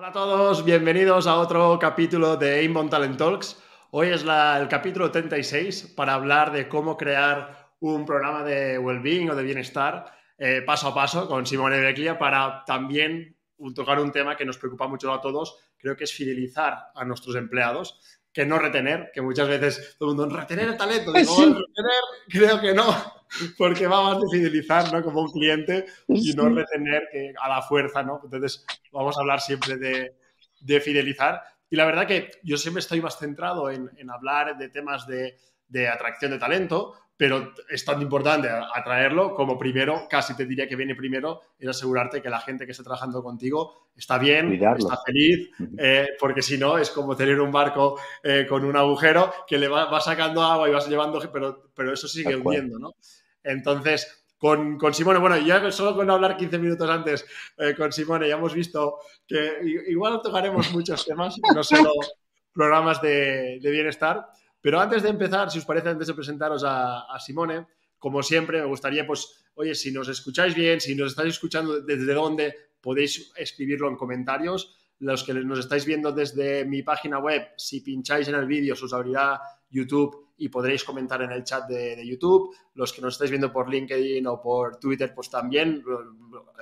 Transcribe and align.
Hola 0.00 0.08
a 0.08 0.12
todos, 0.12 0.64
bienvenidos 0.64 1.26
a 1.26 1.36
otro 1.36 1.78
capítulo 1.78 2.38
de 2.38 2.64
Inbound 2.64 2.88
Talent 2.88 3.18
Talks. 3.18 3.62
Hoy 3.90 4.08
es 4.08 4.22
el 4.22 4.66
capítulo 4.66 5.10
36 5.10 5.92
para 5.94 6.14
hablar 6.14 6.52
de 6.52 6.70
cómo 6.70 6.96
crear 6.96 7.68
un 7.80 8.06
programa 8.06 8.42
de 8.42 8.78
well-being 8.78 9.28
o 9.28 9.36
de 9.36 9.42
bienestar 9.42 10.10
eh, 10.38 10.62
paso 10.64 10.88
a 10.88 10.94
paso 10.94 11.28
con 11.28 11.44
Simone 11.44 11.80
Beclia 11.80 12.18
para 12.18 12.64
también 12.64 13.36
tocar 13.74 14.00
un 14.00 14.10
tema 14.10 14.38
que 14.38 14.46
nos 14.46 14.56
preocupa 14.56 14.88
mucho 14.88 15.12
a 15.12 15.20
todos, 15.20 15.58
creo 15.76 15.94
que 15.94 16.04
es 16.04 16.14
fidelizar 16.14 16.78
a 16.94 17.04
nuestros 17.04 17.36
empleados, 17.36 18.00
que 18.32 18.46
no 18.46 18.58
retener, 18.58 19.10
que 19.12 19.20
muchas 19.20 19.48
veces 19.48 19.96
todo 19.98 20.12
el 20.12 20.16
mundo, 20.16 20.34
retener 20.34 20.68
el 20.68 20.78
talento, 20.78 21.12
digo, 21.12 21.36
retener, 21.40 22.00
creo 22.26 22.58
que 22.58 22.72
no, 22.72 23.19
porque 23.58 23.86
va 23.86 24.02
más 24.02 24.20
de 24.20 24.28
fidelizar, 24.30 24.92
¿no? 24.92 25.02
Como 25.02 25.22
un 25.22 25.30
cliente 25.30 25.86
y 26.08 26.32
no 26.34 26.48
retener 26.48 27.08
a 27.40 27.48
la 27.48 27.62
fuerza, 27.62 28.02
¿no? 28.02 28.20
Entonces, 28.24 28.64
vamos 28.92 29.16
a 29.16 29.20
hablar 29.20 29.40
siempre 29.40 29.76
de, 29.76 30.80
fidelizar. 30.80 31.42
Y 31.68 31.76
la 31.76 31.84
verdad 31.84 32.06
que 32.06 32.30
yo 32.42 32.56
siempre 32.56 32.80
estoy 32.80 33.00
más 33.00 33.18
centrado 33.18 33.70
en, 33.70 33.88
hablar 34.10 34.58
de 34.58 34.68
temas 34.68 35.06
de, 35.06 35.36
de, 35.68 35.88
atracción 35.88 36.32
de 36.32 36.38
talento, 36.38 36.94
pero 37.20 37.52
es 37.68 37.84
tan 37.84 38.00
importante 38.00 38.48
atraerlo 38.48 39.34
como 39.34 39.58
primero, 39.58 40.06
casi 40.08 40.34
te 40.34 40.46
diría 40.46 40.66
que 40.66 40.74
viene 40.74 40.94
primero, 40.94 41.42
es 41.58 41.68
asegurarte 41.68 42.22
que 42.22 42.30
la 42.30 42.40
gente 42.40 42.64
que 42.64 42.72
está 42.72 42.82
trabajando 42.82 43.22
contigo 43.22 43.90
está 43.94 44.16
bien, 44.16 44.54
está 44.54 44.96
feliz, 45.04 45.50
eh, 45.76 46.08
porque 46.18 46.40
si 46.40 46.56
no 46.56 46.78
es 46.78 46.88
como 46.88 47.14
tener 47.14 47.38
un 47.38 47.52
barco 47.52 48.00
eh, 48.22 48.46
con 48.48 48.64
un 48.64 48.74
agujero 48.74 49.30
que 49.46 49.58
le 49.58 49.68
va, 49.68 50.00
sacando 50.00 50.42
agua 50.42 50.66
y 50.66 50.72
vas 50.72 50.88
llevando, 50.88 51.20
pero, 51.30 51.70
pero 51.74 51.92
eso 51.92 52.08
sigue 52.08 52.34
hundiendo, 52.34 52.78
¿no? 52.78 52.94
Entonces, 53.42 54.24
con, 54.36 54.78
con, 54.78 54.94
Simone, 54.94 55.18
bueno, 55.18 55.36
ya 55.38 55.70
solo 55.70 55.94
con 55.94 56.10
hablar 56.10 56.36
15 56.36 56.58
minutos 56.58 56.88
antes 56.88 57.26
eh, 57.58 57.74
con 57.76 57.92
Simone 57.92 58.26
ya 58.26 58.36
hemos 58.36 58.54
visto 58.54 58.98
que 59.26 59.58
igual 59.88 60.20
tocaremos 60.22 60.72
muchos 60.72 61.04
temas, 61.04 61.36
no 61.54 61.62
solo 61.62 61.92
programas 62.52 63.02
de, 63.02 63.58
de 63.60 63.70
bienestar, 63.70 64.26
pero 64.60 64.80
antes 64.80 65.02
de 65.02 65.08
empezar, 65.08 65.50
si 65.50 65.58
os 65.58 65.64
parece, 65.64 65.88
antes 65.88 66.06
de 66.06 66.14
presentaros 66.14 66.62
a, 66.66 67.18
Simone, 67.18 67.66
como 67.98 68.22
siempre, 68.22 68.60
me 68.60 68.66
gustaría, 68.66 69.06
pues, 69.06 69.44
oye, 69.54 69.74
si 69.74 69.90
nos 69.90 70.08
escucháis 70.08 70.54
bien, 70.54 70.80
si 70.80 70.94
nos 70.94 71.10
estáis 71.10 71.34
escuchando 71.34 71.80
desde 71.80 72.12
dónde, 72.12 72.54
podéis 72.80 73.32
escribirlo 73.36 73.88
en 73.88 73.96
comentarios. 73.96 74.76
Los 74.98 75.24
que 75.24 75.32
nos 75.32 75.58
estáis 75.58 75.86
viendo 75.86 76.12
desde 76.12 76.66
mi 76.66 76.82
página 76.82 77.18
web, 77.18 77.48
si 77.56 77.80
pincháis 77.80 78.28
en 78.28 78.34
el 78.34 78.46
vídeo, 78.46 78.74
os 78.74 78.92
abrirá 78.92 79.40
YouTube 79.70 80.29
y 80.40 80.48
podréis 80.48 80.84
comentar 80.84 81.20
en 81.20 81.30
el 81.32 81.44
chat 81.44 81.68
de, 81.68 82.02
YouTube. 82.04 82.56
Los 82.74 82.94
que 82.94 83.02
nos 83.02 83.14
estáis 83.14 83.30
viendo 83.30 83.52
por 83.52 83.68
LinkedIn 83.68 84.26
o 84.26 84.40
por 84.40 84.78
Twitter, 84.78 85.12
pues 85.14 85.28
también 85.28 85.84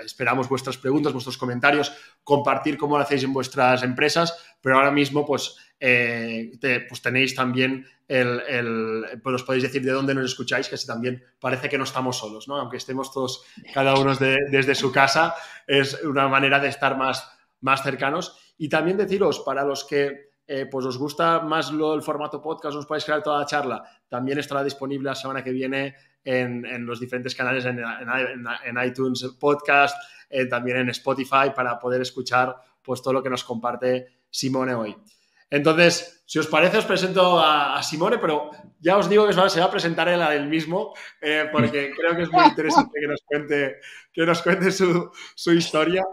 esperamos 0.04 0.48
vuestras 0.48 0.76
preguntas, 0.76 1.12
vuestros 1.12 1.38
comentarios, 1.38 1.92
compartir 2.24 2.76
cómo 2.76 2.98
lo 2.98 3.04
hacéis 3.04 3.22
en 3.22 3.32
vuestras 3.32 3.84
empresas, 3.84 4.36
pero 4.60 4.76
ahora 4.76 4.90
mismo 4.90 5.24
pues, 5.24 5.56
eh, 5.78 6.50
pues 6.88 7.00
tenéis 7.00 7.36
también 7.36 7.86
el, 8.08 9.04
pues 9.22 9.36
os 9.36 9.42
podéis 9.44 9.62
decir 9.62 9.82
de 9.84 9.92
dónde 9.92 10.12
nos 10.12 10.24
escucháis, 10.24 10.68
que 10.68 10.74
así 10.74 10.86
también 10.86 11.22
parece 11.38 11.68
que 11.68 11.78
no 11.78 11.84
estamos 11.84 12.18
solos, 12.18 12.48
¿no? 12.48 12.56
Aunque 12.56 12.78
estemos 12.78 13.12
todos, 13.12 13.44
cada 13.72 13.94
uno 13.94 14.16
desde 14.16 14.74
su 14.74 14.90
casa, 14.90 15.36
es 15.68 16.02
una 16.02 16.26
manera 16.26 16.58
de 16.58 16.68
estar 16.68 16.98
más, 16.98 17.30
más 17.60 17.84
cercanos. 17.84 18.36
Y 18.58 18.68
también 18.68 18.96
deciros, 18.96 19.38
para 19.40 19.62
los 19.64 19.84
que 19.84 20.27
eh, 20.50 20.64
pues 20.64 20.86
os 20.86 20.96
gusta 20.96 21.40
más 21.40 21.70
lo, 21.70 21.92
el 21.92 22.00
formato 22.00 22.40
podcast, 22.40 22.74
os 22.74 22.86
podéis 22.86 23.04
crear 23.04 23.22
toda 23.22 23.40
la 23.40 23.44
charla, 23.44 23.84
también 24.08 24.38
estará 24.38 24.64
disponible 24.64 25.10
la 25.10 25.14
semana 25.14 25.44
que 25.44 25.50
viene 25.52 25.94
en, 26.24 26.86
los 26.86 26.98
diferentes 26.98 27.34
canales, 27.34 27.66
en, 27.66 27.78
iTunes 28.82 29.24
Podcast, 29.38 29.94
eh, 30.30 30.46
también 30.46 30.78
en 30.78 30.88
Spotify, 30.88 31.50
para 31.54 31.78
poder 31.78 32.00
escuchar 32.00 32.56
pues, 32.80 33.02
todo 33.02 33.12
lo 33.12 33.22
que 33.22 33.28
nos 33.28 33.44
comparte 33.44 34.22
Simone 34.30 34.74
hoy. 34.74 34.96
Entonces, 35.50 36.22
si 36.24 36.38
os 36.38 36.46
parece, 36.46 36.78
os 36.78 36.86
presento 36.86 37.38
a, 37.38 37.82
Simone, 37.82 38.16
pero 38.16 38.50
ya 38.80 38.96
os 38.96 39.06
digo 39.06 39.26
que 39.26 39.34
se 39.34 39.60
va 39.60 39.66
a 39.66 39.70
presentar 39.70 40.08
él 40.08 40.22
a 40.22 40.34
él 40.34 40.46
mismo, 40.46 40.94
eh, 41.20 41.46
porque 41.52 41.92
creo 41.96 42.16
que 42.16 42.22
es 42.22 42.32
muy 42.32 42.44
interesante 42.44 42.98
que 42.98 43.06
nos 43.06 43.20
cuente, 43.20 43.76
que 44.14 44.24
nos 44.24 44.40
cuente 44.40 44.72
su, 44.72 45.12
historia. 45.52 46.06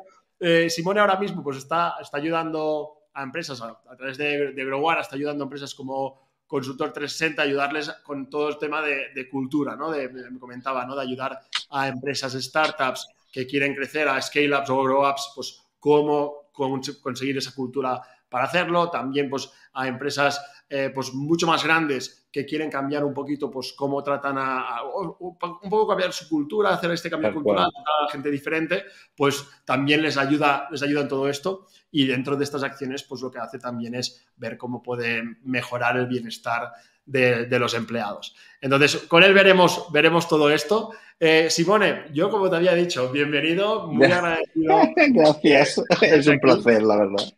Simone 0.67 0.99
ahora 0.99 1.17
mismo 1.17 1.41
pues, 1.41 1.55
está, 1.55 1.95
está 2.01 2.17
ayudando 2.17 3.04
a 3.15 3.23
empresas 3.23 3.61
a, 3.61 3.95
través 3.97 4.17
de, 4.17 4.51
de 4.51 4.65
Growar, 4.65 4.99
está 4.99 5.15
ayudando 5.15 5.43
a 5.43 5.47
empresas 5.47 5.73
como 5.73 6.25
Consultor 6.45 6.93
360, 6.93 7.41
ayudarles 7.41 7.89
con 8.03 8.29
todo 8.29 8.49
el 8.49 8.57
tema 8.57 8.81
de, 8.81 9.29
cultura, 9.29 9.75
¿no? 9.75 9.91
De, 9.91 10.09
me 10.09 10.39
comentaba, 10.39 10.85
¿no? 10.85 10.95
De 10.95 11.01
ayudar 11.01 11.39
a 11.71 11.87
empresas, 11.87 12.33
startups 12.33 13.07
que 13.31 13.47
quieren 13.47 13.73
crecer, 13.73 14.07
a 14.07 14.21
scale-ups 14.21 14.69
o 14.69 14.83
grow-ups, 14.83 15.31
pues 15.33 15.61
cómo 15.79 16.51
conseguir 16.51 17.37
esa 17.37 17.53
cultura 17.53 17.99
para 18.29 18.45
hacerlo. 18.45 18.89
También, 18.89 19.29
pues, 19.29 19.49
a 19.73 19.87
empresas 19.87 20.39
eh, 20.69 20.91
pues 20.93 21.13
mucho 21.13 21.47
más 21.47 21.63
grandes 21.63 22.24
que 22.35 22.45
quieren 22.45 22.69
cambiar 22.69 23.05
un 23.05 23.13
poquito 23.13 23.49
pues 23.49 23.71
cómo 23.71 24.03
tratan 24.03 24.35
a, 24.37 24.81
un 24.83 25.37
poco 25.37 25.87
cambiar 25.87 26.11
su 26.11 26.27
cultura, 26.27 26.73
hacer 26.73 26.91
este 26.91 27.09
cambio 27.09 27.33
cultural 27.33 27.67
a 27.67 28.11
gente 28.11 28.29
diferente, 28.29 28.83
pues 29.15 29.47
también 29.63 30.01
les 30.01 30.17
ayuda, 30.17 30.67
les 30.69 30.83
ayuda 30.83 31.03
en 31.03 31.07
todo 31.07 31.29
esto 31.29 31.67
y 31.91 32.05
dentro 32.05 32.35
de 32.35 32.43
estas 32.43 32.63
acciones 32.63 33.03
pues 33.03 33.21
lo 33.21 33.31
que 33.31 33.39
hace 33.39 33.57
también 33.57 33.95
es 33.95 34.27
ver 34.35 34.57
cómo 34.57 34.83
puede 34.83 35.23
mejorar 35.43 35.95
el 35.95 36.07
bienestar 36.07 36.73
de, 37.05 37.47
los 37.57 37.73
empleados. 37.73 38.35
Entonces, 38.59 38.97
con 39.07 39.23
él 39.23 39.33
veremos, 39.33 39.89
veremos 39.93 40.27
todo 40.27 40.49
esto. 40.49 40.91
Eh, 41.17 41.49
Simone, 41.49 42.07
yo 42.11 42.29
como 42.29 42.49
te 42.49 42.57
había 42.57 42.73
dicho, 42.73 43.13
bienvenido, 43.13 43.87
muy 43.87 44.07
agradecido. 44.11 44.81
Gracias, 45.13 45.81
es 46.01 46.27
un 46.27 46.39
placer, 46.41 46.83
la 46.83 46.97
verdad. 46.97 47.33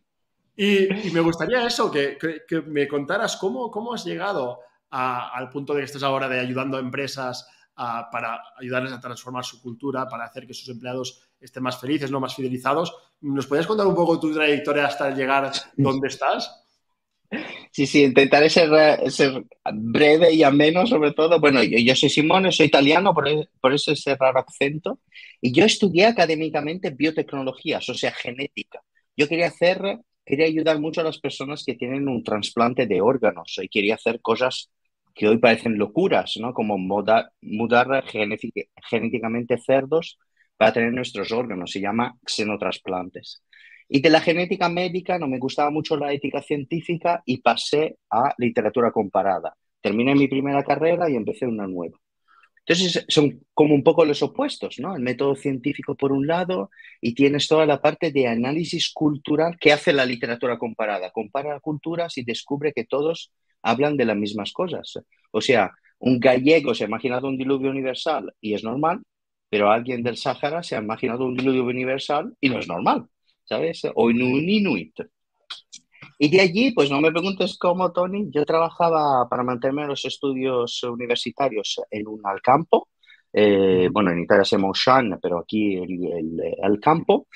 Y, 0.55 1.11
me 1.11 1.19
gustaría 1.19 1.67
eso, 1.67 1.91
que, 1.91 2.17
me 2.65 2.87
contaras 2.87 3.37
cómo, 3.37 3.69
cómo 3.69 3.93
has 3.93 4.03
llegado 4.03 4.61
al 4.89 5.49
punto 5.49 5.73
de 5.73 5.81
que 5.81 5.85
estés 5.85 6.03
ahora 6.03 6.29
de 6.29 6.39
ayudando 6.39 6.77
a 6.77 6.79
empresas 6.79 7.47
para 7.75 8.41
ayudarles 8.57 8.91
a 8.91 8.99
transformar 8.99 9.45
su 9.45 9.61
cultura, 9.61 10.07
para 10.07 10.25
hacer 10.25 10.47
que 10.47 10.53
sus 10.53 10.69
empleados 10.69 11.21
estén 11.39 11.63
más 11.63 11.79
felices, 11.79 12.09
no 12.09 12.19
más 12.19 12.35
fidelizados. 12.35 12.95
¿Nos 13.21 13.45
podrías 13.45 13.67
contar 13.67 13.85
un 13.85 13.95
poco 13.95 14.19
tu 14.19 14.33
trayectoria 14.33 14.87
hasta 14.87 15.11
llegar 15.11 15.51
donde 15.75 16.07
estás? 16.07 16.63
Sí, 17.71 17.85
sí, 17.85 18.05
intentaré 18.05 18.49
ser, 18.49 19.11
ser 19.11 19.43
breve 19.73 20.33
y 20.33 20.43
ameno 20.43 20.87
sobre 20.87 21.11
todo. 21.13 21.39
Bueno, 21.39 21.61
yo, 21.61 21.95
soy 21.95 22.09
Simone, 22.09 22.51
soy 22.51 22.67
italiano, 22.67 23.13
por, 23.13 23.27
por, 23.59 23.73
eso 23.73 23.91
ese 23.91 24.15
raro 24.15 24.43
acento. 24.47 25.01
Y 25.41 25.51
yo 25.51 25.65
estudié 25.65 26.05
académicamente 26.05 26.89
biotecnologías, 26.89 27.87
o 27.89 27.93
sea, 27.93 28.11
genética. 28.11 28.81
Yo 29.15 29.27
quería 29.27 29.47
hacer 29.47 29.99
quería 30.27 30.45
ayudar 30.45 30.79
mucho 30.81 30.99
a 30.99 31.05
las 31.05 31.19
personas 31.19 31.63
que 31.65 31.75
tienen 31.75 32.09
un 32.09 32.21
trasplante 32.21 32.85
de 32.85 32.99
órganos 32.99 33.57
y 33.61 33.69
quería 33.69 33.95
hacer 33.95 34.19
cosas 34.21 34.69
que 35.17 35.27
hoy 35.27 35.39
parecen 35.39 35.79
locuras, 35.79 36.37
¿no? 36.39 36.53
Como 36.53 36.77
mudar, 36.77 37.31
genéticamente 38.89 39.57
cerdos 39.57 40.19
para 40.55 40.73
tener 40.73 40.93
nuestros 40.93 41.31
órganos. 41.31 41.71
Se 41.71 41.81
llama 41.81 42.15
xenotrasplantes. 42.25 43.41
Y 43.89 43.99
de 44.01 44.11
la 44.11 44.21
genética 44.21 44.69
médica 44.69 45.17
no 45.17 45.27
me 45.27 45.39
gustaba 45.39 45.71
mucho 45.71 45.97
la 45.97 46.13
ética 46.13 46.43
científica 46.43 47.23
y 47.25 47.41
pasé 47.41 47.97
a 48.11 48.35
literatura 48.37 48.91
comparada. 48.91 49.57
Terminé 49.81 50.13
mi 50.13 50.27
primera 50.27 50.63
carrera 50.63 51.09
y 51.09 51.15
empecé 51.15 51.47
una 51.47 51.65
nueva. 51.65 51.97
Entonces 52.59 53.05
son 53.07 53.39
como 53.53 53.73
un 53.73 53.81
poco 53.81 54.05
los 54.05 54.21
opuestos, 54.21 54.77
¿no? 54.77 54.95
El 54.95 55.01
método 55.01 55.35
científico 55.35 55.95
por 55.95 56.11
un 56.11 56.27
lado 56.27 56.69
y 57.01 57.15
tienes 57.15 57.47
toda 57.47 57.65
la 57.65 57.81
parte 57.81 58.11
de 58.11 58.27
análisis 58.27 58.91
cultural 58.93 59.57
que 59.59 59.71
hace 59.71 59.93
la 59.93 60.05
literatura 60.05 60.59
comparada. 60.59 61.09
Compara 61.11 61.59
culturas 61.59 62.17
y 62.17 62.23
descubre 62.23 62.73
que 62.73 62.83
todos 62.83 63.31
hablan 63.69 63.97
de 63.97 64.05
las 64.05 64.17
mismas 64.17 64.51
cosas. 64.53 64.99
O 65.31 65.41
sea, 65.41 65.71
un 65.99 66.19
gallego 66.19 66.73
se 66.73 66.83
ha 66.83 66.87
imaginado 66.87 67.27
un 67.27 67.37
diluvio 67.37 67.69
universal 67.71 68.33
y 68.41 68.53
es 68.53 68.63
normal, 68.63 69.01
pero 69.49 69.71
alguien 69.71 70.03
del 70.03 70.17
Sáhara 70.17 70.63
se 70.63 70.75
ha 70.75 70.81
imaginado 70.81 71.25
un 71.25 71.35
diluvio 71.35 71.63
universal 71.65 72.33
y 72.39 72.49
no 72.49 72.59
es 72.59 72.67
normal, 72.67 73.07
¿sabes? 73.43 73.83
O 73.95 74.05
un 74.05 74.21
inuit. 74.21 74.93
Y 76.19 76.29
de 76.29 76.41
allí, 76.41 76.71
pues 76.71 76.89
no 76.89 76.99
me 76.99 77.11
preguntes 77.11 77.57
cómo, 77.57 77.91
Tony, 77.91 78.29
yo 78.31 78.45
trabajaba 78.45 79.27
para 79.29 79.43
mantenerme 79.43 79.83
en 79.83 79.89
los 79.89 80.05
estudios 80.05 80.81
universitarios 80.83 81.79
en 81.91 82.07
un 82.07 82.21
Alcampo, 82.25 82.89
eh, 83.33 83.89
bueno, 83.91 84.11
en 84.11 84.21
Italia 84.21 84.43
se 84.43 84.55
llama 84.55 84.69
Ocean, 84.69 85.19
pero 85.21 85.39
aquí 85.39 85.75
el, 85.75 86.39
el, 86.63 86.79
campo, 86.79 87.27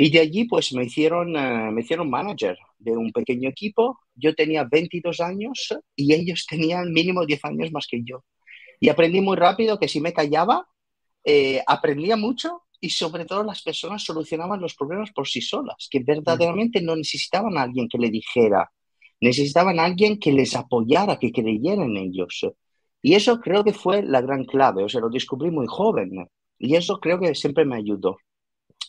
Y 0.00 0.10
de 0.10 0.20
allí 0.20 0.44
pues 0.44 0.72
me 0.74 0.84
hicieron, 0.84 1.36
eh, 1.36 1.72
me 1.72 1.80
hicieron 1.80 2.08
manager 2.08 2.56
de 2.78 2.96
un 2.96 3.10
pequeño 3.10 3.48
equipo. 3.48 3.98
Yo 4.14 4.32
tenía 4.32 4.62
22 4.62 5.18
años 5.20 5.74
y 5.96 6.14
ellos 6.14 6.46
tenían 6.48 6.92
mínimo 6.92 7.26
10 7.26 7.44
años 7.46 7.72
más 7.72 7.88
que 7.90 8.04
yo. 8.04 8.24
Y 8.78 8.90
aprendí 8.90 9.20
muy 9.20 9.36
rápido 9.36 9.76
que 9.80 9.88
si 9.88 10.00
me 10.00 10.12
callaba, 10.12 10.68
eh, 11.24 11.64
aprendía 11.66 12.16
mucho 12.16 12.62
y 12.80 12.90
sobre 12.90 13.24
todo 13.24 13.42
las 13.42 13.60
personas 13.62 14.04
solucionaban 14.04 14.60
los 14.60 14.76
problemas 14.76 15.10
por 15.10 15.26
sí 15.26 15.40
solas, 15.40 15.88
que 15.90 15.98
verdaderamente 15.98 16.80
no 16.80 16.94
necesitaban 16.94 17.58
a 17.58 17.62
alguien 17.62 17.88
que 17.88 17.98
le 17.98 18.10
dijera, 18.10 18.70
necesitaban 19.20 19.80
a 19.80 19.84
alguien 19.84 20.20
que 20.20 20.30
les 20.30 20.54
apoyara, 20.54 21.18
que 21.18 21.32
creyera 21.32 21.84
en 21.84 21.96
ellos. 21.96 22.46
Y 23.02 23.14
eso 23.14 23.40
creo 23.40 23.64
que 23.64 23.72
fue 23.72 24.04
la 24.04 24.20
gran 24.20 24.44
clave, 24.44 24.84
o 24.84 24.88
sea, 24.88 25.00
lo 25.00 25.10
descubrí 25.10 25.50
muy 25.50 25.66
joven 25.66 26.28
y 26.56 26.76
eso 26.76 27.00
creo 27.00 27.18
que 27.18 27.34
siempre 27.34 27.64
me 27.64 27.74
ayudó. 27.74 28.18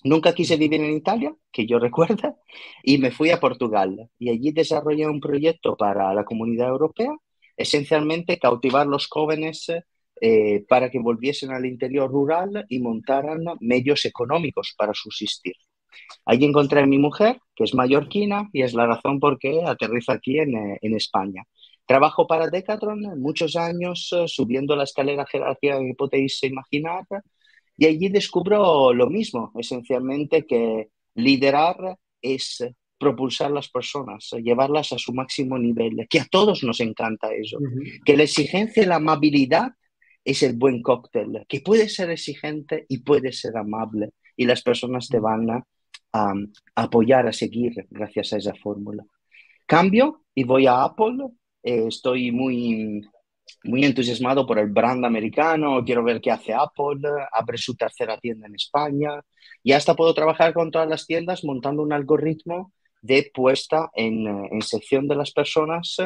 Nunca 0.03 0.33
quise 0.33 0.57
vivir 0.57 0.81
en 0.81 0.93
Italia, 0.93 1.33
que 1.51 1.65
yo 1.65 1.79
recuerda, 1.87 2.35
y 2.83 2.97
me 2.97 3.11
fui 3.11 3.31
a 3.31 3.39
Portugal. 3.39 4.09
Y 4.17 4.29
allí 4.29 4.51
desarrollé 4.51 5.07
un 5.07 5.19
proyecto 5.19 5.75
para 5.75 6.13
la 6.13 6.25
comunidad 6.25 6.69
europea, 6.69 7.11
esencialmente 7.57 8.39
cautivar 8.39 8.87
los 8.87 9.07
jóvenes 9.07 9.67
eh, 10.21 10.65
para 10.67 10.89
que 10.89 10.99
volviesen 10.99 11.51
al 11.51 11.65
interior 11.65 12.09
rural 12.09 12.65
y 12.69 12.79
montaran 12.79 13.43
medios 13.59 14.05
económicos 14.05 14.73
para 14.77 14.93
subsistir. 14.93 15.53
Allí 16.25 16.45
encontré 16.45 16.81
a 16.81 16.85
mi 16.85 16.97
mujer, 16.97 17.39
que 17.55 17.63
es 17.63 17.73
mallorquina, 17.73 18.49
y 18.53 18.61
es 18.63 18.73
la 18.73 18.85
razón 18.85 19.19
por 19.19 19.39
qué 19.39 19.63
aterriza 19.65 20.13
aquí 20.13 20.39
en, 20.39 20.55
eh, 20.55 20.79
en 20.81 20.95
España. 20.95 21.43
Trabajo 21.85 22.27
para 22.27 22.47
Decathlon 22.49 23.19
muchos 23.19 23.55
años, 23.55 24.09
eh, 24.13 24.27
subiendo 24.27 24.75
la 24.75 24.83
escalera 24.83 25.25
jerárquica 25.25 25.79
que 25.79 25.95
podéis 25.97 26.43
imaginar, 26.43 27.05
y 27.79 27.85
allí 27.85 28.09
descubro 28.09 28.93
lo 28.93 29.09
mismo, 29.09 29.53
esencialmente 29.57 30.45
que 30.45 30.89
liderar 31.15 31.97
es 32.21 32.61
propulsar 32.97 33.51
las 33.51 33.69
personas, 33.69 34.31
llevarlas 34.43 34.91
a 34.91 34.97
su 34.97 35.13
máximo 35.13 35.57
nivel, 35.57 36.05
que 36.09 36.19
a 36.19 36.27
todos 36.29 36.61
nos 36.65 36.81
encanta 36.81 37.33
eso, 37.33 37.57
que 38.03 38.17
la 38.17 38.23
exigencia 38.23 38.83
y 38.83 38.85
la 38.85 38.97
amabilidad 38.97 39.71
es 40.25 40.43
el 40.43 40.57
buen 40.57 40.81
cóctel, 40.81 41.45
que 41.47 41.61
puede 41.61 41.87
ser 41.87 42.09
exigente 42.09 42.85
y 42.89 42.97
puede 42.97 43.31
ser 43.31 43.55
amable, 43.55 44.09
y 44.35 44.45
las 44.45 44.61
personas 44.61 45.07
te 45.07 45.19
van 45.19 45.49
a, 45.49 45.65
apoyar, 46.75 47.27
a 47.27 47.33
seguir 47.33 47.87
gracias 47.89 48.33
a 48.33 48.37
esa 48.37 48.55
fórmula. 48.55 49.05
Cambio 49.65 50.25
y 50.35 50.43
voy 50.43 50.67
a 50.67 50.83
Apple, 50.83 51.29
eh, 51.63 51.85
estoy 51.87 52.33
muy 52.33 53.07
muy 53.63 53.83
entusiasmado 53.85 54.45
por 54.45 54.59
el 54.59 54.67
brand 54.67 55.05
americano, 55.05 55.83
quiero 55.85 56.03
ver 56.03 56.21
qué 56.21 56.31
hace 56.31 56.53
Apple, 56.53 57.09
abre 57.31 57.57
su 57.57 57.75
tercera 57.75 58.17
tienda 58.17 58.47
en 58.47 58.55
España 58.55 59.21
y 59.63 59.71
hasta 59.73 59.95
puedo 59.95 60.13
trabajar 60.13 60.53
con 60.53 60.71
todas 60.71 60.87
las 60.87 61.05
tiendas 61.05 61.43
montando 61.43 61.83
un 61.83 61.93
algoritmo 61.93 62.73
de 63.01 63.31
puesta 63.33 63.89
en, 63.95 64.27
en 64.27 64.61
sección 64.61 65.07
de 65.07 65.15
las 65.15 65.31
personas 65.31 65.97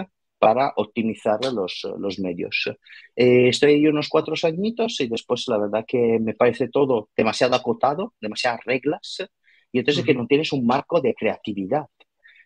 para 0.44 0.74
optimizar 0.76 1.40
los, 1.54 1.88
los 1.98 2.20
medios. 2.20 2.70
Eh, 3.16 3.48
estoy 3.48 3.76
ahí 3.76 3.88
unos 3.88 4.10
cuatro 4.10 4.36
añitos 4.44 5.00
y 5.00 5.08
después 5.08 5.48
la 5.48 5.58
verdad 5.58 5.86
que 5.88 6.20
me 6.20 6.34
parece 6.34 6.68
todo 6.68 7.08
demasiado 7.16 7.56
acotado, 7.56 8.14
demasiadas 8.20 8.60
reglas 8.66 9.24
y 9.72 9.80
entonces 9.80 10.04
que 10.04 10.14
no 10.14 10.28
tienes 10.28 10.52
un 10.52 10.66
marco 10.66 11.00
de 11.00 11.14
creatividad 11.14 11.86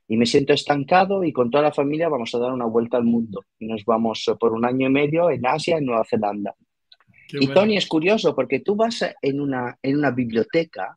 y 0.08 0.18
me 0.18 0.26
siento 0.26 0.54
estancado 0.54 1.24
y 1.24 1.34
con 1.34 1.52
toda 1.52 1.64
la 1.64 1.74
familia 1.74 2.10
vamos 2.10 2.34
a 2.34 2.40
dar 2.40 2.54
una 2.54 2.66
vuelta 2.66 2.98
al 2.98 3.04
mundo 3.04 3.44
y 3.60 3.68
nos 3.68 3.84
vamos 3.84 4.26
eh, 4.28 4.36
por 4.40 4.54
un 4.54 4.66
año 4.66 4.88
y 4.88 4.92
medio 4.92 5.30
en 5.30 5.46
Asia, 5.46 5.78
en 5.78 5.86
Nueva 5.86 6.06
Zelanda. 6.10 6.56
y 7.32 7.48
Tony, 7.48 7.76
es 7.76 7.88
curioso 7.88 8.34
porque 8.34 8.62
tú 8.62 8.76
vas 8.76 9.04
en 9.22 9.42
una, 9.42 9.78
en 9.82 9.98
una 9.98 10.12
biblioteca 10.12 10.96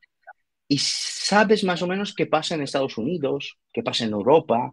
y 0.69 0.79
sabes 0.79 1.65
más 1.65 1.83
o 1.83 1.89
menos 1.89 2.15
qué 2.15 2.27
pasa 2.27 2.55
en 2.55 2.63
Estados 2.63 2.97
Unidos, 2.97 3.59
qué 3.73 3.83
pasa 3.83 4.05
en 4.05 4.13
Europa, 4.13 4.71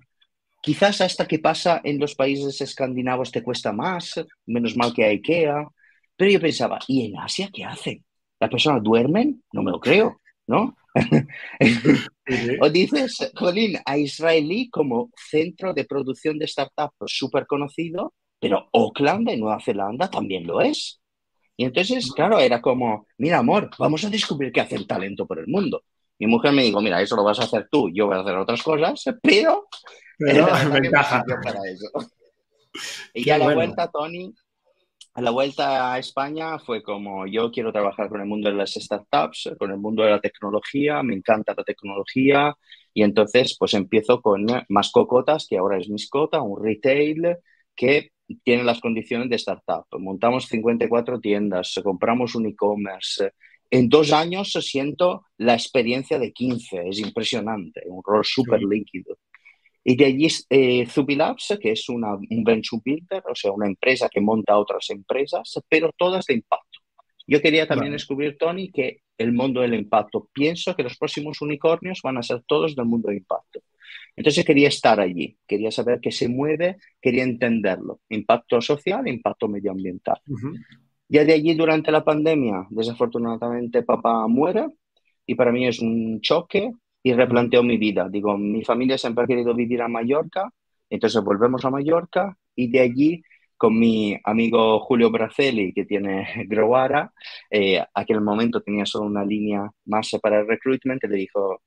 quizás 0.62 1.02
hasta 1.02 1.28
qué 1.28 1.40
pasa 1.40 1.82
en 1.84 2.00
los 2.00 2.14
países 2.14 2.62
escandinavos 2.62 3.32
te 3.32 3.42
cuesta 3.42 3.72
más, 3.72 4.24
menos 4.46 4.78
mal 4.78 4.94
que 4.94 5.06
hay 5.06 5.16
IKEA, 5.16 5.68
pero 6.16 6.32
yo 6.32 6.40
pensaba, 6.40 6.78
¿y 6.88 7.08
en 7.08 7.18
Asia 7.18 7.50
qué 7.52 7.64
hacen? 7.64 8.04
¿Las 8.40 8.52
personas 8.52 8.84
duermen? 8.84 9.44
No 9.52 9.64
me 9.64 9.72
lo 9.72 9.80
creo, 9.80 10.22
¿no? 10.48 10.76
o 12.62 12.70
dices, 12.70 13.32
Jolín, 13.36 13.78
a 13.86 13.98
Israelí 13.98 14.70
como 14.70 15.12
centro 15.16 15.74
de 15.74 15.86
producción 15.86 16.40
de 16.40 16.48
startups 16.48 16.96
súper 17.06 17.46
conocido, 17.46 18.14
pero 18.40 18.70
Auckland 18.74 19.30
de 19.30 19.38
Nueva 19.38 19.60
Zelanda 19.60 20.10
también 20.10 20.48
lo 20.48 20.62
es. 20.62 21.00
Y 21.56 21.66
entonces, 21.66 22.12
claro, 22.12 22.40
era 22.40 22.62
como, 22.62 23.08
mira, 23.18 23.40
amor, 23.40 23.70
vamos 23.78 24.04
a 24.04 24.10
descubrir 24.10 24.52
qué 24.52 24.62
hace 24.62 24.76
el 24.76 24.88
talento 24.88 25.26
por 25.26 25.40
el 25.40 25.48
mundo. 25.48 25.84
Mi 26.20 26.28
mujer 26.28 26.52
me 26.52 26.64
dijo, 26.64 26.82
mira, 26.82 27.02
eso 27.02 27.16
lo 27.16 27.24
vas 27.24 27.40
a 27.40 27.44
hacer 27.44 27.68
tú, 27.72 27.90
yo 27.94 28.08
voy 28.08 28.16
a 28.16 28.22
hacer 28.22 28.36
otras 28.36 28.62
cosas, 28.64 29.04
pero... 29.22 29.68
Pero 30.18 30.48
ventaja. 30.72 31.24
Para 31.44 31.60
eso. 31.66 31.92
Y 33.14 33.24
ya 33.26 33.38
la 33.38 33.54
vuelta, 33.54 33.90
Tony, 33.90 34.34
a 35.18 35.22
la 35.22 35.32
vuelta 35.32 35.94
a 35.94 35.98
España 35.98 36.60
fue 36.60 36.84
como 36.84 37.26
yo 37.26 37.50
quiero 37.52 37.72
trabajar 37.72 38.08
con 38.08 38.22
el 38.22 38.28
mundo 38.28 38.50
de 38.50 38.56
las 38.56 38.74
startups, 38.76 39.50
con 39.58 39.72
el 39.72 39.78
mundo 39.78 40.04
de 40.04 40.12
la 40.12 40.20
tecnología, 40.22 41.02
me 41.02 41.16
encanta 41.16 41.56
la 41.58 41.64
tecnología 41.64 42.56
y 42.94 43.02
entonces 43.02 43.56
pues 43.58 43.74
empiezo 43.74 44.22
con 44.22 44.46
más 44.70 44.92
cocotas, 44.92 45.48
que 45.50 45.58
ahora 45.58 45.80
es 45.80 45.90
Miscota, 45.90 46.44
un 46.44 46.64
retail 46.64 47.38
que 47.76 48.12
tiene 48.44 48.64
las 48.64 48.80
condiciones 48.80 49.28
de 49.32 49.38
startup. 49.38 49.86
Montamos 49.98 50.46
54 50.46 51.20
tiendas, 51.20 51.74
compramos 51.84 52.36
un 52.36 52.46
e-commerce. 52.46 53.32
En 53.72 53.90
dos 53.90 54.14
años 54.14 54.52
siento 54.52 55.26
la 55.38 55.56
experiencia 55.56 56.20
de 56.20 56.32
15, 56.32 56.90
es 56.90 57.00
impresionante, 57.00 57.82
un 57.88 58.04
rol 58.06 58.24
súper 58.24 58.62
líquido. 58.62 59.18
Y 59.90 59.96
de 59.96 60.04
allí 60.04 60.28
eh, 60.50 60.86
Zubilabs, 60.86 61.58
que 61.62 61.72
es 61.72 61.88
una, 61.88 62.14
un 62.16 62.44
venture 62.44 62.82
builder, 62.84 63.24
o 63.26 63.34
sea, 63.34 63.54
una 63.54 63.68
empresa 63.68 64.10
que 64.10 64.20
monta 64.20 64.58
otras 64.58 64.90
empresas, 64.90 65.62
pero 65.70 65.92
todas 65.96 66.26
de 66.26 66.34
impacto. 66.34 66.80
Yo 67.26 67.42
quería 67.42 67.66
también 67.66 67.94
descubrir, 67.94 68.38
Tony, 68.38 68.70
que 68.70 68.98
el 69.18 69.32
mundo 69.32 69.62
del 69.62 69.76
impacto, 69.76 70.28
pienso 70.34 70.76
que 70.76 70.84
los 70.84 70.98
próximos 70.98 71.42
unicornios 71.42 72.02
van 72.04 72.18
a 72.18 72.22
ser 72.22 72.44
todos 72.46 72.76
del 72.76 72.86
mundo 72.86 73.08
del 73.08 73.20
impacto. 73.20 73.62
Entonces 74.18 74.44
quería 74.44 74.68
estar 74.68 75.00
allí, 75.00 75.38
quería 75.48 75.72
saber 75.72 76.02
qué 76.02 76.12
se 76.12 76.28
mueve, 76.28 76.76
quería 77.02 77.24
entenderlo. 77.24 78.02
Impacto 78.10 78.60
social, 78.60 79.08
impacto 79.08 79.48
medioambiental. 79.48 80.20
Ya 81.08 81.24
de 81.24 81.32
allí, 81.32 81.54
durante 81.54 81.94
la 81.94 82.04
pandemia, 82.04 82.68
desafortunadamente 82.72 83.84
papá 83.84 84.28
muere 84.28 84.68
y 85.26 85.36
para 85.36 85.54
mí 85.54 85.66
es 85.66 85.80
un 85.80 86.20
choque 86.20 86.74
y 87.08 87.14
replanteo 87.14 87.64
mi 87.64 87.78
vida. 87.78 88.10
Digo, 88.10 88.38
mi 88.38 88.64
familia 88.66 88.98
siempre 88.98 89.24
ha 89.24 89.28
querido 89.28 89.56
vivir 89.56 89.82
a 89.82 89.88
Mallorca, 89.88 90.52
entonces 90.90 91.24
volvemos 91.24 91.64
a 91.64 91.70
Mallorca 91.70 92.38
y 92.54 92.70
de 92.70 92.82
allí 92.82 93.24
con 93.56 93.80
mi 93.80 94.20
amigo 94.26 94.82
Julio 94.82 95.10
Braceli, 95.10 95.74
que 95.74 95.86
tiene 95.86 96.28
Growara, 96.50 97.14
eh, 97.50 97.82
aquel 97.94 98.20
momento 98.20 98.62
tenía 98.62 98.86
solo 98.86 99.06
una 99.06 99.24
línea 99.24 99.72
más 99.86 100.12
para 100.22 100.42
el 100.42 100.48
recruitment, 100.48 101.02
le 101.06 101.16
dijo, 101.16 101.62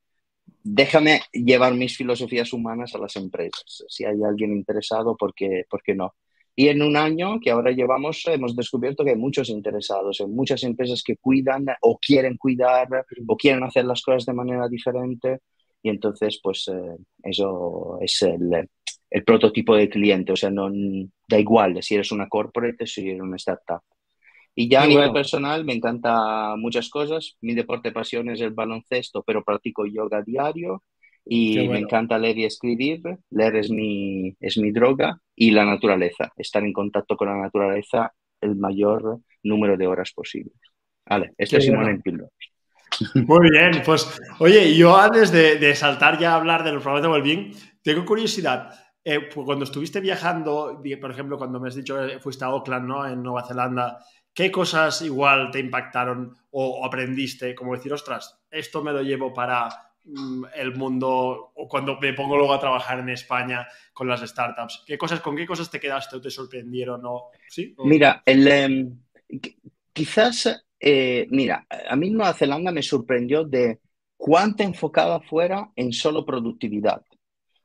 déjame 0.62 1.22
llevar 1.32 1.74
mis 1.74 1.96
filosofías 1.96 2.52
humanas 2.52 2.94
a 2.94 2.98
las 2.98 3.16
empresas. 3.16 3.84
Si 3.88 4.04
hay 4.04 4.22
alguien 4.22 4.52
interesado, 4.52 5.16
¿por 5.16 5.34
qué, 5.34 5.64
por 5.70 5.82
qué 5.82 5.94
no? 5.94 6.14
Y 6.56 6.68
en 6.68 6.82
un 6.82 6.96
año 6.96 7.38
que 7.40 7.50
ahora 7.50 7.70
llevamos, 7.70 8.22
hemos 8.26 8.54
descubierto 8.56 9.04
que 9.04 9.10
hay 9.10 9.16
muchos 9.16 9.48
interesados, 9.48 10.20
en 10.20 10.34
muchas 10.34 10.62
empresas 10.64 11.02
que 11.02 11.16
cuidan 11.16 11.66
o 11.80 11.98
quieren 11.98 12.36
cuidar 12.36 12.88
o 13.26 13.36
quieren 13.36 13.62
hacer 13.62 13.84
las 13.84 14.02
cosas 14.02 14.26
de 14.26 14.34
manera 14.34 14.68
diferente. 14.68 15.40
Y 15.82 15.88
entonces, 15.88 16.40
pues 16.42 16.68
eh, 16.68 16.96
eso 17.22 17.98
es 18.00 18.22
el, 18.22 18.68
el, 19.10 19.24
prototipo 19.24 19.74
de 19.74 19.88
cliente. 19.88 20.32
O 20.32 20.36
sea, 20.36 20.50
no 20.50 20.70
da 21.28 21.38
igual 21.38 21.82
si 21.82 21.94
eres 21.94 22.12
una 22.12 22.28
corporate 22.28 22.84
o 22.84 22.86
si 22.86 23.08
eres 23.08 23.22
una 23.22 23.36
startup. 23.36 23.82
Y 24.54 24.68
ya 24.68 24.82
a 24.82 24.86
nivel 24.86 25.12
personal 25.12 25.64
me 25.64 25.72
encanta 25.72 26.56
muchas 26.56 26.90
cosas. 26.90 27.36
Mi 27.40 27.54
deporte 27.54 27.92
pasión 27.92 28.28
es 28.28 28.40
el 28.40 28.50
baloncesto, 28.50 29.22
pero 29.22 29.44
practico 29.44 29.86
yoga 29.86 30.22
diario 30.22 30.82
y 31.24 31.68
me 31.68 31.78
encanta 31.78 32.18
leer 32.18 32.38
y 32.38 32.44
escribir. 32.44 33.02
Leer 33.30 33.56
es 33.56 33.70
mi, 33.70 34.36
es 34.40 34.58
mi 34.58 34.72
droga 34.72 35.20
y 35.34 35.50
la 35.50 35.64
naturaleza, 35.64 36.32
estar 36.36 36.62
en 36.62 36.72
contacto 36.72 37.16
con 37.16 37.28
la 37.28 37.36
naturaleza 37.36 38.12
el 38.40 38.56
mayor 38.56 39.20
número 39.42 39.76
de 39.76 39.86
horas 39.86 40.12
posible. 40.12 40.52
Vale, 41.08 41.32
este 41.36 41.58
es 41.58 41.64
Simón 41.64 41.88
en 41.88 42.02
Muy 43.26 43.50
bien, 43.50 43.82
pues 43.84 44.20
oye, 44.38 44.76
yo 44.76 44.96
antes 44.96 45.32
de, 45.32 45.74
saltar 45.74 46.18
ya 46.18 46.32
a 46.32 46.36
hablar 46.36 46.64
de 46.64 46.72
los 46.72 46.82
problemas 46.82 47.22
de 47.22 47.30
well 47.30 47.52
tengo 47.82 48.04
curiosidad. 48.04 48.74
Eh, 49.02 49.20
pues, 49.32 49.46
cuando 49.46 49.64
estuviste 49.64 50.00
viajando, 50.00 50.82
por 51.00 51.10
ejemplo, 51.10 51.38
cuando 51.38 51.58
me 51.58 51.68
has 51.68 51.74
dicho 51.74 51.96
que 51.96 52.20
fuiste 52.20 52.44
a 52.44 52.48
Auckland, 52.48 52.86
¿no? 52.86 53.06
En 53.06 53.22
Nueva 53.22 53.46
Zelanda, 53.46 53.98
¿qué 54.34 54.50
cosas 54.50 55.00
igual 55.02 55.50
te 55.50 55.58
impactaron 55.58 56.36
o 56.50 56.84
aprendiste? 56.84 57.54
Como 57.54 57.74
decir, 57.74 57.92
ostras, 57.92 58.42
esto 58.50 58.82
me 58.82 58.92
lo 58.92 59.02
llevo 59.02 59.32
para 59.32 59.89
el 60.04 60.74
mundo 60.74 61.52
o 61.54 61.68
cuando 61.68 61.98
me 62.00 62.12
pongo 62.14 62.36
luego 62.36 62.52
a 62.52 62.60
trabajar 62.60 62.98
en 62.98 63.10
España 63.10 63.66
con 63.92 64.08
las 64.08 64.20
startups? 64.20 64.84
¿Qué 64.86 64.98
cosas, 64.98 65.20
¿Con 65.20 65.36
qué 65.36 65.46
cosas 65.46 65.70
te 65.70 65.80
quedaste 65.80 66.16
o 66.16 66.20
te 66.20 66.30
sorprendieron? 66.30 67.02
O, 67.04 67.30
¿sí? 67.48 67.74
Mira, 67.84 68.22
el, 68.24 68.48
em, 68.48 68.98
quizás, 69.92 70.64
eh, 70.78 71.26
mira, 71.30 71.66
a 71.88 71.96
mí 71.96 72.10
Nueva 72.10 72.34
Zelanda 72.34 72.72
me 72.72 72.82
sorprendió 72.82 73.44
de 73.44 73.80
cuánta 74.16 74.64
enfocada 74.64 75.20
fuera 75.20 75.70
en 75.76 75.92
solo 75.92 76.24
productividad. 76.24 77.02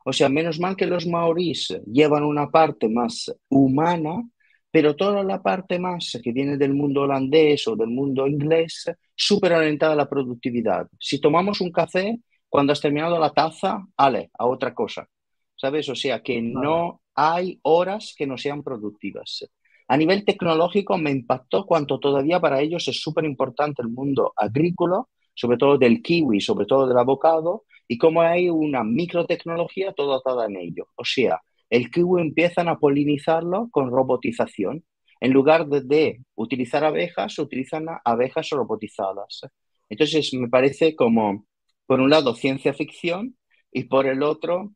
O 0.06 0.14
sea, 0.14 0.30
menos 0.30 0.60
mal 0.60 0.76
que 0.76 0.86
los 0.86 1.08
maoríes 1.08 1.82
llevan 1.92 2.24
una 2.24 2.52
parte 2.52 2.88
más 2.88 3.34
humana, 3.50 4.24
pero 4.70 4.96
toda 4.96 5.24
la 5.24 5.42
parte 5.42 5.80
más 5.80 6.20
que 6.24 6.32
viene 6.32 6.58
del 6.58 6.74
mundo 6.74 7.02
holandés 7.02 7.68
o 7.68 7.76
del 7.76 7.90
mundo 7.90 8.28
inglés, 8.28 8.86
súper 9.16 9.54
orientada 9.54 9.94
a 9.94 9.98
la 9.98 10.10
productividad. 10.10 10.88
Si 11.00 11.20
tomamos 11.20 11.62
un 11.62 11.72
café, 11.72 12.20
cuando 12.50 12.74
has 12.74 12.82
terminado 12.82 13.20
la 13.20 13.32
taza, 13.32 13.86
ale, 13.98 14.30
a 14.38 14.46
otra 14.46 14.74
cosa. 14.74 15.08
¿Sabes? 15.56 15.88
O 15.90 15.96
sea, 15.96 16.22
que 16.22 16.42
no 16.42 17.02
hay 17.16 17.60
horas 17.64 18.14
que 18.18 18.28
no 18.28 18.38
sean 18.38 18.62
productivas. 18.62 19.48
A 19.88 19.98
nivel 19.98 20.26
tecnológico 20.26 20.98
me 20.98 21.12
impactó 21.12 21.66
cuanto 21.66 22.00
todavía 22.00 22.40
para 22.40 22.60
ellos 22.60 22.88
es 22.88 23.00
súper 23.00 23.24
importante 23.26 23.82
el 23.82 23.90
mundo 23.90 24.34
agrícola, 24.36 25.04
sobre 25.34 25.58
todo 25.58 25.78
del 25.78 26.02
kiwi, 26.02 26.42
sobre 26.42 26.66
todo 26.66 26.88
del 26.88 26.98
abocado, 26.98 27.64
y 27.88 27.98
cómo 27.98 28.22
hay 28.22 28.50
una 28.50 28.84
microtecnología 28.84 29.94
toda 29.94 30.18
atada 30.18 30.46
en 30.46 30.58
ello. 30.58 30.88
O 30.96 31.06
sea, 31.06 31.42
el 31.70 31.92
kiwi 31.92 32.22
empiezan 32.22 32.68
a 32.68 32.80
polinizarlo 32.80 33.70
con 33.72 33.92
robotización. 33.92 34.84
En 35.20 35.32
lugar 35.32 35.68
de, 35.68 35.82
de 35.82 36.22
utilizar 36.36 36.84
abejas, 36.84 37.38
utilizan 37.40 37.86
abejas 38.04 38.50
robotizadas. 38.50 39.42
Entonces, 39.90 40.34
me 40.34 40.50
parece 40.50 40.96
como, 40.96 41.46
por 41.86 42.00
un 42.00 42.10
lado, 42.10 42.36
ciencia 42.36 42.74
ficción 42.74 43.38
y 43.72 43.86
por 43.86 44.08
el 44.08 44.24
otro, 44.24 44.74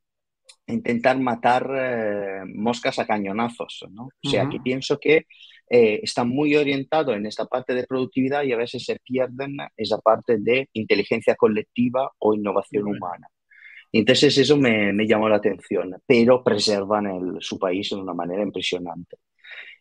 intentar 0.67 1.19
matar 1.19 1.69
eh, 1.75 2.41
moscas 2.53 2.99
a 2.99 3.05
cañonazos, 3.05 3.85
¿no? 3.91 4.09
O 4.23 4.29
sea, 4.29 4.47
que 4.49 4.59
pienso 4.59 4.99
que 4.99 5.25
eh, 5.69 5.99
está 6.03 6.23
muy 6.23 6.55
orientado 6.55 7.13
en 7.13 7.25
esta 7.25 7.45
parte 7.45 7.73
de 7.73 7.85
productividad 7.85 8.43
y 8.43 8.53
a 8.53 8.57
veces 8.57 8.83
se 8.85 8.97
pierden 9.03 9.57
esa 9.77 9.99
parte 9.99 10.37
de 10.39 10.69
inteligencia 10.73 11.35
colectiva 11.35 12.11
o 12.19 12.33
innovación 12.33 12.87
humana. 12.87 13.27
entonces 13.91 14.37
eso 14.37 14.57
me, 14.57 14.93
me, 14.93 15.07
llamó 15.07 15.29
la 15.29 15.37
atención, 15.37 15.95
pero 16.05 16.43
preservan 16.43 17.07
el, 17.07 17.37
su 17.39 17.57
país 17.57 17.89
de 17.89 17.97
una 17.97 18.13
manera 18.13 18.43
impresionante. 18.43 19.17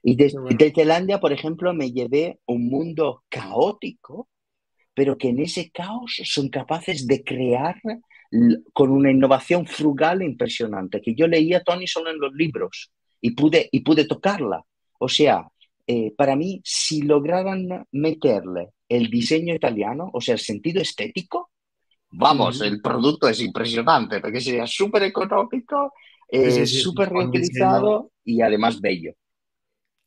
Y 0.02 0.16
de, 0.16 0.32
de 0.56 0.70
Tailandia, 0.70 1.20
por 1.20 1.32
ejemplo, 1.32 1.74
me 1.74 1.90
llevé 1.90 2.38
un 2.46 2.68
mundo 2.68 3.24
caótico, 3.28 4.28
pero 4.94 5.16
que 5.16 5.28
en 5.28 5.40
ese 5.40 5.70
caos 5.70 6.20
son 6.24 6.48
capaces 6.48 7.06
de 7.06 7.22
crear 7.22 7.76
con 8.72 8.90
una 8.90 9.10
innovación 9.10 9.66
frugal 9.66 10.22
impresionante, 10.22 11.00
que 11.00 11.14
yo 11.14 11.26
leía 11.26 11.62
Tony 11.62 11.86
solo 11.86 12.10
en 12.10 12.18
los 12.18 12.32
libros 12.34 12.90
y 13.20 13.30
pude, 13.30 13.68
y 13.72 13.80
pude 13.80 14.04
tocarla. 14.06 14.62
O 14.98 15.08
sea, 15.08 15.46
eh, 15.86 16.12
para 16.16 16.36
mí, 16.36 16.60
si 16.64 17.02
lograran 17.02 17.86
meterle 17.92 18.70
el 18.88 19.08
diseño 19.08 19.54
italiano, 19.54 20.10
o 20.12 20.20
sea, 20.20 20.34
el 20.34 20.40
sentido 20.40 20.82
estético, 20.82 21.50
vamos, 22.10 22.60
el 22.60 22.80
producto 22.80 23.28
es 23.28 23.40
impresionante, 23.40 24.20
porque 24.20 24.40
sería 24.40 24.66
súper 24.66 25.04
económico, 25.04 25.92
eh, 26.28 26.66
súper 26.66 27.08
reutilizado 27.08 28.10
y 28.24 28.42
además 28.42 28.80
bello. 28.80 29.12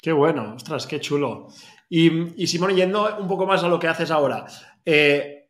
Qué 0.02 0.12
bueno, 0.12 0.56
ostras, 0.56 0.88
qué 0.88 1.00
chulo. 1.00 1.48
Y, 1.88 2.42
y 2.42 2.48
Simón, 2.48 2.76
yendo 2.76 3.18
un 3.18 3.28
poco 3.28 3.46
más 3.46 3.64
a 3.64 3.68
lo 3.68 3.80
que 3.80 3.88
haces 3.88 4.12
ahora, 4.12 4.46
eh, 4.84 5.42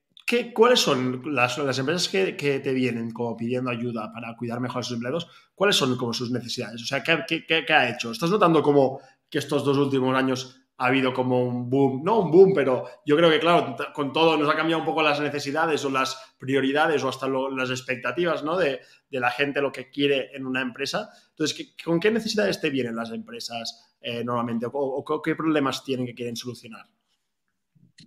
¿Cuáles 0.53 0.79
son 0.79 1.35
las, 1.35 1.57
empresas 1.57 2.07
que, 2.07 2.61
te 2.63 2.73
vienen 2.73 3.11
como 3.11 3.35
pidiendo 3.35 3.69
ayuda 3.69 4.11
para 4.13 4.35
cuidar 4.37 4.61
mejor 4.61 4.79
a 4.79 4.83
sus 4.83 4.93
empleados? 4.93 5.27
¿Cuáles 5.53 5.75
son 5.75 5.97
como 5.97 6.13
sus 6.13 6.31
necesidades? 6.31 6.81
O 6.81 6.85
sea, 6.85 7.03
¿qué, 7.03 7.65
ha 7.73 7.89
hecho? 7.89 8.11
¿Estás 8.11 8.29
notando 8.29 8.63
como 8.63 9.01
que 9.29 9.39
estos 9.39 9.65
dos 9.65 9.77
últimos 9.77 10.15
años 10.15 10.61
ha 10.77 10.85
habido 10.85 11.13
como 11.13 11.43
un 11.43 11.69
boom? 11.69 12.01
No 12.03 12.19
un 12.19 12.31
boom, 12.31 12.53
pero 12.55 12.85
yo 13.05 13.17
creo 13.17 13.29
que, 13.29 13.41
claro, 13.41 13.75
con 13.93 14.13
todo 14.13 14.37
nos 14.37 14.49
ha 14.49 14.55
cambiado 14.55 14.79
un 14.79 14.85
poco 14.85 15.01
las 15.01 15.19
necesidades 15.19 15.83
o 15.83 15.89
las 15.89 16.17
prioridades 16.39 17.03
o 17.03 17.09
hasta 17.09 17.27
las 17.27 17.69
expectativas 17.69 18.41
¿no? 18.41 18.57
de, 18.57 18.79
la 19.09 19.31
gente, 19.31 19.61
lo 19.61 19.73
que 19.73 19.89
quiere 19.89 20.33
en 20.33 20.45
una 20.45 20.61
empresa. 20.61 21.09
Entonces, 21.31 21.75
¿con 21.83 21.99
qué 21.99 22.09
necesidades 22.09 22.61
te 22.61 22.69
vienen 22.69 22.95
las 22.95 23.11
empresas 23.11 23.90
eh, 24.01 24.23
normalmente 24.23 24.67
o 24.71 25.21
qué 25.23 25.35
problemas 25.35 25.83
tienen 25.83 26.05
que 26.05 26.15
quieren 26.15 26.35
solucionar? 26.35 26.85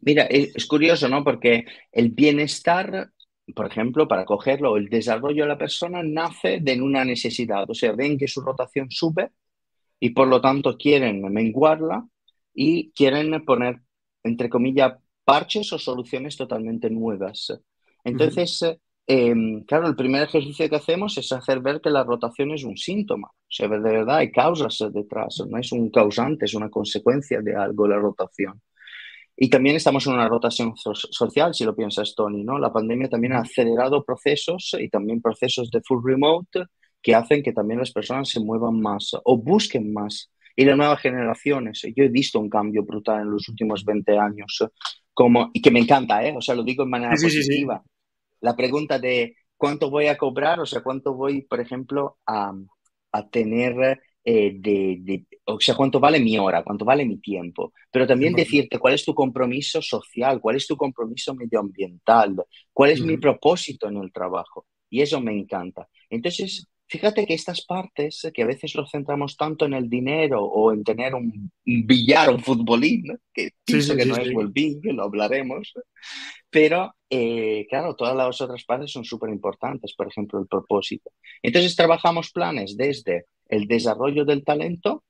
Mira, 0.02 0.24
es 0.24 0.66
curioso, 0.66 1.08
¿no? 1.08 1.24
Porque 1.24 1.66
el 1.92 2.10
bienestar, 2.10 3.10
por 3.54 3.66
ejemplo, 3.66 4.08
para 4.08 4.24
cogerlo, 4.24 4.76
el 4.76 4.88
desarrollo 4.88 5.44
de 5.44 5.48
la 5.48 5.58
persona 5.58 6.02
nace 6.02 6.58
de 6.60 6.80
una 6.80 7.04
necesidad. 7.04 7.68
O 7.68 7.74
sea, 7.74 7.92
ven 7.92 8.18
que 8.18 8.28
su 8.28 8.40
rotación 8.40 8.90
sube 8.90 9.30
y 10.00 10.10
por 10.10 10.28
lo 10.28 10.40
tanto 10.40 10.76
quieren 10.76 11.22
menguarla 11.32 12.06
y 12.52 12.90
quieren 12.92 13.44
poner, 13.44 13.80
entre 14.22 14.48
comillas, 14.48 14.94
parches 15.24 15.72
o 15.72 15.78
soluciones 15.78 16.36
totalmente 16.36 16.90
nuevas. 16.90 17.52
Entonces, 18.04 18.62
em, 19.06 19.64
claro, 19.64 19.88
el 19.88 19.96
primer 19.96 20.22
ejercicio 20.22 20.68
que 20.68 20.76
hacemos 20.76 21.16
es 21.18 21.30
hacer 21.32 21.60
ver 21.60 21.80
que 21.80 21.90
la 21.90 22.04
rotación 22.04 22.52
es 22.52 22.64
un 22.64 22.76
síntoma. 22.76 23.28
O 23.28 23.50
sea, 23.50 23.68
de 23.68 23.78
verdad 23.78 24.18
hay 24.18 24.30
causas 24.32 24.78
detrás, 24.92 25.42
no 25.48 25.58
es 25.58 25.72
un 25.72 25.90
causante, 25.90 26.44
es 26.44 26.54
una 26.54 26.70
consecuencia 26.70 27.40
de 27.40 27.54
algo 27.54 27.86
la 27.86 27.98
rotación. 27.98 28.60
Y 29.36 29.50
también 29.50 29.76
estamos 29.76 30.06
en 30.06 30.14
una 30.14 30.28
rotación 30.28 30.74
social, 30.76 31.54
si 31.54 31.64
lo 31.64 31.74
piensas, 31.74 32.14
Tony, 32.14 32.44
¿no? 32.44 32.58
La 32.58 32.72
pandemia 32.72 33.08
también 33.08 33.32
ha 33.32 33.40
acelerado 33.40 34.04
procesos 34.04 34.76
y 34.78 34.88
también 34.88 35.20
procesos 35.20 35.70
de 35.70 35.80
full 35.82 36.04
remote 36.04 36.66
que 37.02 37.14
hacen 37.14 37.42
que 37.42 37.52
también 37.52 37.80
las 37.80 37.90
personas 37.90 38.30
se 38.30 38.40
muevan 38.40 38.80
más 38.80 39.10
o 39.24 39.36
busquen 39.36 39.92
más. 39.92 40.30
Y 40.56 40.64
las 40.64 40.76
nuevas 40.76 41.00
generaciones, 41.00 41.82
yo 41.96 42.04
he 42.04 42.08
visto 42.08 42.38
un 42.38 42.48
cambio 42.48 42.84
brutal 42.84 43.22
en 43.22 43.30
los 43.30 43.48
últimos 43.48 43.84
20 43.84 44.16
años, 44.16 44.64
como, 45.12 45.50
y 45.52 45.60
que 45.60 45.72
me 45.72 45.80
encanta, 45.80 46.24
¿eh? 46.24 46.32
O 46.36 46.40
sea, 46.40 46.54
lo 46.54 46.62
digo 46.62 46.84
en 46.84 46.90
manera 46.90 47.12
positiva. 47.12 47.82
La 48.44 48.54
pregunta 48.54 48.98
de 48.98 49.36
cuánto 49.56 49.88
voy 49.88 50.08
a 50.08 50.18
cobrar, 50.18 50.60
o 50.60 50.66
sea, 50.66 50.82
cuánto 50.82 51.14
voy, 51.14 51.40
por 51.40 51.60
ejemplo, 51.60 52.18
a, 52.26 52.52
a 53.10 53.28
tener 53.30 54.02
eh, 54.22 54.52
de, 54.54 55.24
o 55.46 55.58
sea, 55.58 55.74
cuánto 55.74 55.98
vale 55.98 56.20
mi 56.20 56.36
hora, 56.36 56.62
cuánto 56.62 56.84
vale 56.84 57.06
mi 57.06 57.16
tiempo, 57.16 57.72
pero 57.90 58.06
también 58.06 58.34
decirte 58.34 58.78
cuál 58.78 58.92
es 58.92 59.02
tu 59.02 59.14
compromiso 59.14 59.80
social, 59.80 60.42
cuál 60.42 60.56
es 60.56 60.66
tu 60.66 60.76
compromiso 60.76 61.34
medioambiental, 61.34 62.36
cuál 62.70 62.90
es 62.90 63.00
mi 63.00 63.16
propósito 63.16 63.88
en 63.88 63.96
el 63.96 64.12
trabajo. 64.12 64.66
Y 64.90 65.00
eso 65.00 65.22
me 65.22 65.32
encanta. 65.32 65.88
Entonces, 66.10 66.68
fíjate 66.86 67.26
que 67.26 67.32
estas 67.32 67.64
partes, 67.64 68.30
que 68.34 68.42
a 68.42 68.46
veces 68.46 68.74
lo 68.74 68.86
centramos 68.86 69.38
tanto 69.38 69.64
en 69.64 69.72
el 69.72 69.88
dinero 69.88 70.44
o 70.44 70.70
en 70.70 70.84
tener 70.84 71.14
un, 71.14 71.50
billar 71.64 72.28
o 72.28 72.34
un 72.34 72.40
futbolín, 72.40 73.04
que 73.32 73.52
pienso 73.64 73.96
que 73.96 74.04
no 74.04 74.16
es 74.16 74.28
el 74.28 74.94
lo 74.94 75.02
hablaremos, 75.02 75.72
pero 76.54 76.94
eh, 77.10 77.66
claro, 77.68 77.96
todas 77.96 78.14
las 78.14 78.40
otras 78.40 78.62
partes 78.62 78.92
son 78.92 79.04
súper 79.04 79.28
importantes, 79.30 79.92
por 79.96 80.06
ejemplo, 80.06 80.38
el 80.38 80.46
propósito. 80.46 81.10
Entonces, 81.42 81.74
trabajamos 81.74 82.30
planes 82.30 82.76
desde 82.76 83.26
el 83.48 83.66
desarrollo 83.66 84.24
del 84.24 84.44
talento 84.44 85.02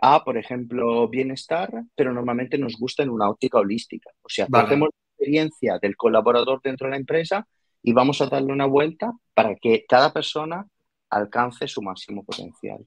a, 0.00 0.22
por 0.22 0.38
ejemplo, 0.38 1.08
bienestar, 1.08 1.72
pero 1.96 2.12
normalmente 2.12 2.56
nos 2.56 2.76
gusta 2.76 3.02
en 3.02 3.10
una 3.10 3.28
óptica 3.28 3.58
holística. 3.58 4.10
O 4.22 4.28
sea, 4.28 4.46
hacemos 4.52 4.90
la 4.92 5.14
experiencia 5.16 5.78
del 5.82 5.96
colaborador 5.96 6.60
dentro 6.62 6.86
de 6.86 6.92
la 6.92 6.98
empresa 6.98 7.48
y 7.82 7.92
vamos 7.92 8.20
a 8.20 8.26
darle 8.26 8.52
una 8.52 8.66
vuelta 8.66 9.10
para 9.34 9.56
que 9.56 9.84
cada 9.88 10.12
persona 10.12 10.68
alcance 11.10 11.66
su 11.66 11.82
máximo 11.82 12.24
potencial. 12.24 12.86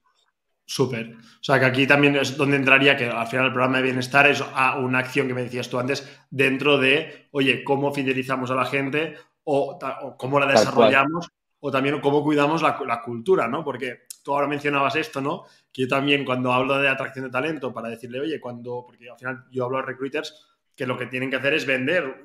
Súper. 0.70 1.16
O 1.16 1.42
sea, 1.42 1.58
que 1.58 1.64
aquí 1.64 1.84
también 1.84 2.14
es 2.14 2.36
donde 2.36 2.56
entraría 2.56 2.96
que 2.96 3.06
al 3.06 3.26
final 3.26 3.46
el 3.46 3.52
programa 3.52 3.78
de 3.78 3.82
bienestar 3.82 4.28
es 4.28 4.40
a 4.54 4.78
una 4.78 5.00
acción 5.00 5.26
que 5.26 5.34
me 5.34 5.42
decías 5.42 5.68
tú 5.68 5.80
antes 5.80 6.08
dentro 6.30 6.78
de, 6.78 7.26
oye, 7.32 7.64
cómo 7.64 7.92
fidelizamos 7.92 8.52
a 8.52 8.54
la 8.54 8.64
gente 8.64 9.16
o, 9.42 9.76
cómo 10.16 10.38
la 10.38 10.46
desarrollamos 10.46 11.28
o 11.58 11.72
también 11.72 12.00
cómo 12.00 12.22
cuidamos 12.22 12.62
la, 12.62 12.78
la, 12.86 13.02
cultura, 13.02 13.48
¿no? 13.48 13.64
Porque 13.64 14.02
tú 14.22 14.32
ahora 14.32 14.46
mencionabas 14.46 14.94
esto, 14.94 15.20
¿no? 15.20 15.42
Que 15.72 15.82
yo 15.82 15.88
también 15.88 16.24
cuando 16.24 16.52
hablo 16.52 16.78
de 16.78 16.88
atracción 16.88 17.24
de 17.24 17.32
talento, 17.32 17.74
para 17.74 17.88
decirle, 17.88 18.20
oye, 18.20 18.38
cuando, 18.38 18.84
porque 18.86 19.10
al 19.10 19.18
final 19.18 19.46
yo 19.50 19.64
hablo 19.64 19.78
a 19.78 19.82
recruiters 19.82 20.46
que 20.76 20.86
lo 20.86 20.96
que 20.96 21.06
tienen 21.06 21.30
que 21.30 21.36
hacer 21.36 21.52
es 21.52 21.66
vender 21.66 22.22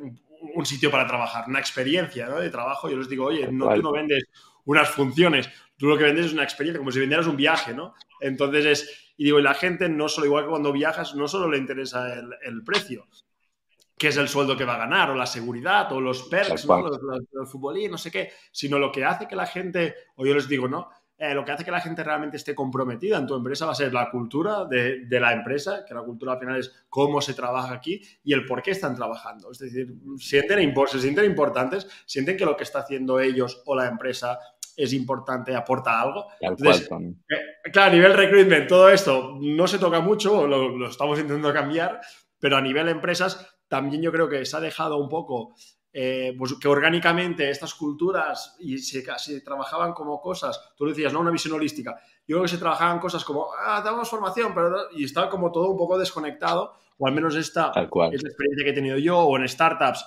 un, 0.54 0.66
sitio 0.68 0.92
para 0.92 1.08
trabajar, 1.08 1.46
una 1.48 1.58
experiencia 1.58 2.28
¿no? 2.28 2.40
de 2.40 2.52
trabajo. 2.52 2.92
Yo 2.92 2.98
les 2.98 3.10
digo, 3.10 3.26
oye, 3.26 3.52
no, 3.52 3.74
tú 3.74 3.82
no 3.82 3.92
vendes 3.92 4.26
unas 4.66 4.90
funciones, 4.90 5.50
tú 5.78 5.88
lo 5.88 5.98
que 5.98 6.04
vendes 6.04 6.28
es 6.28 6.34
una 6.34 6.44
experiencia, 6.44 6.80
como 6.80 6.92
si 6.92 7.00
vendieras 7.00 7.28
un 7.28 7.38
viaje, 7.38 7.74
¿no? 7.74 7.94
Entonces 8.20 8.66
es, 8.66 9.14
y 9.18 9.26
digo, 9.26 9.40
y 9.40 9.44
la 9.44 9.54
gente 9.54 9.90
no 9.90 10.08
solo, 10.08 10.28
igual 10.28 10.46
que 10.46 10.50
cuando 10.50 10.72
viajas, 10.72 11.16
no 11.16 11.28
solo 11.28 11.50
le 11.50 11.58
interesa 11.58 12.14
el, 12.14 12.30
el 12.44 12.64
precio, 12.64 13.08
que 13.98 14.10
es 14.10 14.18
el 14.18 14.28
sueldo 14.28 14.58
que 14.58 14.66
va 14.66 14.76
a 14.76 14.80
ganar, 14.80 15.10
o 15.10 15.16
la 15.16 15.26
seguridad, 15.26 15.92
o 15.92 16.02
los 16.02 16.24
perks, 16.24 16.66
¿no? 16.66 16.82
los, 16.82 17.00
los, 17.32 17.56
no 17.90 17.98
sé 17.98 18.12
qué, 18.12 18.32
sino 18.52 18.78
lo 18.78 18.92
que 18.92 19.06
hace 19.06 19.28
que 19.28 19.36
la 19.36 19.46
gente, 19.46 19.96
o 20.16 20.26
yo 20.26 20.34
les 20.34 20.48
digo, 20.48 20.68
¿no? 20.68 20.90
Eh, 21.18 21.34
lo 21.34 21.46
que 21.46 21.54
hace 21.54 21.64
que 21.64 21.72
la 21.72 21.80
gente 21.80 22.04
realmente 22.04 22.36
esté 22.36 22.54
comprometida 22.54 23.18
en 23.18 23.26
tu 23.26 23.36
empresa 23.36 23.66
va 23.66 23.72
a 23.72 23.76
ser 23.76 23.94
la 23.94 24.12
cultura 24.12 24.66
de, 24.66 25.08
la 25.10 25.32
empresa, 25.32 25.86
que 25.88 25.94
la 25.94 26.02
cultura 26.02 26.34
al 26.34 26.40
final 26.40 26.60
es 26.60 26.86
cómo 26.90 27.22
se 27.22 27.34
trabaja 27.34 27.74
aquí 27.74 28.02
y 28.22 28.34
el 28.34 28.46
por 28.46 28.62
qué 28.62 28.72
están 28.72 28.96
trabajando. 28.96 29.50
Es 29.50 29.60
decir, 29.60 29.96
sienten, 30.18 30.74
se 30.88 31.00
sienten 31.00 31.24
importantes, 31.24 31.88
sienten 32.06 32.36
que 32.36 32.44
lo 32.44 32.58
que 32.58 32.64
está 32.64 32.80
haciendo 32.80 33.22
ellos 33.22 33.64
o 33.66 33.76
la 33.78 33.88
empresa 33.88 34.40
es 34.76 34.94
importante, 34.94 35.56
aporta 35.56 36.02
algo. 36.02 36.28
Entonces, 36.40 36.90
eh, 36.92 37.72
claro, 37.72 37.92
a 37.92 37.96
nivel 37.96 38.14
recruitment, 38.14 38.68
todo 38.68 38.90
esto 38.90 39.38
no 39.42 39.68
se 39.68 39.80
toca 39.80 40.00
mucho, 40.00 40.48
lo, 40.48 40.70
lo 40.70 40.90
estamos 40.90 41.20
intentando 41.20 41.54
cambiar, 41.54 42.02
pero 42.40 42.58
a 42.58 42.62
nivel 42.62 42.90
empresas 42.90 43.58
también 43.68 44.02
yo 44.02 44.12
creo 44.12 44.30
que 44.30 44.46
se 44.46 44.58
ha 44.58 44.60
dejado 44.60 44.98
un 44.98 45.10
poco 45.10 45.56
eh, 45.98 46.36
pues 46.38 46.56
que 46.60 46.68
orgánicamente 46.68 47.50
estas 47.50 47.74
culturas 47.74 48.58
y 48.60 48.80
se, 48.80 49.02
se, 49.18 49.40
trabajaban 49.40 49.94
como 49.94 50.20
cosas, 50.20 50.74
tú 50.76 50.86
decías, 50.88 51.14
¿no? 51.14 51.22
Una 51.22 51.32
visión 51.32 51.54
holística. 51.54 51.98
Yo 52.28 52.36
creo 52.36 52.42
que 52.42 52.50
se 52.50 52.58
trabajaban 52.58 53.00
cosas 53.00 53.24
como, 53.24 53.48
ah, 53.58 53.82
damos 53.82 54.10
formación, 54.10 54.54
pero 54.54 54.92
y 54.92 55.06
estaba 55.06 55.30
como 55.30 55.54
todo 55.54 55.72
un 55.72 55.78
poco 55.78 55.98
desconectado, 55.98 56.74
o 56.98 57.08
al 57.08 57.14
menos 57.14 57.38
esta 57.38 57.70
es 57.70 58.24
la 58.24 58.30
experiencia 58.30 58.66
que 58.66 58.72
he 58.72 58.74
tenido 58.74 58.98
yo, 58.98 59.20
o 59.20 59.38
en 59.38 59.48
startups 59.48 60.06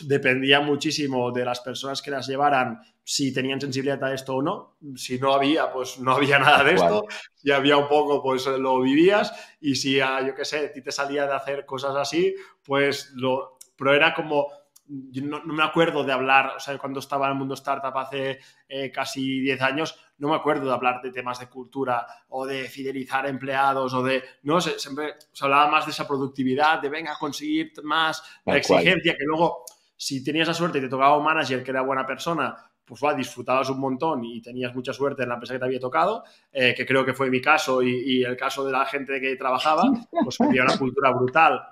dependía 0.00 0.60
muchísimo 0.60 1.30
de 1.30 1.44
las 1.44 1.60
personas 1.60 2.02
que 2.02 2.10
las 2.10 2.26
llevaran 2.26 2.80
si 3.10 3.32
tenían 3.32 3.58
sensibilidad 3.58 4.04
a 4.04 4.12
esto 4.12 4.36
o 4.36 4.42
no. 4.42 4.76
Si 4.94 5.18
no 5.18 5.32
había, 5.32 5.72
pues 5.72 5.98
no 5.98 6.12
había 6.12 6.38
nada 6.38 6.62
de 6.62 6.74
esto. 6.74 7.06
Si 7.34 7.50
había 7.50 7.78
un 7.78 7.88
poco, 7.88 8.22
pues 8.22 8.44
lo 8.46 8.82
vivías. 8.82 9.32
Y 9.62 9.76
si, 9.76 9.96
yo 9.96 10.34
qué 10.36 10.44
sé, 10.44 10.66
a 10.66 10.72
ti 10.74 10.82
te 10.82 10.92
salía 10.92 11.26
de 11.26 11.32
hacer 11.32 11.64
cosas 11.64 11.96
así, 11.96 12.34
pues 12.62 13.12
lo... 13.14 13.56
Pero 13.78 13.94
era 13.94 14.12
como... 14.12 14.48
Yo 14.86 15.22
no, 15.22 15.40
me 15.42 15.64
acuerdo 15.64 16.04
de 16.04 16.12
hablar, 16.12 16.56
o 16.56 16.60
sea, 16.60 16.76
cuando 16.76 17.00
estaba 17.00 17.26
en 17.26 17.32
el 17.32 17.38
mundo 17.38 17.54
startup 17.54 17.96
hace 17.96 18.40
eh, 18.68 18.90
casi 18.90 19.40
10 19.40 19.62
años, 19.62 19.98
no 20.18 20.28
me 20.28 20.36
acuerdo 20.36 20.66
de 20.66 20.72
hablar 20.72 21.00
de 21.02 21.10
temas 21.10 21.40
de 21.40 21.48
cultura 21.48 22.06
o 22.28 22.44
de 22.46 22.68
fidelizar 22.68 23.26
empleados 23.26 23.92
o 23.92 24.02
de, 24.02 24.22
no, 24.42 24.60
se, 24.60 24.78
siempre 24.78 25.14
se 25.32 25.44
hablaba 25.44 25.70
más 25.70 25.84
de 25.86 25.92
esa 25.92 26.06
productividad, 26.06 26.80
de 26.80 26.88
venga 26.88 27.12
a 27.12 27.18
conseguir 27.18 27.72
más, 27.82 28.22
la 28.46 28.56
exigencia, 28.56 29.14
que 29.14 29.24
luego 29.24 29.64
si 29.94 30.22
tenías 30.22 30.48
la 30.48 30.54
suerte 30.54 30.78
y 30.78 30.80
te 30.80 30.88
tocaba 30.88 31.18
un 31.18 31.24
manager 31.24 31.62
que 31.62 31.70
era 31.70 31.82
buena 31.82 32.06
persona, 32.06 32.56
pues 32.88 33.02
va, 33.04 33.12
disfrutabas 33.12 33.68
un 33.68 33.78
montón 33.78 34.24
y 34.24 34.40
tenías 34.40 34.74
mucha 34.74 34.94
suerte 34.94 35.22
en 35.22 35.28
la 35.28 35.34
empresa 35.34 35.54
que 35.54 35.58
te 35.58 35.64
había 35.66 35.78
tocado, 35.78 36.24
eh, 36.50 36.72
que 36.74 36.86
creo 36.86 37.04
que 37.04 37.12
fue 37.12 37.28
mi 37.28 37.40
caso 37.40 37.82
y, 37.82 38.24
el 38.24 38.36
caso 38.36 38.64
de 38.64 38.72
la 38.72 38.86
gente 38.86 39.20
que 39.20 39.36
trabajaba, 39.36 39.82
pues 40.24 40.40
había 40.40 40.62
una 40.62 40.78
cultura 40.78 41.10
brutal, 41.10 41.62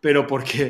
pero 0.00 0.26
porque 0.26 0.68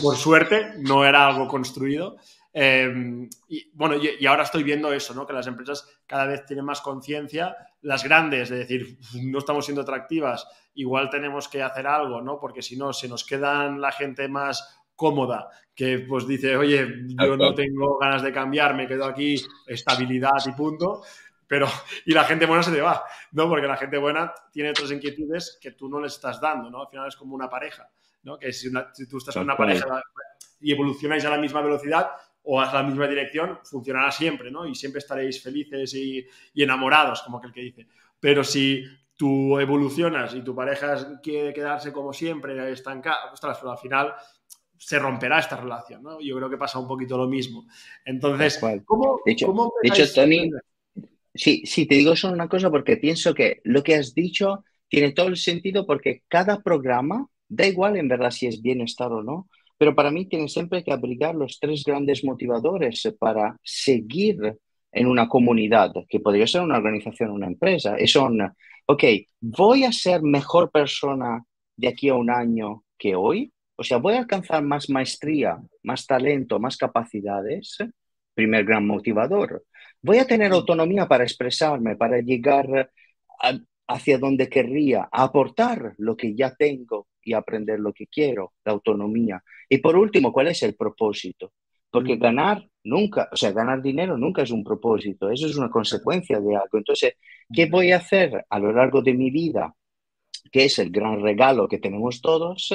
por 0.00 0.16
suerte 0.16 0.72
no 0.78 1.04
era 1.04 1.28
algo 1.28 1.46
construido. 1.46 2.16
Em, 2.54 3.28
y 3.48 3.70
bueno, 3.74 3.96
y, 3.96 4.26
ahora 4.26 4.42
estoy 4.42 4.62
viendo 4.62 4.92
eso, 4.92 5.14
¿no? 5.14 5.26
Que 5.26 5.32
las 5.32 5.46
empresas 5.46 5.86
cada 6.06 6.26
vez 6.26 6.44
tienen 6.44 6.64
más 6.64 6.80
conciencia, 6.80 7.56
las 7.82 8.04
grandes, 8.04 8.48
de 8.48 8.58
decir, 8.58 8.98
no 9.22 9.38
estamos 9.38 9.64
siendo 9.64 9.82
atractivas, 9.82 10.46
igual 10.74 11.10
tenemos 11.10 11.48
que 11.48 11.62
hacer 11.62 11.86
algo, 11.86 12.20
¿no? 12.20 12.38
Porque 12.38 12.62
si 12.62 12.76
no, 12.76 12.92
se 12.92 13.08
nos 13.08 13.24
quedan 13.24 13.80
la 13.80 13.92
gente 13.92 14.28
más 14.28 14.81
cómoda, 14.94 15.48
que 15.74 16.00
pues 16.00 16.26
dice, 16.26 16.56
oye, 16.56 16.86
yo 17.08 17.36
no 17.36 17.54
tengo 17.54 17.98
ganas 17.98 18.22
de 18.22 18.32
cambiar, 18.32 18.74
me 18.74 18.86
quedo 18.86 19.04
aquí, 19.04 19.36
estabilidad 19.66 20.32
y 20.46 20.52
punto. 20.52 21.02
Pero, 21.46 21.66
y 22.06 22.12
la 22.12 22.24
gente 22.24 22.46
buena 22.46 22.62
se 22.62 22.72
te 22.72 22.80
va, 22.80 23.04
¿no? 23.32 23.48
Porque 23.48 23.66
la 23.66 23.76
gente 23.76 23.98
buena 23.98 24.32
tiene 24.50 24.70
otras 24.70 24.90
inquietudes 24.90 25.58
que 25.60 25.72
tú 25.72 25.88
no 25.88 26.00
le 26.00 26.06
estás 26.06 26.40
dando, 26.40 26.70
¿no? 26.70 26.82
Al 26.82 26.88
final 26.88 27.08
es 27.08 27.16
como 27.16 27.34
una 27.34 27.48
pareja, 27.48 27.88
¿no? 28.22 28.38
Que 28.38 28.52
si, 28.52 28.70
tú 29.08 29.18
estás 29.18 29.34
con 29.34 29.44
una 29.44 29.56
pareja 29.56 30.02
y 30.60 30.72
evolucionáis 30.72 31.24
a 31.24 31.30
la 31.30 31.38
misma 31.38 31.60
velocidad 31.60 32.10
o 32.44 32.60
a 32.60 32.72
la 32.72 32.82
misma 32.82 33.06
dirección, 33.06 33.58
funcionará 33.64 34.10
siempre, 34.10 34.50
¿no? 34.50 34.66
Y 34.66 34.74
siempre 34.74 35.00
estaréis 35.00 35.42
felices 35.42 35.94
y, 35.94 36.26
y 36.54 36.62
enamorados, 36.62 37.22
como 37.22 37.38
aquel 37.38 37.52
que 37.52 37.60
dice. 37.60 37.86
Pero 38.18 38.42
si 38.44 38.84
tú 39.16 39.58
evolucionas 39.60 40.34
y 40.34 40.42
tu 40.42 40.54
pareja 40.54 41.20
quiere 41.22 41.52
quedarse 41.52 41.92
como 41.92 42.12
siempre, 42.12 42.72
estancada, 42.72 43.32
ostras, 43.32 43.58
pero 43.58 43.72
al 43.72 43.78
final 43.78 44.14
se 44.84 44.98
romperá 44.98 45.38
esta 45.38 45.56
relación, 45.56 46.02
¿no? 46.02 46.20
Yo 46.20 46.36
creo 46.36 46.50
que 46.50 46.56
pasa 46.56 46.80
un 46.80 46.88
poquito 46.88 47.16
lo 47.16 47.28
mismo. 47.28 47.66
Entonces, 48.04 48.58
¿cómo, 48.84 49.20
de 49.24 49.32
hecho, 49.32 49.54
de 49.80 49.88
hecho 49.88 50.12
Tony, 50.12 50.50
sí, 51.32 51.62
sí, 51.64 51.86
te 51.86 51.94
digo 51.94 52.16
solo 52.16 52.34
una 52.34 52.48
cosa 52.48 52.68
porque 52.68 52.96
pienso 52.96 53.32
que 53.32 53.60
lo 53.62 53.84
que 53.84 53.94
has 53.94 54.12
dicho 54.12 54.64
tiene 54.88 55.12
todo 55.12 55.28
el 55.28 55.36
sentido 55.36 55.86
porque 55.86 56.22
cada 56.26 56.60
programa, 56.62 57.28
da 57.48 57.64
igual 57.64 57.96
en 57.96 58.08
verdad 58.08 58.32
si 58.32 58.48
es 58.48 58.60
bienestar 58.60 59.12
o 59.12 59.22
no, 59.22 59.48
pero 59.78 59.94
para 59.94 60.10
mí 60.10 60.26
tiene 60.26 60.48
siempre 60.48 60.82
que 60.82 60.92
abrigar 60.92 61.36
los 61.36 61.60
tres 61.60 61.84
grandes 61.84 62.24
motivadores 62.24 63.08
para 63.20 63.56
seguir 63.62 64.58
en 64.90 65.06
una 65.06 65.28
comunidad, 65.28 65.92
que 66.08 66.18
podría 66.18 66.46
ser 66.48 66.62
una 66.62 66.76
organización, 66.76 67.30
una 67.30 67.46
empresa, 67.46 68.00
y 68.00 68.08
son, 68.08 68.40
ok, 68.86 69.04
voy 69.40 69.84
a 69.84 69.92
ser 69.92 70.22
mejor 70.22 70.72
persona 70.72 71.44
de 71.76 71.88
aquí 71.88 72.08
a 72.08 72.14
un 72.14 72.30
año 72.30 72.82
que 72.98 73.14
hoy, 73.14 73.52
o 73.82 73.84
sea, 73.84 73.98
voy 73.98 74.14
a 74.14 74.20
alcanzar 74.20 74.62
más 74.62 74.88
maestría, 74.88 75.58
más 75.82 76.06
talento, 76.06 76.60
más 76.60 76.76
capacidades, 76.76 77.78
primer 78.32 78.64
gran 78.64 78.86
motivador. 78.86 79.64
Voy 80.00 80.18
a 80.18 80.24
tener 80.24 80.52
autonomía 80.52 81.08
para 81.08 81.24
expresarme, 81.24 81.96
para 81.96 82.20
llegar 82.20 82.92
hacia 83.88 84.18
donde 84.18 84.48
querría, 84.48 85.08
aportar 85.10 85.94
lo 85.98 86.16
que 86.16 86.32
ya 86.32 86.54
tengo 86.54 87.08
y 87.24 87.32
aprender 87.32 87.80
lo 87.80 87.92
que 87.92 88.06
quiero, 88.06 88.52
la 88.64 88.70
autonomía. 88.70 89.42
Y 89.68 89.78
por 89.78 89.96
último, 89.96 90.32
¿cuál 90.32 90.46
es 90.46 90.62
el 90.62 90.76
propósito? 90.76 91.52
Porque 91.90 92.18
ganar 92.18 92.64
nunca, 92.84 93.28
o 93.32 93.36
sea, 93.36 93.50
ganar 93.50 93.82
dinero 93.82 94.16
nunca 94.16 94.42
es 94.42 94.52
un 94.52 94.62
propósito, 94.62 95.28
eso 95.28 95.48
es 95.48 95.56
una 95.56 95.70
consecuencia 95.70 96.38
de 96.38 96.54
algo. 96.54 96.78
Entonces, 96.78 97.14
¿qué 97.52 97.66
voy 97.66 97.90
a 97.90 97.96
hacer 97.96 98.46
a 98.48 98.58
lo 98.60 98.72
largo 98.72 99.02
de 99.02 99.14
mi 99.14 99.32
vida? 99.32 99.74
Que 100.52 100.66
es 100.66 100.78
el 100.78 100.90
gran 100.90 101.20
regalo 101.20 101.66
que 101.66 101.78
tenemos 101.78 102.20
todos, 102.20 102.72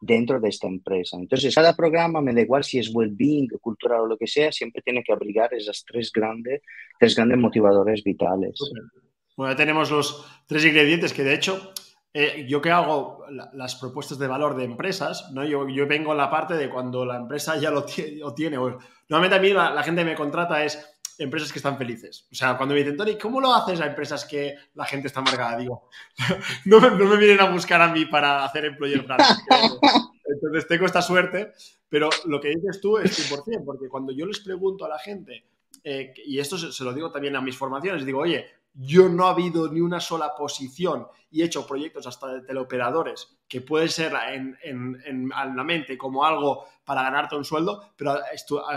dentro 0.00 0.40
de 0.40 0.48
esta 0.48 0.66
empresa. 0.66 1.16
Entonces, 1.16 1.54
cada 1.54 1.74
programa, 1.74 2.20
me 2.20 2.32
da 2.32 2.40
igual 2.40 2.64
si 2.64 2.78
es 2.78 2.94
well-being, 2.94 3.48
cultural 3.60 4.00
o 4.00 4.06
lo 4.06 4.16
que 4.16 4.26
sea, 4.26 4.52
siempre 4.52 4.82
tiene 4.82 5.02
que 5.02 5.12
abrigar 5.12 5.52
esas 5.54 5.84
tres 5.84 6.12
grandes, 6.12 6.62
tres 6.98 7.16
grandes 7.16 7.38
motivadores 7.38 8.02
vitales. 8.04 8.58
Bueno, 9.36 9.52
ya 9.52 9.56
tenemos 9.56 9.90
los 9.90 10.24
tres 10.46 10.64
ingredientes 10.64 11.12
que 11.12 11.22
de 11.22 11.34
hecho 11.34 11.72
eh, 12.14 12.46
yo 12.48 12.60
que 12.60 12.70
hago 12.70 13.26
las 13.52 13.76
propuestas 13.76 14.18
de 14.18 14.26
valor 14.26 14.56
de 14.56 14.64
empresas, 14.64 15.30
¿no? 15.32 15.44
yo, 15.44 15.68
yo 15.68 15.86
vengo 15.86 16.12
en 16.12 16.18
la 16.18 16.30
parte 16.30 16.54
de 16.54 16.70
cuando 16.70 17.04
la 17.04 17.16
empresa 17.16 17.56
ya 17.56 17.70
lo, 17.70 17.84
tiene. 17.84 18.56
normalmente 19.08 19.36
a 19.36 19.40
mí 19.40 19.50
la, 19.50 19.82
gente 19.82 20.04
me 20.04 20.14
contrata 20.14 20.64
es 20.64 20.97
empresas 21.18 21.52
que 21.52 21.58
están 21.58 21.76
felices. 21.76 22.26
O 22.30 22.34
sea, 22.34 22.56
cuando 22.56 22.74
me 22.74 22.80
dicen, 22.80 22.96
Tony, 22.96 23.18
¿cómo 23.18 23.40
lo 23.40 23.52
haces 23.52 23.80
a 23.80 23.86
empresas 23.86 24.24
que 24.24 24.54
la 24.74 24.84
gente 24.84 25.08
está 25.08 25.20
amargada? 25.20 25.58
Digo, 25.58 25.88
no, 26.64 26.80
no 26.80 27.04
me 27.04 27.16
vienen 27.16 27.40
a 27.40 27.50
buscar 27.50 27.82
a 27.82 27.92
mí 27.92 28.06
para 28.06 28.44
hacer 28.44 28.64
employer 28.64 29.02
branding. 29.02 29.26
Entonces 30.24 30.68
tengo 30.68 30.86
esta 30.86 31.02
suerte, 31.02 31.52
pero 31.88 32.08
lo 32.26 32.40
que 32.40 32.50
dices 32.50 32.80
tú 32.80 32.98
es 32.98 33.30
100%, 33.30 33.64
porque 33.64 33.88
cuando 33.88 34.12
yo 34.12 34.26
les 34.26 34.40
pregunto 34.40 34.84
a 34.84 34.88
la 34.88 34.98
gente, 34.98 35.44
eh, 35.82 36.12
y 36.26 36.38
esto 36.38 36.58
se, 36.58 36.84
lo 36.84 36.92
digo 36.92 37.10
también 37.10 37.34
a 37.36 37.40
mis 37.40 37.56
formaciones, 37.56 38.04
digo, 38.04 38.20
oye, 38.20 38.46
yo 38.80 39.08
no 39.08 39.26
ha 39.26 39.30
habido 39.30 39.68
ni 39.72 39.80
una 39.80 39.98
sola 39.98 40.34
posición 40.36 41.08
y 41.32 41.42
he 41.42 41.44
hecho 41.44 41.66
proyectos 41.66 42.06
hasta 42.06 42.28
de 42.28 42.42
teleoperadores 42.42 43.36
que 43.48 43.60
puede 43.60 43.88
ser 43.88 44.12
en, 44.62 45.28
la 45.28 45.64
mente 45.64 45.98
como 45.98 46.24
algo 46.24 46.64
para 46.84 47.02
ganarte 47.02 47.34
un 47.34 47.44
sueldo, 47.44 47.92
pero 47.96 48.18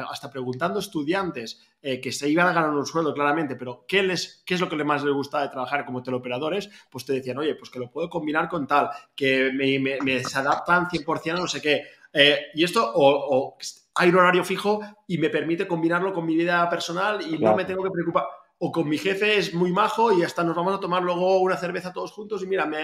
hasta 0.10 0.32
preguntando 0.32 0.80
a 0.80 0.82
estudiantes 0.82 1.62
eh, 1.84 2.02
que 2.02 2.12
se 2.12 2.28
iban 2.28 2.48
a 2.48 2.54
ganar 2.54 2.72
un 2.72 2.86
sueldo 2.86 3.14
claramente, 3.14 3.56
pero 3.56 3.86
¿qué, 3.88 4.02
les, 4.02 4.42
¿qué 4.44 4.56
es 4.56 4.60
lo 4.60 4.68
que 4.68 4.84
más 4.84 5.04
les 5.04 5.14
gusta 5.14 5.42
de 5.42 5.50
trabajar 5.50 5.86
como 5.86 6.02
teleoperadores? 6.02 6.70
Pues 6.90 7.06
te 7.06 7.14
decían, 7.14 7.38
oye, 7.38 7.54
pues 7.54 7.70
que 7.70 7.80
lo 7.80 7.92
puedo 7.92 8.10
combinar 8.10 8.50
con 8.50 8.66
tal, 8.66 8.90
que 9.16 9.52
me, 9.54 9.78
me, 9.80 10.24
se 10.24 10.40
adaptan 10.40 10.88
100% 10.88 11.32
a 11.32 11.36
no 11.36 11.48
sé 11.48 11.62
qué. 11.62 11.84
Eh, 12.12 12.48
y 12.56 12.64
esto, 12.64 12.92
o, 12.96 13.56
hay 13.96 14.10
un 14.10 14.16
horario 14.16 14.44
fijo 14.44 14.80
y 15.08 15.20
me 15.20 15.30
permite 15.30 15.68
combinarlo 15.68 16.12
con 16.12 16.26
mi 16.26 16.36
vida 16.36 16.68
personal 16.70 17.22
y 17.22 17.38
no 17.38 17.56
me 17.56 17.66
tengo 17.66 17.84
que 17.84 17.92
preocupar 17.92 18.26
o 18.64 18.72
con 18.72 18.88
mi 18.88 19.00
jefe 19.00 19.38
es 19.38 19.56
muy 19.56 19.72
majo 19.72 20.14
y 20.14 20.22
hasta 20.22 20.44
nos 20.44 20.56
vamos 20.56 20.76
a 20.76 20.80
tomar 20.80 21.02
luego 21.02 21.40
una 21.40 21.58
cerveza 21.58 21.92
todos 21.92 22.12
juntos 22.12 22.44
y 22.44 22.46
mira, 22.46 22.64
me, 22.68 22.78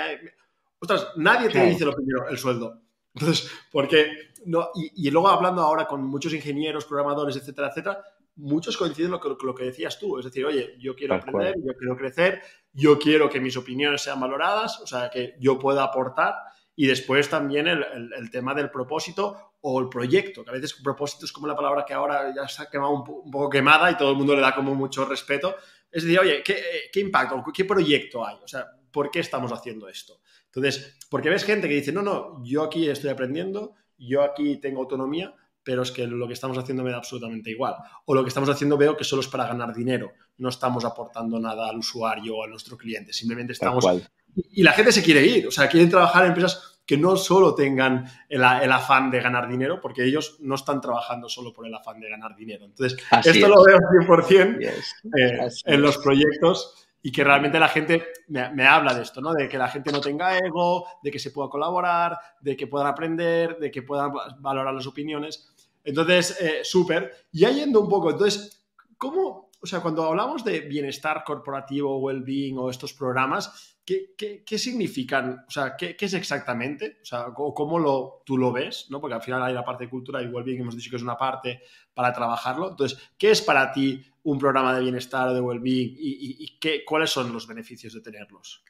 ostras, 0.80 1.10
nadie 1.18 1.50
te 1.50 1.64
dice 1.66 1.86
lo 1.86 1.94
primero, 1.94 2.28
el 2.28 2.38
sueldo. 2.40 2.82
Entonces, 3.14 3.52
porque, 3.72 4.10
no, 4.46 4.70
y, 4.74 5.12
luego 5.12 5.28
hablando 5.28 5.62
ahora 5.62 5.86
con 5.86 6.04
muchos 6.04 6.34
ingenieros, 6.34 6.86
programadores, 6.86 7.36
etcétera, 7.36 7.68
etcétera, 7.68 8.04
muchos 8.38 8.76
coinciden 8.76 9.12
con 9.20 9.32
lo, 9.34 9.38
lo, 9.40 9.54
que 9.54 9.66
decías 9.66 10.00
tú, 10.00 10.18
es 10.18 10.26
decir, 10.26 10.46
oye, 10.48 10.76
yo 10.80 10.96
quiero 10.96 11.14
aprender, 11.14 11.54
yo 11.64 11.74
quiero 11.78 11.96
crecer, 11.96 12.42
yo 12.74 12.98
quiero 12.98 13.30
que 13.30 13.40
mis 13.40 13.56
opiniones 13.56 14.02
sean 14.02 14.20
valoradas, 14.20 14.80
o 14.82 14.88
sea, 14.88 15.12
que 15.12 15.36
yo 15.40 15.60
pueda 15.60 15.84
aportar 15.84 16.34
y 16.80 16.86
después 16.86 17.28
también 17.28 17.68
el, 17.68 18.30
tema 18.30 18.54
del 18.54 18.70
propósito 18.70 19.56
o 19.62 19.80
el 19.82 19.90
proyecto, 19.90 20.44
que 20.44 20.52
a 20.52 20.54
veces 20.54 20.76
propósito 20.76 21.26
es 21.26 21.32
como 21.32 21.48
la 21.48 21.56
palabra 21.56 21.84
que 21.84 21.96
ahora 21.96 22.32
ya 22.34 22.48
se 22.48 22.62
ha 22.62 22.70
quemado 22.70 22.92
un, 22.92 23.32
poco 23.32 23.50
quemada 23.50 23.90
y 23.90 23.98
todo 23.98 24.12
el 24.12 24.16
mundo 24.16 24.36
le 24.36 24.42
da 24.42 24.54
como 24.54 24.76
mucho 24.76 25.04
respeto. 25.04 25.56
Es 25.92 26.04
decir, 26.04 26.20
oye, 26.20 26.44
¿qué, 26.44 26.62
¿qué, 26.94 27.00
impacto, 27.00 27.44
qué 27.52 27.66
proyecto 27.66 28.24
hay? 28.24 28.38
O 28.44 28.48
sea, 28.48 28.68
¿por 28.92 29.10
qué 29.10 29.22
estamos 29.22 29.52
haciendo 29.52 29.90
esto? 29.90 30.22
Entonces, 30.46 31.00
porque 31.10 31.32
ves 31.32 31.46
gente 31.46 31.68
que 31.68 31.74
dice, 31.74 31.92
no, 31.92 32.04
no, 32.04 32.44
yo 32.46 32.62
aquí 32.62 32.88
estoy 32.88 33.10
aprendiendo, 33.10 33.74
yo 33.98 34.22
aquí 34.22 34.58
tengo 34.58 34.82
autonomía, 34.82 35.34
pero 35.68 35.82
es 35.82 35.92
que 35.92 36.08
lo 36.08 36.26
que 36.28 36.34
estamos 36.34 36.58
haciendo 36.58 36.82
me 36.82 36.92
da 36.92 36.96
absolutamente 36.96 37.52
igual. 37.52 37.76
O 38.06 38.16
lo 38.16 38.24
que 38.24 38.30
estamos 38.30 38.48
haciendo 38.48 38.78
veo 38.78 38.96
que 38.96 39.04
solo 39.04 39.22
es 39.22 39.28
para 39.28 39.46
ganar 39.46 39.76
dinero, 39.76 40.14
no 40.38 40.48
estamos 40.48 40.86
aportando 40.86 41.42
nada 41.42 41.68
al 41.68 41.80
usuario 41.80 42.38
o 42.38 42.46
a 42.46 42.48
nuestro 42.48 42.78
cliente, 42.78 43.12
simplemente 43.12 43.52
estamos 43.52 43.86
y 44.34 44.64
la 44.64 44.72
gente 44.72 44.94
se 44.94 45.04
quiere 45.04 45.26
ir, 45.26 45.46
o 45.46 45.52
sea, 45.52 45.68
quieren 45.68 45.90
trabajar 45.90 46.24
en 46.24 46.30
empresas 46.30 46.80
que 46.86 46.96
no 46.96 47.18
solo 47.18 47.54
tengan 47.54 48.06
el, 48.30 48.42
afán 48.42 49.12
de 49.12 49.20
ganar 49.20 49.50
dinero, 49.50 49.82
porque 49.82 50.06
ellos 50.06 50.38
no 50.40 50.56
están 50.56 50.80
trabajando 50.80 51.28
solo 51.28 51.52
por 51.52 51.68
el 51.68 51.76
afán 51.76 52.00
de 52.00 52.10
ganar 52.10 52.34
dinero. 52.34 52.64
Entonces, 52.64 52.98
esto 53.26 53.48
lo 53.50 53.62
veo 53.66 53.78
100% 53.78 54.62
eh, 54.62 55.50
en 55.66 55.82
los 55.82 55.98
proyectos 55.98 56.88
y 57.08 57.12
que 57.12 57.24
realmente 57.24 57.58
la 57.58 57.70
gente 57.70 58.06
me, 58.28 58.68
habla 58.68 58.94
de 58.94 59.04
esto, 59.04 59.22
¿no? 59.22 59.34
De 59.34 59.48
que 59.48 59.58
la 59.58 59.70
gente 59.70 59.94
no 59.94 60.02
tenga 60.02 60.38
ego, 60.38 60.86
de 61.02 61.10
que 61.10 61.20
se 61.20 61.32
pueda 61.32 61.50
colaborar, 61.50 62.18
de 62.42 62.58
que 62.58 62.68
puedan 62.68 62.88
aprender, 62.88 63.58
de 63.60 63.72
que 63.72 63.82
puedan 63.82 64.12
valorar 64.40 64.74
las 64.74 64.88
opiniones. 64.88 65.54
Entonces, 65.88 66.38
eh, 66.42 66.60
súper. 66.66 67.28
Ya 67.32 67.50
yendo 67.50 67.80
un 67.80 67.88
poco, 67.88 68.12
entonces, 68.12 68.68
¿cómo, 68.98 69.52
o 69.62 69.66
sea, 69.66 69.80
cuando 69.80 70.04
hablamos 70.04 70.44
de 70.44 70.60
bienestar 70.60 71.24
corporativo, 71.24 72.00
well-being 72.00 72.58
o 72.58 72.70
estos 72.70 72.92
programas, 72.92 73.80
¿qué, 73.86 74.14
qué, 74.46 74.58
significan? 74.58 75.46
O 75.48 75.50
sea, 75.50 75.78
¿qué, 75.78 75.96
es 75.98 76.14
exactamente? 76.14 76.98
O 77.02 77.06
sea, 77.06 77.28
¿cómo 77.34 77.80
lo, 77.80 78.22
tú 78.26 78.38
lo 78.38 78.52
ves? 78.52 78.88
¿no? 78.90 79.00
Porque 79.00 79.16
al 79.16 79.22
final 79.22 79.42
hay 79.42 79.54
la 79.54 79.64
parte 79.64 79.86
de 79.86 79.90
cultura 79.90 80.22
y 80.22 80.28
well-being, 80.28 80.60
hemos 80.60 80.76
dicho 80.76 80.90
que 80.90 80.98
es 80.98 81.04
una 81.04 81.18
parte 81.18 81.62
para 81.94 82.12
trabajarlo. 82.12 82.72
Entonces, 82.72 83.12
¿qué 83.18 83.32
es 83.32 83.42
para 83.42 83.72
ti 83.72 84.04
un 84.24 84.38
programa 84.38 84.76
de 84.76 84.82
bienestar 84.82 85.30
o 85.30 85.34
de 85.34 85.40
well-being 85.40 85.96
y, 85.98 86.60
qué, 86.60 86.84
cuáles 86.84 87.12
son 87.12 87.32
los 87.32 87.48
beneficios 87.48 87.94
de 87.94 88.02
tenerlos? 88.02 88.62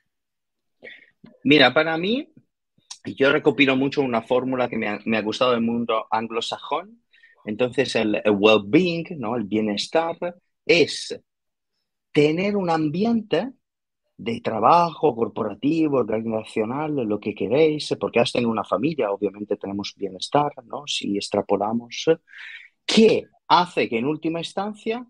Mira, 1.43 1.73
para 1.73 1.97
mí, 1.97 2.31
yo 3.05 3.31
recopilo 3.31 3.75
mucho 3.75 4.03
una 4.03 4.21
fórmula 4.21 4.69
que 4.69 4.77
me 4.77 4.99
me 5.03 5.17
ha 5.17 5.21
gustado 5.23 5.53
del 5.53 5.61
mundo 5.61 6.05
anglosajón. 6.11 7.01
Entonces, 7.47 7.95
el, 7.95 8.15
el 8.23 8.35
well-being, 8.37 9.17
¿no? 9.17 9.35
el 9.35 9.45
bienestar, 9.45 10.17
es 10.65 11.19
tener 12.11 12.57
un 12.57 12.69
ambiente 12.69 13.53
de 14.17 14.41
trabajo 14.41 15.15
corporativo, 15.15 15.97
organizacional, 15.97 16.95
lo 16.95 17.19
que 17.19 17.35
queréis, 17.35 17.95
porque 17.99 18.19
hasta 18.19 18.39
en 18.39 18.47
una 18.47 18.63
familia 18.63 19.11
obviamente 19.11 19.55
tenemos 19.55 19.93
bienestar, 19.95 20.51
¿no? 20.65 20.83
Si 20.87 21.15
extrapolamos, 21.15 22.05
que 22.85 23.25
hace 23.47 23.87
que 23.87 23.99
en 23.99 24.05
última 24.05 24.39
instancia 24.39 25.05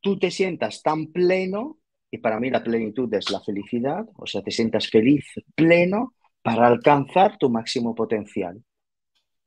tú 0.00 0.18
te 0.18 0.30
sientas 0.30 0.82
tan 0.82 1.08
pleno, 1.08 1.78
y 2.10 2.18
para 2.18 2.40
mí 2.40 2.50
la 2.50 2.62
plenitud 2.62 3.12
es 3.14 3.30
la 3.30 3.40
felicidad, 3.40 4.06
o 4.16 4.26
sea, 4.26 4.42
te 4.42 4.50
sientas 4.50 4.88
feliz, 4.88 5.24
pleno, 5.54 6.14
para 6.42 6.68
alcanzar 6.68 7.36
tu 7.36 7.50
máximo 7.50 7.94
potencial. 7.94 8.62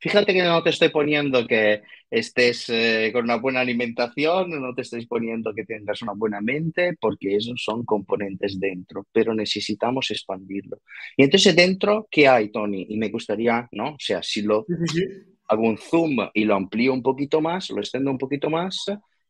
Fíjate 0.03 0.33
que 0.33 0.43
no 0.43 0.61
te 0.61 0.69
estoy 0.69 0.89
poniendo 0.89 1.47
que 1.47 1.81
estés 2.11 2.67
eh, 2.67 3.09
con 3.13 3.23
una 3.23 3.37
buena 3.37 3.61
alimentación, 3.61 4.49
no 4.49 4.75
te 4.75 4.81
estoy 4.81 5.05
poniendo 5.05 5.53
que 5.53 5.63
tengas 5.63 6.01
una 6.01 6.11
buena 6.11 6.41
mente, 6.41 6.97
porque 6.99 7.37
esos 7.37 7.63
son 7.63 7.85
componentes 7.85 8.59
dentro, 8.59 9.07
pero 9.13 9.33
necesitamos 9.33 10.11
expandirlo. 10.11 10.81
Y 11.15 11.23
entonces 11.23 11.55
dentro, 11.55 12.05
¿qué 12.11 12.27
hay, 12.27 12.51
Tony? 12.51 12.85
Y 12.89 12.97
me 12.97 13.07
gustaría, 13.07 13.69
¿no? 13.71 13.91
O 13.91 13.97
sea, 13.97 14.21
si 14.21 14.41
lo 14.41 14.65
hago 15.47 15.63
un 15.63 15.77
zoom 15.77 16.17
y 16.33 16.43
lo 16.43 16.55
amplío 16.55 16.91
un 16.91 17.01
poquito 17.01 17.39
más, 17.39 17.69
lo 17.69 17.79
extiendo 17.79 18.11
un 18.11 18.17
poquito 18.17 18.49
más, 18.49 18.83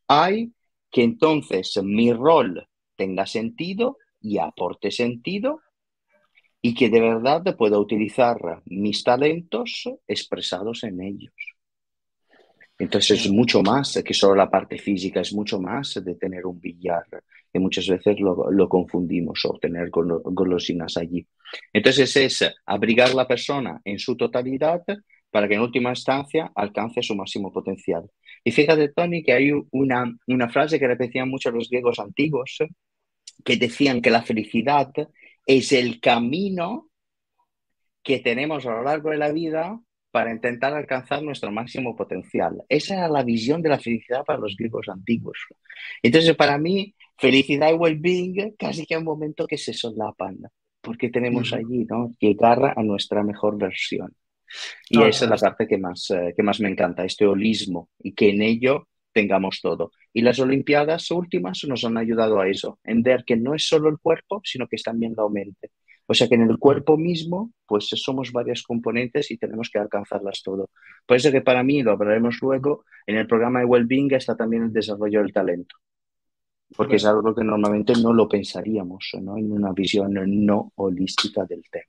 hay 0.08 0.50
que 0.90 1.04
entonces 1.04 1.72
mi 1.84 2.12
rol 2.12 2.66
tenga 2.96 3.26
sentido 3.26 3.98
y 4.20 4.38
aporte 4.38 4.90
sentido 4.90 5.60
y 6.66 6.72
que 6.72 6.88
de 6.88 6.98
verdad 6.98 7.44
pueda 7.58 7.78
utilizar 7.78 8.38
mis 8.64 9.04
talentos 9.04 9.84
expresados 10.08 10.82
en 10.84 11.02
ellos. 11.02 11.34
Entonces 12.78 13.26
es 13.26 13.30
mucho 13.30 13.62
más 13.62 14.02
que 14.02 14.14
solo 14.14 14.34
la 14.34 14.48
parte 14.48 14.78
física, 14.78 15.20
es 15.20 15.34
mucho 15.34 15.60
más 15.60 16.00
de 16.02 16.14
tener 16.14 16.46
un 16.46 16.58
billar, 16.58 17.04
que 17.52 17.58
muchas 17.58 17.86
veces 17.86 18.16
lo, 18.18 18.66
confundimos 18.66 19.44
o 19.44 19.58
tener 19.58 19.90
golosinas 19.90 20.96
allí. 20.96 21.26
Entonces 21.70 22.16
es 22.16 22.54
abrigar 22.64 23.14
la 23.14 23.28
persona 23.28 23.82
en 23.84 23.98
su 23.98 24.16
totalidad 24.16 24.82
para 25.30 25.46
que 25.46 25.56
en 25.56 25.60
última 25.60 25.90
instancia 25.90 26.50
alcance 26.54 27.02
su 27.02 27.14
máximo 27.14 27.52
potencial. 27.52 28.10
Y 28.42 28.52
fíjate, 28.52 28.88
Tony, 28.88 29.22
que 29.22 29.34
hay 29.34 29.50
una, 29.70 30.10
una 30.28 30.48
frase 30.48 30.78
que 30.78 30.88
repetían 30.88 31.28
mucho 31.28 31.50
los 31.50 31.68
griegos 31.68 31.98
antiguos, 31.98 32.56
que 33.44 33.58
decían 33.58 34.00
que 34.00 34.10
la 34.10 34.22
felicidad 34.22 34.90
es 35.46 35.72
el 35.72 36.00
camino 36.00 36.88
que 38.02 38.18
tenemos 38.18 38.66
a 38.66 38.72
lo 38.72 38.82
largo 38.82 39.10
de 39.10 39.16
la 39.16 39.32
vida 39.32 39.80
para 40.10 40.30
intentar 40.30 40.72
alcanzar 40.74 41.22
nuestro 41.22 41.50
máximo 41.50 41.96
potencial. 41.96 42.62
Esa 42.68 42.94
era 42.94 43.08
la 43.08 43.24
visión 43.24 43.62
de 43.62 43.70
la 43.70 43.80
felicidad 43.80 44.24
para 44.24 44.38
los 44.38 44.54
griegos 44.56 44.88
antiguos. 44.88 45.38
Entonces, 46.02 46.36
para 46.36 46.56
mí, 46.56 46.94
felicidad 47.18 47.70
y 47.70 47.74
well-being 47.74 48.54
casi 48.56 48.86
que 48.86 48.96
un 48.96 49.04
momento 49.04 49.46
que 49.46 49.58
se 49.58 49.72
solapan, 49.72 50.38
porque 50.80 51.08
tenemos 51.08 51.52
allí, 51.52 51.84
¿no? 51.88 52.12
Llegar 52.20 52.74
a 52.76 52.82
nuestra 52.82 53.24
mejor 53.24 53.58
versión. 53.58 54.14
Y 54.88 55.02
esa 55.02 55.24
es 55.24 55.30
la 55.30 55.36
parte 55.36 55.66
que 55.66 55.78
más, 55.78 56.08
eh, 56.10 56.32
que 56.36 56.42
más 56.42 56.60
me 56.60 56.68
encanta, 56.68 57.04
este 57.04 57.26
holismo, 57.26 57.88
y 57.98 58.12
que 58.12 58.30
en 58.30 58.42
ello 58.42 58.86
tengamos 59.14 59.60
todo. 59.62 59.92
Y 60.12 60.20
las 60.20 60.38
Olimpiadas 60.38 61.10
últimas 61.10 61.64
nos 61.64 61.84
han 61.84 61.96
ayudado 61.96 62.40
a 62.40 62.48
eso, 62.48 62.78
en 62.84 63.02
ver 63.02 63.24
que 63.24 63.36
no 63.36 63.54
es 63.54 63.66
solo 63.66 63.88
el 63.88 63.98
cuerpo, 63.98 64.42
sino 64.44 64.66
que 64.66 64.76
es 64.76 64.82
también 64.82 65.14
la 65.16 65.26
mente. 65.28 65.70
O 66.06 66.12
sea 66.12 66.28
que 66.28 66.34
en 66.34 66.42
el 66.42 66.58
cuerpo 66.58 66.98
mismo, 66.98 67.52
pues 67.66 67.88
somos 67.88 68.30
varias 68.30 68.62
componentes 68.62 69.30
y 69.30 69.38
tenemos 69.38 69.70
que 69.70 69.78
alcanzarlas 69.78 70.42
todo. 70.42 70.68
Por 71.06 71.16
eso 71.16 71.32
que 71.32 71.40
para 71.40 71.62
mí, 71.62 71.82
lo 71.82 71.92
hablaremos 71.92 72.38
luego, 72.42 72.84
en 73.06 73.16
el 73.16 73.26
programa 73.26 73.60
de 73.60 73.64
Wellbeing 73.64 74.12
está 74.12 74.36
también 74.36 74.64
el 74.64 74.72
desarrollo 74.72 75.22
del 75.22 75.32
talento. 75.32 75.76
Porque 76.76 76.96
es 76.96 77.06
algo 77.06 77.34
que 77.34 77.44
normalmente 77.44 77.94
no 78.02 78.12
lo 78.12 78.28
pensaríamos, 78.28 79.12
¿no? 79.22 79.38
En 79.38 79.52
una 79.52 79.72
visión 79.72 80.12
no 80.44 80.72
holística 80.74 81.44
del 81.44 81.62
tema. 81.70 81.84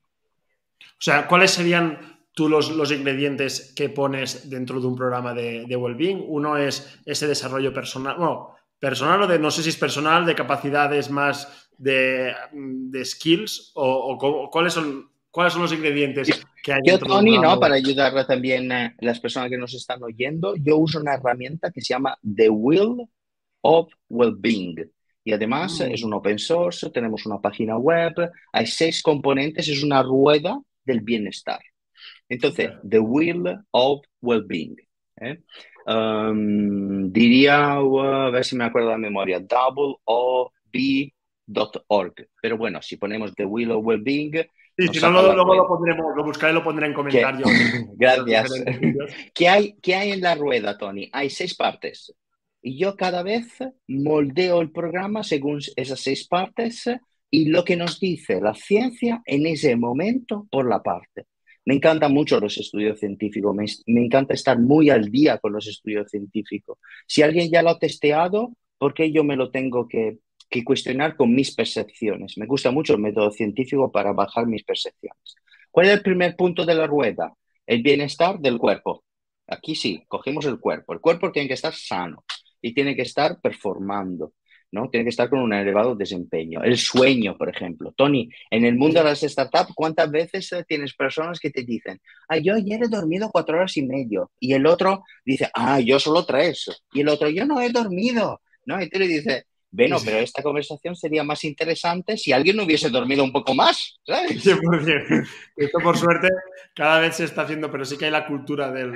O 0.80 1.02
sea, 1.02 1.28
¿cuáles 1.28 1.52
serían 1.52 2.15
tú 2.36 2.50
los, 2.50 2.70
los, 2.70 2.92
ingredientes 2.92 3.74
que 3.76 3.90
pones 3.90 4.50
dentro 4.50 4.80
de 4.80 4.88
un 4.88 4.96
programa 4.96 5.34
de, 5.34 5.66
de 5.66 5.76
well-being. 5.76 6.24
Uno 6.28 6.58
es 6.58 7.00
ese 7.06 7.26
desarrollo 7.28 7.74
personal, 7.74 8.20
no, 8.20 8.56
personal 8.78 9.24
o 9.24 9.28
de, 9.28 9.40
no 9.40 9.50
sé 9.50 9.64
si 9.64 9.70
es 9.70 9.78
personal, 9.78 10.26
de 10.26 10.36
capacidades 10.36 11.10
más 11.10 11.70
de, 11.78 12.34
de 12.52 13.06
skills 13.06 13.72
o, 13.74 14.50
cuáles 14.52 14.74
son 14.74 15.10
¿Cuáles 15.36 15.52
son 15.52 15.64
los 15.64 15.74
ingredientes 15.74 16.30
que 16.64 16.72
hay? 16.72 16.80
Yo, 16.86 16.98
Tony, 16.98 17.38
¿no? 17.38 17.60
para 17.60 17.76
ayudar 17.76 18.26
también 18.26 18.72
a 18.72 18.96
las 19.02 19.20
personas 19.20 19.50
que 19.50 19.58
nos 19.58 19.74
están 19.74 20.02
oyendo, 20.02 20.56
yo 20.56 20.78
uso 20.78 21.02
una 21.02 21.16
herramienta 21.16 21.72
que 21.72 21.82
se 21.82 21.94
llama 21.94 22.18
The 22.24 22.48
Will 22.48 23.06
of 23.60 23.92
Wellbeing. 24.08 24.90
Y 25.26 25.34
además 25.34 25.82
mm. 25.82 25.92
es 25.92 26.04
un 26.04 26.14
open 26.14 26.40
source, 26.40 26.90
tenemos 26.90 27.26
una 27.26 27.42
página 27.42 27.78
web, 27.78 28.14
hay 28.54 28.66
seis 28.66 29.04
componentes, 29.04 29.68
es 29.68 29.84
una 29.84 30.02
rueda 30.04 30.58
del 30.86 31.02
bienestar. 31.02 31.60
Entonces, 32.30 32.72
The 32.88 33.00
Will 33.00 33.44
of 33.72 34.02
Wellbeing. 34.22 34.76
¿eh? 35.22 35.40
Um, 35.86 37.12
diría, 37.12 37.74
a 37.74 38.30
ver 38.32 38.44
si 38.44 38.56
me 38.56 38.64
acuerdo 38.64 38.90
de 38.90 38.96
la 38.96 39.00
memoria, 39.00 39.46
org. 41.88 42.14
Pero 42.42 42.58
bueno, 42.58 42.82
si 42.82 42.98
ponemos 42.98 43.36
The 43.36 43.46
Will 43.46 43.72
of 43.72 43.86
Wellbeing. 43.86 44.32
Sí, 44.78 44.88
si 44.92 45.00
no, 45.00 45.12
luego 45.12 45.56
lo, 45.56 45.68
pondremos, 45.68 46.16
lo 46.18 46.24
buscaré 46.24 46.52
y 46.52 46.56
lo 46.56 46.64
pondré 46.64 46.88
en 46.88 46.94
comentarios. 46.94 47.50
Gracias. 47.96 48.52
¿Qué 49.34 49.48
hay, 49.48 49.76
¿Qué 49.82 49.96
hay 49.96 50.12
en 50.12 50.22
la 50.22 50.36
rueda, 50.36 50.78
Tony? 50.78 51.10
Hay 51.14 51.30
seis 51.30 51.56
partes. 51.56 52.14
Y 52.62 52.80
yo 52.80 52.98
cada 52.98 53.22
vez 53.22 53.60
moldeo 53.88 54.60
el 54.60 54.72
programa 54.72 55.24
según 55.24 55.60
esas 55.76 56.00
seis 56.00 56.28
partes 56.28 56.90
y 57.30 57.46
lo 57.46 57.64
que 57.64 57.76
nos 57.76 58.00
dice 58.00 58.42
la 58.42 58.56
ciencia 58.56 59.22
en 59.26 59.46
ese 59.46 59.76
momento 59.76 60.48
por 60.50 60.68
la 60.68 60.82
parte. 60.82 61.28
Me 61.66 61.74
encantan 61.74 62.14
mucho 62.14 62.40
los 62.40 62.58
estudios 62.58 63.00
científicos, 63.00 63.56
me, 63.56 63.66
encanta 64.06 64.34
estar 64.34 64.60
muy 64.60 64.90
al 64.92 65.10
día 65.10 65.40
con 65.40 65.54
los 65.54 65.68
estudios 65.68 66.10
científicos. 66.12 66.78
Si 67.08 67.24
alguien 67.24 67.50
ya 67.50 67.64
lo 67.64 67.72
ha 67.72 67.80
testeado, 67.80 68.54
¿por 68.78 68.94
qué 68.94 69.12
yo 69.12 69.24
me 69.24 69.36
lo 69.36 69.50
tengo 69.50 69.88
que, 69.88 70.20
que 70.50 70.64
cuestionar 70.64 71.16
con 71.16 71.34
mis 71.34 71.56
percepciones? 71.56 72.38
Me 72.38 72.46
gusta 72.46 72.70
mucho 72.70 72.94
el 72.94 73.02
método 73.02 73.32
científico 73.32 73.92
para 73.92 74.14
bajar 74.14 74.46
mis 74.46 74.64
percepciones. 74.64 75.36
¿Cuál 75.72 75.88
es 75.88 75.94
el 75.94 76.04
primer 76.04 76.36
punto 76.36 76.66
de 76.66 76.76
la 76.76 76.88
rueda? 76.88 77.34
El 77.66 77.82
bienestar 77.82 78.40
del 78.40 78.60
cuerpo. 78.60 79.04
Aquí 79.48 79.76
sí, 79.76 80.04
cogemos 80.08 80.46
el 80.46 80.60
cuerpo. 80.60 80.94
El 80.94 81.02
cuerpo 81.02 81.32
tiene 81.32 81.48
que 81.48 81.56
estar 81.56 81.74
sano 81.74 82.24
y 82.62 82.74
tiene 82.74 82.96
que 82.96 83.02
estar 83.02 83.42
performando. 83.42 84.34
¿No? 84.76 84.90
Tiene 84.90 85.06
que 85.06 85.10
estar 85.10 85.30
con 85.30 85.40
un 85.40 85.54
elevado 85.54 85.96
desempeño. 85.96 86.62
El 86.62 86.78
sueño, 86.78 87.38
por 87.38 87.50
ejemplo. 87.50 87.94
Tony, 87.96 88.30
en 88.52 88.66
el 88.66 88.76
mundo 88.76 89.00
de 89.00 89.06
las 89.06 89.22
startups, 89.22 89.74
¿cuántas 89.74 90.12
veces 90.12 90.52
eh, 90.52 90.66
tienes 90.68 90.94
personas 90.94 91.40
que 91.40 91.50
te 91.50 91.64
dicen, 91.64 92.02
ah, 92.28 92.38
yo 92.38 92.56
ayer 92.56 92.84
he 92.84 92.90
dormido 92.90 93.32
cuatro 93.32 93.56
horas 93.56 93.78
y 93.78 93.84
medio? 93.84 94.32
Y 94.38 94.54
el 94.54 94.68
otro 94.68 95.04
dice, 95.26 95.50
ah, 95.54 95.80
yo 95.80 95.98
solo 95.98 96.26
tres. 96.26 96.70
Y 96.92 97.02
el 97.02 97.08
otro, 97.08 97.30
yo 97.30 97.46
no 97.46 97.62
he 97.62 97.70
dormido. 97.70 98.42
¿no? 98.66 98.82
Y 98.82 98.90
tú 98.90 99.00
le 99.00 99.08
dices, 99.08 99.46
bueno, 99.72 99.98
pero 100.04 100.18
esta 100.18 100.42
conversación 100.42 100.96
sería 100.96 101.24
más 101.24 101.44
interesante 101.44 102.18
si 102.18 102.32
alguien 102.32 102.56
no 102.56 102.64
hubiese 102.64 102.90
dormido 102.90 103.24
un 103.24 103.32
poco 103.32 103.54
más, 103.54 104.00
¿sabes? 104.06 104.46
Esto 105.58 105.80
por 105.80 105.98
suerte 105.98 106.30
cada 106.74 107.00
vez 107.00 107.16
se 107.16 107.26
está 107.26 107.42
haciendo, 107.42 107.70
pero 107.72 107.84
sí 107.84 107.98
que 107.98 108.06
hay 108.06 108.12
la 108.12 108.28
cultura 108.28 108.72
del, 108.72 108.92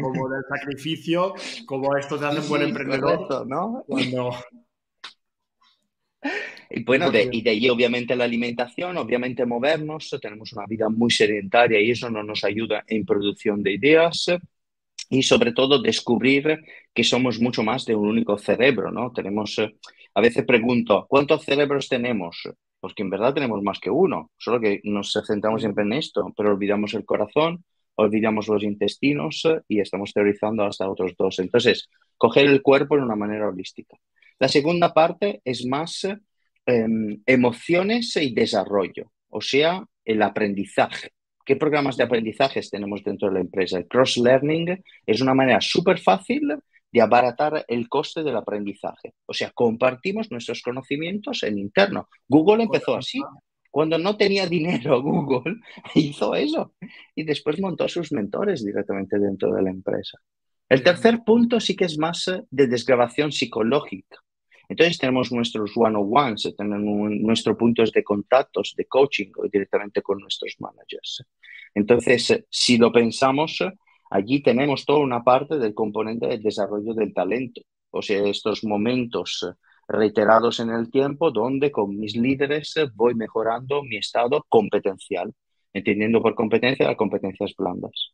como 0.00 0.28
del 0.28 0.42
sacrificio, 0.48 1.34
como 1.66 1.96
esto 1.96 2.18
te 2.18 2.26
hace 2.26 2.40
un 2.40 2.48
buen 2.48 2.62
emprendedor. 2.62 3.46
¿no? 3.46 3.84
Cuando, 3.86 4.30
bueno, 6.84 7.10
de, 7.10 7.28
y 7.30 7.42
de 7.42 7.50
ahí 7.50 7.68
obviamente 7.68 8.16
la 8.16 8.24
alimentación, 8.24 8.96
obviamente 8.96 9.46
movernos, 9.46 10.16
tenemos 10.20 10.52
una 10.52 10.66
vida 10.66 10.88
muy 10.88 11.10
sedentaria 11.10 11.80
y 11.80 11.90
eso 11.90 12.10
no 12.10 12.22
nos 12.22 12.44
ayuda 12.44 12.84
en 12.86 13.04
producción 13.04 13.62
de 13.62 13.72
ideas 13.72 14.26
y 15.08 15.22
sobre 15.22 15.52
todo 15.52 15.80
descubrir 15.80 16.60
que 16.92 17.04
somos 17.04 17.40
mucho 17.40 17.62
más 17.62 17.84
de 17.84 17.94
un 17.94 18.08
único 18.08 18.38
cerebro, 18.38 18.90
¿no? 18.90 19.12
Tenemos, 19.12 19.58
a 20.14 20.20
veces 20.20 20.44
pregunto, 20.44 21.06
¿cuántos 21.08 21.44
cerebros 21.44 21.88
tenemos? 21.88 22.42
Porque 22.80 23.02
en 23.02 23.10
verdad 23.10 23.34
tenemos 23.34 23.62
más 23.62 23.78
que 23.78 23.90
uno, 23.90 24.30
solo 24.36 24.60
que 24.60 24.80
nos 24.84 25.12
centramos 25.26 25.62
siempre 25.62 25.84
en 25.84 25.92
esto, 25.92 26.32
pero 26.36 26.50
olvidamos 26.50 26.94
el 26.94 27.04
corazón, 27.04 27.64
olvidamos 27.96 28.48
los 28.48 28.62
intestinos 28.62 29.46
y 29.68 29.80
estamos 29.80 30.12
teorizando 30.12 30.64
hasta 30.64 30.88
otros 30.88 31.14
dos. 31.16 31.38
Entonces, 31.38 31.88
coger 32.16 32.46
el 32.46 32.62
cuerpo 32.62 32.96
de 32.96 33.02
una 33.02 33.16
manera 33.16 33.48
holística. 33.48 33.96
La 34.38 34.48
segunda 34.48 34.92
parte 34.92 35.40
es 35.44 35.64
más 35.64 36.06
em, 36.66 37.22
emociones 37.26 38.16
y 38.16 38.34
desarrollo, 38.34 39.12
o 39.30 39.40
sea, 39.40 39.84
el 40.04 40.22
aprendizaje. 40.22 41.10
¿Qué 41.44 41.56
programas 41.56 41.96
de 41.96 42.04
aprendizaje 42.04 42.60
tenemos 42.70 43.02
dentro 43.04 43.28
de 43.28 43.34
la 43.34 43.40
empresa? 43.40 43.78
El 43.78 43.86
cross-learning 43.86 44.82
es 45.06 45.20
una 45.20 45.32
manera 45.32 45.60
súper 45.60 45.98
fácil 46.00 46.54
de 46.92 47.00
abaratar 47.00 47.64
el 47.68 47.88
coste 47.88 48.22
del 48.22 48.36
aprendizaje. 48.36 49.14
O 49.26 49.32
sea, 49.32 49.50
compartimos 49.52 50.30
nuestros 50.30 50.60
conocimientos 50.60 51.42
en 51.42 51.58
interno. 51.58 52.08
Google 52.28 52.64
empezó 52.64 52.96
así. 52.96 53.20
Cuando 53.70 53.98
no 53.98 54.16
tenía 54.16 54.46
dinero 54.46 55.02
Google, 55.02 55.56
hizo 55.94 56.34
eso. 56.34 56.74
Y 57.14 57.24
después 57.24 57.60
montó 57.60 57.88
sus 57.88 58.12
mentores 58.12 58.64
directamente 58.64 59.18
dentro 59.18 59.52
de 59.52 59.62
la 59.62 59.70
empresa. 59.70 60.18
El 60.68 60.82
tercer 60.82 61.22
punto 61.24 61.60
sí 61.60 61.76
que 61.76 61.84
es 61.84 61.98
más 61.98 62.26
eh, 62.28 62.42
de 62.50 62.66
desgrabación 62.66 63.30
psicológica. 63.30 64.16
Entonces 64.68 64.98
tenemos 64.98 65.32
nuestros 65.32 65.72
one-on-ones, 65.76 66.54
tenemos 66.56 67.10
nuestros 67.10 67.56
puntos 67.56 67.92
de 67.92 68.02
contactos, 68.02 68.74
de 68.76 68.86
coaching 68.86 69.30
directamente 69.52 70.02
con 70.02 70.18
nuestros 70.18 70.56
managers. 70.58 71.24
Entonces, 71.74 72.30
eh, 72.30 72.46
si 72.50 72.78
lo 72.78 72.90
pensamos, 72.90 73.58
allí 74.10 74.42
tenemos 74.42 74.84
toda 74.84 75.00
una 75.00 75.22
parte 75.22 75.58
del 75.58 75.74
componente 75.74 76.26
del 76.26 76.42
desarrollo 76.42 76.94
del 76.94 77.14
talento, 77.14 77.60
o 77.90 78.02
sea, 78.02 78.26
estos 78.26 78.64
momentos 78.64 79.46
eh, 79.48 79.54
reiterados 79.88 80.58
en 80.60 80.70
el 80.70 80.90
tiempo 80.90 81.30
donde 81.30 81.70
con 81.70 81.96
mis 81.96 82.16
líderes 82.16 82.74
voy 82.94 83.14
mejorando 83.14 83.82
mi 83.84 83.98
estado 83.98 84.44
competencial, 84.48 85.32
entendiendo 85.72 86.20
por 86.20 86.34
competencia 86.34 86.86
las 86.86 86.96
competencias 86.96 87.54
blandas. 87.56 88.12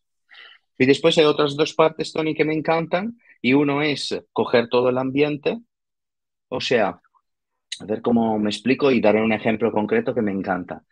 Y 0.79 0.87
después 0.87 1.17
hay 1.17 1.25
otras 1.25 1.57
dos 1.57 1.75
partes, 1.75 2.13
Tony, 2.13 2.35
que 2.35 2.45
me 2.45 2.55
encantan, 2.55 3.19
y 3.41 3.55
uno 3.55 3.83
es 3.83 4.19
coger 4.33 4.69
todo 4.69 4.89
el 4.89 4.99
ambiente, 4.99 5.61
o 6.53 6.61
sea, 6.61 7.01
a 7.81 7.85
ver 7.85 8.03
cómo 8.03 8.39
me 8.39 8.51
explico 8.51 8.91
y 8.91 9.01
daré 9.01 9.23
un 9.23 9.33
ejemplo 9.33 9.73
concreto 9.73 10.15
que 10.15 10.23
me 10.23 10.33
encanta. 10.33 10.83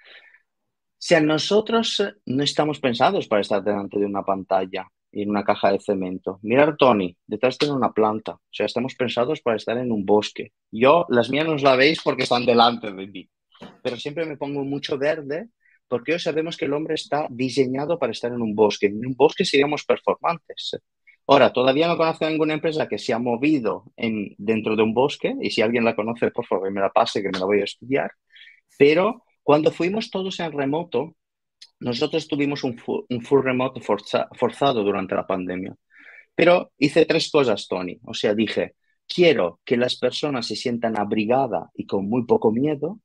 Si 0.98 1.14
a 1.14 1.20
nosotros 1.20 2.02
no 2.26 2.42
estamos 2.42 2.80
pensados 2.80 3.26
para 3.26 3.42
estar 3.42 3.62
delante 3.62 3.98
de 3.98 4.06
una 4.06 4.22
pantalla 4.22 4.86
y 5.12 5.22
en 5.22 5.30
una 5.30 5.44
caja 5.44 5.72
de 5.72 5.80
cemento. 5.80 6.38
Mirar 6.42 6.76
Tony, 6.76 7.16
detrás 7.26 7.58
tiene 7.58 7.74
una 7.74 7.92
planta. 7.92 8.32
O 8.32 8.40
sea, 8.50 8.66
estamos 8.66 8.94
pensados 8.94 9.40
para 9.40 9.56
estar 9.56 9.76
en 9.76 9.90
un 9.90 10.04
bosque. 10.04 10.52
Yo, 10.70 11.06
las 11.08 11.30
mías 11.30 11.46
no 11.46 11.56
la 11.56 11.76
veis 11.76 12.00
porque 12.02 12.22
están 12.24 12.46
delante 12.46 12.92
de 12.92 13.06
mí. 13.06 13.28
Pero 13.82 13.96
siempre 13.96 14.24
me 14.24 14.36
pongo 14.36 14.64
mucho 14.64 14.98
verde 14.98 15.48
porque 15.88 16.12
hoy 16.12 16.20
sabemos 16.20 16.56
que 16.56 16.66
el 16.66 16.72
hombre 16.72 16.94
está 16.94 17.26
diseñado 17.28 17.98
para 17.98 18.12
estar 18.12 18.32
en 18.32 18.40
un 18.40 18.54
bosque. 18.54 18.86
En 18.86 19.04
un 19.04 19.14
bosque 19.14 19.44
seríamos 19.44 19.84
performantes. 19.84 20.76
Ahora, 21.30 21.52
todavía 21.52 21.86
no 21.86 21.96
conozco 21.96 22.28
ninguna 22.28 22.54
empresa 22.54 22.88
que 22.88 22.98
se 22.98 23.12
ha 23.12 23.20
movido 23.20 23.84
en, 23.96 24.34
dentro 24.36 24.74
de 24.74 24.82
un 24.82 24.92
bosque, 24.92 25.32
y 25.40 25.50
si 25.50 25.62
alguien 25.62 25.84
la 25.84 25.94
conoce, 25.94 26.32
por 26.32 26.44
favor, 26.44 26.72
me 26.72 26.80
la 26.80 26.90
pase, 26.90 27.22
que 27.22 27.28
me 27.28 27.38
la 27.38 27.44
voy 27.44 27.60
a 27.60 27.64
estudiar. 27.64 28.10
Pero 28.76 29.22
cuando 29.44 29.70
fuimos 29.70 30.10
todos 30.10 30.40
en 30.40 30.50
remoto, 30.50 31.14
nosotros 31.78 32.26
tuvimos 32.26 32.64
un 32.64 32.76
full, 32.78 33.44
remoto 33.44 33.80
forzado 33.80 34.82
durante 34.82 35.14
la 35.14 35.24
pandemia. 35.24 35.76
Pero 36.34 36.72
hice 36.78 37.06
tres 37.06 37.30
cosas, 37.30 37.68
Tony. 37.68 38.00
O 38.06 38.14
sea, 38.14 38.34
dije, 38.34 38.74
quiero 39.06 39.60
que 39.64 39.76
las 39.76 39.96
personas 39.96 40.48
se 40.48 40.56
sientan 40.56 40.98
abrigadas 40.98 41.68
y 41.74 41.86
con 41.86 42.08
muy 42.08 42.24
poco 42.26 42.50
miedo, 42.50 42.98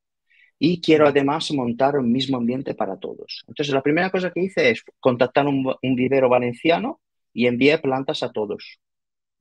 y 0.57 0.81
quiero 0.81 1.07
además 1.07 1.51
montar 1.51 1.95
un 1.95 2.11
mismo 2.11 2.37
ambiente 2.37 2.73
para 2.73 2.97
todos. 2.97 3.43
Entonces, 3.47 3.71
la 3.71 3.83
primera 3.83 4.09
cosa 4.09 4.31
que 4.31 4.41
hice 4.41 4.71
es 4.71 4.83
contactar 4.99 5.45
un, 5.45 5.75
un 5.79 5.95
vivero 5.95 6.27
valenciano 6.27 7.01
y 7.35 7.45
envié 7.45 7.77
plantas 7.77 8.23
a 8.23 8.31
todos. 8.31 8.79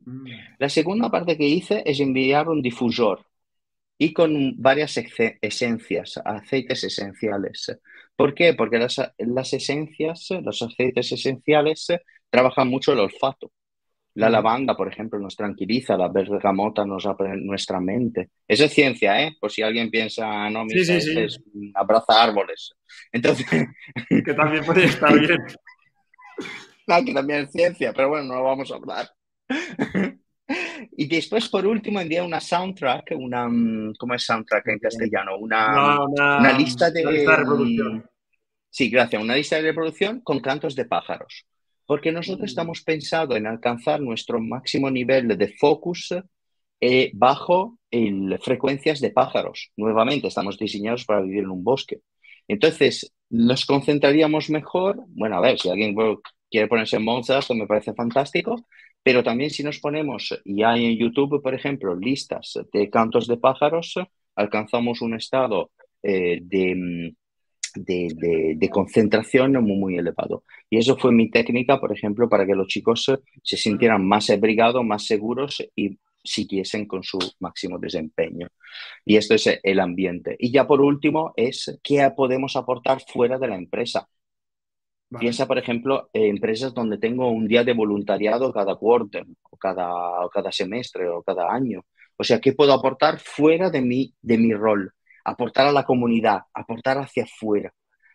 Mm. 0.00 0.26
La 0.59 0.68
segunda 0.68 1.11
parte 1.11 1.38
que 1.38 1.48
hice 1.48 1.83
es 1.87 2.00
enviar 2.00 2.48
un 2.48 2.61
difusor 2.61 3.24
y 3.96 4.12
con 4.12 4.61
varias 4.61 4.98
esencias, 5.40 6.20
aceites 6.24 6.85
esenciales. 6.85 7.78
¿Por 8.16 8.35
qué? 8.35 8.52
Porque 8.54 8.78
las, 8.78 9.00
las 9.18 9.52
esencias, 9.52 10.28
los 10.42 10.61
aceites 10.61 11.12
esenciales 11.12 11.87
trabajan 12.28 12.68
mucho 12.68 12.92
el 12.92 12.98
olfato. 12.98 13.52
La 14.16 14.30
lavanda, 14.30 14.76
por 14.76 14.87
ejemplo, 14.87 15.18
nos 15.18 15.35
tranquiliza, 15.35 15.96
la 15.96 16.09
bergamota 16.09 16.85
nos 16.85 17.04
abre 17.04 17.37
nuestra 17.37 17.80
mente. 17.80 18.30
Esa 18.46 18.66
es 18.66 18.72
ciencia, 18.72 19.20
¿eh? 19.20 19.37
Por 19.40 19.50
si 19.50 19.62
alguien 19.62 19.90
piensa, 19.90 20.48
no, 20.50 20.64
mi 20.64 20.85
sí, 20.85 20.92
es 20.92 21.40
abraza 21.74 22.22
árboles. 22.22 22.74
Entonces... 23.11 23.46
que 24.09 24.35
también 24.35 24.64
puede 24.64 24.85
estar 24.85 25.18
bien. 25.18 25.38
no, 26.87 27.05
que 27.05 27.14
también 27.14 27.44
es 27.44 27.53
ciencia, 27.53 27.92
pero 27.92 28.11
bueno, 28.11 28.27
no 28.27 28.35
lo 28.37 28.44
vamos 28.44 28.70
a 28.70 28.77
hablar. 28.77 29.09
y 30.97 31.07
después, 31.07 31.49
por 31.49 31.66
último, 31.66 32.01
envié 32.01 32.23
una 32.23 32.40
soundtrack, 32.40 33.12
una... 33.16 33.49
Mm, 33.49 33.94
¿Cómo 33.99 34.14
es 34.14 34.25
soundtrack 34.25 34.68
en 34.68 34.79
castellano? 34.79 35.37
Una, 35.38 36.05
una, 36.05 36.53
lista 36.53 36.90
de... 36.90 37.05
Lista 37.05 37.31
de 37.31 37.37
reproducción. 37.37 38.11
Sí, 38.70 38.90
gracias. 38.90 39.23
Una 39.23 39.37
lista 39.37 39.57
de 39.57 39.62
reproducción 39.62 40.20
con 40.20 40.40
cantos 40.40 40.75
de 40.75 40.85
pájaros 40.85 41.47
porque 41.87 42.12
nosotros 42.12 42.42
mm. 42.42 42.53
estamos 42.53 42.83
pensando 42.83 43.37
en 43.37 43.47
alcanzar 43.47 44.01
nuestro 44.01 44.40
máximo 44.40 44.90
nivel 44.90 45.29
de 45.29 45.49
focus 45.49 46.14
eh, 46.81 47.11
bajo 47.14 47.79
el, 47.90 48.38
frecuencias 48.42 49.01
de 49.01 49.11
pájaros. 49.11 49.70
Nuevamente, 49.77 50.29
estamos 50.29 50.59
diseñados 50.59 51.05
para 51.05 51.20
vivir 51.20 51.44
en 51.44 51.51
un 51.51 51.64
bosque. 51.64 52.01
Entonces, 52.49 53.12
nos 53.31 53.64
concentraríamos 53.64 54.51
mejor, 54.51 55.03
bueno, 55.09 55.37
a 55.37 55.40
ver, 55.40 55.59
si 55.59 55.68
alguien 55.68 55.94
quiere 56.55 56.69
ponerse 56.69 56.99
en 56.99 57.05
Mozart, 57.05 57.51
me 57.51 57.67
parece 57.67 57.95
fantástico, 57.95 58.64
pero 59.03 59.25
también 59.25 59.51
si 59.51 59.64
nos 59.64 59.81
ponemos, 59.81 60.40
y 60.45 60.62
hay 60.62 60.85
en 60.87 60.97
YouTube, 60.97 61.43
por 61.43 61.53
ejemplo, 61.53 61.97
listas 61.97 62.57
de 62.73 62.88
cantos 62.90 63.27
de 63.27 63.38
pájaros, 63.38 63.95
alcanzamos 64.37 65.03
un 65.03 65.14
estado 65.14 65.73
eh, 66.01 66.38
de 66.40 66.75
mm, 66.77 67.17
de, 67.75 68.71
concentración 68.71 69.53
muy, 69.55 69.77
muy 69.77 69.99
elevado. 69.99 70.45
Y 70.71 70.79
eso 70.79 70.97
fue 70.97 71.11
mi 71.11 71.29
técnica, 71.29 71.81
por 71.81 71.93
ejemplo, 71.93 72.29
para 72.29 72.47
que 72.47 72.55
los 72.55 72.69
chicos 72.69 73.11
se 73.43 73.57
sintieran 73.57 74.07
más 74.07 74.31
abrigados, 74.31 74.85
más 74.85 75.05
seguros 75.07 75.61
y 75.75 75.99
siguiesen 76.23 76.87
con 76.87 77.03
su 77.03 77.19
máximo 77.40 77.79
desempeño. 77.79 78.47
Y 79.05 79.17
esto 79.17 79.35
es 79.35 79.61
el 79.61 79.81
ambiente. 79.81 80.37
Y 80.38 80.53
ya 80.53 80.67
por 80.67 80.81
último 80.81 81.33
es 81.37 81.79
qué 81.83 82.09
podemos 82.17 82.57
aportar 82.57 83.01
fuera 83.01 83.38
de 83.38 83.49
la 83.49 83.57
empresa. 83.57 84.09
Piensa, 85.18 85.46
por 85.46 85.59
ejemplo, 85.59 86.09
en 86.12 86.37
empresas 86.37 86.72
donde 86.74 86.98
tengo 86.98 87.31
un 87.31 87.46
día 87.46 87.64
de 87.64 87.72
voluntariado 87.72 88.53
cada 88.53 88.77
quarter, 88.77 89.24
o 89.42 89.57
cada, 89.57 90.24
o 90.24 90.31
cada 90.31 90.50
semestre, 90.50 91.09
o 91.09 91.22
cada 91.22 91.53
año. 91.53 91.85
O 92.16 92.24
sea, 92.24 92.40
¿qué 92.40 92.53
puedo 92.53 92.72
aportar 92.72 93.18
fuera 93.18 93.70
de 93.70 93.81
mi, 93.81 94.14
de 94.22 94.38
mi 94.38 94.53
rol? 94.53 94.92
aportar 95.24 95.66
a 95.66 95.72
la 95.72 95.85
comunidad, 95.85 96.42
aportar 96.53 96.98
hacia 96.98 97.24
afuera. 97.24 97.72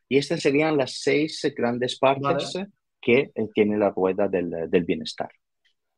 Y 0.08 0.18
estas 0.18 0.42
serían 0.42 0.78
las 0.78 1.00
seis 1.02 1.42
grandes 1.56 1.98
partes 1.98 2.54
que 3.02 3.32
eh, 3.34 3.48
tiene 3.54 3.78
la 3.78 3.90
rueda 3.90 4.28
del, 4.28 4.84
bienestar. 4.86 5.30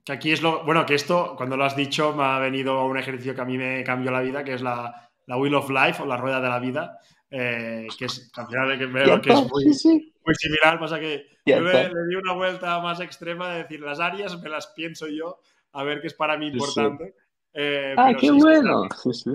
Que 0.03 0.13
aquí 0.13 0.31
es 0.31 0.41
lo, 0.41 0.63
bueno, 0.65 0.85
que 0.85 0.95
esto, 0.95 1.35
cuando 1.37 1.55
lo 1.55 1.65
has 1.65 1.75
dicho, 1.75 2.13
me 2.15 2.23
ha 2.23 2.39
venido 2.39 2.85
un 2.85 2.97
ejercicio 2.97 3.35
que 3.35 3.41
a 3.41 3.45
mí 3.45 3.57
me 3.57 3.83
cambió 3.83 4.11
la 4.11 4.21
vida, 4.21 4.43
que 4.43 4.53
es 4.53 4.61
la, 4.61 5.09
Wheel 5.27 5.55
of 5.55 5.69
Life 5.69 6.03
o 6.03 6.05
la 6.05 6.17
rueda 6.17 6.41
de 6.41 6.49
la 6.49 6.59
vida, 6.59 6.97
eh, 7.31 7.87
que 7.97 8.05
es 8.05 8.31
al 8.35 8.47
final 8.47 8.77
que 8.77 8.85
veo 8.85 9.21
que 9.21 9.31
es 9.31 9.49
muy, 9.49 9.73
similar, 10.35 10.79
pasa 10.79 10.99
que 10.99 11.25
yo 11.45 11.59
le, 11.59 11.89
di 12.07 12.15
una 12.15 12.33
vuelta 12.33 12.79
más 12.79 12.99
extrema 12.99 13.51
de 13.53 13.63
decir, 13.63 13.79
las 13.79 13.99
áreas 13.99 14.39
me 14.39 14.49
las 14.49 14.67
pienso 14.67 15.07
yo, 15.07 15.39
a 15.71 15.83
ver 15.83 16.01
qué 16.01 16.07
es 16.07 16.13
para 16.13 16.37
mí 16.37 16.47
importante. 16.47 17.15
Eh, 17.53 17.95
ah, 17.97 18.13
qué 18.17 18.31
bueno. 18.31 18.87
Sí, 19.01 19.13
sí 19.13 19.31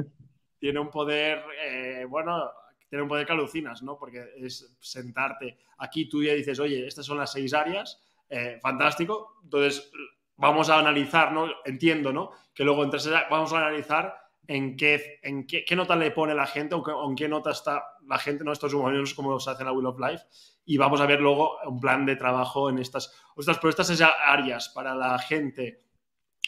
tiene 0.58 0.80
un 0.80 0.90
poder, 0.90 1.44
eh, 1.62 2.06
bueno, 2.08 2.50
tiene 2.88 3.02
un 3.02 3.08
poder 3.08 3.26
que 3.26 3.32
alucinas, 3.32 3.82
¿no? 3.82 3.96
Porque 3.98 4.32
es 4.38 4.76
sentarte 4.80 5.58
aquí, 5.78 6.08
tú 6.08 6.22
ya 6.22 6.34
dices, 6.34 6.58
oye, 6.58 6.86
estas 6.86 7.06
son 7.06 7.18
las 7.18 7.32
seis 7.32 7.52
áreas, 7.54 8.02
eh, 8.28 8.58
fantástico, 8.60 9.38
entonces 9.44 9.90
vamos 10.36 10.70
a 10.70 10.78
analizar, 10.78 11.32
¿no? 11.32 11.48
Entiendo, 11.64 12.12
¿no? 12.12 12.30
Que 12.54 12.64
luego 12.64 12.84
entre 12.84 12.98
vamos 13.30 13.52
a 13.52 13.58
analizar 13.58 14.16
en 14.48 14.76
qué, 14.76 15.18
en 15.22 15.46
qué, 15.46 15.64
nota 15.74 15.96
le 15.96 16.10
pone 16.10 16.34
la 16.34 16.46
gente 16.46 16.74
o, 16.74 17.08
en 17.08 17.16
qué 17.16 17.28
nota 17.28 17.50
está 17.50 17.84
la 18.06 18.18
gente, 18.18 18.44
¿no? 18.44 18.52
Estos 18.52 18.72
es 18.72 19.14
como 19.14 19.38
se 19.40 19.50
hace 19.50 19.62
en 19.62 19.66
la 19.66 19.72
Wheel 19.72 19.86
of 19.86 19.98
Life 19.98 20.24
y 20.64 20.76
vamos 20.76 21.00
a 21.00 21.06
ver 21.06 21.20
luego 21.20 21.58
un 21.66 21.80
plan 21.80 22.06
de 22.06 22.16
trabajo 22.16 22.70
en 22.70 22.78
estas, 22.78 23.12
ostras, 23.34 23.58
pero 23.58 23.70
estas 23.70 24.00
áreas 24.00 24.68
para 24.68 24.94
la 24.94 25.18
gente, 25.18 25.84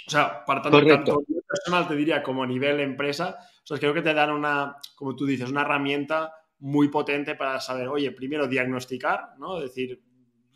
o 0.07 0.11
sea, 0.11 0.45
para 0.45 0.63
tanto, 0.63 0.87
tanto 0.87 1.23
personal 1.49 1.89
te 1.89 1.97
diría 1.97 2.23
como 2.23 2.43
a 2.43 2.47
nivel 2.47 2.81
empresa, 2.81 3.39
creo 3.77 3.93
que 3.93 4.03
te 4.03 4.15
dan 4.15 4.31
una, 4.31 4.77
como 4.95 5.15
tú 5.15 5.27
dices, 5.27 5.51
una 5.51 5.63
herramienta 5.63 6.33
muy 6.61 6.89
potente 6.89 7.35
para 7.35 7.61
saber, 7.61 7.89
oye, 7.89 8.11
primero 8.13 8.47
diagnosticar, 8.47 9.35
¿no? 9.39 9.61
Decir 9.61 10.03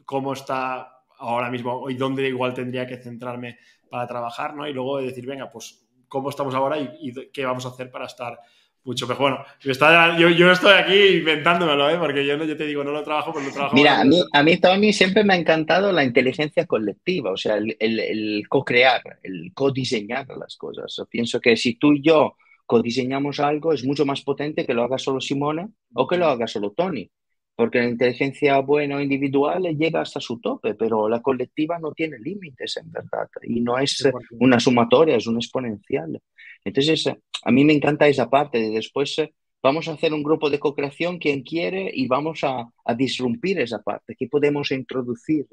cómo 0.05 0.33
está 0.33 1.05
ahora 1.19 1.51
mismo 1.51 1.89
y 1.89 1.95
dónde 1.95 2.27
igual 2.27 2.55
tendría 2.55 2.87
que 2.87 2.97
centrarme 2.97 3.59
para 3.89 4.07
trabajar, 4.07 4.55
¿no? 4.55 4.67
Y 4.67 4.73
luego 4.73 4.99
decir, 4.99 5.27
venga, 5.27 5.49
pues 5.49 5.82
cómo 6.13 6.29
estamos 6.29 6.55
ahora 6.55 6.79
y, 6.79 7.11
qué 7.33 7.43
vamos 7.47 7.65
a 7.65 7.71
hacer 7.71 7.91
para 7.91 8.05
estar 8.05 8.39
mucho 8.85 9.07
mejor. 9.07 9.31
Bueno, 9.31 9.45
está, 9.65 10.19
yo, 10.19 10.29
yo, 10.29 10.53
estoy 10.53 10.75
aquí 10.75 11.17
inventándomelo, 11.19 11.89
¿eh? 11.89 11.97
porque 11.99 12.27
yo, 12.27 12.37
no, 12.37 12.45
yo 12.45 12.55
te 12.55 12.67
digo, 12.67 12.85
no 12.85 12.91
lo 12.91 13.03
trabajo, 13.03 13.33
pero 13.33 13.47
lo 13.47 13.53
trabajo. 13.53 13.75
Mira, 13.75 13.99
a 13.99 14.05
mí, 14.05 14.23
a 14.31 14.43
mí, 14.43 14.59
Tony, 14.59 14.93
siempre 14.93 15.25
me 15.25 15.33
ha 15.33 15.39
encantado 15.39 15.91
la 15.91 16.05
inteligencia 16.05 16.67
colectiva, 16.67 17.31
o 17.31 17.37
sea, 17.39 17.57
el, 17.57 17.75
el, 17.81 17.99
el 17.99 18.47
co-crear, 18.47 19.21
el 19.23 19.53
co-diseñar 19.55 20.27
las 20.37 20.57
cosas. 20.57 20.95
pienso 21.09 21.41
que 21.41 21.57
si 21.57 21.77
tú 21.77 21.95
y 21.95 22.03
yo 22.03 22.37
co-diseñamos 22.67 23.41
algo, 23.41 23.73
es 23.73 23.83
mucho 23.83 24.05
más 24.05 24.21
potente 24.21 24.67
que 24.67 24.75
lo 24.75 24.83
haga 24.85 24.99
solo 24.99 25.19
Simone 25.19 25.69
o 25.95 26.07
que 26.07 26.19
lo 26.19 26.27
haga 26.27 26.47
solo 26.47 26.73
Tony. 26.73 27.11
Porque 27.55 27.79
la 27.79 27.89
inteligencia 27.89 28.59
buena 28.61 29.03
individual 29.03 29.63
llega 29.77 30.01
hasta 30.01 30.21
su 30.21 30.41
tope, 30.41 30.75
pero 30.75 31.09
la 31.09 31.21
colectiva 31.21 31.79
no 31.79 31.93
tiene 31.93 32.19
límites, 32.19 32.79
en 32.79 32.91
verdad. 32.91 33.29
Y 33.43 33.61
no 33.61 33.79
es 33.79 34.03
una 34.41 34.59
sumatoria, 34.59 35.17
es 35.17 35.27
un 35.27 35.37
exponencial. 35.37 36.21
Entonces, 36.65 37.07
a 37.07 37.51
mí 37.51 37.65
me 37.65 37.75
encanta 37.75 38.09
esa 38.09 38.31
parte 38.31 38.59
de 38.59 38.71
después 38.71 39.19
eh, 39.19 39.35
vamos 39.63 39.87
a 39.89 39.93
hacer 39.93 40.15
un 40.15 40.23
grupo 40.23 40.49
de 40.49 40.59
co-creación, 40.59 41.19
quien 41.19 41.43
quiere, 41.43 41.91
y 41.93 42.07
vamos 42.07 42.43
a, 42.43 42.69
a 42.85 42.95
disrumpir 42.95 43.61
esa 43.61 43.83
parte, 43.83 44.17
que 44.17 44.29
podemos 44.29 44.71
introducir 44.73 45.47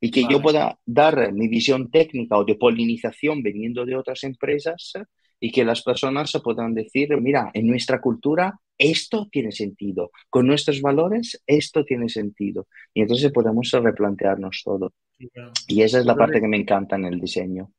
y 0.00 0.10
que 0.10 0.24
yo 0.30 0.40
pueda 0.40 0.78
dar 0.86 1.32
mi 1.32 1.48
visión 1.48 1.90
técnica 1.90 2.36
o 2.36 2.44
de 2.44 2.54
polinización 2.54 3.42
viniendo 3.42 3.84
de 3.84 3.96
otras 3.96 4.22
empresas 4.24 4.92
y 5.40 5.52
que 5.52 5.64
las 5.64 5.82
personas 5.82 6.30
se 6.30 6.40
puedan 6.40 6.74
decir, 6.74 7.08
mira, 7.20 7.50
en 7.54 7.66
nuestra 7.66 8.00
cultura 8.00 8.58
esto 8.76 9.28
tiene 9.30 9.52
sentido, 9.52 10.10
con 10.30 10.46
nuestros 10.46 10.80
valores 10.80 11.42
esto 11.46 11.84
tiene 11.84 12.08
sentido. 12.08 12.68
Y 12.94 13.02
entonces 13.02 13.32
podemos 13.32 13.70
replantearnos 13.70 14.62
todo. 14.64 14.92
Y 15.66 15.82
esa 15.82 15.98
es 15.98 16.06
la 16.06 16.14
parte 16.14 16.40
que 16.40 16.48
me 16.48 16.56
encanta 16.56 16.96
en 16.96 17.06
el 17.06 17.20
diseño. 17.20 17.72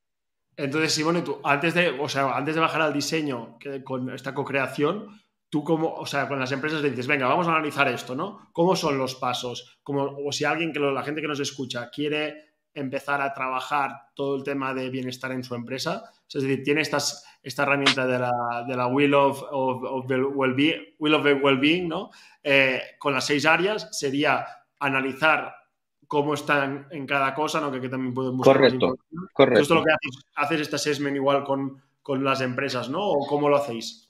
Entonces, 0.57 0.91
Simone, 0.91 1.21
tú 1.21 1.39
antes 1.43 1.73
de, 1.73 1.89
o 1.89 2.09
sea, 2.09 2.35
antes 2.35 2.53
de 2.53 2.61
bajar 2.61 2.81
al 2.81 2.93
diseño 2.93 3.57
con 3.85 4.09
esta 4.13 4.33
co-creación, 4.33 5.07
tú 5.49 5.63
como, 5.63 5.93
o 5.93 6.05
sea, 6.05 6.27
con 6.27 6.37
las 6.37 6.51
empresas 6.51 6.81
le 6.81 6.89
dices, 6.89 7.07
venga, 7.07 7.27
vamos 7.27 7.47
a 7.47 7.51
analizar 7.51 7.87
esto, 7.87 8.13
¿no? 8.13 8.49
¿Cómo 8.51 8.75
son 8.75 8.97
los 8.97 9.15
pasos? 9.15 9.79
Como, 9.83 10.03
o 10.03 10.31
si 10.33 10.43
alguien 10.43 10.73
que 10.73 10.79
la 10.79 11.03
gente 11.03 11.21
que 11.21 11.29
nos 11.29 11.39
escucha 11.39 11.89
quiere 11.89 12.48
empezar 12.73 13.21
a 13.21 13.34
trabajar 13.34 13.91
todo 14.13 14.36
el 14.36 14.43
tema 14.43 14.73
de 14.73 14.89
bienestar 14.89 15.32
en 15.32 15.43
su 15.43 15.55
empresa, 15.55 16.12
es 16.27 16.43
decir, 16.43 16.63
tiene 16.63 16.82
estas, 16.82 17.25
esta 17.41 17.63
herramienta 17.63 18.05
de 18.05 18.19
la, 18.19 18.65
de 18.67 18.75
la 18.75 18.88
Wheel 18.88 19.13
of, 19.13 19.43
of, 19.51 20.05
Well-Being, 20.08 20.95
Wheel 20.99 21.15
of 21.15 21.25
Well-Being, 21.43 21.88
¿no? 21.88 22.12
Eh, 22.43 22.82
con 22.99 23.13
las 23.13 23.25
seis 23.25 23.45
áreas 23.45 23.89
sería 23.97 24.45
analizar 24.79 25.53
cómo 26.08 26.34
están 26.34 26.88
en 26.91 27.05
cada 27.05 27.34
cosa, 27.34 27.60
¿no? 27.60 27.71
Que, 27.71 27.89
también 27.89 28.13
pueden 28.13 28.38
buscar. 28.38 28.55
Correcto, 28.55 28.97
correcto. 29.34 29.62
Esto 29.62 29.73
es 29.73 29.79
lo 29.79 29.86
que 29.86 29.91
haces, 29.91 30.25
haces 30.36 30.62
este 30.62 30.75
assessment 30.75 31.15
igual 31.15 31.43
con, 31.43 31.82
con 32.01 32.23
las 32.23 32.41
empresas, 32.41 32.89
¿no? 32.89 33.08
¿O 33.08 33.27
cómo 33.27 33.49
lo 33.49 33.58
hacéis? 33.58 34.10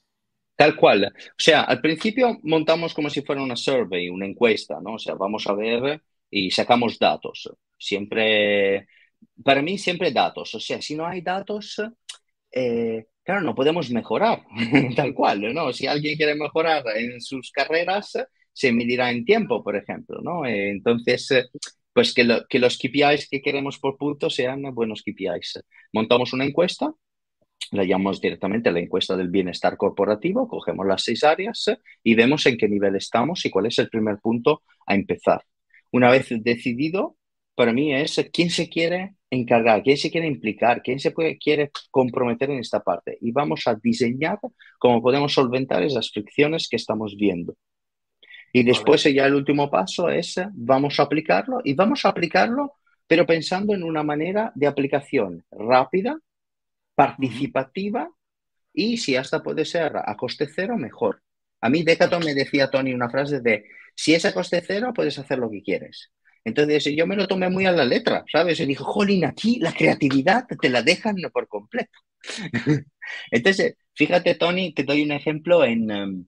Tal 0.56 0.76
cual. 0.76 1.06
O 1.06 1.34
sea, 1.38 1.62
al 1.62 1.80
principio 1.80 2.38
montamos 2.44 2.94
como 2.94 3.10
si 3.10 3.22
fuera 3.22 3.42
una 3.42 3.56
survey, 3.56 4.10
una 4.10 4.26
encuesta, 4.26 4.80
¿no? 4.82 4.96
O 4.96 5.00
sea, 5.00 5.16
vamos 5.16 5.48
a 5.48 5.54
ver 5.54 6.02
y 6.30 6.52
sacamos 6.52 6.98
datos. 7.00 7.50
Siempre, 7.78 8.88
para 9.44 9.62
mí, 9.62 9.78
siempre 9.78 10.12
datos. 10.12 10.56
O 10.56 10.60
sea, 10.60 10.82
si 10.82 10.96
no 10.96 11.06
hay 11.06 11.22
datos, 11.22 11.82
eh, 12.52 13.06
claro, 13.24 13.42
no 13.42 13.56
podemos 13.56 13.90
mejorar, 13.92 14.44
tal 14.96 15.14
cual, 15.14 15.54
¿no? 15.54 15.74
Si 15.74 15.88
alguien 15.88 16.18
quiere 16.18 16.36
mejorar 16.36 16.84
en 16.96 17.22
sus 17.22 17.52
carreras, 17.52 18.14
se 18.54 18.72
medirá 18.72 19.12
en 19.12 19.26
tiempo, 19.26 19.64
por 19.64 19.76
ejemplo, 19.76 20.20
¿no? 20.22 20.46
Eh, 20.46 20.70
entonces, 20.70 21.50
pues 21.94 22.14
que, 22.14 22.24
los 22.24 22.78
KPIs 22.78 23.28
que 23.30 23.42
queremos 23.42 23.80
por 23.80 23.98
punto 23.98 24.30
sean 24.30 24.62
buenos 24.74 25.04
KPIs. 25.04 25.64
Montamos 25.94 26.34
una 26.34 26.46
encuesta, 26.46 26.94
la 27.72 27.84
llamamos 27.84 28.22
directamente 28.22 28.72
la 28.72 28.80
encuesta 28.80 29.16
del 29.16 29.30
bienestar 29.30 29.78
corporativo, 29.78 30.48
cogemos 30.48 30.86
las 30.88 31.04
seis 31.04 31.24
áreas 31.24 31.66
y 32.04 32.16
vemos 32.16 32.46
en 32.46 32.58
qué 32.58 32.68
nivel 32.68 32.96
estamos 32.96 33.46
y 33.46 33.50
cuál 33.50 33.68
es 33.68 33.80
el 33.80 33.90
primer 33.90 34.18
punto 34.20 34.64
a 34.86 34.96
empezar. 34.96 35.44
Una 35.92 36.12
vez 36.12 36.28
decidido, 36.30 37.18
para 37.56 37.74
mí 37.74 37.94
es 37.94 38.30
quién 38.32 38.50
se 38.50 38.70
quiere 38.70 39.16
encargar, 39.30 39.84
quién 39.84 39.98
se 39.98 40.10
quiere 40.10 40.28
implicar, 40.28 40.82
quién 40.82 41.00
se 41.00 41.12
puede, 41.12 41.38
quiere 41.38 41.72
comprometer 41.92 42.50
en 42.50 42.60
esta 42.60 42.82
parte. 42.82 43.18
Y 43.22 43.32
vamos 43.32 43.68
a 43.68 43.76
diseñar 43.76 44.40
cómo 44.78 45.02
podemos 45.02 45.34
solventar 45.34 45.84
esas 45.84 46.10
fricciones 46.12 46.68
que 46.70 46.78
estamos 46.78 47.16
viendo. 47.16 47.56
Y 48.52 48.64
después 48.64 49.04
ya 49.04 49.26
el 49.26 49.36
último 49.36 49.70
paso 49.70 50.10
es, 50.10 50.36
vamos 50.54 51.00
a 51.00 51.04
aplicarlo 51.04 51.62
y 51.64 51.74
vamos 51.74 52.06
a 52.06 52.10
aplicarlo, 52.10 52.74
pero 53.06 53.26
pensando 53.26 53.74
en 53.74 53.84
una 53.84 54.04
manera 54.04 54.52
de 54.56 54.66
aplicación 54.66 55.44
rápida, 55.52 56.20
participativa 56.96 58.10
y 58.74 58.98
si 58.98 59.16
hasta 59.16 59.44
puede 59.44 59.66
ser 59.66 59.94
a 59.98 60.16
coste 60.16 60.48
cero, 60.48 60.78
mejor. 60.78 61.22
A 61.62 61.70
mí 61.70 61.84
Decathlon 61.84 62.24
me 62.24 62.34
decía 62.34 62.70
Tony 62.70 62.94
una 62.94 63.10
frase 63.10 63.42
de, 63.42 63.66
si 63.96 64.14
es 64.14 64.26
a 64.26 64.34
coste 64.34 64.62
cero, 64.66 64.92
puedes 64.94 65.18
hacer 65.20 65.40
lo 65.40 65.50
que 65.50 65.62
quieres. 65.62 66.12
Entonces 66.44 66.86
yo 66.96 67.06
me 67.06 67.16
lo 67.16 67.28
tomé 67.28 67.50
muy 67.50 67.66
a 67.66 67.72
la 67.72 67.86
letra, 67.86 68.24
¿sabes? 68.32 68.60
Y 68.60 68.66
dije, 68.66 68.84
jolín, 68.84 69.26
aquí 69.26 69.60
la 69.60 69.74
creatividad 69.74 70.46
te 70.62 70.70
la 70.70 70.82
dejan 70.82 71.18
por 71.34 71.48
completo. 71.48 72.00
Entonces, 73.32 73.76
fíjate, 73.94 74.36
Tony, 74.36 74.74
te 74.74 74.84
doy 74.84 75.04
un 75.04 75.12
ejemplo 75.12 75.64
en, 75.64 75.92
em, 75.92 76.26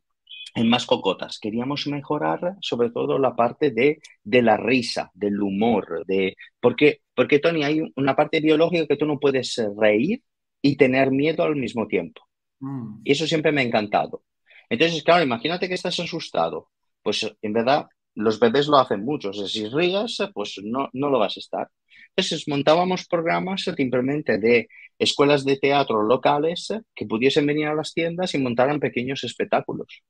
en 0.55 0.69
más 0.69 0.85
cocotas. 0.85 1.39
Queríamos 1.39 1.87
mejorar 1.87 2.55
sobre 2.61 2.89
todo 2.89 3.17
la 3.19 3.35
parte 3.35 3.71
de, 3.71 3.99
de 4.23 4.41
la 4.41 4.57
risa, 4.57 5.11
del 5.13 5.41
humor, 5.41 6.05
de 6.05 6.35
porque, 6.59 7.01
porque 7.15 7.39
Tony, 7.39 7.63
hay 7.63 7.81
una 7.95 8.15
parte 8.15 8.39
biológica 8.41 8.87
que 8.87 8.97
tú 8.97 9.05
no 9.05 9.19
puedes 9.19 9.61
reír 9.77 10.21
y 10.61 10.75
tener 10.75 11.11
miedo 11.11 11.43
al 11.43 11.55
mismo 11.55 11.87
tiempo. 11.87 12.21
Mm. 12.59 13.01
Y 13.03 13.11
eso 13.11 13.25
siempre 13.25 13.51
me 13.51 13.61
ha 13.61 13.65
encantado. 13.65 14.23
Entonces, 14.69 15.03
claro, 15.03 15.23
imagínate 15.23 15.67
que 15.67 15.73
estás 15.73 15.99
asustado. 15.99 16.69
Pues 17.03 17.31
en 17.41 17.53
verdad 17.53 17.87
los 18.15 18.39
bebés 18.39 18.67
lo 18.67 18.77
hacen 18.77 19.03
mucho. 19.03 19.29
O 19.29 19.33
sea, 19.33 19.47
si 19.47 19.67
rías, 19.67 20.17
pues 20.33 20.59
no, 20.63 20.89
no 20.93 21.09
lo 21.09 21.19
vas 21.19 21.37
a 21.37 21.39
estar. 21.39 21.69
Entonces 22.15 22.47
montábamos 22.47 23.07
programas 23.07 23.63
simplemente 23.63 24.37
de 24.37 24.67
escuelas 24.99 25.45
de 25.45 25.57
teatro 25.57 26.03
locales 26.03 26.73
que 26.93 27.05
pudiesen 27.05 27.45
venir 27.45 27.67
a 27.67 27.75
las 27.75 27.93
tiendas 27.93 28.33
y 28.33 28.37
montaran 28.37 28.79
pequeños 28.79 29.23
espectáculos. 29.23 30.03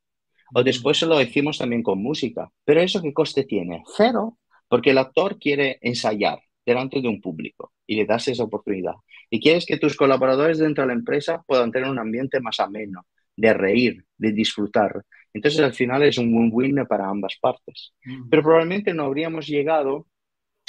O 0.54 0.64
después 0.64 1.02
lo 1.04 1.22
hicimos 1.22 1.58
también 1.58 1.84
con 1.84 2.02
música. 2.02 2.52
Pero 2.66 2.82
eso 2.82 3.02
qué 3.02 3.14
coste 3.14 3.44
tiene? 3.46 3.84
Cero, 3.96 4.38
porque 4.68 4.92
el 4.92 4.98
actor 4.98 5.38
quiere 5.40 5.80
ensayar 5.82 6.40
delante 6.66 7.02
de 7.02 7.08
un 7.08 7.22
público 7.22 7.74
y 7.88 7.96
le 7.96 8.06
das 8.06 8.28
esa 8.28 8.44
oportunidad. 8.44 8.94
Y 9.30 9.40
quieres 9.40 9.66
que 9.66 9.78
tus 9.78 9.96
colaboradores 9.96 10.58
dentro 10.60 10.84
de 10.84 10.88
la 10.88 10.94
empresa 10.94 11.44
puedan 11.48 11.72
tener 11.72 11.90
un 11.90 12.00
ambiente 12.00 12.40
más 12.42 12.60
ameno, 12.60 13.06
de 13.36 13.54
reír, 13.54 14.06
de 14.18 14.32
disfrutar. 14.32 15.04
Entonces 15.34 15.62
al 15.62 15.74
final 15.74 16.04
es 16.04 16.18
un 16.18 16.34
win-win 16.34 16.86
para 16.88 17.10
ambas 17.10 17.38
partes. 17.40 17.94
Mm. 18.04 18.30
Pero 18.30 18.44
probablemente 18.44 18.94
no 18.94 19.04
habríamos 19.04 19.48
llegado 19.48 20.08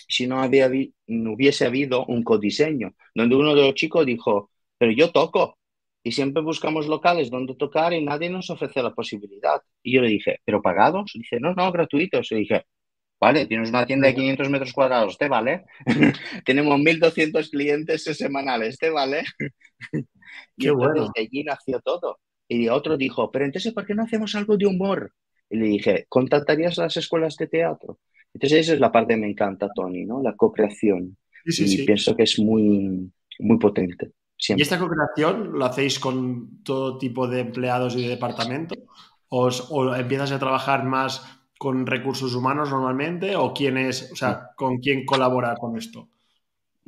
si 0.08 0.26
no, 0.26 0.40
había, 0.40 0.70
no 1.06 1.32
hubiese 1.32 1.66
habido 1.66 2.04
un 2.06 2.22
codiseño, 2.22 2.94
donde 3.14 3.36
uno 3.36 3.54
de 3.54 3.62
los 3.62 3.74
chicos 3.74 4.04
dijo, 4.04 4.50
pero 4.78 4.92
yo 4.92 5.10
toco, 5.10 5.58
y 6.02 6.12
siempre 6.12 6.42
buscamos 6.42 6.86
locales 6.86 7.30
donde 7.30 7.54
tocar 7.54 7.92
y 7.92 8.04
nadie 8.04 8.28
nos 8.28 8.50
ofrece 8.50 8.82
la 8.82 8.92
posibilidad. 8.92 9.62
Y 9.82 9.94
yo 9.94 10.02
le 10.02 10.08
dije, 10.08 10.40
¿pero 10.44 10.60
pagados? 10.60 11.12
Dice, 11.14 11.38
no, 11.38 11.54
no, 11.54 11.70
gratuitos. 11.70 12.30
Y 12.32 12.36
dije, 12.36 12.66
vale, 13.20 13.46
tienes 13.46 13.70
una 13.70 13.86
tienda 13.86 14.08
de 14.08 14.14
500 14.16 14.50
metros 14.50 14.72
cuadrados, 14.72 15.16
¿te 15.16 15.28
vale? 15.28 15.64
Tenemos 16.44 16.78
1.200 16.80 17.50
clientes 17.50 18.02
semanales, 18.04 18.78
¿te 18.78 18.90
vale? 18.90 19.22
y 20.56 20.68
bueno. 20.70 21.02
desde 21.02 21.28
allí 21.28 21.44
nació 21.44 21.80
todo. 21.80 22.18
Y 22.52 22.68
otro 22.68 22.96
dijo, 22.96 23.30
pero 23.30 23.44
entonces, 23.44 23.72
¿por 23.72 23.86
qué 23.86 23.94
no 23.94 24.02
hacemos 24.02 24.34
algo 24.34 24.56
de 24.56 24.66
humor? 24.66 25.12
Y 25.48 25.56
le 25.56 25.66
dije, 25.66 26.06
¿contactarías 26.08 26.76
las 26.76 26.96
escuelas 26.96 27.36
de 27.36 27.46
teatro? 27.46 27.98
Entonces, 28.34 28.60
esa 28.60 28.74
es 28.74 28.80
la 28.80 28.92
parte 28.92 29.14
que 29.14 29.20
me 29.20 29.30
encanta, 29.30 29.68
Tony, 29.74 30.04
¿no? 30.04 30.22
La 30.22 30.34
co-creación. 30.34 31.16
y 31.44 31.84
pienso 31.84 32.14
que 32.14 32.24
es 32.24 32.38
muy, 32.38 33.10
muy 33.38 33.58
potente. 33.58 34.12
¿Y 34.48 34.60
esta 34.60 34.78
cooperación 34.78 35.58
lo 35.58 35.64
hacéis 35.64 35.98
con 35.98 36.62
todo 36.62 36.98
tipo 36.98 37.28
de 37.28 37.40
empleados 37.40 37.96
y 37.96 38.02
de 38.02 38.08
departamento? 38.08 38.74
¿O, 39.28 39.94
empiezas 39.94 40.32
a 40.32 40.38
trabajar 40.38 40.84
más 40.84 41.24
con 41.58 41.86
recursos 41.86 42.34
humanos 42.34 42.70
normalmente? 42.70 43.36
¿O 43.36 43.54
quién 43.54 43.78
es, 43.78 44.10
o 44.12 44.16
sea, 44.16 44.50
con 44.56 44.78
quién 44.78 45.06
colabora 45.06 45.54
con 45.56 45.78
esto? 45.78 46.08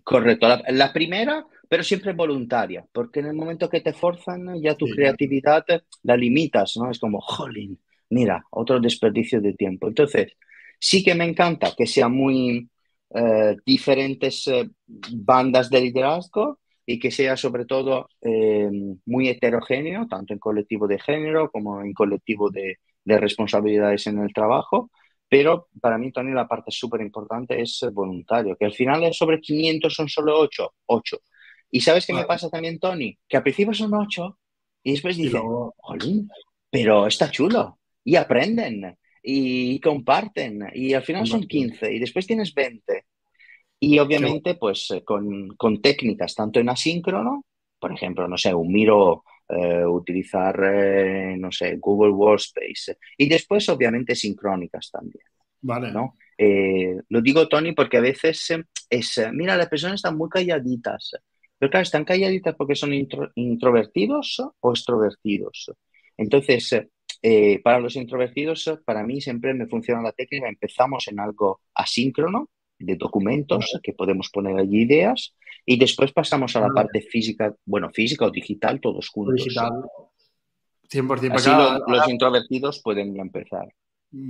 Correcto. 0.02 0.46
La, 0.68 0.92
primera, 0.92 1.46
pero 1.74 1.82
siempre 1.82 2.12
voluntaria, 2.12 2.86
porque 2.92 3.18
en 3.18 3.26
el 3.26 3.34
momento 3.34 3.68
que 3.68 3.80
te 3.80 3.92
forzan, 3.92 4.62
ya 4.62 4.76
tu 4.76 4.86
creatividad 4.86 5.64
la 6.04 6.16
limitas, 6.16 6.76
¿no? 6.76 6.88
Es 6.88 7.00
como, 7.00 7.20
jolín, 7.20 7.80
mira, 8.10 8.44
otro 8.52 8.78
desperdicio 8.78 9.40
de 9.40 9.54
tiempo. 9.54 9.88
Entonces, 9.88 10.36
sí 10.78 11.02
que 11.02 11.16
me 11.16 11.24
encanta 11.24 11.74
que 11.76 11.88
sean 11.88 12.12
muy 12.12 12.70
eh, 13.12 13.56
diferentes 13.66 14.46
eh, 14.46 14.70
bandas 14.86 15.68
de 15.68 15.80
liderazgo, 15.80 16.60
y 16.86 17.00
que 17.00 17.10
sea 17.10 17.36
sobre 17.36 17.64
todo 17.64 18.08
eh, 18.20 18.70
muy 19.06 19.28
heterogéneo, 19.28 20.06
tanto 20.06 20.32
en 20.32 20.38
colectivo 20.38 20.86
de 20.86 21.00
género 21.00 21.50
como 21.50 21.82
en 21.82 21.92
colectivo 21.92 22.50
de, 22.50 22.78
de 23.04 23.18
responsabilidades 23.18 24.06
en 24.06 24.20
el 24.20 24.32
trabajo. 24.32 24.92
Pero 25.28 25.66
para 25.80 25.98
mí, 25.98 26.12
Tony, 26.12 26.30
la 26.30 26.46
parte 26.46 26.70
súper 26.70 27.00
importante 27.00 27.60
es 27.60 27.84
voluntario, 27.92 28.54
que 28.56 28.66
al 28.66 28.74
final 28.74 29.02
es 29.02 29.16
sobre 29.16 29.40
500 29.40 29.92
son 29.92 30.08
solo 30.08 30.38
8. 30.38 30.72
8. 30.86 31.18
¿Y 31.70 31.80
sabes 31.80 32.06
qué 32.06 32.12
me 32.12 32.24
pasa 32.24 32.48
también, 32.48 32.78
Tony? 32.78 33.18
Que 33.28 33.36
al 33.36 33.42
principio 33.42 33.74
son 33.74 33.94
8 33.94 34.38
y 34.84 34.92
después 34.92 35.16
digo, 35.16 35.74
jolín, 35.78 36.28
pero 36.70 37.06
está 37.06 37.30
chulo 37.30 37.78
y 38.04 38.16
aprenden 38.16 38.96
y 39.22 39.80
comparten 39.80 40.68
y 40.74 40.92
al 40.92 41.02
final 41.02 41.26
son 41.26 41.44
15 41.44 41.92
y 41.92 41.98
después 41.98 42.26
tienes 42.26 42.54
20. 42.54 43.04
Y 43.80 43.98
obviamente 43.98 44.54
pues 44.54 44.90
eh, 44.90 45.02
con, 45.02 45.48
con 45.56 45.80
técnicas 45.80 46.34
tanto 46.34 46.60
en 46.60 46.68
asíncrono, 46.68 47.44
por 47.78 47.92
ejemplo, 47.92 48.28
no 48.28 48.36
sé, 48.36 48.54
un 48.54 48.72
miro 48.72 49.24
eh, 49.48 49.84
utilizar, 49.84 50.58
eh, 50.64 51.36
no 51.38 51.52
sé, 51.52 51.76
Google 51.76 52.12
Workspace. 52.12 52.96
Y 53.18 53.28
después, 53.28 53.68
obviamente, 53.68 54.14
sincrónicas 54.14 54.90
también. 54.90 55.24
Vale. 55.60 55.92
¿no? 55.92 56.16
lo 57.08 57.20
digo, 57.20 57.46
Tony, 57.46 57.72
porque 57.72 57.98
a 57.98 58.00
veces 58.00 58.48
es, 58.90 59.20
mira, 59.32 59.56
las 59.56 59.68
personas 59.68 59.96
están 59.96 60.16
muy 60.16 60.28
calladitas. 60.28 61.12
Pero 61.64 61.70
claro, 61.70 61.84
están 61.84 62.04
calladitas 62.04 62.54
porque 62.56 62.74
son 62.74 62.92
introvertidos 62.92 64.42
o 64.60 64.70
extrovertidos. 64.70 65.72
Entonces, 66.14 66.78
eh, 67.22 67.62
para 67.62 67.80
los 67.80 67.96
introvertidos, 67.96 68.82
para 68.84 69.02
mí 69.02 69.22
siempre 69.22 69.54
me 69.54 69.66
funciona 69.66 70.02
la 70.02 70.12
técnica. 70.12 70.46
Empezamos 70.46 71.08
en 71.08 71.20
algo 71.20 71.62
asíncrono, 71.74 72.50
de 72.78 72.96
documentos, 72.96 73.80
que 73.82 73.94
podemos 73.94 74.28
poner 74.28 74.58
allí 74.58 74.82
ideas, 74.82 75.34
y 75.64 75.78
después 75.78 76.12
pasamos 76.12 76.54
a 76.54 76.60
la 76.60 76.68
parte 76.68 77.00
física, 77.00 77.54
bueno, 77.64 77.88
física 77.94 78.26
o 78.26 78.30
digital, 78.30 78.78
todos 78.78 79.08
juntos. 79.08 79.36
Digital. 79.36 79.72
100%. 80.90 81.32
Así 81.32 81.50
los 81.90 82.08
introvertidos 82.10 82.82
pueden 82.82 83.18
empezar. 83.18 83.68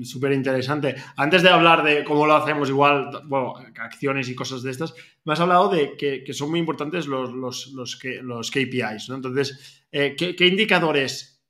Súper 0.03 0.33
interesante. 0.33 0.95
Antes 1.17 1.43
de 1.43 1.51
hablar 1.51 1.83
de 1.83 2.05
cómo 2.05 2.27
lo 2.27 2.37
hacemos, 2.37 2.69
igual, 2.69 3.11
bueno, 3.25 3.55
acciones 3.79 4.29
y 4.29 4.35
cosas 4.35 4.63
de 4.63 4.71
estas, 4.71 4.95
me 5.25 5.33
has 5.33 5.41
hablado 5.41 5.69
de 5.69 5.97
que, 5.97 6.33
son 6.33 6.51
muy 6.51 6.61
importantes 6.61 7.07
los, 7.07 7.33
los, 7.33 7.73
los, 7.75 7.99
los 8.23 8.51
KPIs. 8.51 9.11
Entonces, 9.11 9.85
eh, 9.93 10.15
¿qué, 10.17 10.35
¿qué, 10.35 10.47
indicadores 10.47 11.45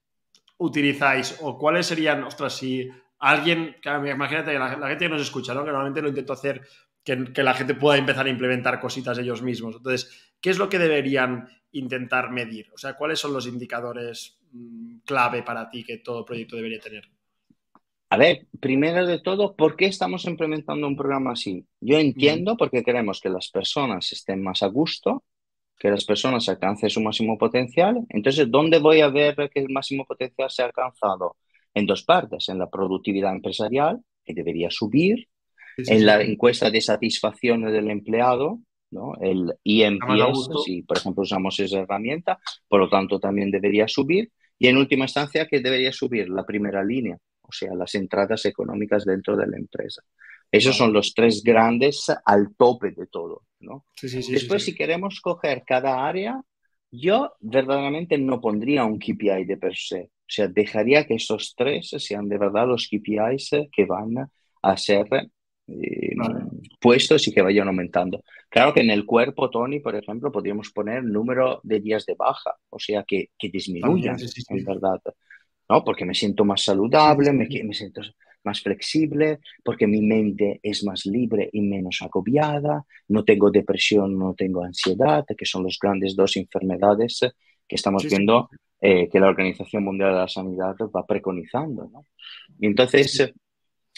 utilizáis 0.58 1.36
o 1.42 1.58
cuáles 1.58 1.86
serían, 1.86 2.24
ostras, 2.24 2.56
si 2.56 2.88
alguien, 3.18 3.76
imagínate 3.84 4.52
que 4.52 4.58
la, 4.58 4.88
gente 4.88 5.04
que 5.04 5.08
nos 5.08 5.22
escucha, 5.22 5.54
¿no? 5.54 5.60
que 5.64 5.70
normalmente 5.70 6.02
lo 6.02 6.08
intento 6.08 6.32
hacer 6.32 6.62
que, 7.04 7.42
la 7.42 7.54
gente 7.54 7.74
pueda 7.74 7.98
empezar 7.98 8.26
a 8.26 8.30
implementar 8.30 8.80
cositas 8.80 9.18
ellos 9.18 9.42
mismos. 9.42 9.76
Entonces, 9.76 10.34
¿qué 10.40 10.50
es 10.50 10.58
lo 10.58 10.68
que 10.68 10.78
deberían 10.78 11.48
intentar 11.72 12.30
medir? 12.30 12.70
O 12.72 12.78
sea, 12.78 12.94
¿cuáles 12.94 13.20
son 13.20 13.32
los 13.32 13.46
indicadores 13.46 14.38
mm, 14.52 14.98
clave 15.04 15.42
para 15.42 15.68
ti 15.68 15.84
que 15.84 15.98
todo 15.98 16.24
proyecto 16.24 16.56
debería 16.56 16.80
tener? 16.80 17.08
A 18.14 18.16
ver, 18.16 18.46
primero 18.60 19.04
de 19.08 19.18
todo, 19.18 19.56
¿por 19.56 19.74
qué 19.74 19.86
estamos 19.86 20.24
implementando 20.26 20.86
un 20.86 20.94
programa 20.94 21.32
así? 21.32 21.66
Yo 21.80 21.98
entiendo 21.98 22.56
porque 22.56 22.84
queremos 22.84 23.20
que 23.20 23.28
las 23.28 23.50
personas 23.50 24.12
estén 24.12 24.40
más 24.40 24.62
a 24.62 24.68
gusto, 24.68 25.24
que 25.76 25.90
las 25.90 26.04
personas 26.04 26.48
alcancen 26.48 26.90
su 26.90 27.00
máximo 27.00 27.36
potencial. 27.36 28.06
Entonces, 28.10 28.48
¿dónde 28.48 28.78
voy 28.78 29.00
a 29.00 29.08
ver 29.08 29.34
que 29.52 29.58
el 29.58 29.68
máximo 29.68 30.04
potencial 30.04 30.48
se 30.48 30.62
ha 30.62 30.66
alcanzado? 30.66 31.34
En 31.74 31.86
dos 31.86 32.04
partes, 32.04 32.48
en 32.48 32.60
la 32.60 32.70
productividad 32.70 33.32
empresarial, 33.32 33.98
que 34.24 34.32
debería 34.32 34.70
subir, 34.70 35.26
en 35.76 36.06
la 36.06 36.22
encuesta 36.22 36.70
de 36.70 36.80
satisfacción 36.82 37.62
del 37.62 37.90
empleado, 37.90 38.60
¿no? 38.92 39.14
el 39.20 39.54
IMPS, 39.64 40.62
si 40.64 40.82
por 40.82 40.98
ejemplo 40.98 41.24
usamos 41.24 41.58
esa 41.58 41.80
herramienta, 41.80 42.38
por 42.68 42.78
lo 42.78 42.88
tanto 42.88 43.18
también 43.18 43.50
debería 43.50 43.88
subir, 43.88 44.30
y 44.56 44.68
en 44.68 44.76
última 44.76 45.06
instancia, 45.06 45.48
que 45.48 45.58
debería 45.58 45.90
subir? 45.90 46.28
La 46.28 46.46
primera 46.46 46.84
línea, 46.84 47.18
o 47.46 47.52
sea, 47.52 47.74
las 47.74 47.94
entradas 47.94 48.44
económicas 48.46 49.04
dentro 49.04 49.36
de 49.36 49.46
la 49.46 49.56
empresa. 49.56 50.02
Esos 50.50 50.76
son 50.76 50.92
los 50.92 51.14
tres 51.14 51.42
grandes 51.42 52.06
al 52.24 52.54
tope 52.56 52.92
de 52.92 53.06
todo. 53.06 53.42
¿no? 53.60 53.86
Después, 54.00 54.64
si 54.64 54.74
queremos 54.74 55.20
coger 55.20 55.62
cada 55.66 56.06
área, 56.06 56.40
yo 56.90 57.32
verdaderamente 57.40 58.18
no 58.18 58.40
pondría 58.40 58.84
un 58.84 58.98
KPI 58.98 59.44
de 59.46 59.56
per 59.56 59.76
se. 59.76 60.02
O 60.02 60.28
sea, 60.34 60.48
dejaría 60.48 61.06
que 61.06 61.14
esos 61.14 61.54
tres 61.56 61.90
sean 61.98 62.28
de 62.28 62.38
verdad 62.38 62.66
los 62.66 62.88
KPIs 62.88 63.50
que 63.72 63.84
van 63.84 64.30
a 64.62 64.76
ser 64.76 65.06
eh, 65.66 66.14
puestos 66.80 67.26
y 67.28 67.32
que 67.32 67.42
vayan 67.42 67.68
aumentando. 67.68 68.22
Claro 68.48 68.72
que 68.72 68.80
en 68.80 68.90
el 68.90 69.04
cuerpo, 69.04 69.50
Tony, 69.50 69.80
por 69.80 69.96
ejemplo, 69.96 70.30
podríamos 70.30 70.70
poner 70.70 71.02
número 71.02 71.60
de 71.62 71.80
días 71.80 72.06
de 72.06 72.14
baja, 72.14 72.54
o 72.70 72.78
sea, 72.78 73.04
que, 73.06 73.30
que 73.38 73.48
disminuyan, 73.48 74.16
en 74.48 74.64
verdad. 74.64 75.00
¿No? 75.74 75.84
Porque 75.84 76.04
me 76.04 76.14
siento 76.14 76.44
más 76.44 76.62
saludable, 76.62 77.32
me, 77.32 77.48
me 77.48 77.74
siento 77.74 78.00
más 78.44 78.60
flexible, 78.60 79.40
porque 79.64 79.86
mi 79.86 80.02
mente 80.02 80.60
es 80.62 80.84
más 80.84 81.04
libre 81.06 81.48
y 81.52 81.62
menos 81.62 82.00
agobiada, 82.00 82.84
no 83.08 83.24
tengo 83.24 83.50
depresión, 83.50 84.16
no 84.18 84.34
tengo 84.34 84.62
ansiedad, 84.62 85.24
que 85.36 85.46
son 85.46 85.64
las 85.64 85.78
grandes 85.80 86.14
dos 86.14 86.36
enfermedades 86.36 87.20
que 87.66 87.76
estamos 87.76 88.04
viendo 88.04 88.50
eh, 88.80 89.08
que 89.10 89.18
la 89.18 89.28
Organización 89.28 89.82
Mundial 89.82 90.12
de 90.12 90.18
la 90.18 90.28
Sanidad 90.28 90.76
va 90.94 91.06
preconizando. 91.06 91.88
¿no? 91.90 92.04
Entonces, 92.60 93.32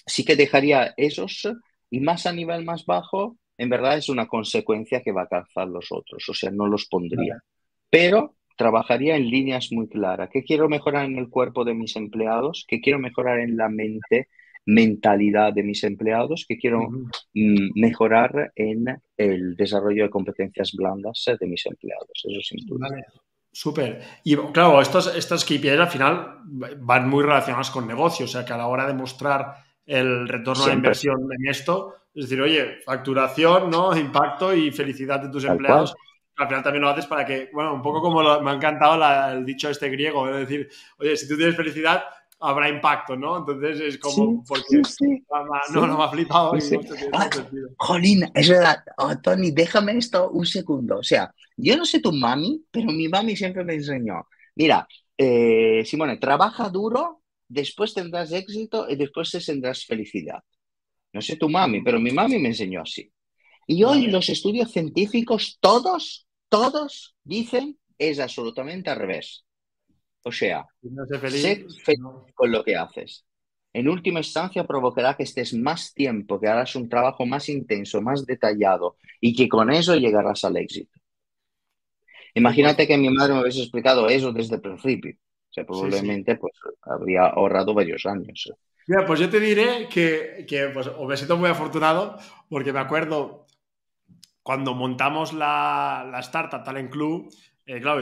sí 0.06 0.24
que 0.24 0.36
dejaría 0.36 0.94
esos 0.96 1.48
y 1.90 2.00
más 2.00 2.24
a 2.26 2.32
nivel 2.32 2.64
más 2.64 2.86
bajo, 2.86 3.36
en 3.58 3.68
verdad 3.68 3.98
es 3.98 4.08
una 4.08 4.28
consecuencia 4.28 5.02
que 5.02 5.12
va 5.12 5.22
a 5.22 5.28
calzar 5.28 5.68
los 5.68 5.90
otros, 5.90 6.26
o 6.28 6.34
sea, 6.34 6.50
no 6.50 6.66
los 6.66 6.86
pondría. 6.86 7.38
Pero 7.90 8.35
trabajaría 8.56 9.16
en 9.16 9.30
líneas 9.30 9.70
muy 9.70 9.88
claras. 9.88 10.30
¿Qué 10.32 10.42
quiero 10.42 10.68
mejorar 10.68 11.04
en 11.04 11.18
el 11.18 11.28
cuerpo 11.28 11.64
de 11.64 11.74
mis 11.74 11.94
empleados? 11.96 12.64
¿Qué 12.66 12.80
quiero 12.80 12.98
mejorar 12.98 13.40
en 13.40 13.56
la 13.56 13.68
mente, 13.68 14.28
mentalidad 14.64 15.52
de 15.52 15.62
mis 15.62 15.84
empleados? 15.84 16.44
¿Qué 16.48 16.56
quiero 16.56 16.88
mm, 16.88 17.70
mejorar 17.74 18.52
en 18.56 19.00
el 19.16 19.56
desarrollo 19.56 20.04
de 20.04 20.10
competencias 20.10 20.72
blandas 20.72 21.24
de 21.38 21.46
mis 21.46 21.64
empleados? 21.66 22.10
Eso 22.14 22.40
sin 22.42 22.66
duda. 22.66 22.88
Súper. 23.52 24.02
Y 24.24 24.36
claro, 24.36 24.80
estos, 24.80 25.14
estas 25.16 25.44
KPIs 25.44 25.78
al 25.78 25.88
final 25.88 26.40
van 26.78 27.08
muy 27.08 27.22
relacionadas 27.22 27.70
con 27.70 27.86
negocios, 27.86 28.30
o 28.30 28.32
sea 28.32 28.44
que 28.44 28.52
a 28.52 28.58
la 28.58 28.66
hora 28.66 28.86
de 28.86 28.92
mostrar 28.92 29.54
el 29.86 30.28
retorno 30.28 30.64
a 30.64 30.68
la 30.68 30.74
inversión 30.74 31.28
en 31.32 31.48
esto, 31.48 31.94
es 32.12 32.28
decir, 32.28 32.40
oye, 32.42 32.80
facturación, 32.84 33.70
¿no? 33.70 33.96
Impacto 33.96 34.54
y 34.54 34.70
felicidad 34.72 35.20
de 35.20 35.30
tus 35.30 35.44
empleados 35.44 35.94
al 36.36 36.48
final 36.48 36.62
también 36.62 36.82
lo 36.82 36.90
haces 36.90 37.06
para 37.06 37.24
que, 37.24 37.50
bueno, 37.52 37.74
un 37.74 37.82
poco 37.82 38.00
como 38.00 38.40
me 38.40 38.50
ha 38.50 38.54
encantado 38.54 39.32
el 39.32 39.44
dicho 39.44 39.70
este 39.70 39.88
griego, 39.88 40.28
es 40.28 40.48
decir, 40.48 40.68
oye, 40.98 41.16
si 41.16 41.28
tú 41.28 41.36
tienes 41.36 41.56
felicidad, 41.56 42.04
habrá 42.40 42.68
impacto, 42.68 43.16
¿no? 43.16 43.38
Entonces 43.38 43.80
es 43.80 43.98
como, 43.98 44.44
porque 44.44 44.82
no, 45.72 45.86
no 45.86 45.96
me 45.96 46.04
ha 46.04 46.08
flipado. 46.08 46.52
Ah, 47.12 47.30
jolín, 47.78 48.30
es 48.34 48.48
verdad, 48.48 48.84
oh, 48.98 49.16
Tony, 49.18 49.50
déjame 49.50 49.96
esto 49.96 50.30
un 50.30 50.44
segundo. 50.44 50.98
O 50.98 51.02
sea, 51.02 51.32
yo 51.56 51.76
no 51.76 51.84
sé 51.84 52.00
tu 52.00 52.12
mami, 52.12 52.64
pero 52.70 52.92
mi 52.92 53.08
mami 53.08 53.36
siempre 53.36 53.64
me 53.64 53.74
enseñó, 53.74 54.26
mira, 54.54 54.86
eh, 55.16 55.82
Simone, 55.86 56.18
trabaja 56.18 56.68
duro, 56.68 57.22
después 57.48 57.94
tendrás 57.94 58.32
éxito 58.32 58.86
y 58.88 58.96
después 58.96 59.30
tendrás 59.44 59.84
felicidad. 59.84 60.42
No 61.12 61.22
sé 61.22 61.36
tu 61.36 61.48
mami, 61.48 61.82
pero 61.82 61.98
mi 61.98 62.10
mami 62.10 62.38
me 62.38 62.48
enseñó 62.48 62.82
así. 62.82 63.10
Y 63.66 63.82
hoy 63.82 64.06
los 64.08 64.28
estudios 64.28 64.70
científicos, 64.70 65.58
todos 65.60 66.25
todos 66.48 67.16
dicen 67.24 67.78
es 67.98 68.20
absolutamente 68.20 68.90
al 68.90 68.98
revés. 68.98 69.44
O 70.22 70.32
sea, 70.32 70.66
sé 71.08 71.18
feliz 71.18 71.66
con 72.34 72.50
lo 72.52 72.64
que 72.64 72.76
haces. 72.76 73.24
En 73.72 73.88
última 73.88 74.20
instancia 74.20 74.66
provocará 74.66 75.16
que 75.16 75.24
estés 75.24 75.54
más 75.54 75.92
tiempo, 75.94 76.40
que 76.40 76.48
harás 76.48 76.76
un 76.76 76.88
trabajo 76.88 77.26
más 77.26 77.48
intenso, 77.48 78.00
más 78.02 78.24
detallado 78.26 78.96
y 79.20 79.34
que 79.36 79.48
con 79.48 79.70
eso 79.70 79.96
llegarás 79.96 80.44
al 80.44 80.56
éxito. 80.56 80.98
Imagínate 82.40 82.86
que 82.86 82.96
mi 82.98 83.10
madre 83.10 83.34
me 83.34 83.40
hubiese 83.40 83.62
explicado 83.62 84.08
eso 84.08 84.32
desde 84.32 84.56
el 84.56 84.60
principio. 84.60 85.14
O 85.50 85.52
sea, 85.52 85.64
probablemente 85.66 86.36
Pues, 86.36 86.52
habría 86.82 87.22
ahorrado 87.26 87.74
varios 87.74 88.06
años. 88.06 88.52
Mira, 88.86 89.04
pues 89.06 89.18
yo 89.20 89.28
te 89.30 89.40
diré 89.40 89.88
que, 89.88 90.46
que 90.48 90.68
pues, 90.68 90.88
me 91.08 91.16
siento 91.16 91.36
muy 91.36 91.48
afortunado 91.50 92.18
porque 92.48 92.72
me 92.72 92.78
acuerdo 92.80 93.45
cuando 94.46 94.74
montamos 94.74 95.32
la, 95.32 96.06
la 96.08 96.20
startup 96.20 96.62
Talent 96.62 96.92
Club, 96.92 97.34
eh, 97.66 97.80
claro, 97.80 98.00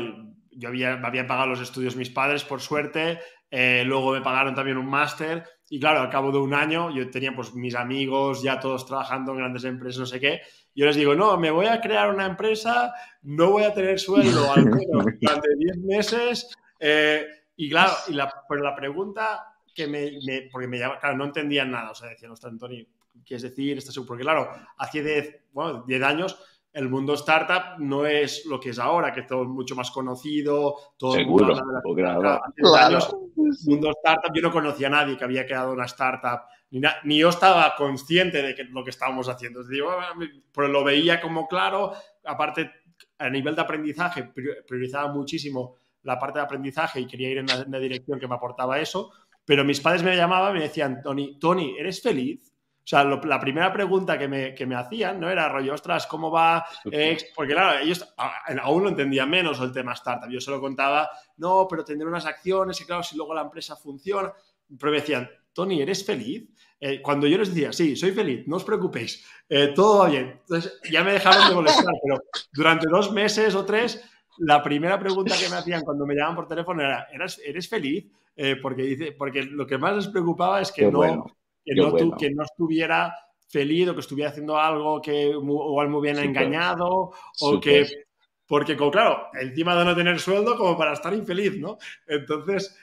yo 0.51 0.69
había, 0.69 0.95
me 0.99 1.07
habían 1.07 1.27
pagado 1.27 1.49
los 1.49 1.61
estudios 1.63 1.97
mis 1.97 2.11
padres, 2.11 2.45
por 2.45 2.61
suerte, 2.61 3.19
eh, 3.51 3.83
luego 3.87 4.13
me 4.13 4.21
pagaron 4.21 4.55
también 4.55 4.77
un 4.77 4.85
máster 4.85 5.43
y 5.71 5.81
claro, 5.81 6.03
al 6.03 6.11
cabo 6.11 6.33
de 6.33 6.37
un 6.37 6.53
año 6.53 6.95
yo 6.95 7.11
tenía 7.11 7.35
pues 7.35 7.55
mis 7.55 7.75
amigos 7.75 8.43
ya 8.43 8.61
todos 8.61 8.85
trabajando 8.85 9.33
en 9.33 9.39
grandes 9.39 9.65
empresas, 9.65 10.01
no 10.01 10.05
sé 10.05 10.21
qué, 10.21 10.43
yo 10.75 10.85
les 10.85 10.97
digo, 10.97 11.15
no, 11.15 11.39
me 11.39 11.51
voy 11.51 11.65
a 11.65 11.81
crear 11.81 12.11
una 12.11 12.27
empresa, 12.27 12.93
no 13.23 13.53
voy 13.53 13.63
a 13.63 13.73
tener 13.73 13.99
sueldo 13.99 14.53
al 14.53 14.67
menos 14.67 15.07
durante 15.23 15.49
10 15.57 15.79
meses 15.79 16.55
eh, 16.79 17.27
y 17.57 17.71
claro, 17.71 17.95
y 18.09 18.13
la, 18.13 18.31
pero 18.47 18.63
la 18.63 18.77
pregunta 18.77 19.47
que 19.75 19.87
me, 19.87 20.11
porque 20.53 20.69
me 20.69 20.79
llama, 20.79 20.99
claro, 20.99 21.17
no 21.17 21.25
entendían 21.25 21.71
nada, 21.71 21.93
o 21.93 21.95
sea, 21.95 22.11
decían, 22.11 22.33
ostras, 22.33 22.53
Antonio, 22.53 22.85
quieres 23.25 23.43
decir, 23.43 23.79
estás 23.79 23.95
seguro, 23.95 24.09
porque 24.09 24.25
claro, 24.25 24.51
hace 24.79 25.03
10, 25.03 25.45
bueno, 25.53 25.85
10 25.87 26.03
años 26.03 26.39
el 26.75 26.89
mundo 26.89 27.15
startup 27.15 27.79
no 27.79 28.05
es 28.05 28.45
lo 28.47 28.59
que 28.59 28.71
es 28.71 28.79
ahora, 28.81 29.13
que 29.13 29.21
es 29.21 29.27
todo 29.29 29.45
mucho 29.45 29.77
más 29.77 29.93
conocido, 29.93 30.75
todo 30.99 31.13
Seguro, 31.13 31.55
el 31.55 31.63
mundo 31.63 31.95
claro, 31.95 32.41
años, 32.77 33.17
mundo 33.65 33.91
startup, 33.91 34.33
yo 34.35 34.43
no 34.43 34.51
conocía 34.51 34.89
a 34.89 34.91
nadie 34.91 35.17
que 35.17 35.23
había 35.23 35.47
creado 35.47 35.73
una 35.73 35.85
startup, 35.85 36.41
ni, 36.71 36.81
ni 37.05 37.19
yo 37.19 37.29
estaba 37.29 37.77
consciente 37.77 38.43
de 38.43 38.57
que, 38.57 38.65
lo 38.65 38.83
que 38.83 38.91
estábamos 38.91 39.29
haciendo. 39.29 39.61
pero 40.53 40.69
lo 40.69 40.83
veía 40.83 41.21
como 41.21 41.47
claro, 41.47 41.93
aparte, 42.25 42.73
a 43.19 43.31
nivel 43.31 43.55
de 43.55 43.63
aprendizaje, 43.63 44.33
priorizaba 44.67 45.13
muchísimo 45.13 45.77
la 46.03 46.19
parte 46.19 46.41
de 46.41 46.45
aprendizaje 46.45 47.01
y 47.01 47.07
quería 47.07 47.31
ir 47.31 47.39
en 47.39 47.47
una, 47.69 47.79
dirección 47.79 48.19
que 48.19 48.27
me 48.27 48.35
aportaba 48.35 48.81
eso, 48.81 49.13
pero 49.45 49.65
mis 49.65 49.81
padres 49.81 50.03
me 50.03 50.17
llamaban 50.17 50.57
y 50.57 50.59
me 50.59 50.65
decían, 50.65 51.01
Tony, 51.03 51.39
Tony, 51.39 51.77
¿eres 51.79 52.03
feliz? 52.03 52.53
O 52.85 52.87
sea, 52.87 53.03
la 53.03 53.41
primera 53.41 53.73
pregunta 53.73 54.19
que 54.19 54.29
me, 54.29 54.55
que 54.55 54.67
me, 54.67 54.75
hacían, 54.75 55.19
¿no? 55.19 55.31
Era 55.31 55.49
rollo, 55.49 55.73
ostras, 55.73 56.07
¿cómo 56.07 56.31
va? 56.31 56.67
porque 57.35 57.55
claro, 57.55 57.79
ellos 57.79 58.15
aún 58.63 58.83
lo 58.83 58.89
entendían 58.91 59.31
menos 59.31 59.59
el 59.61 59.73
tema 59.73 59.95
startup. 59.95 60.31
Yo 60.31 60.39
se 60.39 60.51
lo 60.51 60.61
contaba, 60.61 61.09
no, 61.39 61.67
pero 61.67 61.83
tendré 61.83 62.07
unas 62.07 62.27
acciones 62.27 62.79
y 62.83 62.85
claro, 62.85 63.03
si 63.03 63.17
luego 63.17 63.33
la 63.33 63.41
empresa 63.41 63.75
funciona. 63.75 64.31
Pero 64.79 64.93
me 64.93 64.99
decían, 64.99 65.31
Tony, 65.55 65.81
¿eres 65.81 66.05
feliz? 66.05 66.47
Eh, 66.79 67.01
cuando 67.01 67.27
yo 67.27 67.39
les 67.39 67.55
decía, 67.55 67.73
sí, 67.73 67.97
soy 67.97 68.13
feliz, 68.13 68.47
no 68.47 68.57
os 68.57 68.65
preocupéis, 68.65 69.25
eh, 69.49 69.73
todo 69.75 70.01
va 70.01 70.11
bien. 70.11 70.41
Entonces 70.41 70.79
ya 70.91 71.03
me 71.03 71.13
dejaron 71.13 71.49
de 71.49 71.55
molestar, 71.55 71.95
pero 72.03 72.21
durante 72.53 72.87
dos 72.87 73.11
meses 73.13 73.55
o 73.55 73.65
tres, 73.65 74.05
la 74.39 74.63
primera 74.63 74.99
pregunta 74.99 75.35
que 75.41 75.49
me 75.49 75.57
hacían 75.57 75.81
cuando 75.83 76.05
me 76.05 76.15
llamaban 76.15 76.37
por 76.37 76.49
teléfono 76.49 76.83
era, 76.83 77.07
¿eres, 77.11 77.69
feliz? 77.69 78.13
Eh, 78.37 78.57
porque, 78.61 78.83
dice, 78.83 79.13
porque 79.13 79.45
lo 79.45 79.67
que 79.67 79.79
más 79.79 79.97
les 79.97 80.09
preocupaba 80.09 80.61
es 80.61 80.71
que, 80.71 80.91
no, 80.91 81.25
que, 81.65 82.31
no 82.31 82.43
estuviera 82.43 83.15
feliz 83.49 83.89
o 83.89 83.95
que 83.95 84.01
estuviera 84.01 84.31
haciendo 84.31 84.59
algo 84.59 85.01
que 85.01 85.31
igual 85.31 85.89
me 85.89 85.97
hubiera 85.97 86.23
engañado 86.23 87.13
o 87.41 87.61
que 87.61 87.87
porque, 88.47 88.77
claro, 88.77 89.29
encima 89.41 89.75
de 89.75 89.85
no 89.85 89.97
tener 89.97 90.21
sueldo, 90.21 90.57
como 90.57 90.77
para 90.77 90.93
estar 90.93 91.15
infeliz, 91.15 91.59
¿no? 91.59 91.79
Entonces, 92.07 92.77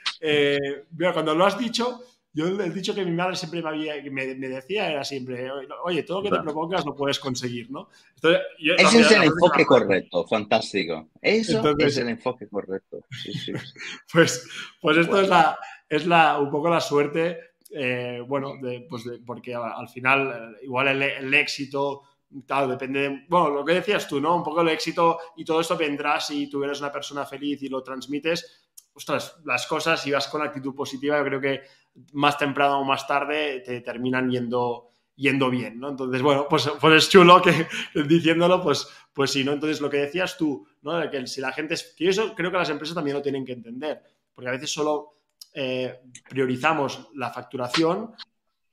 cuando 1.14 1.34
lo 1.34 1.46
has 1.46 1.58
dicho, 1.58 2.00
yo 2.34 2.46
el 2.46 2.74
dicho 2.74 2.94
que 2.94 3.04
mi 3.04 3.12
madre 3.12 3.36
siempre 3.36 3.62
me, 3.62 4.34
me, 4.34 4.48
decía 4.48 4.90
era 4.90 5.04
siempre, 5.04 5.48
oye, 5.84 6.02
todo 6.02 6.20
lo 6.20 6.30
que 6.30 6.36
te 6.36 6.42
propongas 6.42 6.84
lo 6.84 6.94
puedes 6.94 7.18
conseguir, 7.18 7.70
¿no? 7.70 7.90
Ese 8.22 9.00
es 9.00 9.10
el 9.12 9.24
enfoque 9.24 9.64
correcto, 9.66 10.26
fantástico. 10.26 11.10
Eso 11.20 11.62
es 11.78 11.96
el 11.98 12.08
enfoque 12.08 12.48
correcto. 12.48 13.04
pues, 14.12 14.48
pues 14.80 14.96
esto 14.96 15.20
es, 15.20 15.28
la, 15.28 15.58
es 15.88 16.06
la, 16.06 16.40
un 16.40 16.50
poco 16.50 16.70
la 16.70 16.80
suerte, 16.80 17.38
eh, 17.74 18.22
bueno, 18.26 18.56
de, 18.60 18.86
pues 18.88 19.04
porque 19.24 19.54
al 19.54 19.88
final 19.88 20.54
eh, 20.60 20.64
igual 20.64 21.02
el, 21.02 21.34
éxito... 21.34 22.02
Tal, 22.46 22.66
depende 22.66 23.00
de, 23.00 23.26
bueno, 23.28 23.50
lo 23.50 23.62
que 23.62 23.74
decías 23.74 24.08
tú, 24.08 24.18
¿no? 24.18 24.34
Un 24.34 24.42
poco 24.42 24.62
el 24.62 24.68
éxito 24.70 25.18
y 25.36 25.44
todo 25.44 25.60
esto 25.60 25.76
vendrá 25.76 26.18
si 26.18 26.48
tú 26.48 26.64
eres 26.64 26.80
una 26.80 26.90
persona 26.90 27.26
feliz 27.26 27.62
y 27.62 27.68
lo 27.68 27.82
transmites, 27.82 28.70
ostras, 28.94 29.36
las 29.44 29.66
cosas, 29.66 30.02
si 30.02 30.10
vas 30.10 30.28
con 30.28 30.42
actitud 30.42 30.74
positiva, 30.74 31.18
yo 31.18 31.24
creo 31.24 31.40
que 31.40 31.60
más 32.12 32.38
temprano 32.38 32.80
o 32.80 32.84
más 32.84 33.06
tarde 33.06 33.60
te 33.60 33.80
terminan 33.80 34.30
yendo, 34.30 34.88
yendo 35.16 35.50
bien, 35.50 35.78
¿no? 35.78 35.90
Entonces, 35.90 36.22
bueno, 36.22 36.46
pues, 36.48 36.70
pues 36.80 37.04
es 37.04 37.10
chulo 37.10 37.40
que, 37.42 37.66
diciéndolo, 38.06 38.62
pues, 38.62 38.88
pues 39.12 39.30
sí, 39.30 39.44
¿no? 39.44 39.52
Entonces, 39.52 39.80
lo 39.80 39.90
que 39.90 39.98
decías 39.98 40.36
tú, 40.36 40.66
¿no? 40.82 40.96
De 40.96 41.10
que 41.10 41.26
si 41.26 41.40
la 41.40 41.52
gente 41.52 41.74
es... 41.74 41.94
Que 41.96 42.08
eso 42.08 42.34
creo 42.34 42.50
que 42.50 42.58
las 42.58 42.70
empresas 42.70 42.94
también 42.94 43.16
lo 43.16 43.22
tienen 43.22 43.44
que 43.44 43.52
entender, 43.52 44.02
porque 44.34 44.48
a 44.48 44.52
veces 44.52 44.70
solo 44.70 45.21
eh, 45.54 46.00
priorizamos 46.28 47.10
la 47.14 47.30
facturación, 47.30 48.12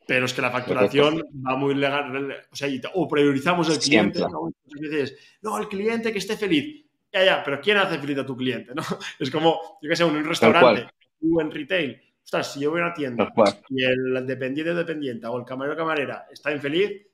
pero 0.08 0.26
es 0.26 0.34
que 0.34 0.42
la 0.42 0.52
facturación 0.52 1.24
va 1.48 1.56
muy 1.56 1.76
legal, 1.76 2.48
o 2.52 2.56
sea, 2.56 2.70
o 2.94 3.08
priorizamos 3.08 3.70
el 3.70 3.80
cliente, 3.80 4.20
¿no? 4.20 4.52
Veces, 4.66 5.18
no, 5.42 5.58
el 5.58 5.68
cliente 5.68 6.12
que 6.12 6.20
esté 6.20 6.36
feliz. 6.36 6.86
Ya, 7.12 7.26
ya, 7.26 7.44
pero 7.44 7.60
¿quién 7.60 7.78
hace 7.78 7.98
feliz 7.98 8.20
a 8.20 8.26
tu 8.26 8.38
cliente? 8.38 8.74
¿no? 8.76 8.84
Es 9.20 9.32
como, 9.32 9.80
yo 9.82 9.90
qué 9.90 9.96
sé, 9.96 10.04
en 10.04 10.16
un 10.16 10.26
restaurante, 10.26 10.88
tú 11.20 11.42
en 11.42 11.52
retail, 11.52 12.00
si 12.24 12.60
yo 12.60 12.72
voy 12.72 12.82
a 12.82 12.86
una 12.86 12.94
tienda 12.94 13.34
y 13.70 13.84
el 13.84 14.26
dependiente 14.26 14.72
o 14.72 14.76
dependiente 14.76 15.28
o 15.28 15.38
el 15.38 15.46
camarero 15.46 15.74
o 15.74 15.78
camarera 15.78 16.28
está 16.32 16.52
infeliz, 16.52 17.08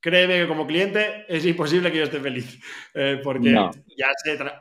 créeme 0.00 0.40
que 0.40 0.48
como 0.48 0.66
cliente 0.66 1.24
es 1.28 1.44
imposible 1.46 1.90
que 1.90 1.98
yo 1.98 2.04
esté 2.04 2.20
feliz. 2.20 2.58
Eh, 2.94 3.20
porque 3.22 3.52
ya 3.52 4.10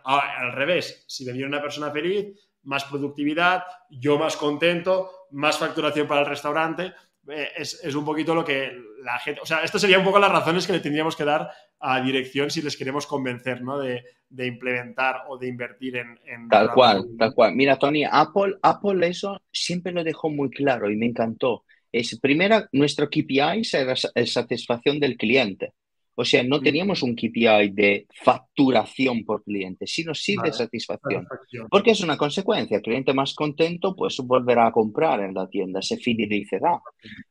ah, 0.04 0.38
al 0.38 0.52
revés, 0.52 1.04
si 1.08 1.26
me 1.26 1.32
viene 1.32 1.48
una 1.48 1.62
persona 1.62 1.90
feliz, 1.90 2.47
más 2.68 2.84
productividad, 2.84 3.64
yo 3.90 4.20
más 4.20 4.36
contento, 4.36 5.10
más 5.32 5.58
facturación 5.58 6.06
para 6.06 6.22
el 6.22 6.28
restaurante. 6.28 6.94
Eh, 7.30 7.50
es, 7.58 7.82
es, 7.84 7.96
un 7.96 8.06
poquito 8.06 8.36
lo 8.36 8.44
que 8.44 8.72
la 9.04 9.18
gente. 9.20 9.42
O 9.42 9.46
sea, 9.46 9.64
esto 9.64 9.80
sería 9.80 9.98
un 9.98 10.06
poco 10.06 10.20
las 10.20 10.32
razones 10.32 10.68
que 10.68 10.74
le 10.74 10.82
tendríamos 10.82 11.16
que 11.16 11.24
dar 11.24 11.50
a 11.80 12.02
dirección 12.02 12.52
si 12.52 12.62
les 12.62 12.76
queremos 12.76 13.08
convencer, 13.08 13.62
¿no? 13.62 13.80
De, 13.80 14.04
de 14.30 14.48
implementar 14.48 15.24
o 15.30 15.38
de 15.38 15.48
invertir 15.48 15.96
en... 15.96 16.50
tal 16.50 16.72
cual, 16.74 17.06
tal 17.18 17.34
cual. 17.34 17.56
Mira, 17.56 17.78
Tony, 17.78 18.04
Apple, 18.04 18.58
Apple 18.62 19.08
eso 19.08 19.42
siempre 19.52 19.94
lo 19.94 20.04
dejó 20.04 20.30
muy 20.30 20.50
claro 20.50 20.90
y 20.90 20.98
me 20.98 21.06
encantó. 21.06 21.64
Es, 21.92 22.20
primera, 22.20 22.68
nuestro 22.74 23.10
KPI 23.10 23.62
era 23.74 23.94
la 24.14 24.26
satisfacción 24.26 25.00
del 25.00 25.16
cliente. 25.16 25.74
O 26.20 26.26
sea, 26.26 26.42
no 26.42 26.60
teníamos 26.60 27.04
un 27.04 27.16
KPI 27.16 27.70
de 27.74 28.08
facturación 28.24 29.24
por 29.24 29.44
cliente, 29.44 29.86
sino 29.86 30.16
sí 30.16 30.36
de 30.44 30.52
satisfacción. 30.52 31.28
Porque 31.70 31.92
es 31.92 32.02
una 32.02 32.18
consecuencia. 32.18 32.78
El 32.78 32.82
cliente 32.82 33.14
más 33.14 33.36
contento, 33.36 33.96
pues 33.96 34.18
volverá 34.18 34.66
a 34.66 34.72
comprar 34.72 35.20
en 35.20 35.36
la 35.36 35.48
tienda, 35.48 35.80
se 35.80 35.98
fidelizará. 35.98 36.82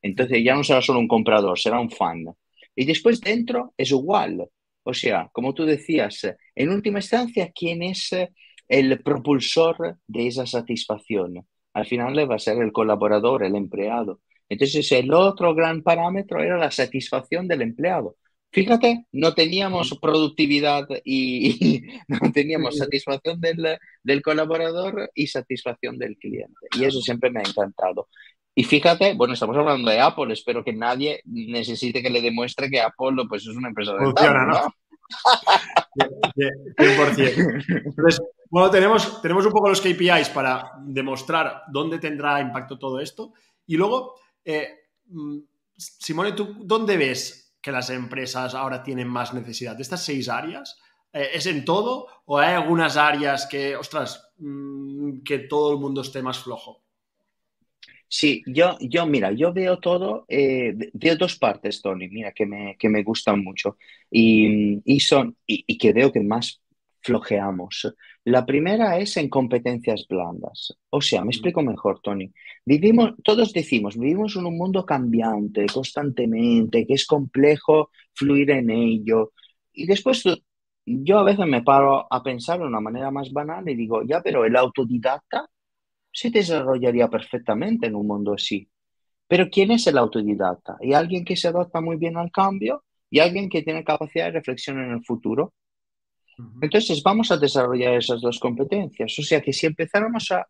Entonces 0.00 0.40
ya 0.44 0.54
no 0.54 0.62
será 0.62 0.80
solo 0.80 1.00
un 1.00 1.08
comprador, 1.08 1.58
será 1.58 1.80
un 1.80 1.90
fan. 1.90 2.26
Y 2.76 2.84
después 2.84 3.20
dentro 3.20 3.74
es 3.76 3.90
igual. 3.90 4.48
O 4.84 4.94
sea, 4.94 5.30
como 5.32 5.52
tú 5.52 5.64
decías, 5.64 6.24
en 6.54 6.68
última 6.70 7.00
instancia, 7.00 7.50
¿quién 7.52 7.82
es 7.82 8.10
el 8.68 9.02
propulsor 9.02 9.98
de 10.06 10.28
esa 10.28 10.46
satisfacción? 10.46 11.44
Al 11.74 11.86
final 11.86 12.30
va 12.30 12.36
a 12.36 12.38
ser 12.38 12.62
el 12.62 12.70
colaborador, 12.70 13.42
el 13.42 13.56
empleado. 13.56 14.20
Entonces, 14.48 14.92
el 14.92 15.12
otro 15.12 15.56
gran 15.56 15.82
parámetro 15.82 16.40
era 16.40 16.56
la 16.56 16.70
satisfacción 16.70 17.48
del 17.48 17.62
empleado. 17.62 18.14
Fíjate, 18.56 19.04
no 19.12 19.34
teníamos 19.34 19.98
productividad 20.00 20.88
y, 21.04 21.82
no 22.08 22.32
teníamos 22.32 22.78
satisfacción 22.78 23.38
del, 23.38 23.76
del, 24.02 24.22
colaborador 24.22 25.10
y 25.14 25.26
satisfacción 25.26 25.98
del 25.98 26.16
cliente. 26.16 26.66
Y 26.74 26.84
eso 26.84 27.02
siempre 27.02 27.30
me 27.30 27.40
ha 27.40 27.42
encantado. 27.42 28.08
Y 28.54 28.64
fíjate, 28.64 29.12
bueno, 29.12 29.34
estamos 29.34 29.58
hablando 29.58 29.90
de 29.90 30.00
Apple, 30.00 30.32
espero 30.32 30.64
que 30.64 30.72
nadie 30.72 31.20
necesite 31.26 32.02
que 32.02 32.08
le 32.08 32.22
demuestre 32.22 32.70
que 32.70 32.80
Apple 32.80 33.26
pues, 33.28 33.42
es 33.42 33.54
una 33.54 33.68
empresa 33.68 33.92
de 33.92 33.98
Funciona, 33.98 34.46
¿no? 34.46 34.74
100%. 36.78 37.84
Entonces, 37.84 38.22
bueno, 38.48 38.70
tenemos, 38.70 39.20
tenemos 39.20 39.44
un 39.44 39.52
poco 39.52 39.68
los 39.68 39.82
KPIs 39.82 40.30
para 40.30 40.72
demostrar 40.82 41.64
dónde 41.68 41.98
tendrá 41.98 42.40
impacto 42.40 42.78
todo 42.78 43.00
esto. 43.00 43.34
Y 43.66 43.76
luego, 43.76 44.14
eh, 44.42 44.86
mm, 45.08 45.40
Simone, 45.76 46.32
¿tú 46.32 46.56
dónde 46.64 46.96
ves 46.96 47.45
que 47.66 47.72
las 47.72 47.90
empresas 47.90 48.54
ahora 48.54 48.84
tienen 48.84 49.08
más 49.08 49.34
necesidad? 49.34 49.74
¿De 49.74 49.82
estas 49.82 50.04
seis 50.04 50.28
áreas? 50.28 50.78
Eh, 51.12 51.30
¿Es 51.34 51.46
en 51.46 51.64
todo 51.64 52.06
o 52.24 52.38
hay 52.38 52.54
algunas 52.54 52.96
áreas 52.96 53.48
que, 53.50 53.74
ostras, 53.74 54.30
mm, 54.38 55.24
que 55.24 55.40
todo 55.40 55.72
el 55.72 55.80
mundo 55.80 56.02
esté 56.02 56.22
más 56.22 56.38
flojo? 56.38 56.84
Sí, 58.06 58.44
yo, 58.46 58.76
yo, 58.80 59.04
mira, 59.04 59.32
yo 59.32 59.52
veo 59.52 59.80
todo, 59.80 60.26
eh, 60.28 60.76
veo 60.92 61.16
dos 61.16 61.34
partes, 61.40 61.82
Tony, 61.82 62.06
mira, 62.06 62.30
que 62.30 62.46
me, 62.46 62.76
que 62.78 62.88
me 62.88 63.02
gustan 63.02 63.42
mucho 63.42 63.78
y, 64.12 64.80
y 64.84 65.00
son, 65.00 65.36
y, 65.44 65.76
que 65.76 65.92
veo 65.92 66.12
que 66.12 66.20
más 66.20 66.62
flojeamos. 67.06 67.94
La 68.24 68.44
primera 68.44 68.98
es 68.98 69.16
en 69.16 69.28
competencias 69.28 70.06
blandas. 70.08 70.76
O 70.90 71.00
sea, 71.00 71.24
me 71.24 71.30
explico 71.30 71.62
mejor, 71.62 72.00
Tony. 72.02 72.32
Vivimos, 72.64 73.14
todos 73.22 73.52
decimos, 73.52 73.96
vivimos 73.96 74.36
en 74.36 74.46
un 74.46 74.56
mundo 74.58 74.84
cambiante 74.84 75.66
constantemente, 75.66 76.86
que 76.86 76.94
es 76.94 77.06
complejo 77.06 77.90
fluir 78.14 78.50
en 78.50 78.70
ello. 78.70 79.32
Y 79.72 79.86
después 79.86 80.24
yo 80.84 81.18
a 81.18 81.24
veces 81.24 81.46
me 81.46 81.62
paro 81.62 82.06
a 82.10 82.22
pensar 82.22 82.58
de 82.58 82.66
una 82.66 82.80
manera 82.80 83.10
más 83.10 83.32
banal 83.32 83.68
y 83.68 83.76
digo, 83.76 84.02
ya, 84.02 84.20
pero 84.22 84.44
el 84.44 84.56
autodidacta 84.56 85.48
se 86.12 86.30
desarrollaría 86.30 87.08
perfectamente 87.08 87.86
en 87.86 87.94
un 87.94 88.06
mundo 88.06 88.34
así. 88.34 88.68
Pero 89.28 89.48
¿quién 89.50 89.70
es 89.72 89.86
el 89.86 89.98
autodidacta? 89.98 90.76
¿Y 90.80 90.92
alguien 90.94 91.24
que 91.24 91.36
se 91.36 91.48
adapta 91.48 91.80
muy 91.80 91.96
bien 91.96 92.16
al 92.16 92.30
cambio 92.30 92.84
y 93.10 93.20
alguien 93.20 93.48
que 93.48 93.62
tiene 93.62 93.84
capacidad 93.84 94.26
de 94.26 94.32
reflexión 94.32 94.80
en 94.80 94.90
el 94.90 95.04
futuro. 95.04 95.54
Entonces 96.60 97.02
vamos 97.02 97.30
a 97.30 97.36
desarrollar 97.36 97.94
esas 97.94 98.20
dos 98.20 98.38
competencias. 98.38 99.18
O 99.18 99.22
sea 99.22 99.40
que 99.40 99.52
si 99.52 99.66
empezáramos 99.66 100.30
a, 100.32 100.46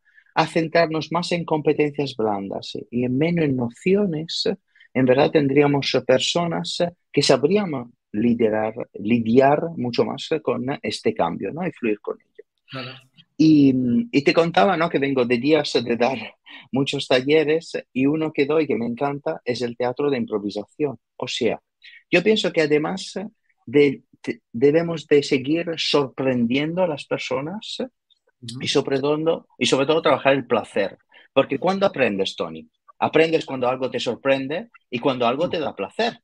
centrarnos 0.49 1.11
más 1.13 1.33
en 1.33 1.47
competencias 1.47 2.15
blandas 2.15 2.77
y 2.91 3.05
en 3.05 3.17
menos 3.17 3.47
en 3.47 3.57
nociones, 3.57 4.45
en 4.93 5.07
verdad 5.07 5.31
tendríamos 5.31 5.91
personas 6.07 6.85
que 7.11 7.23
sabrían 7.23 7.91
liderar, 8.13 8.75
lidiar 8.95 9.63
mucho 9.77 10.05
más 10.05 10.29
con 10.43 10.67
este 10.83 11.15
cambio 11.15 11.53
¿no? 11.53 11.67
y 11.67 11.73
fluir 11.73 12.01
con 12.01 12.19
ello. 12.21 12.93
Y, 13.39 14.23
te 14.23 14.33
contaba 14.35 14.77
¿no? 14.77 14.89
que 14.89 14.99
vengo 14.99 15.25
de 15.25 15.39
días 15.39 15.73
de 15.73 15.97
dar 15.97 16.19
muchos 16.73 17.07
talleres 17.07 17.73
y 17.93 18.07
uno 18.07 18.33
que 18.33 18.47
doy 18.47 18.67
que 18.67 18.77
me 18.77 18.87
encanta 18.87 19.41
es 19.45 19.63
el 19.63 19.77
teatro 19.77 20.11
de 20.11 20.19
improvisación. 20.19 20.99
O 21.17 21.29
sea, 21.29 21.61
yo 22.11 22.23
pienso 22.23 22.53
que 22.53 22.63
además 22.63 23.15
de, 23.67 24.03
debemos 24.53 25.07
de 25.07 25.23
seguir 25.23 25.67
sorprendiendo 25.77 26.83
a 26.83 26.89
las 26.89 27.07
personas 27.07 27.79
y, 28.61 28.69
sobre 28.69 29.01
todo, 29.01 29.49
y 29.59 29.67
sobre 29.67 29.87
todo 29.87 30.03
trabajar 30.03 30.35
el 30.35 30.47
placer. 30.47 30.99
Porque 31.33 31.59
cuando 31.59 31.87
aprendes, 31.87 32.37
Tony, 32.37 32.69
aprendes 32.99 33.45
cuando 33.45 33.69
algo 33.69 33.91
te 33.91 34.01
sorprende 34.01 34.71
y 34.91 34.99
cuando 34.99 35.27
algo 35.27 35.49
te 35.49 35.59
da 35.59 35.75
placer. 35.75 36.21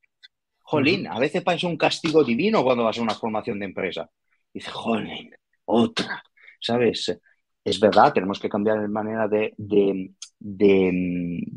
Jolín, 0.61 1.07
a 1.07 1.19
veces 1.19 1.43
parece 1.43 1.67
un 1.67 1.77
castigo 1.77 2.25
divino 2.25 2.63
cuando 2.63 2.85
vas 2.85 2.99
a 2.99 3.03
una 3.03 3.15
formación 3.15 3.59
de 3.59 3.67
empresa. 3.67 4.09
dice, 4.53 4.71
jolín, 4.71 5.31
otra 5.65 6.23
¿sabes? 6.63 7.21
es 7.65 7.81
verdad, 7.81 8.13
tenemos 8.13 8.41
que 8.41 8.49
cambiar 8.49 8.79
la 8.79 8.89
manera 8.89 9.29
de, 9.29 9.55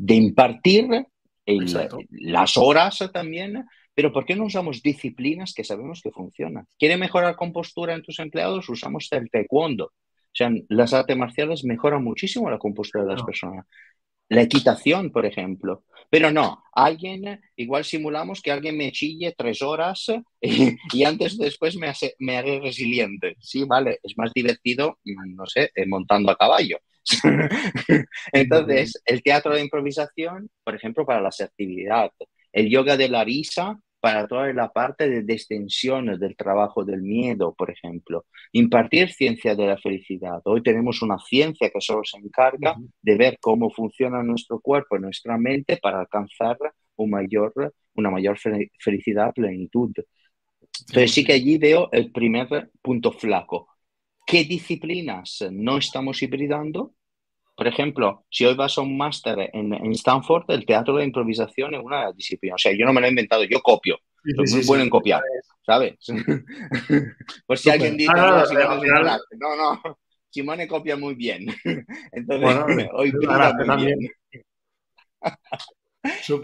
impartir 0.08 0.88
las 2.10 2.56
horas 2.56 3.10
también, 3.12 3.64
pero 3.96 4.12
¿por 4.12 4.26
qué 4.26 4.36
no 4.36 4.44
usamos 4.44 4.82
disciplinas 4.82 5.54
que 5.54 5.64
sabemos 5.64 6.02
que 6.02 6.10
funcionan? 6.10 6.68
¿Quiere 6.78 6.98
mejorar 6.98 7.34
compostura 7.34 7.94
en 7.94 8.02
tus 8.02 8.18
empleados? 8.18 8.68
Usamos 8.68 9.08
el 9.10 9.30
taekwondo. 9.30 9.86
O 9.86 9.92
sea, 10.34 10.50
las 10.68 10.92
artes 10.92 11.16
marciales 11.16 11.64
mejoran 11.64 12.04
muchísimo 12.04 12.50
la 12.50 12.58
compostura 12.58 13.04
de 13.04 13.12
las 13.12 13.22
personas. 13.22 13.64
La 14.28 14.42
equitación, 14.42 15.10
por 15.10 15.24
ejemplo. 15.24 15.84
Pero 16.10 16.30
no, 16.30 16.62
alguien, 16.74 17.40
igual 17.56 17.86
simulamos 17.86 18.42
que 18.42 18.52
alguien 18.52 18.76
me 18.76 18.92
chille 18.92 19.34
tres 19.34 19.62
horas 19.62 20.08
y, 20.42 21.04
antes 21.04 21.40
o 21.40 21.44
después 21.44 21.78
me, 21.78 21.86
hace, 21.86 22.16
me 22.18 22.36
haré 22.36 22.60
resiliente. 22.60 23.36
Sí, 23.40 23.64
vale, 23.64 23.98
es 24.02 24.12
más 24.18 24.30
divertido, 24.34 24.98
no 25.04 25.46
sé, 25.46 25.70
eh, 25.74 25.86
montando 25.86 26.30
a 26.30 26.36
caballo. 26.36 26.80
Entonces, 28.32 29.00
el 29.06 29.22
teatro 29.22 29.54
de 29.54 29.62
improvisación, 29.62 30.50
por 30.62 30.74
ejemplo, 30.74 31.06
para 31.06 31.22
la 31.22 31.28
asertividad, 31.28 32.10
el 32.52 32.68
yoga 32.68 32.98
de 32.98 33.08
la 33.08 33.24
risa 33.24 33.80
para 34.06 34.28
toda 34.28 34.52
la 34.52 34.72
parte 34.72 35.24
de 35.24 35.32
extensión 35.32 36.06
del 36.16 36.36
trabajo 36.36 36.84
del 36.84 37.02
miedo, 37.02 37.52
por 37.58 37.72
ejemplo. 37.72 38.24
Impartir 38.52 39.10
ciencia 39.10 39.56
de 39.56 39.66
la 39.66 39.78
felicidad. 39.78 40.40
Hoy 40.44 40.62
tenemos 40.62 41.02
una 41.02 41.18
ciencia 41.18 41.70
que 41.70 41.80
solo 41.80 42.02
se 42.04 42.16
encarga 42.18 42.76
de 43.02 43.16
ver 43.16 43.36
cómo 43.40 43.68
funciona 43.68 44.22
nuestro 44.22 44.60
cuerpo 44.60 44.96
y 44.96 45.00
nuestra 45.00 45.36
mente 45.38 45.78
para 45.82 45.98
alcanzar 45.98 46.56
un 46.94 47.10
mayor, 47.10 47.52
una 47.94 48.10
mayor 48.10 48.38
felicidad, 48.78 49.34
plenitud. 49.34 49.90
Entonces 50.82 51.10
sí 51.10 51.24
que 51.24 51.32
allí 51.32 51.58
veo 51.58 51.88
el 51.90 52.12
primer 52.12 52.70
punto 52.80 53.10
flaco. 53.10 53.66
¿Qué 54.24 54.44
disciplinas 54.44 55.44
no 55.50 55.78
estamos 55.78 56.22
hibridando? 56.22 56.94
Por 57.56 57.66
ejemplo, 57.66 58.24
si 58.30 58.44
hoy 58.44 58.54
vas 58.54 58.76
a 58.76 58.82
un 58.82 58.98
máster 58.98 59.50
en, 59.52 59.72
Stanford, 59.92 60.44
el 60.48 60.66
teatro 60.66 60.96
de 60.96 61.04
improvisación 61.04 61.74
es 61.74 61.80
una 61.82 62.12
disciplina. 62.12 62.56
O 62.56 62.58
sea, 62.58 62.72
yo 62.72 62.84
no 62.84 62.92
me 62.92 63.00
lo 63.00 63.06
he 63.06 63.10
inventado, 63.10 63.44
yo 63.44 63.60
copio. 63.60 63.98
Soy 64.36 64.58
muy 64.58 64.66
bueno 64.66 64.82
en 64.82 64.90
copiar, 64.90 65.22
¿sabes? 65.64 65.94
Por 67.46 67.56
si 67.56 67.70
alguien 67.70 67.96
dice, 67.96 68.12
no, 68.14 68.44
no, 69.38 69.56
no, 69.56 69.82
Simone 70.30 70.68
copia 70.68 70.96
muy 70.96 71.14
bien. 71.14 71.46
Entonces, 72.12 72.88
hoy 72.92 73.12
muy 73.12 73.84
bien. 73.84 74.10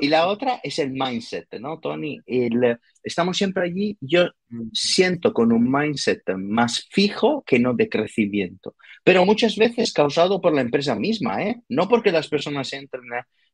Y 0.00 0.08
la 0.08 0.26
otra 0.28 0.60
es 0.62 0.78
el 0.78 0.92
mindset, 0.92 1.46
¿no, 1.60 1.78
Tony? 1.80 2.18
estamos 3.02 3.36
siempre 3.36 3.64
allí, 3.64 3.96
yo 4.00 4.28
siento 4.72 5.32
con 5.32 5.52
un 5.52 5.70
mindset 5.70 6.22
más 6.36 6.86
fijo 6.90 7.42
que 7.46 7.58
no 7.58 7.74
de 7.74 7.88
crecimiento, 7.88 8.76
pero 9.02 9.24
muchas 9.26 9.56
veces 9.56 9.92
causado 9.92 10.40
por 10.40 10.54
la 10.54 10.60
empresa 10.60 10.94
misma, 10.94 11.42
¿eh? 11.42 11.60
No 11.68 11.88
porque 11.88 12.12
las 12.12 12.28
personas 12.28 12.72
entren 12.72 13.02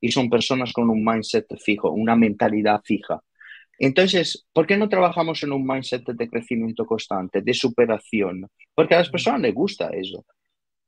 y 0.00 0.12
son 0.12 0.28
personas 0.28 0.72
con 0.72 0.90
un 0.90 1.04
mindset 1.04 1.46
fijo, 1.58 1.90
una 1.90 2.16
mentalidad 2.16 2.80
fija. 2.84 3.22
Entonces, 3.78 4.46
¿por 4.52 4.66
qué 4.66 4.76
no 4.76 4.88
trabajamos 4.88 5.42
en 5.44 5.52
un 5.52 5.64
mindset 5.64 6.04
de 6.04 6.28
crecimiento 6.28 6.84
constante, 6.84 7.42
de 7.42 7.54
superación? 7.54 8.48
Porque 8.74 8.94
a 8.94 8.98
las 8.98 9.08
personas 9.08 9.40
les 9.40 9.54
gusta 9.54 9.90
eso. 9.90 10.24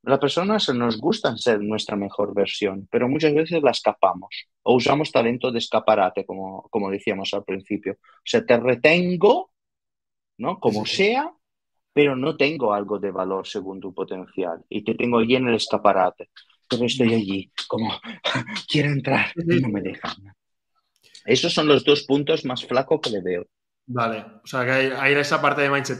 Las 0.02 0.18
personas 0.18 0.68
nos 0.74 0.98
gustan 0.98 1.36
ser 1.36 1.60
nuestra 1.60 1.94
mejor 1.94 2.34
versión, 2.34 2.88
pero 2.90 3.08
muchas 3.08 3.34
veces 3.34 3.62
la 3.62 3.70
escapamos 3.70 4.46
o 4.62 4.74
usamos 4.74 5.12
talento 5.12 5.52
de 5.52 5.58
escaparate, 5.58 6.24
como, 6.24 6.62
como 6.70 6.90
decíamos 6.90 7.34
al 7.34 7.44
principio. 7.44 7.98
O 8.00 8.24
sea, 8.24 8.44
te 8.44 8.58
retengo, 8.58 9.50
¿no? 10.38 10.58
Como 10.58 10.86
sea, 10.86 11.30
pero 11.92 12.16
no 12.16 12.36
tengo 12.36 12.72
algo 12.72 12.98
de 12.98 13.10
valor 13.10 13.46
según 13.46 13.78
tu 13.78 13.92
potencial 13.92 14.64
y 14.70 14.82
te 14.84 14.94
tengo 14.94 15.18
allí 15.18 15.36
en 15.36 15.48
el 15.48 15.56
escaparate. 15.56 16.30
Pero 16.66 16.86
estoy 16.86 17.14
allí, 17.14 17.52
como 17.68 17.92
quiero 18.68 18.90
entrar 18.90 19.32
y 19.36 19.60
no 19.60 19.68
me 19.68 19.82
dejan. 19.82 20.14
Esos 21.26 21.52
son 21.52 21.68
los 21.68 21.84
dos 21.84 22.04
puntos 22.04 22.44
más 22.46 22.64
flacos 22.64 23.00
que 23.02 23.10
le 23.10 23.20
veo. 23.20 23.46
Vale, 23.86 24.24
o 24.42 24.46
sea, 24.46 24.64
que 24.64 24.70
hay, 24.70 25.14
esa 25.14 25.42
parte 25.42 25.62
de 25.62 25.70
mindset 25.70 25.98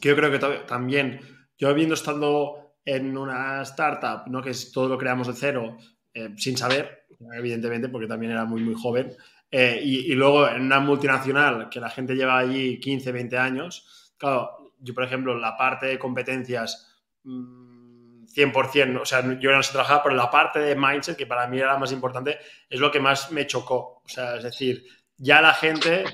que 0.00 0.08
yo 0.10 0.16
creo 0.16 0.30
que 0.30 0.38
también, 0.66 1.20
yo 1.58 1.68
habiendo 1.68 1.94
estado 1.94 2.65
en 2.86 3.18
una 3.18 3.60
startup, 3.62 4.28
¿no? 4.28 4.40
que 4.40 4.50
es 4.50 4.72
todo 4.72 4.88
lo 4.88 4.96
creamos 4.96 5.26
de 5.26 5.34
cero, 5.34 5.76
eh, 6.14 6.30
sin 6.36 6.56
saber, 6.56 7.06
evidentemente, 7.34 7.88
porque 7.88 8.06
también 8.06 8.32
era 8.32 8.44
muy, 8.44 8.62
muy 8.62 8.74
joven, 8.74 9.14
eh, 9.50 9.80
y, 9.82 10.12
luego 10.14 10.48
en 10.48 10.62
una 10.62 10.80
multinacional 10.80 11.68
que 11.68 11.80
la 11.80 11.90
gente 11.90 12.14
lleva 12.14 12.38
allí 12.38 12.80
15, 12.80 13.12
20 13.12 13.38
años, 13.38 14.12
claro, 14.16 14.72
yo, 14.80 14.94
por 14.94 15.04
ejemplo, 15.04 15.36
la 15.38 15.56
parte 15.56 15.86
de 15.86 15.98
competencias... 15.98 16.92
100%, 17.24 18.92
mm, 18.92 18.96
o 18.98 19.04
sea, 19.04 19.38
yo 19.40 19.50
no 19.50 19.62
sé 19.62 19.72
trabajar, 19.72 20.00
pero 20.04 20.14
la 20.14 20.30
parte 20.30 20.60
de 20.60 20.76
mindset, 20.76 21.16
que 21.16 21.26
para 21.26 21.48
mí 21.48 21.58
era 21.58 21.72
la 21.72 21.78
más 21.78 21.90
importante, 21.90 22.38
es 22.68 22.78
lo 22.78 22.90
que 22.90 23.00
más 23.00 23.32
me 23.32 23.46
chocó. 23.46 24.02
O 24.04 24.08
sea, 24.08 24.36
es 24.36 24.44
decir, 24.44 24.84
ya 25.16 25.40
la 25.40 25.54
gente, 25.54 26.04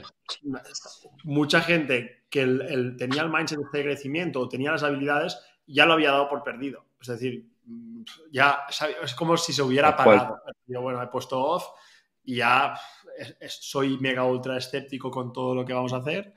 mucha 1.25 1.61
gente 1.61 2.25
que 2.31 2.47
tenía 2.97 3.23
el 3.23 3.31
mindset 3.31 3.59
de 3.73 3.83
crecimiento 3.83 4.41
o 4.41 4.49
tenía 4.49 4.73
las 4.73 4.83
habilidades, 4.83 5.39
ya 5.67 5.87
lo 5.87 5.95
había 5.95 6.13
dado 6.13 6.29
por 6.29 6.43
perdido. 6.43 6.85
Es 7.01 7.09
decir, 7.09 7.47
mm, 7.65 8.03
ya 8.31 8.67
es 9.03 9.15
como 9.15 9.37
si 9.37 9.53
se 9.53 9.63
hubiera 9.63 9.89
apagado. 9.89 10.41
Yo, 10.67 10.81
bueno, 10.81 11.03
he 11.03 11.07
puesto 11.09 11.43
off 11.43 11.67
y 12.25 12.37
ya 12.37 12.75
soy 13.49 13.99
mega 13.99 14.25
ultra 14.25 14.57
escéptico 14.57 15.11
con 15.11 15.33
todo 15.33 15.55
lo 15.55 15.65
que 15.65 15.75
vamos 15.75 15.93
a 15.93 15.99
hacer 15.99 16.35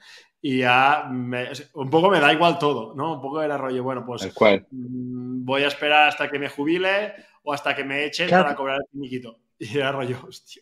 y 0.48 0.60
ya 0.60 1.10
un 1.10 1.90
poco 1.90 2.08
me 2.08 2.20
da 2.20 2.32
igual 2.32 2.60
todo, 2.60 2.94
¿no? 2.94 3.16
Un 3.16 3.22
poco 3.22 3.42
era 3.42 3.58
rollo, 3.58 3.82
bueno, 3.82 4.06
pues 4.06 4.32
mm, 4.70 5.44
voy 5.44 5.64
a 5.64 5.68
esperar 5.68 6.10
hasta 6.10 6.30
que 6.30 6.38
me 6.38 6.50
jubile 6.50 7.16
o 7.42 7.52
hasta 7.52 7.76
que 7.76 7.84
me 7.84 8.06
echen 8.06 8.30
para 8.30 8.56
cobrar 8.56 8.78
el 8.78 8.88
finiquito. 8.92 9.40
Y 9.58 9.78
era 9.78 9.92
rollo, 9.92 10.20
hostia. 10.28 10.62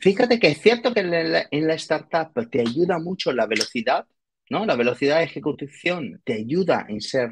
Fíjate 0.00 0.40
que 0.40 0.48
es 0.48 0.60
cierto 0.60 0.92
que 0.92 1.00
en 1.00 1.32
la, 1.32 1.46
en 1.50 1.68
la 1.68 1.74
startup 1.74 2.50
te 2.50 2.62
ayuda 2.62 2.98
mucho 2.98 3.30
la 3.32 3.46
velocidad, 3.46 4.06
¿no? 4.50 4.66
La 4.66 4.74
velocidad 4.74 5.18
de 5.18 5.24
ejecución 5.24 6.20
te 6.24 6.32
ayuda 6.32 6.86
en 6.88 7.00
ser 7.00 7.30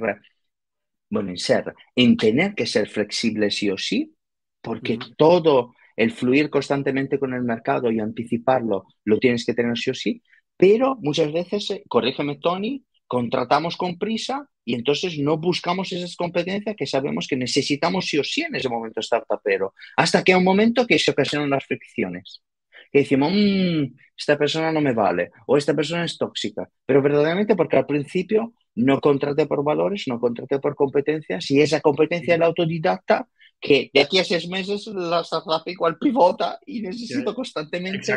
bueno, 1.11 1.31
en 1.31 1.39
ser, 1.39 1.75
en 1.95 2.17
tener 2.17 2.55
que 2.55 2.67
ser 2.67 2.89
flexible 2.89 3.51
sí 3.51 3.71
o 3.71 3.79
sí, 3.79 4.15
porque 4.61 4.99
todo 5.17 5.75
el 5.97 6.11
fluir 6.11 6.51
constantemente 6.51 7.19
con 7.19 7.35
el 7.35 7.43
mercado 7.43 7.91
y 7.91 8.01
anticiparlo 8.01 8.87
lo 9.05 9.19
tienes 9.19 9.45
que 9.45 9.55
tener 9.55 9.77
sí 9.79 9.91
o 9.91 9.95
sí, 9.95 10.23
pero 10.57 10.97
muchas 11.01 11.33
veces, 11.33 11.71
eh, 11.71 11.83
corrígeme 11.89 12.37
Tony, 12.37 12.85
contratamos 13.07 13.77
con 13.77 13.99
prisa 13.99 14.49
y 14.65 14.75
entonces 14.75 15.19
no 15.19 15.37
buscamos 15.39 15.93
esas 15.93 16.17
competencias 16.17 16.75
que 16.77 16.87
sabemos 16.87 17.27
que 17.29 17.37
necesitamos 17.37 18.07
sí 18.07 18.19
o 18.19 18.25
sí 18.25 18.43
en 18.43 18.55
ese 18.55 18.69
momento 18.69 19.03
startupero, 19.03 19.75
hasta 19.97 20.23
que 20.25 20.33
hay 20.33 20.39
un 20.39 20.45
momento 20.45 20.87
que 20.87 20.99
se 20.99 21.11
ocasionan 21.11 21.51
las 21.51 21.65
fricciones. 21.65 22.43
Que 22.91 23.01
decimos, 23.01 23.33
mmm, 23.33 23.95
esta 24.17 24.39
persona 24.39 24.73
no 24.73 24.81
me 24.81 24.93
vale 24.93 25.31
o 25.47 25.57
esta 25.57 25.75
persona 25.75 26.05
es 26.05 26.17
tóxica, 26.17 26.69
pero 26.87 27.03
verdaderamente 27.03 27.57
porque 27.57 27.77
al 27.77 27.87
principio 27.87 28.55
no 28.77 29.01
contraté 29.01 29.47
por 29.47 29.65
valores, 29.65 30.05
no 30.07 30.19
contraté 30.19 30.59
por 30.59 30.75
competencias 30.75 31.51
y 31.51 31.61
esa 31.61 31.81
competencia 31.81 32.39
la 32.39 32.47
autodidacta 32.47 33.29
que 33.61 33.91
de 33.95 34.01
aquí 34.01 34.19
a 34.19 34.25
seis 34.25 34.49
meses 34.49 34.87
la 34.89 35.21
startup 35.21 35.63
igual 35.67 35.97
pivota 35.99 36.59
y 36.67 36.83
necesito 36.83 37.35
constantemente 37.35 38.15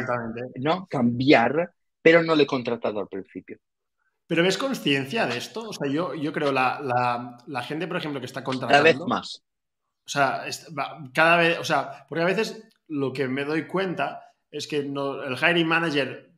¿no? 0.55 0.87
cambiar, 0.87 1.71
pero 2.01 2.23
no 2.23 2.35
le 2.35 2.43
he 2.43 2.47
contratado 2.47 2.99
al 2.99 3.07
principio. 3.07 3.57
¿Pero 4.27 4.43
ves 4.43 4.57
conciencia 4.57 5.25
de 5.25 5.37
esto? 5.37 5.69
O 5.69 5.73
sea, 5.73 5.89
yo, 5.89 6.13
yo 6.13 6.33
creo 6.33 6.51
la, 6.51 6.81
la, 6.81 7.37
la 7.47 7.63
gente, 7.63 7.87
por 7.87 7.95
ejemplo, 7.95 8.19
que 8.19 8.25
está 8.25 8.43
contratando... 8.43 8.83
Cada 8.83 8.97
vez 8.97 9.07
más. 9.07 9.43
O 10.05 10.09
sea, 10.09 10.43
cada 11.13 11.37
vez, 11.37 11.59
o 11.59 11.63
sea, 11.63 12.05
porque 12.09 12.23
a 12.23 12.27
veces 12.27 12.67
lo 12.87 13.13
que 13.13 13.27
me 13.27 13.45
doy 13.45 13.67
cuenta 13.67 14.21
es 14.51 14.67
que 14.67 14.83
no, 14.83 15.23
el 15.23 15.37
hiring 15.37 15.67
manager, 15.67 16.31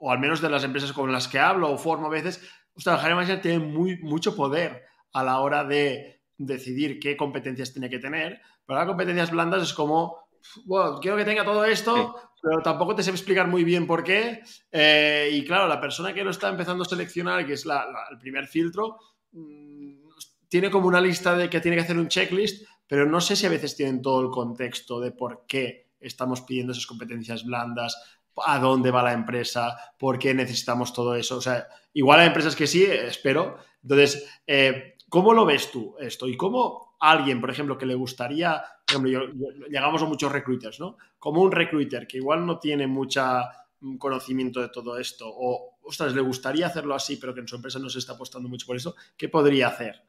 o 0.00 0.10
al 0.10 0.18
menos 0.18 0.40
de 0.40 0.50
las 0.50 0.64
empresas 0.64 0.92
con 0.92 1.12
las 1.12 1.28
que 1.28 1.38
hablo 1.38 1.70
o 1.70 1.78
formo 1.78 2.06
a 2.06 2.10
veces, 2.10 2.40
sea, 2.80 2.96
el 3.06 3.14
manager 3.14 3.40
tiene 3.40 3.58
muy, 3.58 3.98
mucho 3.98 4.34
poder 4.34 4.84
a 5.12 5.24
la 5.24 5.40
hora 5.40 5.64
de 5.64 6.22
decidir 6.38 6.98
qué 7.00 7.16
competencias 7.16 7.72
tiene 7.72 7.88
que 7.88 7.98
tener, 7.98 8.40
pero 8.66 8.78
las 8.78 8.88
competencias 8.88 9.30
blandas 9.30 9.62
es 9.62 9.72
como, 9.72 10.28
bueno, 10.64 10.98
quiero 11.00 11.16
que 11.16 11.24
tenga 11.24 11.44
todo 11.44 11.64
esto, 11.64 12.16
pero 12.42 12.62
tampoco 12.62 12.94
te 12.94 13.02
sé 13.02 13.10
explicar 13.10 13.48
muy 13.48 13.64
bien 13.64 13.86
por 13.86 14.04
qué. 14.04 14.42
Eh, 14.70 15.30
y 15.32 15.44
claro, 15.44 15.66
la 15.66 15.80
persona 15.80 16.12
que 16.12 16.24
lo 16.24 16.30
está 16.30 16.48
empezando 16.48 16.82
a 16.82 16.88
seleccionar, 16.88 17.46
que 17.46 17.54
es 17.54 17.64
el 17.66 18.18
primer 18.18 18.46
filtro, 18.46 18.98
mm, 19.32 20.08
tiene 20.48 20.70
como 20.70 20.88
una 20.88 21.00
lista 21.00 21.36
de 21.36 21.50
que 21.50 21.60
tiene 21.60 21.76
que 21.76 21.82
hacer 21.82 21.98
un 21.98 22.08
checklist, 22.08 22.66
pero 22.86 23.06
no 23.06 23.20
sé 23.20 23.36
si 23.36 23.46
a 23.46 23.50
veces 23.50 23.76
tienen 23.76 24.02
todo 24.02 24.20
el 24.20 24.30
contexto 24.30 25.00
de 25.00 25.12
por 25.12 25.44
qué 25.46 25.90
estamos 25.98 26.42
pidiendo 26.42 26.72
esas 26.72 26.86
competencias 26.86 27.44
blandas, 27.44 28.20
a 28.44 28.58
dónde 28.58 28.90
va 28.90 29.02
la 29.02 29.12
empresa, 29.12 29.76
por 29.98 30.18
qué 30.18 30.34
necesitamos 30.34 30.92
todo 30.92 31.14
eso. 31.14 31.36
O 31.36 31.40
sea, 31.40 31.66
igual 31.92 32.20
hay 32.20 32.26
empresas 32.28 32.56
que 32.56 32.66
sí, 32.66 32.84
espero. 32.84 33.58
Entonces, 33.82 34.28
eh, 34.46 34.96
¿cómo 35.08 35.32
lo 35.32 35.44
ves 35.44 35.70
tú 35.70 35.96
esto? 35.98 36.28
¿Y 36.28 36.36
cómo 36.36 36.96
alguien, 37.00 37.40
por 37.40 37.50
ejemplo, 37.50 37.78
que 37.78 37.86
le 37.86 37.94
gustaría, 37.94 38.62
por 38.86 39.06
ejemplo, 39.06 39.66
llegamos 39.68 40.02
a 40.02 40.06
muchos 40.06 40.32
recruiters, 40.32 40.80
¿no? 40.80 40.96
Como 41.18 41.42
un 41.42 41.52
recruiter 41.52 42.06
que 42.06 42.18
igual 42.18 42.44
no 42.44 42.58
tiene 42.58 42.86
mucha 42.86 43.50
mm, 43.80 43.96
conocimiento 43.96 44.60
de 44.60 44.68
todo 44.68 44.98
esto 44.98 45.26
o, 45.28 45.78
ostras, 45.82 46.14
le 46.14 46.20
gustaría 46.20 46.66
hacerlo 46.66 46.94
así, 46.94 47.16
pero 47.16 47.34
que 47.34 47.40
en 47.40 47.48
su 47.48 47.56
empresa 47.56 47.78
no 47.78 47.88
se 47.88 47.98
está 47.98 48.14
apostando 48.14 48.48
mucho 48.48 48.66
por 48.66 48.76
eso, 48.76 48.94
¿qué 49.16 49.28
podría 49.28 49.68
hacer? 49.68 50.02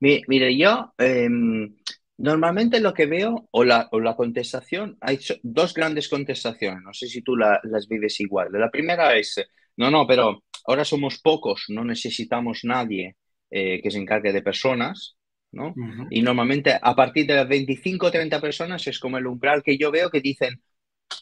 Mire, 0.00 0.56
yo 0.56 0.92
em, 0.98 1.76
normalmente 2.18 2.80
lo 2.80 2.94
que 2.94 3.06
veo, 3.06 3.48
o 3.50 3.64
la, 3.64 3.88
o 3.92 4.00
la 4.00 4.16
contestación, 4.16 4.96
hay 5.00 5.18
dos 5.42 5.74
grandes 5.74 6.08
contestaciones, 6.08 6.82
no 6.82 6.92
sé 6.94 7.08
si 7.08 7.22
tú 7.22 7.36
las 7.36 7.88
vives 7.88 8.20
igual. 8.20 8.48
La 8.52 8.70
primera 8.70 9.16
es, 9.16 9.36
no, 9.76 9.90
no, 9.90 10.06
pero 10.06 10.44
ahora 10.66 10.84
somos 10.84 11.18
pocos, 11.20 11.64
no 11.68 11.84
necesitamos 11.84 12.60
nadie 12.64 13.16
eh, 13.50 13.80
que 13.82 13.90
se 13.90 13.98
encargue 13.98 14.32
de 14.32 14.42
personas, 14.42 15.16
¿no? 15.52 15.80
Y 16.08 16.22
normalmente 16.22 16.78
a 16.80 16.94
partir 16.94 17.26
de 17.26 17.36
las 17.36 17.48
25 17.48 18.06
o 18.06 18.10
30 18.10 18.40
personas 18.40 18.86
es 18.86 18.98
como 18.98 19.18
el 19.18 19.26
umbral 19.26 19.62
que 19.62 19.76
yo 19.78 19.90
veo 19.90 20.10
que 20.10 20.20
dicen, 20.20 20.62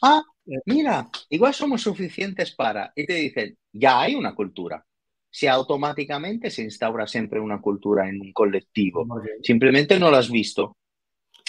ah, 0.01 0.21
mira, 0.65 1.09
igual 1.29 1.53
somos 1.53 1.81
suficientes 1.81 2.51
para, 2.55 2.91
y 2.95 3.05
te 3.05 3.13
dicen, 3.15 3.57
ya 3.71 4.01
hay 4.01 4.15
una 4.15 4.35
cultura. 4.35 4.85
Si 5.29 5.47
automáticamente 5.47 6.49
se 6.49 6.63
instaura 6.63 7.07
siempre 7.07 7.39
una 7.39 7.61
cultura 7.61 8.07
en 8.09 8.19
un 8.21 8.33
colectivo. 8.33 9.09
Simplemente 9.41 9.99
no 9.99 10.11
lo 10.11 10.17
has 10.17 10.29
visto. 10.29 10.77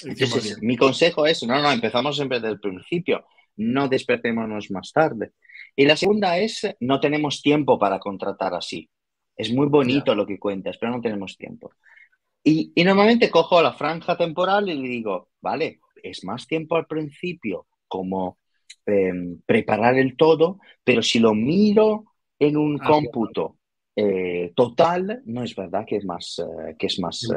Entonces, 0.05 0.61
mi 0.63 0.77
consejo 0.77 1.27
es, 1.27 1.43
no, 1.43 1.61
no, 1.61 1.71
empezamos 1.71 2.17
siempre 2.17 2.41
desde 2.41 2.55
el 2.55 2.61
principio, 2.61 3.25
no 3.57 3.89
despertémonos 3.89 4.71
más 4.71 4.93
tarde. 4.93 5.33
Y 5.77 5.85
la 5.87 5.97
segunda 5.97 6.39
es, 6.39 6.67
no 6.81 7.01
tenemos 7.01 7.43
tiempo 7.43 7.79
para 7.79 7.99
contratar 7.99 8.55
así. 8.55 8.89
Es 9.37 9.53
muy 9.53 9.67
bonito 9.67 10.15
lo 10.15 10.27
que 10.27 10.39
cuentas, 10.39 10.77
pero 10.79 10.93
no 10.93 11.01
tenemos 11.01 11.37
tiempo. 11.37 11.73
Y, 12.45 12.73
y, 12.75 12.85
normalmente 12.85 13.31
cojo 13.31 13.63
la 13.63 13.73
franja 13.73 14.17
temporal 14.17 14.69
y 14.69 14.75
le 14.75 14.89
digo, 14.89 15.29
vale, 15.41 15.81
es 16.03 16.25
más 16.25 16.47
tiempo 16.47 16.77
al 16.77 16.87
principio 16.87 17.67
como 17.87 18.39
em, 18.85 19.41
preparar 19.47 19.97
el 19.97 20.17
todo, 20.17 20.59
pero 20.83 21.03
si 21.03 21.19
lo 21.19 21.35
miro 21.35 22.05
en 22.39 22.57
un 22.57 22.79
ah, 22.81 22.87
cómputo 22.87 23.59
eh, 23.95 24.53
total, 24.57 25.23
no 25.27 25.45
es 25.45 25.55
verdad 25.55 25.85
que 25.87 25.97
es 25.97 26.05
más, 26.05 26.41
eh, 26.41 26.75
que 26.79 26.87
es 26.87 26.99
más, 26.99 27.29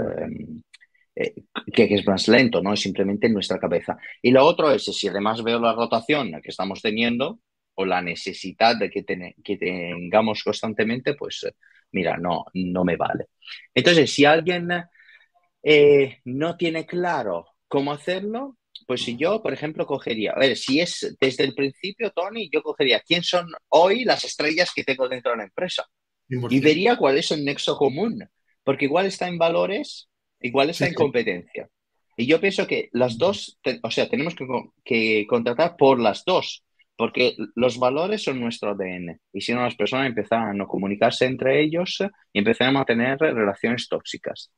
eh, 1.15 1.33
que, 1.73 1.85
es 1.93 2.05
más 2.07 2.27
lento, 2.27 2.61
¿no? 2.61 2.73
Es 2.73 2.81
simplemente 2.81 3.27
en 3.27 3.33
nuestra 3.33 3.59
cabeza. 3.59 3.97
Y 4.21 4.31
lo 4.31 4.45
otro 4.45 4.71
es, 4.71 4.83
si 4.83 5.07
además 5.07 5.43
veo 5.43 5.59
la 5.59 5.73
rotación 5.73 6.31
que 6.41 6.49
estamos 6.49 6.81
teniendo 6.81 7.39
o 7.75 7.85
la 7.85 8.01
necesidad 8.01 8.77
de 8.77 8.89
que, 8.89 9.03
que 9.43 9.57
tengamos 9.57 10.43
constantemente, 10.43 11.13
pues 11.15 11.45
mira, 11.91 12.17
no, 12.17 12.45
no 12.53 12.83
me 12.83 12.95
vale. 12.95 13.25
Entonces, 13.73 14.11
si 14.13 14.25
alguien 14.25 14.69
no 16.25 16.57
tiene 16.57 16.85
claro 16.85 17.47
cómo 17.67 17.91
hacerlo, 17.91 18.57
pues 18.85 19.03
si 19.03 19.17
yo, 19.17 19.41
por 19.41 19.53
ejemplo, 19.53 19.85
cogería, 19.85 20.31
a 20.31 20.39
ver, 20.39 20.57
si 20.57 20.79
es 20.79 21.15
desde 21.19 21.43
el 21.43 21.55
principio, 21.55 22.11
Tony, 22.11 22.49
yo 22.51 22.61
cogería 22.61 23.01
quién 23.01 23.23
son 23.23 23.47
hoy 23.69 24.03
las 24.03 24.23
estrellas 24.23 24.71
que 24.75 24.83
tengo 24.83 25.07
dentro 25.07 25.31
de 25.31 25.37
la 25.37 25.43
empresa 25.45 25.85
y 26.27 26.59
vería 26.59 26.97
cuál 26.97 27.17
es 27.17 27.31
el 27.31 27.45
nexo 27.45 27.77
común, 27.77 28.27
porque 28.63 28.85
igual 28.85 29.05
está 29.05 29.27
en 29.27 29.37
valores, 29.37 30.09
igual 30.45 30.69
está 30.69 30.87
en 30.87 30.93
competencia. 30.93 31.69
Y 32.17 32.27
yo 32.27 32.39
pienso 32.39 32.65
que 32.65 32.89
las 32.93 33.17
dos, 33.17 33.59
o 33.83 33.91
sea, 33.91 34.09
tenemos 34.09 34.35
que, 34.35 34.47
que, 34.83 35.25
contratar 35.27 35.75
por 35.77 35.99
las 35.99 36.23
dos, 36.25 36.63
porque 36.95 37.35
los 37.55 37.77
valores 37.77 38.23
son 38.23 38.39
nuestro 38.39 38.71
ADN. 38.71 39.19
Y 39.33 39.41
si 39.41 39.53
no, 39.53 39.63
las 39.63 39.75
personas 39.75 40.07
empezarán 40.07 40.49
a 40.49 40.53
no 40.53 40.67
comunicarse 40.67 41.25
entre 41.25 41.61
ellos 41.61 41.97
y 42.31 42.39
empezarán 42.39 42.77
a 42.77 42.85
tener 42.85 43.19
relaciones 43.19 43.89
tóxicas. 43.89 44.51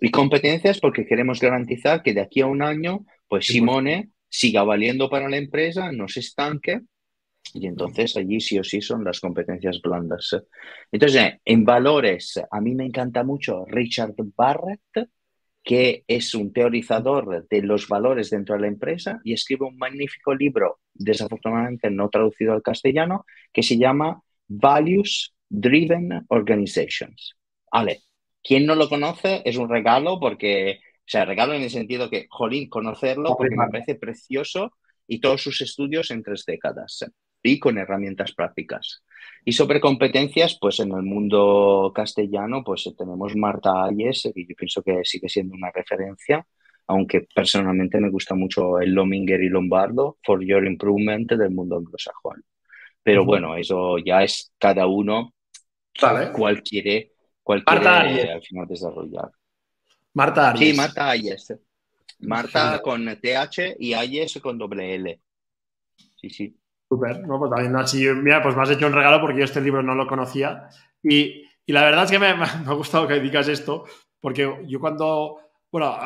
Y 0.00 0.10
competencias 0.10 0.80
porque 0.80 1.06
queremos 1.06 1.40
garantizar 1.40 2.02
que 2.02 2.14
de 2.14 2.20
aquí 2.20 2.40
a 2.40 2.46
un 2.46 2.62
año 2.62 3.04
pues 3.28 3.46
Simone 3.46 4.10
siga 4.28 4.64
valiendo 4.64 5.08
para 5.08 5.28
la 5.28 5.36
empresa, 5.36 5.92
no 5.92 6.08
se 6.08 6.20
estanque 6.20 6.80
y 7.52 7.66
entonces 7.66 8.16
allí 8.16 8.40
sí 8.40 8.58
o 8.58 8.64
sí 8.64 8.80
son 8.80 9.04
las 9.04 9.20
competencias 9.20 9.80
blandas. 9.80 10.36
Entonces, 10.90 11.34
en 11.44 11.64
valores, 11.64 12.40
a 12.50 12.60
mí 12.60 12.74
me 12.74 12.86
encanta 12.86 13.22
mucho 13.22 13.64
Richard 13.66 14.14
Barrett, 14.36 15.08
que 15.64 16.04
es 16.06 16.34
un 16.34 16.52
teorizador 16.52 17.48
de 17.48 17.62
los 17.62 17.88
valores 17.88 18.30
dentro 18.30 18.54
de 18.54 18.60
la 18.60 18.68
empresa 18.68 19.20
y 19.24 19.32
escribe 19.32 19.66
un 19.66 19.78
magnífico 19.78 20.34
libro, 20.34 20.78
desafortunadamente 20.92 21.90
no 21.90 22.10
traducido 22.10 22.52
al 22.52 22.62
castellano, 22.62 23.24
que 23.52 23.62
se 23.62 23.78
llama 23.78 24.20
Values 24.46 25.34
Driven 25.48 26.26
Organizations. 26.28 27.34
Vale, 27.72 28.02
quien 28.42 28.66
no 28.66 28.74
lo 28.74 28.88
conoce 28.88 29.42
es 29.44 29.56
un 29.56 29.70
regalo 29.70 30.20
porque 30.20 30.80
o 31.04 31.06
sea, 31.06 31.26
regalo 31.26 31.52
en 31.52 31.62
el 31.62 31.70
sentido 31.70 32.08
que, 32.08 32.26
jolín, 32.30 32.70
conocerlo 32.70 33.34
porque 33.36 33.56
me 33.56 33.66
parece 33.70 33.94
precioso 33.94 34.72
y 35.06 35.20
todos 35.20 35.42
sus 35.42 35.60
estudios 35.60 36.10
en 36.10 36.22
tres 36.22 36.44
décadas 36.46 37.04
y 37.44 37.60
con 37.60 37.76
herramientas 37.78 38.32
prácticas. 38.32 39.04
Y 39.44 39.52
sobre 39.52 39.80
competencias, 39.80 40.56
pues 40.58 40.80
en 40.80 40.92
el 40.92 41.02
mundo 41.02 41.92
castellano, 41.94 42.64
pues 42.64 42.90
tenemos 42.96 43.36
Marta 43.36 43.84
Ayes, 43.84 44.30
que 44.34 44.46
yo 44.46 44.56
pienso 44.56 44.82
que 44.82 45.04
sigue 45.04 45.28
siendo 45.28 45.54
una 45.54 45.70
referencia, 45.70 46.44
aunque 46.86 47.28
personalmente 47.34 48.00
me 48.00 48.08
gusta 48.08 48.34
mucho 48.34 48.80
el 48.80 48.92
Lominger 48.92 49.42
y 49.42 49.50
Lombardo, 49.50 50.16
For 50.24 50.42
Your 50.42 50.66
Improvement 50.66 51.30
del 51.30 51.50
mundo 51.50 51.76
anglosajón. 51.76 52.42
Pero 53.02 53.26
bueno, 53.26 53.54
eso 53.56 53.98
ya 53.98 54.22
es 54.22 54.50
cada 54.58 54.86
uno 54.86 55.34
vale. 56.00 56.32
cual 56.32 56.62
quiere, 56.62 57.12
al 57.46 58.42
final 58.42 58.66
desarrollar. 58.66 59.30
Marta 60.14 60.52
Ayes. 60.52 60.70
Sí, 60.70 60.74
Marta 60.74 61.10
Ayes. 61.10 61.54
Marta 62.20 62.80
con 62.80 63.04
TH 63.04 63.76
y 63.78 63.92
Ayes 63.92 64.38
con 64.40 64.56
doble 64.56 64.94
L. 64.94 65.20
Sí, 66.16 66.30
sí. 66.30 66.56
Súper, 66.88 67.26
¿no? 67.26 67.38
Pues 67.38 67.50
también 67.50 67.76
así, 67.76 68.06
mira, 68.08 68.42
pues 68.42 68.56
me 68.56 68.62
has 68.62 68.70
hecho 68.70 68.86
un 68.86 68.92
regalo 68.92 69.20
porque 69.20 69.38
yo 69.38 69.44
este 69.44 69.60
libro 69.60 69.82
no 69.82 69.94
lo 69.94 70.06
conocía. 70.06 70.68
Y, 71.02 71.44
y 71.66 71.72
la 71.72 71.84
verdad 71.84 72.04
es 72.04 72.10
que 72.10 72.18
me, 72.18 72.26
ha 72.66 72.72
gustado 72.72 73.08
que 73.08 73.20
digas 73.20 73.48
esto, 73.48 73.84
porque 74.20 74.64
yo 74.66 74.80
cuando, 74.80 75.38
bueno, 75.70 75.96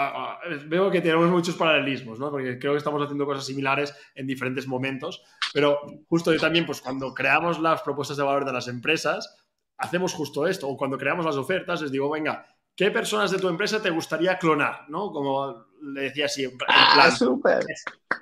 veo 0.67 0.91
que 0.91 1.01
tenemos 1.01 1.31
muchos 1.31 1.57
paralelismos, 1.57 2.19
¿no? 2.19 2.31
Porque 2.31 2.59
creo 2.59 2.73
que 2.73 2.79
estamos 2.79 3.03
haciendo 3.03 3.27
cosas 3.27 3.47
similares 3.47 3.95
en 4.15 4.27
diferentes 4.27 4.67
momentos, 4.67 5.23
pero 5.53 5.79
justo 6.09 6.33
yo 6.33 6.41
también, 6.41 6.67
pues 6.67 6.81
cuando 6.81 7.13
creamos 7.15 7.61
las 7.61 7.83
propuestas 7.83 8.17
de 8.17 8.23
valor 8.23 8.45
de 8.45 8.53
las 8.53 8.69
empresas, 8.69 9.37
hacemos 9.77 10.15
justo 10.15 10.47
esto, 10.47 10.69
o 10.69 10.77
cuando 10.77 10.99
creamos 10.99 11.25
las 11.25 11.37
ofertas, 11.37 11.83
les 11.83 11.93
digo, 11.93 12.11
venga, 12.11 12.47
¿qué 12.79 12.93
personas 12.93 13.33
de 13.33 13.39
tu 13.39 13.49
empresa 13.49 13.83
te 13.83 13.91
gustaría 13.91 14.39
clonar? 14.39 14.89
¿no? 14.89 15.11
Como 15.11 15.67
le 15.83 16.03
decía 16.03 16.29
siempre. 16.29 16.65
Ah, 16.71 17.11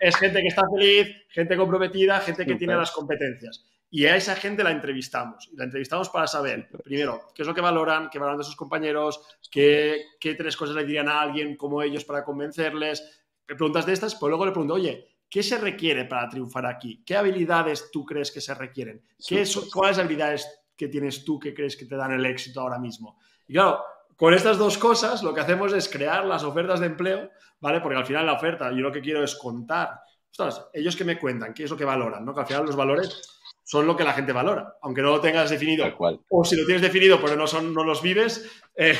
es, 0.01 0.17
gente 0.17 0.41
que 0.41 0.49
está 0.49 0.63
feliz, 0.75 1.09
gente 1.29 1.57
comprometida, 1.59 2.19
gente 2.21 2.47
que 2.47 2.55
tiene 2.55 2.75
las 2.75 2.91
competencias. 2.91 3.67
Y 3.91 4.07
a 4.07 4.17
esa 4.17 4.35
gente 4.35 4.65
la 4.65 4.71
entrevistamos. 4.71 5.51
Y 5.53 5.57
la 5.57 5.65
entrevistamos 5.65 6.09
para 6.09 6.27
saber, 6.27 6.69
primero, 6.83 7.29
qué 7.35 7.43
es 7.43 7.49
lo 7.49 7.55
que 7.55 7.61
valoran, 7.61 8.09
qué 8.11 8.19
valoran 8.19 8.39
de 8.39 8.45
sus 8.45 8.57
compañeros, 8.57 9.21
qué, 9.51 10.07
qué 10.19 10.35
tres 10.35 10.57
cosas 10.57 10.75
le 10.75 10.87
dirían 10.87 11.09
a 11.09 11.21
alguien 11.21 11.57
como 11.57 11.83
ellos 11.83 12.07
para 12.07 12.25
convencerles. 12.25 13.27
Preguntas 13.45 13.85
de 13.85 13.93
estas, 13.93 14.15
pues 14.15 14.31
luego 14.31 14.47
le 14.47 14.53
pregunto, 14.53 14.75
oye, 14.75 15.07
¿qué 15.29 15.43
se 15.43 15.59
requiere 15.59 16.07
para 16.07 16.31
triunfar 16.31 16.65
aquí? 16.65 17.03
¿Qué 17.05 17.15
habilidades 17.15 17.91
tú 17.93 18.07
crees 18.07 18.33
que 18.33 18.41
se 18.41 18.55
requieren? 18.55 19.03
¿Qué, 19.25 19.45
¿Cuáles 19.73 19.99
habilidades 19.99 20.49
que 20.75 20.89
tienes 20.89 21.25
tú 21.27 21.39
que 21.39 21.53
crees 21.53 21.77
que 21.77 21.85
te 21.85 21.95
dan 21.95 22.13
el 22.13 22.25
éxito 22.25 22.63
ahora 22.63 22.79
mismo? 22.79 23.19
Y 23.47 23.53
claro, 23.53 23.85
con 24.17 24.35
estas 24.35 24.59
dos 24.59 24.79
cosas 24.79 25.23
lo 25.23 25.35
que 25.35 25.41
hacemos 25.41 25.73
es 25.73 25.89
crear 25.89 26.25
las 26.25 26.43
ofertas 26.43 26.81
de 26.81 26.87
empleo, 26.87 27.31
¿vale? 27.61 27.81
Porque 27.81 27.99
al 27.99 28.07
final 28.07 28.27
la 28.27 28.33
oferta 28.33 28.71
yo 28.71 28.79
lo 28.79 28.93
que 28.93 29.03
quiero 29.03 29.23
es 29.23 29.35
contar, 29.37 30.01
ostras, 30.31 30.69
ellos 30.73 30.97
que 30.97 31.05
me 31.05 31.19
cuentan, 31.19 31.53
qué 31.53 31.65
es 31.65 31.71
lo 31.71 31.77
que 31.77 31.85
valoran, 31.85 32.25
¿no? 32.25 32.35
Que 32.35 32.41
al 32.41 32.47
final 32.47 32.67
los 32.67 32.77
valores 32.77 33.41
son 33.63 33.87
lo 33.87 33.97
que 33.97 34.05
la 34.05 34.13
gente 34.13 34.33
valora, 34.33 34.77
aunque 34.83 35.03
no 35.03 35.11
lo 35.11 35.21
tengas 35.21 35.51
definido. 35.51 35.85
O 36.31 36.45
si 36.45 36.57
lo 36.57 36.65
tienes 36.65 36.83
definido 36.83 37.21
pero 37.21 37.37
no, 37.37 37.47
son, 37.47 37.75
no 37.75 37.85
los 37.85 38.01
vives, 38.01 38.49
eh, 38.75 38.97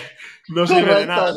no 0.49 0.67
sirve 0.67 0.95
de 0.97 1.07
nada. 1.07 1.35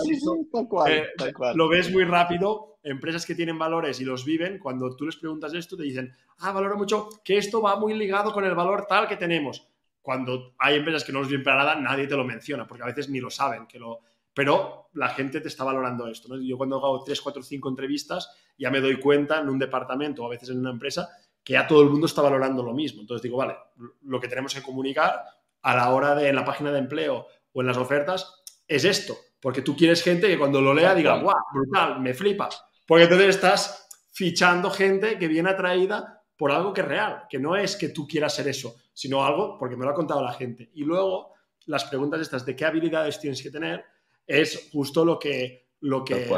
Eh, 0.88 1.08
lo 1.54 1.70
ves 1.70 1.92
muy 1.92 2.04
rápido, 2.04 2.80
empresas 2.84 3.26
que 3.26 3.36
tienen 3.36 3.58
valores 3.58 4.02
y 4.02 4.06
los 4.06 4.26
viven, 4.26 4.60
cuando 4.60 4.96
tú 4.96 5.06
les 5.06 5.16
preguntas 5.16 5.54
esto, 5.54 5.78
te 5.78 5.84
dicen, 5.84 6.12
ah, 6.40 6.52
valoro 6.52 6.76
mucho 6.76 7.10
que 7.24 7.38
esto 7.38 7.62
va 7.62 7.76
muy 7.76 7.94
ligado 7.94 8.34
con 8.34 8.44
el 8.44 8.56
valor 8.56 8.88
tal 8.88 9.08
que 9.08 9.16
tenemos 9.16 9.69
cuando 10.02 10.56
hay 10.58 10.78
empresas 10.78 11.04
que 11.04 11.12
no 11.12 11.20
los 11.20 11.28
vienen 11.28 11.44
para 11.44 11.58
nada, 11.58 11.76
nadie 11.76 12.08
te 12.08 12.16
lo 12.16 12.24
menciona, 12.24 12.68
porque 12.68 12.84
a 12.84 12.88
veces 12.88 13.10
ni 13.10 13.20
lo 13.20 13.30
saben, 13.30 13.68
que 13.68 13.80
lo... 13.80 14.00
pero 14.34 14.90
la 14.94 15.10
gente 15.10 15.42
te 15.42 15.48
está 15.48 15.64
valorando 15.64 16.08
esto. 16.08 16.40
Yo 16.42 16.58
cuando 16.58 16.78
hago 16.78 17.04
3, 17.04 17.22
4, 17.22 17.44
5 17.44 17.70
entrevistas, 17.70 18.30
ya 18.58 18.72
me 18.72 18.82
doy 18.82 19.00
cuenta 19.00 19.40
en 19.40 19.50
un 19.50 19.60
departamento 19.60 20.24
o 20.24 20.26
a 20.26 20.30
veces 20.30 20.50
en 20.50 20.60
una 20.60 20.72
empresa 20.72 21.10
que 21.44 21.54
ya 21.54 21.68
todo 21.68 21.82
el 21.82 21.90
mundo 21.90 22.06
está 22.06 22.22
valorando 22.22 22.64
lo 22.64 22.74
mismo. 22.74 23.02
Entonces 23.02 23.24
digo, 23.24 23.38
vale, 23.38 23.56
lo 24.04 24.20
que 24.20 24.28
tenemos 24.28 24.54
que 24.54 24.62
comunicar 24.62 25.24
a 25.62 25.76
la 25.76 25.90
hora 25.90 26.16
de 26.16 26.30
en 26.30 26.36
la 26.36 26.46
página 26.46 26.72
de 26.72 26.80
empleo 26.80 27.28
o 27.52 27.62
en 27.62 27.68
las 27.68 27.78
ofertas 27.78 28.44
es 28.68 28.86
esto, 28.86 29.18
porque 29.40 29.62
tú 29.62 29.76
quieres 29.76 30.04
gente 30.04 30.28
que 30.28 30.38
cuando 30.38 30.62
lo 30.62 30.74
lea 30.74 30.94
diga, 30.94 31.20
guau, 31.20 31.36
brutal, 31.54 32.00
me 32.00 32.14
flipa, 32.14 32.50
porque 32.86 33.06
entonces 33.06 33.30
estás 33.30 33.88
fichando 34.12 34.70
gente 34.70 35.18
que 35.18 35.28
viene 35.28 35.50
atraída 35.50 36.19
por 36.40 36.54
algo 36.54 36.72
que 36.72 36.80
es 36.80 36.88
real, 36.88 37.24
que 37.30 37.38
no 37.38 37.58
es 37.58 37.76
que 37.76 37.90
tú 37.90 38.08
quieras 38.08 38.34
ser 38.34 38.48
eso, 38.48 38.78
sino 38.94 39.26
algo 39.26 39.58
porque 39.60 39.76
me 39.76 39.84
lo 39.84 39.92
ha 39.92 39.94
contado 39.94 40.24
la 40.24 40.32
gente. 40.32 40.72
Y 40.74 40.86
luego 40.86 41.34
las 41.66 41.84
preguntas 41.84 42.22
estas 42.22 42.46
de 42.46 42.56
qué 42.56 42.64
habilidades 42.64 43.20
tienes 43.20 43.44
que 43.44 43.52
tener 43.52 43.84
es 44.26 44.70
justo 44.72 45.04
lo 45.04 45.20
que, 45.20 45.68
lo 45.82 46.06
que 46.06 46.30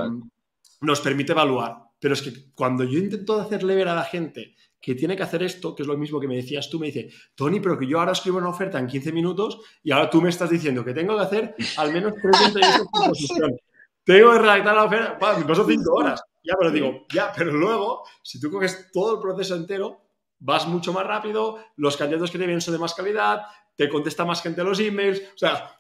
nos 0.82 1.02
permite 1.02 1.34
evaluar. 1.34 1.84
Pero 2.00 2.16
es 2.16 2.24
que 2.24 2.34
cuando 2.56 2.84
yo 2.84 2.98
intento 2.98 3.40
hacerle 3.40 3.76
ver 3.76 3.90
a 3.90 3.94
la 3.94 4.04
gente 4.04 4.56
que 4.82 4.96
tiene 4.96 5.16
que 5.16 5.22
hacer 5.22 5.44
esto, 5.44 5.76
que 5.76 5.84
es 5.84 5.88
lo 5.88 5.96
mismo 5.96 6.20
que 6.20 6.28
me 6.28 6.36
decías 6.36 6.68
tú, 6.68 6.80
me 6.80 6.88
dice, 6.88 7.12
Tony, 7.36 7.60
pero 7.60 7.78
que 7.78 7.86
yo 7.86 8.00
ahora 8.00 8.14
escribo 8.14 8.40
una 8.40 8.50
oferta 8.50 8.80
en 8.80 8.88
15 8.88 9.12
minutos 9.12 9.60
y 9.84 9.92
ahora 9.92 10.10
tú 10.10 10.20
me 10.20 10.30
estás 10.30 10.50
diciendo 10.50 10.84
que 10.84 10.96
tengo 10.96 11.16
que 11.16 11.24
hacer 11.24 11.56
al 11.78 11.94
menos 11.94 12.14
tres 12.20 12.42
entrevistas 12.48 12.88
por 12.92 13.10
posición. 13.10 13.56
tengo 14.04 14.32
que 14.32 14.40
redactar 14.40 14.76
la 14.76 14.84
oferta, 14.86 15.38
me 15.38 15.78
horas. 15.92 16.24
Ya, 16.44 16.56
pero 16.58 16.72
digo, 16.72 17.06
ya, 17.14 17.32
pero 17.36 17.52
luego, 17.52 18.04
si 18.24 18.40
tú 18.40 18.50
coges 18.52 18.92
todo 18.92 19.16
el 19.16 19.22
proceso 19.22 19.56
entero, 19.56 20.02
vas 20.40 20.68
mucho 20.68 20.92
más 20.92 21.06
rápido, 21.06 21.60
los 21.76 21.98
candidatos 21.98 22.32
que 22.32 22.40
te 22.40 22.46
vienen 22.46 22.62
son 22.62 22.74
de 22.74 22.80
más 22.80 22.96
calidad, 22.96 23.44
te 23.76 23.88
contesta 23.88 24.26
más 24.26 24.42
gente 24.42 24.64
los 24.64 24.80
emails, 24.80 25.22
o 25.36 25.38
sea, 25.38 25.78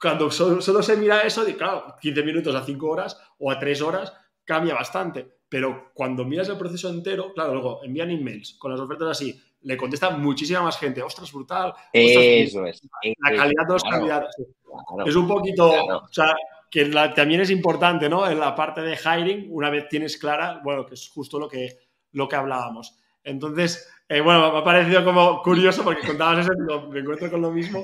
cuando 0.00 0.30
solo, 0.30 0.82
se 0.82 0.96
mira 0.96 1.22
eso, 1.22 1.44
claro, 1.56 1.94
15 2.00 2.22
minutos 2.22 2.54
a 2.54 2.64
5 2.64 2.86
horas 2.86 3.18
o 3.38 3.50
a 3.50 3.58
3 3.58 3.80
horas 3.82 4.12
cambia 4.44 4.74
bastante, 4.74 5.38
pero 5.48 5.90
cuando 5.94 6.24
miras 6.24 6.48
el 6.48 6.58
proceso 6.58 6.90
entero, 6.90 7.32
claro, 7.32 7.54
luego 7.54 7.82
envían 7.82 8.10
emails 8.10 8.54
con 8.58 8.70
las 8.70 8.80
ofertas 8.80 9.08
así, 9.08 9.40
le 9.62 9.76
contesta 9.76 10.10
muchísima 10.10 10.62
más 10.62 10.78
gente, 10.78 11.02
ostras, 11.02 11.32
brutal. 11.32 11.74
Eso 11.92 12.64
es. 12.66 12.82
La 13.20 13.36
calidad 13.36 13.66
de 13.66 13.72
los 13.72 13.82
candidatos. 13.82 14.36
Es 15.04 15.16
un 15.16 15.26
poquito, 15.26 15.70
o 15.70 16.08
sea, 16.12 16.36
que 16.70 16.86
también 17.14 17.40
es 17.40 17.50
importante, 17.50 18.08
¿no? 18.08 18.28
En 18.28 18.38
la 18.38 18.54
parte 18.54 18.82
de 18.82 18.96
hiring, 18.96 19.46
una 19.50 19.70
vez 19.70 19.88
tienes 19.88 20.16
clara, 20.16 20.60
bueno, 20.62 20.84
que 20.84 20.94
es 20.94 21.08
justo 21.08 21.38
lo 21.38 21.48
que, 21.48 21.78
lo 22.12 22.28
que 22.28 22.36
hablábamos. 22.36 22.98
Entonces, 23.24 23.88
eh, 24.08 24.20
bueno, 24.20 24.52
me 24.52 24.58
ha 24.58 24.64
parecido 24.64 25.04
como 25.04 25.42
curioso 25.42 25.84
porque 25.84 26.06
contabas 26.06 26.46
eso, 26.46 26.88
me 26.88 27.00
encuentro 27.00 27.30
con 27.30 27.42
lo 27.42 27.50
mismo. 27.50 27.82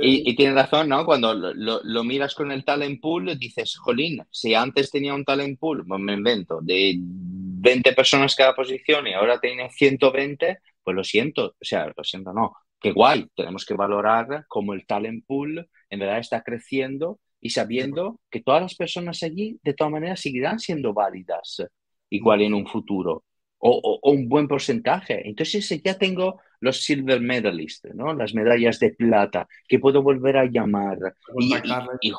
y, 0.00 0.36
tienes 0.36 0.54
razón, 0.54 0.88
¿no? 0.88 1.04
Cuando 1.04 1.34
lo, 1.34 2.04
miras 2.04 2.34
con 2.34 2.52
el 2.52 2.64
talent 2.64 3.00
pool, 3.00 3.38
dices, 3.38 3.76
jolín, 3.76 4.22
si 4.30 4.54
antes 4.54 4.90
tenía 4.90 5.14
un 5.14 5.24
talent 5.24 5.58
pool, 5.58 5.84
pues 5.86 6.00
me 6.00 6.14
invento, 6.14 6.60
de 6.62 6.96
20 6.98 7.92
personas 7.92 8.34
cada 8.34 8.54
posición 8.54 9.06
y 9.06 9.14
ahora 9.14 9.40
tiene 9.40 9.70
120, 9.70 10.58
pues 10.82 10.96
lo 10.96 11.04
siento, 11.04 11.46
o 11.46 11.64
sea, 11.64 11.92
lo 11.94 12.04
siento, 12.04 12.32
no, 12.32 12.54
qué 12.80 12.92
guay, 12.92 13.28
tenemos 13.34 13.64
que 13.64 13.74
valorar 13.74 14.44
cómo 14.48 14.74
el 14.74 14.86
talent 14.86 15.24
pool 15.26 15.68
en 15.90 15.98
verdad 15.98 16.18
está 16.18 16.42
creciendo 16.42 17.18
y 17.46 17.50
sabiendo 17.50 18.18
que 18.28 18.42
todas 18.42 18.60
las 18.60 18.74
personas 18.74 19.22
allí 19.22 19.60
de 19.62 19.72
todas 19.72 19.92
maneras 19.92 20.20
seguirán 20.20 20.58
siendo 20.58 20.92
válidas 20.92 21.62
igual 22.10 22.42
en 22.42 22.54
un 22.54 22.66
futuro 22.66 23.22
o, 23.58 24.00
un 24.02 24.28
buen 24.28 24.48
porcentaje. 24.48 25.28
Entonces 25.28 25.68
ya 25.84 25.94
tengo 25.96 26.40
los 26.58 26.82
silver 26.82 27.20
medalists, 27.20 27.94
¿no? 27.94 28.12
Las 28.14 28.34
medallas 28.34 28.80
de 28.80 28.90
plata 28.90 29.46
que 29.68 29.78
puedo 29.78 30.02
volver 30.02 30.38
a 30.38 30.46
llamar. 30.46 30.98
Y, 31.38 31.54
y, 32.02 32.12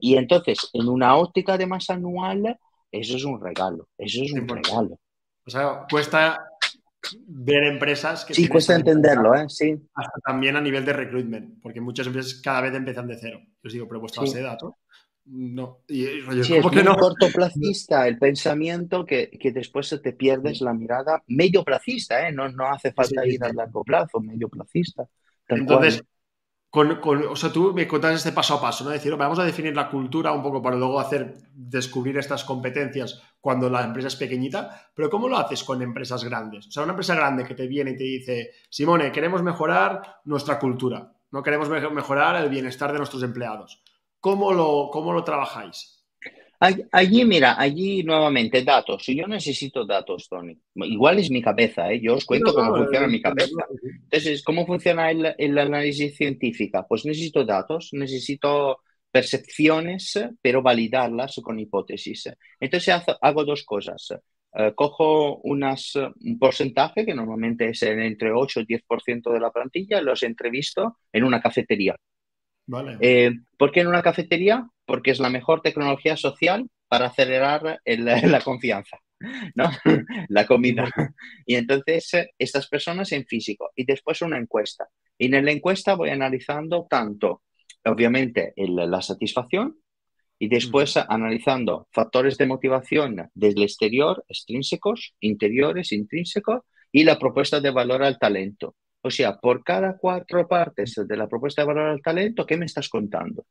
y, 0.00 0.16
entonces 0.16 0.70
en 0.72 0.88
una 0.88 1.16
óptica 1.16 1.58
de 1.58 1.66
más 1.66 1.90
anual, 1.90 2.58
eso 2.90 3.16
es 3.16 3.24
un 3.24 3.42
regalo, 3.42 3.88
eso 3.98 4.22
es 4.22 4.32
un 4.32 4.48
regalo. 4.48 4.98
O 5.46 5.50
sea, 5.50 5.84
cuesta 5.90 6.38
ver 7.26 7.64
empresas 7.64 8.24
que... 8.24 8.34
Sí, 8.34 8.48
cuesta 8.48 8.74
entenderlo, 8.74 9.34
¿eh? 9.34 9.46
Sí. 9.48 9.74
Hasta 9.94 10.20
también 10.24 10.56
a 10.56 10.60
nivel 10.60 10.84
de 10.84 10.92
recruitment, 10.92 11.60
porque 11.60 11.80
muchas 11.80 12.06
empresas 12.06 12.40
cada 12.42 12.62
vez 12.62 12.74
empiezan 12.74 13.06
de 13.08 13.18
cero. 13.18 13.40
Yo 13.42 13.66
os 13.66 13.72
digo, 13.72 13.88
pero 13.88 14.00
vuestra 14.00 14.22
base 14.22 14.38
de 14.38 14.44
datos 14.44 14.74
no. 15.24 15.82
Y, 15.88 16.04
sí, 16.42 16.56
es 16.56 16.64
muy 16.64 16.84
cortoplacista 16.84 18.08
el 18.08 18.18
pensamiento 18.18 19.04
que, 19.04 19.30
que, 19.30 19.52
después 19.52 19.96
te 20.02 20.12
pierdes 20.12 20.60
la 20.60 20.74
mirada 20.74 21.22
medio 21.28 21.64
placista, 21.64 22.26
¿eh? 22.26 22.32
no, 22.32 22.48
no 22.48 22.68
hace 22.68 22.92
falta 22.92 23.26
ir 23.26 23.42
a 23.44 23.52
largo 23.52 23.84
plazo, 23.84 24.20
medio 24.20 24.48
placista. 24.48 25.06
Entonces, 25.46 26.02
con, 26.72 27.26
o 27.28 27.36
sea, 27.36 27.52
tú 27.52 27.74
me 27.74 27.86
contas 27.86 28.14
este 28.14 28.32
paso 28.32 28.54
a 28.54 28.60
paso, 28.62 28.82
¿no? 28.82 28.88
Decir, 28.88 29.14
vamos 29.14 29.38
a 29.38 29.44
definir 29.44 29.76
la 29.76 29.90
cultura 29.90 30.32
un 30.32 30.42
poco 30.42 30.62
para 30.62 30.74
luego 30.74 30.98
hacer 30.98 31.34
descubrir 31.52 32.16
estas 32.16 32.44
competencias 32.44 33.20
cuando 33.42 33.68
la 33.68 33.84
empresa 33.84 34.08
es 34.08 34.16
pequeñita, 34.16 34.90
pero 34.94 35.10
¿cómo 35.10 35.28
lo 35.28 35.36
haces 35.36 35.64
con 35.64 35.82
empresas 35.82 36.24
grandes? 36.24 36.68
O 36.68 36.70
sea, 36.70 36.84
una 36.84 36.92
empresa 36.92 37.14
grande 37.14 37.44
que 37.44 37.54
te 37.54 37.66
viene 37.66 37.90
y 37.90 37.96
te 37.98 38.04
dice, 38.04 38.50
Simone, 38.70 39.12
queremos 39.12 39.42
mejorar 39.42 40.20
nuestra 40.24 40.58
cultura, 40.58 41.12
no 41.30 41.42
queremos 41.42 41.68
mejorar 41.68 42.42
el 42.42 42.48
bienestar 42.48 42.90
de 42.90 42.96
nuestros 42.96 43.22
empleados. 43.22 43.82
¿Cómo 44.18 44.54
lo, 44.54 44.88
cómo 44.90 45.12
lo 45.12 45.24
trabajáis? 45.24 46.01
Allí, 46.92 47.24
mira, 47.24 47.60
allí 47.60 48.04
nuevamente 48.04 48.62
datos. 48.62 49.04
Yo 49.06 49.26
necesito 49.26 49.84
datos, 49.84 50.28
Tony. 50.28 50.56
Igual 50.76 51.18
es 51.18 51.28
mi 51.28 51.42
cabeza, 51.42 51.90
¿eh? 51.92 52.00
yo 52.00 52.14
os 52.14 52.24
cuento 52.24 52.54
cómo 52.54 52.76
funciona 52.76 53.08
mi 53.08 53.20
cabeza. 53.20 53.66
Entonces, 54.04 54.44
¿cómo 54.44 54.64
funciona 54.64 55.10
el, 55.10 55.34
el, 55.38 55.58
análisis 55.58 56.16
científica? 56.16 56.86
Pues 56.88 57.04
necesito 57.04 57.44
datos, 57.44 57.88
necesito 57.92 58.78
percepciones, 59.10 60.18
pero 60.40 60.62
validarlas 60.62 61.40
con 61.42 61.58
hipótesis. 61.58 62.30
Entonces 62.60 62.94
hago 63.20 63.44
dos 63.44 63.64
cosas. 63.64 64.14
Eh, 64.54 64.72
cojo 64.74 65.38
unas, 65.38 65.96
un 65.96 66.38
porcentaje 66.38 67.04
que 67.04 67.14
normalmente 67.14 67.70
es 67.70 67.82
entre 67.82 68.30
8 68.30 68.60
y 68.60 68.66
10% 68.66 69.32
de 69.32 69.40
la 69.40 69.50
plantilla, 69.50 70.00
los 70.00 70.22
entrevisto 70.22 70.98
en 71.12 71.24
una 71.24 71.40
cafetería. 71.40 71.96
Eh, 73.00 73.32
¿Por 73.56 73.72
qué 73.72 73.80
en 73.80 73.88
una 73.88 74.02
cafetería? 74.02 74.68
Porque 74.86 75.10
es 75.10 75.18
la 75.18 75.30
mejor 75.30 75.62
tecnología 75.62 76.16
social 76.16 76.68
para 76.88 77.06
acelerar 77.06 77.80
la 77.86 78.40
confianza, 78.40 78.98
¿no? 79.54 79.70
la 80.28 80.46
comida. 80.46 80.90
Y 81.46 81.56
entonces 81.56 82.14
eh, 82.14 82.30
estas 82.38 82.68
personas 82.68 83.12
en 83.12 83.26
físico 83.26 83.70
y 83.74 83.84
después 83.84 84.22
una 84.22 84.38
encuesta. 84.38 84.88
Y 85.18 85.34
en 85.34 85.44
la 85.44 85.52
encuesta 85.52 85.94
voy 85.94 86.10
analizando 86.10 86.86
tanto, 86.88 87.42
obviamente, 87.84 88.52
la 88.56 89.02
satisfacción 89.02 89.76
y 90.38 90.48
después 90.48 90.96
analizando 90.96 91.86
factores 91.92 92.36
de 92.36 92.46
motivación 92.46 93.30
desde 93.32 93.58
el 93.58 93.62
exterior, 93.62 94.24
extrínsecos, 94.28 95.14
interiores, 95.20 95.92
intrínsecos, 95.92 96.62
y 96.90 97.04
la 97.04 97.18
propuesta 97.18 97.60
de 97.60 97.70
valor 97.70 98.02
al 98.02 98.18
talento. 98.18 98.74
O 99.02 99.10
sea, 99.10 99.36
por 99.36 99.64
cada 99.64 99.96
cuatro 99.98 100.46
partes 100.46 100.94
de 101.06 101.16
la 101.16 101.28
propuesta 101.28 101.62
de 101.62 101.66
valor 101.66 101.86
al 101.90 102.00
talento, 102.00 102.46
¿qué 102.46 102.56
me 102.56 102.66
estás 102.66 102.88
contando? 102.88 103.44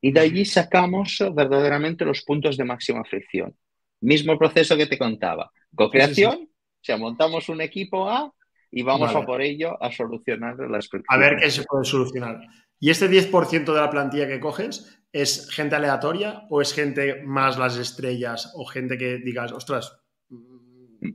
Y 0.00 0.10
de 0.10 0.20
allí 0.20 0.44
sacamos 0.44 1.22
verdaderamente 1.34 2.04
los 2.04 2.22
puntos 2.22 2.56
de 2.56 2.64
máxima 2.64 3.04
fricción. 3.04 3.54
Mismo 4.00 4.38
proceso 4.38 4.76
que 4.76 4.86
te 4.86 4.98
contaba. 4.98 5.50
Co-creación, 5.74 6.44
o 6.44 6.84
sea, 6.84 6.96
montamos 6.96 7.48
un 7.48 7.60
equipo 7.60 8.08
A 8.08 8.32
y 8.70 8.82
vamos 8.82 9.14
a 9.14 9.24
por 9.24 9.42
ello 9.42 9.82
a 9.82 9.90
solucionar 9.92 10.56
las 10.70 10.88
A 11.08 11.16
ver 11.18 11.36
qué 11.36 11.50
se 11.50 11.64
puede 11.64 11.84
solucionar. 11.84 12.40
¿Y 12.78 12.90
este 12.90 13.08
10% 13.08 13.64
de 13.64 13.80
la 13.80 13.90
plantilla 13.90 14.26
que 14.26 14.40
coges 14.40 15.00
es 15.12 15.50
gente 15.50 15.76
aleatoria 15.76 16.42
o 16.50 16.60
es 16.60 16.74
gente 16.74 17.22
más 17.22 17.58
las 17.58 17.76
estrellas 17.76 18.52
o 18.54 18.66
gente 18.66 18.98
que 18.98 19.18
digas, 19.18 19.52
ostras, 19.52 19.98
mm, 20.28 21.08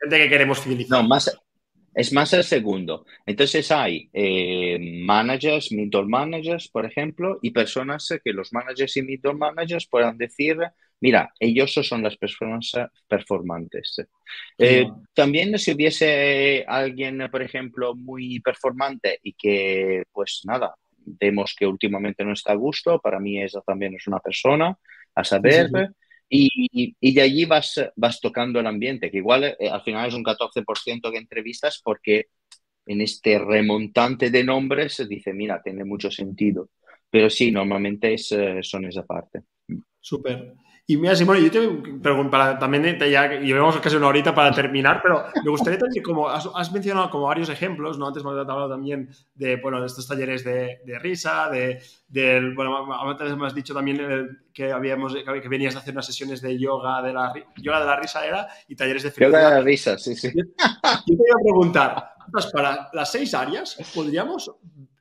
gente 0.00 0.18
que 0.18 0.28
queremos 0.28 0.60
fidelizar? 0.60 1.02
No, 1.02 1.08
más, 1.08 1.34
es 1.96 2.12
más 2.12 2.30
el 2.34 2.44
segundo. 2.44 3.06
Entonces 3.24 3.72
hay 3.72 4.10
eh, 4.12 4.78
managers, 5.02 5.72
middle 5.72 6.04
managers, 6.04 6.68
por 6.68 6.84
ejemplo, 6.84 7.38
y 7.40 7.52
personas 7.52 8.06
que 8.22 8.34
los 8.34 8.52
managers 8.52 8.98
y 8.98 9.02
middle 9.02 9.32
managers 9.32 9.86
puedan 9.88 10.18
decir, 10.18 10.58
mira, 11.00 11.32
ellos 11.40 11.72
son 11.72 12.02
las 12.02 12.18
personas 12.18 12.70
performantes. 13.08 13.96
Eh, 14.58 14.86
también 15.14 15.58
si 15.58 15.72
hubiese 15.72 16.66
alguien, 16.68 17.28
por 17.30 17.40
ejemplo, 17.40 17.94
muy 17.94 18.40
performante 18.40 19.18
y 19.22 19.32
que, 19.32 20.02
pues 20.12 20.42
nada, 20.44 20.74
vemos 20.98 21.54
que 21.58 21.66
últimamente 21.66 22.26
no 22.26 22.34
está 22.34 22.52
a 22.52 22.56
gusto, 22.56 23.00
para 23.00 23.18
mí 23.18 23.42
esa 23.42 23.62
también 23.62 23.94
es 23.94 24.06
una 24.06 24.18
persona 24.18 24.76
a 25.14 25.24
saber. 25.24 25.70
Y, 26.28 26.96
y, 27.00 27.14
de 27.14 27.22
allí 27.22 27.44
vas, 27.44 27.80
vas 27.94 28.20
tocando 28.20 28.58
el 28.58 28.66
ambiente, 28.66 29.10
que 29.10 29.18
igual 29.18 29.44
eh, 29.44 29.68
al 29.70 29.82
final 29.82 30.08
es 30.08 30.14
un 30.14 30.24
14% 30.24 31.12
que 31.12 31.18
entrevistas 31.18 31.80
porque 31.82 32.26
en 32.86 33.00
este 33.00 33.38
remontante 33.38 34.30
de 34.30 34.44
nombres 34.44 35.04
dice, 35.08 35.32
mira, 35.32 35.60
tiene 35.62 35.84
mucho 35.84 36.10
sentido. 36.10 36.70
Pero 37.10 37.30
sí, 37.30 37.50
normalmente 37.50 38.14
es, 38.14 38.32
eh, 38.32 38.58
son 38.62 38.86
esa 38.86 39.04
parte. 39.04 39.42
Súper. 40.00 40.54
Y 40.88 40.96
mira, 40.96 41.16
Simón, 41.16 41.38
yo 41.38 41.50
te 41.50 41.68
pregunto, 41.98 42.30
para, 42.30 42.60
también 42.60 42.96
ya 43.00 43.40
llevamos 43.40 43.76
casi 43.78 43.96
una 43.96 44.06
horita 44.06 44.32
para 44.32 44.52
terminar, 44.52 45.00
pero 45.02 45.24
me 45.42 45.50
gustaría 45.50 45.80
también, 45.80 46.04
como 46.04 46.28
has, 46.28 46.70
mencionado 46.70 47.10
como 47.10 47.26
varios 47.26 47.48
ejemplos, 47.48 47.98
¿no? 47.98 48.06
Antes 48.06 48.24
has 48.24 48.28
hablado 48.28 48.68
también 48.68 49.10
de, 49.34 49.56
bueno, 49.56 49.80
de 49.80 49.88
estos 49.88 50.06
talleres 50.06 50.44
de, 50.44 50.78
de 50.86 50.98
risa, 51.00 51.48
de, 51.50 51.82
del, 52.06 52.54
bueno, 52.54 52.86
antes 53.02 53.36
me 53.36 53.48
has 53.48 53.54
dicho 53.54 53.74
también 53.74 54.38
que 54.54 54.70
habíamos, 54.70 55.12
que 55.12 55.48
venías 55.48 55.74
a 55.74 55.80
hacer 55.80 55.92
unas 55.92 56.06
sesiones 56.06 56.40
de 56.40 56.56
yoga 56.56 57.02
de 57.02 57.12
la, 57.12 57.32
yoga 57.56 57.80
de 57.80 57.86
la 57.86 57.96
risa 57.96 58.24
era, 58.24 58.46
y 58.68 58.76
talleres 58.76 59.02
de. 59.02 59.12
Yoga 59.24 59.50
de 59.50 59.56
la 59.56 59.60
risa, 59.62 59.98
sí, 59.98 60.14
sí. 60.14 60.30
Yo, 60.36 60.44
te 60.54 61.16
voy 61.16 61.30
a 61.34 61.42
preguntar, 61.42 62.10
para 62.52 62.90
las 62.92 63.10
seis 63.10 63.34
áreas, 63.34 63.76
¿podríamos 63.92 64.52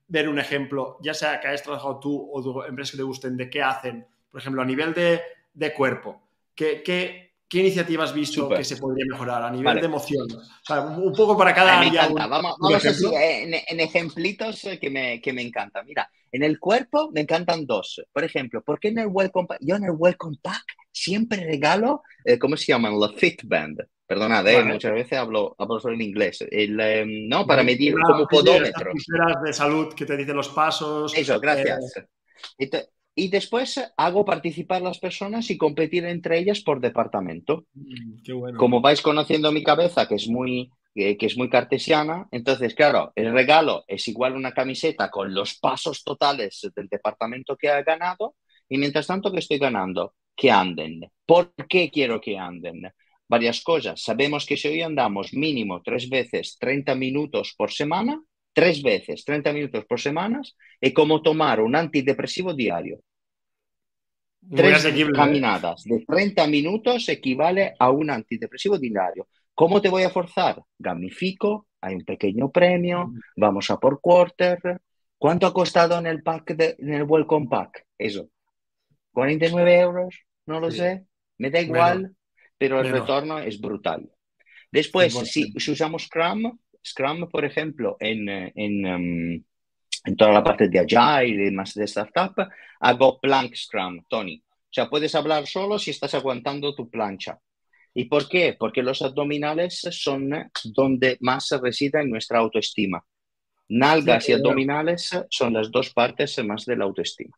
ver 0.08 0.30
un 0.30 0.40
ejemplo, 0.40 0.98
ya 1.04 1.14
sea 1.14 1.40
que 1.40 1.48
hayas 1.48 1.62
trabajado 1.62 2.00
tú 2.00 2.28
o 2.34 2.42
tu 2.42 2.64
empresa 2.64 2.94
que 2.94 2.98
te 2.98 3.04
gusten, 3.04 3.38
de 3.38 3.52
qué 3.52 3.62
hacen, 3.62 4.08
por 4.32 4.42
ejemplo, 4.42 4.64
a 4.64 4.66
nivel 4.66 4.92
de 4.92 5.22
de 5.56 5.74
cuerpo. 5.74 6.22
¿Qué, 6.53 6.84
qué, 6.84 7.34
qué 7.49 7.60
iniciativa 7.60 8.03
has 8.03 8.14
visto 8.14 8.47
que 8.49 8.64
se 8.64 8.78
podría 8.78 9.06
mejorar 9.10 9.43
a 9.43 9.51
nivel 9.51 9.80
de 9.80 9.86
emoción? 9.86 10.28
O 10.32 10.66
sea, 10.66 10.82
un 10.82 11.14
poco 11.14 11.38
para 11.38 11.53
cada 11.53 11.80
área. 11.80 12.08
Vamos, 12.10 12.56
vamos 12.60 12.86
así, 12.86 13.06
en, 13.14 13.56
en, 13.68 13.80
ejemplitos 13.80 14.68
que 14.80 14.89
me, 14.89 15.22
que 15.22 15.34
me 15.34 15.41
encanta. 15.41 15.82
Mira, 15.84 16.10
en 16.32 16.43
el 16.43 16.60
cuerpo 16.60 17.12
me 17.12 17.22
encantan 17.22 17.66
dos. 17.66 18.01
Por 18.12 18.24
ejemplo, 18.24 18.62
¿por 18.62 18.80
qué 18.80 18.89
en 18.89 18.99
el 18.99 19.08
Welcome 19.08 19.47
Pack? 19.47 19.60
Yo 19.62 19.76
en 19.76 19.86
el 19.86 19.95
Welcome 19.97 20.38
Pack 20.41 20.64
siempre 20.91 21.43
regalo, 21.45 22.03
eh, 22.24 22.38
¿cómo 22.38 22.58
se 22.58 22.68
llaman? 22.68 22.99
La 22.99 23.10
Fitband. 23.10 23.82
Perdonad, 24.08 24.47
eh, 24.47 24.64
muchas 24.64 24.93
veces 24.93 25.18
hablo, 25.18 25.56
hablo 25.58 25.80
solo 25.80 25.95
en 25.95 26.01
inglés. 26.01 26.45
El, 26.51 26.80
em, 26.80 27.28
no, 27.28 27.47
para 27.47 27.64
medir 27.64 27.95
como 28.06 28.28
podómetro. 28.28 28.91
de 29.43 29.53
salud 29.53 29.93
que 29.95 30.06
te 30.06 30.16
dicen 30.16 30.36
los 30.36 30.49
pasos. 30.49 31.18
Eso, 31.18 31.39
gracias. 31.39 31.80
Eh, 32.60 32.70
y 33.16 33.30
después 33.30 33.82
hago 33.95 34.26
participar 34.26 34.82
las 34.82 34.99
personas 34.99 35.49
y 35.49 35.57
competir 35.57 36.05
entre 36.05 36.38
ellas 36.38 36.61
por 36.61 36.82
departamento. 36.82 37.66
Mm, 37.74 38.22
qué 38.24 38.34
bueno. 38.34 38.57
Como 38.59 38.82
vais 38.82 39.01
conociendo 39.01 39.51
mi 39.51 39.63
cabeza, 39.63 40.07
que 40.07 40.16
es 40.16 40.28
muy 40.28 40.70
que 40.95 41.18
es 41.20 41.38
muy 41.38 41.49
cartesiana, 41.49 42.26
entonces, 42.32 42.74
claro, 42.74 43.11
el 43.16 43.34
regalo 43.34 43.84
es 43.86 44.07
igual 44.07 44.34
una 44.34 44.53
camiseta 44.53 45.11
con 45.11 45.34
los 45.34 45.55
pasos 45.55 46.05
totales 46.05 46.72
del 46.74 46.88
departamento 46.88 47.57
que 47.57 47.68
ha 47.68 47.84
ganado 47.84 48.36
y 48.70 48.78
mientras 48.78 49.07
tanto 49.07 49.30
que 49.30 49.39
estoy 49.39 49.57
ganando, 49.57 50.13
que 50.36 50.51
anden. 50.51 51.01
¿Por 51.26 51.53
qué 51.68 51.89
quiero 51.91 52.22
que 52.22 52.38
anden? 52.38 52.89
Varias 53.28 53.61
cosas. 53.61 54.01
Sabemos 54.01 54.45
que 54.45 54.55
si 54.55 54.70
hoy 54.70 54.82
andamos 54.84 55.34
mínimo 55.34 55.82
tres 55.84 56.09
veces 56.09 56.55
30 56.59 56.95
minutos 56.95 57.53
por 57.57 57.74
semana, 57.74 58.22
tres 58.56 58.82
veces 58.82 59.26
30 59.26 59.51
minutos 59.51 59.86
por 59.86 59.99
semana, 59.99 60.41
es 60.80 60.93
como 60.93 61.22
tomar 61.22 61.60
un 61.60 61.76
antidepresivo 61.76 62.53
diario. 62.53 63.01
tres 64.49 64.86
¿eh? 64.86 65.08
caminadas 65.14 65.84
de 65.84 66.06
30 66.08 66.47
minutos 66.47 67.10
equivale 67.10 67.76
a 67.78 67.89
un 67.91 68.10
antidepresivo 68.10 68.80
diario. 68.80 69.28
¿Cómo 69.53 69.82
te 69.82 69.89
voy 69.89 70.03
a 70.03 70.10
forzar? 70.10 70.62
Gamifico, 70.80 71.68
hay 71.82 71.95
un 71.95 72.06
pequeño 72.06 72.49
premio, 72.49 73.12
vamos 73.36 73.70
a 73.70 73.78
por 73.78 73.99
quarter. 73.99 74.82
¿Cuánto 75.18 75.47
ha 75.47 75.53
costado 75.53 75.97
en 75.99 76.08
el 76.08 76.24
pack 76.24 76.56
de, 76.56 76.76
en 76.80 76.93
el 76.93 77.03
Welcome 77.03 77.47
Pack? 77.49 77.86
Eso. 77.97 78.30
49 79.12 79.80
euros, 79.80 80.16
no 80.45 80.60
lo 80.60 80.72
sé, 80.72 81.06
me 81.38 81.49
da 81.49 81.62
igual, 81.62 82.16
pero 82.58 82.80
el 82.80 82.89
retorno 82.89 83.39
es 83.39 83.60
brutal. 83.60 84.10
Después, 84.72 85.14
si, 85.14 85.53
usamos 85.72 86.03
Scrum, 86.03 86.58
Scrum, 86.86 87.30
por 87.30 87.46
ejemplo, 87.46 87.98
en, 88.00 88.30
en, 88.30 88.86
em, 88.86 89.44
en 90.06 90.16
toda 90.16 90.32
la 90.32 90.44
parte 90.44 90.70
de 90.70 90.80
Agile 90.80 91.48
y 91.48 91.52
más 91.52 91.74
de 91.74 91.86
startup, 91.86 92.36
hago 92.80 93.20
Plank 93.20 93.56
Scrum, 93.56 94.04
Tony. 94.08 94.44
O 94.48 94.74
sea, 94.76 94.90
puedes 94.90 95.16
hablar 95.16 95.48
solo 95.48 95.80
si 95.80 95.92
estás 95.92 96.14
aguantando 96.14 96.76
tu 96.76 96.90
plancha. 96.90 97.40
¿Y 97.94 98.06
por 98.06 98.28
qué? 98.28 98.56
Porque 98.60 98.84
los 98.84 99.02
abdominales 99.02 99.80
son 99.92 100.30
donde 100.66 101.18
más 101.22 101.50
reside 101.62 102.06
nuestra 102.06 102.40
autoestima. 102.40 103.04
Nalgas 103.70 104.30
y 104.30 104.34
abdominales 104.34 105.10
son 105.30 105.54
las 105.54 105.72
dos 105.72 105.92
partes 105.92 106.38
más 106.44 106.66
de 106.66 106.76
la 106.76 106.84
autoestima. 106.84 107.36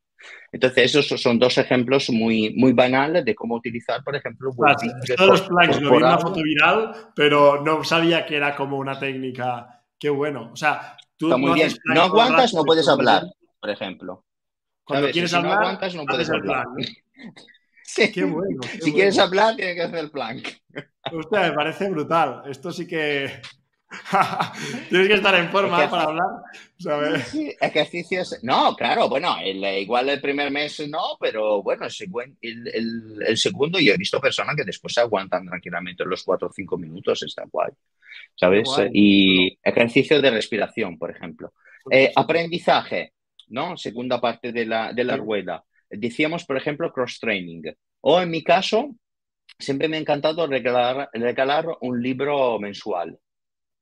Entonces, 0.51 0.95
esos 0.95 1.21
son 1.21 1.39
dos 1.39 1.57
ejemplos 1.57 2.09
muy, 2.09 2.53
muy 2.55 2.73
banales 2.73 3.25
de 3.25 3.35
cómo 3.35 3.55
utilizar, 3.55 4.03
por 4.03 4.15
ejemplo, 4.15 4.51
Todos 5.15 5.29
los 5.29 5.41
planks 5.43 5.81
lo 5.81 5.91
vi 5.91 5.97
en 5.97 6.03
una 6.03 6.17
foto 6.19 6.41
viral, 6.41 7.11
pero 7.15 7.63
no 7.63 7.83
sabía 7.83 8.25
que 8.25 8.37
era 8.37 8.55
como 8.55 8.77
una 8.77 8.99
técnica. 8.99 9.83
Qué 9.99 10.09
bueno. 10.09 10.51
O 10.53 10.55
sea, 10.55 10.97
tú 11.17 11.29
no, 11.29 11.37
no 11.37 12.01
aguantas, 12.01 12.53
no 12.53 12.63
puedes 12.63 12.87
hablar, 12.87 13.23
por 13.59 13.69
ejemplo. 13.69 14.23
Cuando 14.83 15.09
quieres 15.09 15.33
hablar, 15.33 15.51
no 15.51 15.59
aguantas, 15.59 15.95
no 15.95 16.05
puedes 16.05 16.29
hablar. 16.29 16.65
Qué 18.13 18.23
bueno. 18.23 18.61
si 18.81 18.93
quieres 18.93 19.17
hablar, 19.17 19.55
tienes 19.55 19.75
que 19.75 19.81
hacer 19.81 19.99
el 19.99 20.11
plan. 20.11 20.41
Hostia, 21.11 21.41
me 21.41 21.51
parece 21.53 21.89
brutal. 21.89 22.43
Esto 22.45 22.71
sí 22.71 22.87
que. 22.87 23.41
Tienes 24.89 25.07
que 25.07 25.13
estar 25.13 25.35
en 25.35 25.49
forma 25.49 25.89
para 25.89 26.03
hablar. 26.03 26.25
¿sabes? 26.77 27.33
ejercicios. 27.61 28.39
No, 28.43 28.75
claro, 28.75 29.07
bueno, 29.07 29.35
igual 29.43 30.09
el 30.09 30.21
primer 30.21 30.51
mes 30.51 30.87
no, 30.89 31.17
pero 31.19 31.63
bueno, 31.63 31.87
el, 32.41 33.21
el, 33.25 33.37
segundo 33.37 33.79
yo 33.79 33.93
he 33.93 33.97
visto 33.97 34.19
personas 34.19 34.55
que 34.55 34.63
después 34.63 34.93
se 34.93 35.01
aguantan 35.01 35.45
tranquilamente 35.45 36.03
los 36.05 36.23
cuatro 36.23 36.49
o 36.49 36.53
cinco 36.53 36.77
minutos, 36.77 37.23
está 37.23 37.43
guay. 37.49 37.71
¿Sabes? 38.35 38.69
Y 38.93 39.57
ejercicio 39.63 40.21
de 40.21 40.31
respiración, 40.31 40.97
por 40.97 41.11
ejemplo. 41.11 41.53
Eh, 41.89 42.11
aprendizaje, 42.15 43.13
¿no? 43.47 43.77
Segunda 43.77 44.19
parte 44.19 44.51
de 44.51 44.65
la, 44.65 44.91
de 44.93 45.03
la 45.03 45.17
rueda 45.17 45.63
decíamos, 45.89 46.45
por 46.45 46.57
ejemplo, 46.57 46.91
cross-training. 46.91 47.63
O 48.01 48.21
en 48.21 48.29
mi 48.29 48.43
caso, 48.43 48.95
siempre 49.57 49.87
me 49.87 49.97
ha 49.97 49.99
encantado 49.99 50.47
regalar, 50.47 51.09
regalar 51.13 51.65
un 51.81 52.01
libro 52.01 52.59
mensual. 52.59 53.17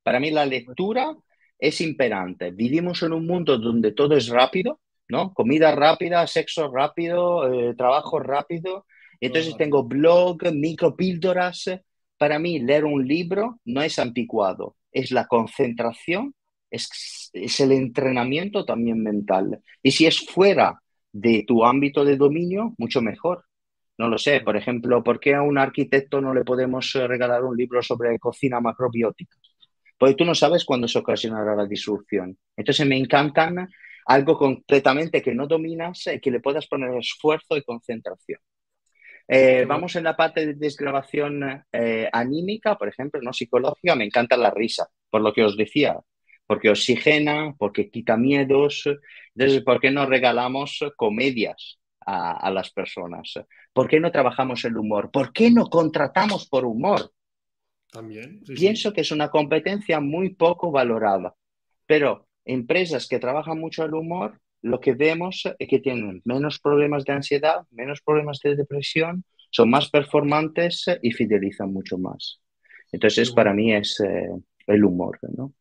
Para 0.05 0.19
mí 0.19 0.29
la 0.29 0.45
lectura 0.45 1.17
es 1.57 1.81
imperante. 1.81 2.51
Vivimos 2.51 3.01
en 3.01 3.11
un 3.13 3.25
mundo 3.25 3.57
donde 3.57 3.91
todo 3.91 4.15
es 4.15 4.27
rápido, 4.27 4.79
¿no? 5.09 5.33
Comida 5.33 5.73
rápida, 5.73 6.27
sexo 6.27 6.71
rápido, 6.71 7.51
eh, 7.51 7.73
trabajo 7.75 8.19
rápido. 8.19 8.85
Entonces 9.19 9.57
tengo 9.57 9.83
blog, 9.83 10.37
micropíldoras. 10.53 11.71
Para 12.19 12.37
mí 12.37 12.59
leer 12.59 12.85
un 12.85 13.07
libro 13.07 13.59
no 13.65 13.81
es 13.81 13.97
anticuado, 13.97 14.75
es 14.91 15.09
la 15.09 15.25
concentración, 15.25 16.35
es, 16.69 17.31
es 17.33 17.59
el 17.59 17.71
entrenamiento 17.71 18.63
también 18.63 19.01
mental. 19.01 19.59
Y 19.81 19.89
si 19.89 20.05
es 20.05 20.19
fuera 20.27 20.79
de 21.11 21.43
tu 21.47 21.65
ámbito 21.65 22.05
de 22.05 22.15
dominio, 22.15 22.75
mucho 22.77 23.01
mejor. 23.01 23.45
No 23.97 24.07
lo 24.07 24.19
sé, 24.19 24.41
por 24.41 24.55
ejemplo, 24.55 25.03
¿por 25.03 25.19
qué 25.19 25.33
a 25.33 25.41
un 25.41 25.57
arquitecto 25.57 26.21
no 26.21 26.31
le 26.31 26.43
podemos 26.43 26.93
regalar 26.93 27.43
un 27.43 27.57
libro 27.57 27.81
sobre 27.81 28.19
cocina 28.19 28.59
macrobiótica? 28.59 29.35
Porque 29.97 30.15
tú 30.15 30.25
no 30.25 30.35
sabes 30.35 30.65
cuándo 30.65 30.87
se 30.87 30.99
ocasionará 30.99 31.55
la 31.55 31.65
disrupción. 31.65 32.37
Entonces 32.55 32.85
me 32.85 32.97
encantan 32.97 33.69
algo 34.05 34.37
completamente 34.37 35.21
que 35.21 35.33
no 35.33 35.47
dominas 35.47 36.07
y 36.07 36.19
que 36.19 36.31
le 36.31 36.39
puedas 36.39 36.67
poner 36.67 36.95
esfuerzo 36.97 37.57
y 37.57 37.63
concentración. 37.63 38.39
Eh, 39.27 39.65
vamos 39.67 39.95
en 39.95 40.03
la 40.03 40.15
parte 40.15 40.45
de 40.45 40.53
desgrabación 40.53 41.63
eh, 41.71 42.07
anímica, 42.11 42.77
por 42.77 42.87
ejemplo, 42.87 43.19
no 43.21 43.33
psicológica, 43.33 43.95
me 43.95 44.05
encanta 44.05 44.37
la 44.37 44.51
risa, 44.51 44.87
por 45.09 45.21
lo 45.21 45.33
que 45.33 45.43
os 45.43 45.57
decía, 45.57 45.99
porque 46.45 46.69
oxigena, 46.69 47.55
porque 47.57 47.89
quita 47.89 48.17
miedos. 48.17 48.87
Entonces, 49.35 49.63
¿por 49.63 49.79
qué 49.79 49.89
no 49.89 50.05
regalamos 50.05 50.79
comedias 50.95 51.79
a, 52.05 52.51
las 52.51 52.71
personas? 52.71 53.33
¿Por 53.73 53.87
qué 53.87 53.99
no 53.99 54.11
trabajamos 54.11 54.63
el 54.65 54.77
humor? 54.77 55.09
¿Por 55.11 55.33
qué 55.33 55.49
no 55.49 55.69
contratamos 55.69 56.47
por 56.47 56.65
humor? 56.65 57.11
También. 57.91 58.43
Pienso 58.43 58.93
que 58.93 59.01
es 59.01 59.11
una 59.11 59.29
competencia 59.29 59.99
muy 59.99 60.33
poco 60.33 60.71
valorada, 60.71 61.36
pero 61.86 62.27
empresas 62.43 63.07
que 63.07 63.19
trabajan 63.19 63.59
mucho 63.59 63.83
el 63.86 63.93
humor, 63.93 64.39
lo 64.61 64.79
que 64.79 64.93
vemos 64.93 65.43
es 65.59 65.67
que 65.67 65.79
tienen 65.79 66.21
menos 66.25 66.59
problemas 66.59 67.05
de 67.05 67.13
ansiedad, 67.13 67.65
menos 67.71 68.01
problemas 68.01 68.39
de 68.43 68.55
depresión, 68.55 69.23
son 69.51 69.69
más 69.69 69.89
performantes 69.89 70.86
y 71.01 71.11
fidelizan 71.11 71.71
mucho 71.71 71.97
más. 71.97 72.41
Entonces, 72.91 73.31
para 73.31 73.53
mí 73.53 73.73
es 73.73 73.99
eh, 73.99 74.29
el 74.67 74.83
humor, 74.83 75.19
¿no? 75.36 75.53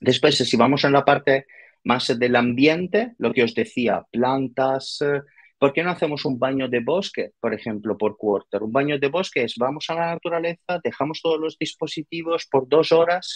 Después, 0.00 0.36
si 0.38 0.56
vamos 0.56 0.84
a 0.84 0.90
la 0.90 1.04
parte 1.04 1.46
más 1.84 2.18
del 2.18 2.36
ambiente, 2.36 3.14
lo 3.18 3.32
que 3.32 3.42
os 3.42 3.54
decía, 3.54 4.04
plantas, 4.10 5.00
eh, 5.02 5.20
¿por 5.60 5.74
qué 5.74 5.82
no 5.82 5.90
hacemos 5.90 6.24
un 6.24 6.38
baño 6.38 6.68
de 6.68 6.80
bosque, 6.80 7.32
por 7.38 7.52
ejemplo, 7.52 7.96
por 7.98 8.16
quarter? 8.16 8.62
Un 8.62 8.72
baño 8.72 8.98
de 8.98 9.08
bosque 9.08 9.44
es, 9.44 9.54
vamos 9.58 9.84
a 9.90 9.94
la 9.94 10.06
naturaleza, 10.06 10.80
dejamos 10.82 11.20
todos 11.20 11.38
los 11.38 11.58
dispositivos 11.58 12.48
por 12.50 12.66
dos 12.66 12.92
horas, 12.92 13.34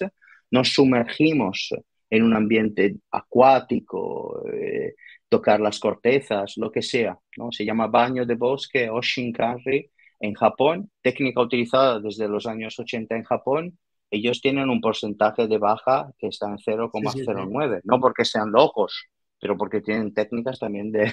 nos 0.50 0.72
sumergimos 0.72 1.68
en 2.08 2.22
un 2.22 2.34
ambiente 2.34 2.96
acuático, 3.10 4.42
eh, 4.50 4.94
tocar 5.28 5.60
las 5.60 5.78
cortezas, 5.78 6.54
lo 6.56 6.70
que 6.72 6.80
sea, 6.80 7.18
¿no? 7.36 7.52
Se 7.52 7.66
llama 7.66 7.88
baño 7.88 8.24
de 8.24 8.36
bosque 8.36 8.88
o 8.88 9.02
Shinkari 9.02 9.90
en 10.20 10.32
Japón, 10.32 10.90
técnica 11.02 11.42
utilizada 11.42 12.00
desde 12.00 12.26
los 12.26 12.46
años 12.46 12.78
80 12.78 13.16
en 13.16 13.24
Japón 13.24 13.78
ellos 14.14 14.40
tienen 14.40 14.70
un 14.70 14.80
porcentaje 14.80 15.48
de 15.48 15.58
baja 15.58 16.12
que 16.18 16.28
está 16.28 16.46
en 16.48 16.58
0,09, 16.58 17.80
no 17.84 17.98
porque 17.98 18.24
sean 18.24 18.52
locos, 18.52 19.08
pero 19.44 19.58
porque 19.58 19.82
tienen 19.82 20.14
técnicas 20.14 20.58
también 20.58 20.90
de, 20.90 21.12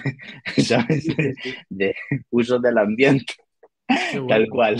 de, 1.68 1.94
uso 2.30 2.58
del 2.58 2.78
ambiente, 2.78 3.34
tal 4.26 4.48
cual. 4.48 4.78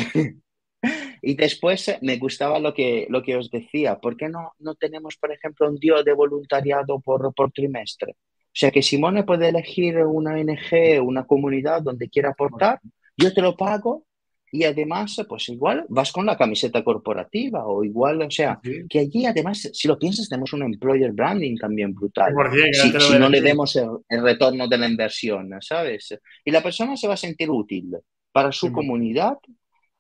Y 1.21 1.35
después 1.35 1.87
eh, 1.89 1.99
me 2.01 2.17
gustaba 2.17 2.59
lo 2.59 2.73
que, 2.73 3.07
lo 3.11 3.23
que 3.23 3.37
os 3.37 3.51
decía, 3.51 4.01
¿por 4.01 4.17
qué 4.17 4.31
no, 4.31 4.53
no 4.59 4.75
tenemos, 4.75 5.19
por 5.19 5.33
ejemplo, 5.33 5.69
un 5.69 5.77
día 5.77 6.03
de 6.03 6.15
voluntariado 6.15 6.99
por, 7.01 7.35
por 7.35 7.53
trimestre? 7.53 8.13
O 8.13 8.55
sea, 8.55 8.71
que 8.71 8.81
Simone 8.81 9.23
puede 9.23 9.51
elegir 9.51 9.99
una 9.99 10.33
ONG, 10.33 11.03
una 11.07 11.27
comunidad 11.27 11.83
donde 11.83 12.09
quiera 12.09 12.31
aportar, 12.31 12.81
yo 13.19 13.35
te 13.35 13.43
lo 13.43 13.55
pago 13.55 14.07
y 14.55 14.65
además, 14.65 15.19
pues 15.27 15.49
igual 15.49 15.87
vas 15.89 16.13
con 16.13 16.27
la 16.27 16.37
camiseta 16.37 16.85
corporativa 16.85 17.67
o 17.67 17.83
igual, 17.83 18.21
o 18.21 18.31
sea, 18.31 18.61
que 18.87 18.99
allí 18.99 19.25
además, 19.25 19.71
si 19.73 19.89
lo 19.89 19.99
piensas, 19.99 20.29
tenemos 20.29 20.53
un 20.53 20.63
employer 20.63 21.11
branding 21.13 21.57
también 21.57 21.95
brutal. 21.95 22.35
si, 22.71 23.19
no 23.19 23.31
le 23.31 23.41
demos 23.41 23.75
el, 23.77 24.23
retorno 24.23 24.69
de 24.69 24.77
la 24.77 24.87
inversión, 24.87 25.51
¿sabes? 25.63 26.19
Y 26.45 26.51
la 26.51 26.63
persona 26.63 26.99
se 26.99 27.09
va 27.09 27.15
a 27.15 27.17
sentir 27.17 27.51
útil 27.51 27.97
para 28.31 28.53
su 28.53 28.71
comunidad 28.71 29.39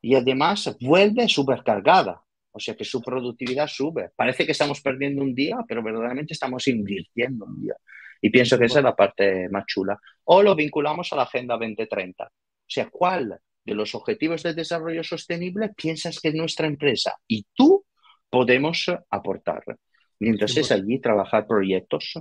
y 0.03 0.16
además 0.16 0.76
vuelve 0.82 1.26
supercargada. 1.28 2.20
O 2.50 2.61
sea 2.61 2.76
que 2.76 2.84
su 2.84 3.00
productividad 3.00 3.66
sube. 3.66 4.11
Parece 4.14 4.44
que 4.44 4.53
estamos 4.53 4.82
perdiendo 4.82 5.22
un 5.22 5.34
día, 5.34 5.64
pero 5.66 5.82
verdaderamente 5.82 6.34
estamos 6.34 6.68
invirtiendo 6.68 7.46
un 7.46 7.62
día. 7.62 7.74
Y 8.20 8.28
pienso 8.28 8.59
que 8.59 8.66
esa 8.66 8.80
es 8.80 8.84
la 8.84 8.94
parte 8.94 9.48
más 9.48 9.64
chula. 9.64 9.98
O 10.24 10.42
lo 10.42 10.55
vinculamos 10.55 11.11
a 11.11 11.16
la 11.16 11.22
Agenda 11.22 11.57
2030. 11.57 12.24
O 12.24 12.30
sea, 12.66 12.90
¿cuál 12.90 13.40
de 13.65 13.75
los 13.75 13.95
objetivos 13.95 14.43
de 14.43 14.55
desarrollo 14.55 15.05
sostenible 15.05 15.71
piensas 15.77 16.21
que 16.21 16.33
nuestra 16.33 16.67
empresa 16.67 17.15
y 17.27 17.47
tú 17.55 17.85
podemos 18.29 18.87
aportar. 19.11 19.63
Y 20.19 20.29
entonces 20.29 20.71
allí 20.73 21.01
trabajar 21.01 21.47
proyectos, 21.47 22.15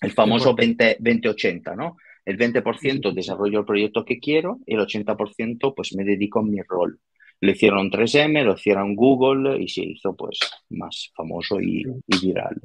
el 0.00 0.12
famoso 0.12 0.54
20, 0.54 0.96
2080, 1.00 1.76
¿no? 1.76 1.96
El 2.24 2.36
20% 2.36 3.12
desarrollo 3.12 3.60
el 3.60 3.64
proyecto 3.64 4.04
que 4.04 4.18
quiero 4.18 4.58
y 4.66 4.74
el 4.74 4.80
80% 4.80 5.74
pues 5.74 5.94
me 5.94 6.04
dedico 6.04 6.40
a 6.40 6.42
mi 6.42 6.60
rol. 6.62 7.00
Lo 7.40 7.50
hicieron 7.50 7.90
3M, 7.90 8.44
lo 8.44 8.54
hicieron 8.54 8.94
Google 8.94 9.62
y 9.62 9.68
se 9.68 9.82
hizo 9.82 10.14
pues 10.14 10.38
más 10.68 11.10
famoso 11.16 11.60
y, 11.60 11.84
y 12.06 12.26
viral. 12.26 12.60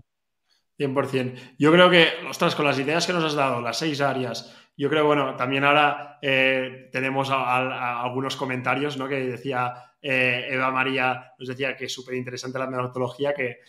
100%. 0.78 1.56
Yo 1.58 1.72
creo 1.72 1.90
que, 1.90 2.08
ostras, 2.30 2.56
con 2.56 2.66
las 2.66 2.80
ideas 2.80 3.06
que 3.08 3.14
nos 3.14 3.24
has 3.24 3.36
dado, 3.36 3.62
las 3.62 3.78
seis 3.80 4.02
áreas, 4.02 4.54
yo 4.78 4.90
creo, 4.90 5.06
bueno, 5.06 5.36
también 5.36 5.64
ahora 5.64 6.20
eh, 6.22 6.90
tenemos 6.92 7.30
algunos 7.32 8.36
comentarios, 8.36 8.98
¿no? 8.98 9.08
Que 9.08 9.22
decía 9.22 9.74
eh, 10.02 10.48
Eva 10.50 10.70
María, 10.70 11.34
nos 11.40 11.48
decía 11.48 11.78
que 11.78 11.86
es 11.86 11.94
súper 11.94 12.16
interesante 12.16 12.60
la 12.60 12.68
metodología, 12.68 13.34
que, 13.34 13.60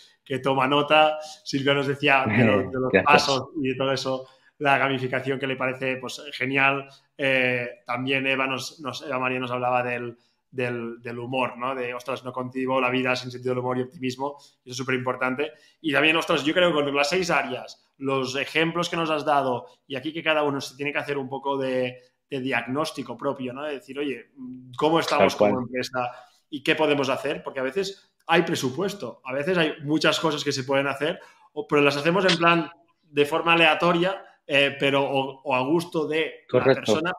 toma 0.41 0.67
nota. 0.67 1.19
Silvia 1.45 1.75
nos 1.75 1.87
decía 1.87 2.25
de, 2.29 2.45
los 2.45 2.93
pasos 3.05 3.51
y 3.63 3.69
de 3.69 3.75
todo 3.77 3.93
eso, 3.93 4.29
la 4.59 4.79
gamificación 4.79 5.39
que 5.39 5.47
le 5.47 5.57
parece 5.57 5.97
pues, 5.97 6.21
genial. 6.33 6.89
Eh, 7.17 7.83
también 7.87 8.27
Eva, 8.27 8.49
nos, 8.49 8.81
Eva 9.07 9.21
María 9.21 9.39
nos 9.39 9.53
hablaba 9.53 9.85
del, 9.85 10.17
del, 10.57 11.19
humor, 11.19 11.57
¿no? 11.59 11.75
De, 11.75 11.93
ostras, 11.95 12.25
no 12.25 12.33
contigo 12.33 12.81
la 12.81 12.91
vida 12.91 13.15
sin 13.15 13.31
sentido 13.31 13.55
del 13.55 13.61
humor 13.61 13.79
y 13.79 13.83
optimismo. 13.83 14.37
Eso 14.39 14.59
es 14.65 14.77
súper 14.77 14.95
importante. 14.95 15.53
Y 15.81 15.93
también, 15.93 16.17
ostras, 16.17 16.45
yo 16.45 16.55
creo 16.55 16.69
que 16.71 16.83
con 16.83 16.97
las 16.97 17.11
seis 17.11 17.31
áreas, 17.31 17.93
los 17.99 18.35
ejemplos 18.37 18.89
que 18.89 18.97
nos 18.97 19.11
has 19.11 19.25
dado, 19.25 19.67
y 19.87 19.97
aquí 19.97 20.13
que 20.13 20.23
cada 20.23 20.43
uno 20.43 20.61
se 20.61 20.77
tiene 20.77 20.93
que 20.93 20.99
hacer 20.99 21.19
un 21.19 21.29
poco 21.29 21.57
de, 21.59 22.01
diagnóstico 22.29 23.17
propio, 23.17 23.53
¿no? 23.53 23.65
De 23.65 23.75
decir, 23.75 23.99
oye, 23.99 24.31
¿cómo 24.77 24.99
estamos 25.01 25.37
como 25.37 25.61
empresa 25.61 26.11
y 26.51 26.63
qué 26.63 26.75
podemos 26.75 27.09
hacer? 27.09 27.43
Porque 27.43 27.61
a 27.61 27.65
veces 27.65 28.11
hay 28.27 28.43
presupuesto, 28.43 29.21
a 29.25 29.33
veces 29.33 29.57
hay 29.57 29.75
muchas 29.83 30.19
cosas 30.19 30.43
que 30.43 30.53
se 30.53 30.65
pueden 30.65 30.87
hacer, 30.87 31.21
pero 31.69 31.83
las 31.83 31.97
hacemos 31.97 32.25
en 32.25 32.37
plan 32.37 32.71
de 33.03 33.25
forma 33.25 33.53
aleatoria, 33.53 34.23
eh, 34.47 34.77
pero 34.79 35.03
o, 35.03 35.55
a 35.55 35.61
gusto 35.61 36.07
de 36.07 36.47
la 36.51 36.65
persona, 36.65 37.13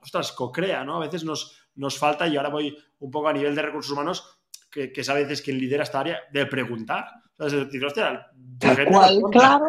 ostras, 0.00 0.32
co-crea, 0.32 0.84
¿no? 0.84 0.96
A 0.96 1.00
veces 1.00 1.24
nos, 1.24 1.63
nos 1.76 1.98
falta, 1.98 2.26
y 2.26 2.36
ahora 2.36 2.48
voy 2.48 2.76
un 3.00 3.10
poco 3.10 3.28
a 3.28 3.32
nivel 3.32 3.54
de 3.54 3.62
recursos 3.62 3.92
humanos, 3.92 4.38
que, 4.70 4.92
que 4.92 5.00
es 5.02 5.08
a 5.08 5.14
veces 5.14 5.42
quien 5.42 5.58
lidera 5.58 5.82
esta 5.82 6.00
área, 6.00 6.20
de 6.32 6.46
preguntar. 6.46 7.06
O 7.38 7.48
sea, 7.48 7.64
decir, 7.64 7.84
hostia, 7.84 8.30
cual, 8.90 9.22
claro. 9.32 9.64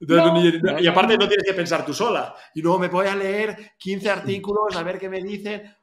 y, 0.80 0.86
aparte 0.86 1.18
no 1.18 1.28
tienes 1.28 1.46
que 1.46 1.54
pensar 1.54 1.84
tú 1.84 1.92
sola. 1.92 2.34
Y 2.54 2.62
luego 2.62 2.78
me 2.78 2.88
voy 2.88 3.06
a 3.06 3.14
leer 3.14 3.72
15 3.78 4.10
artículos 4.10 4.76
a 4.76 4.82
ver 4.82 4.98
qué 4.98 5.08
me 5.08 5.22
dicen. 5.22 5.74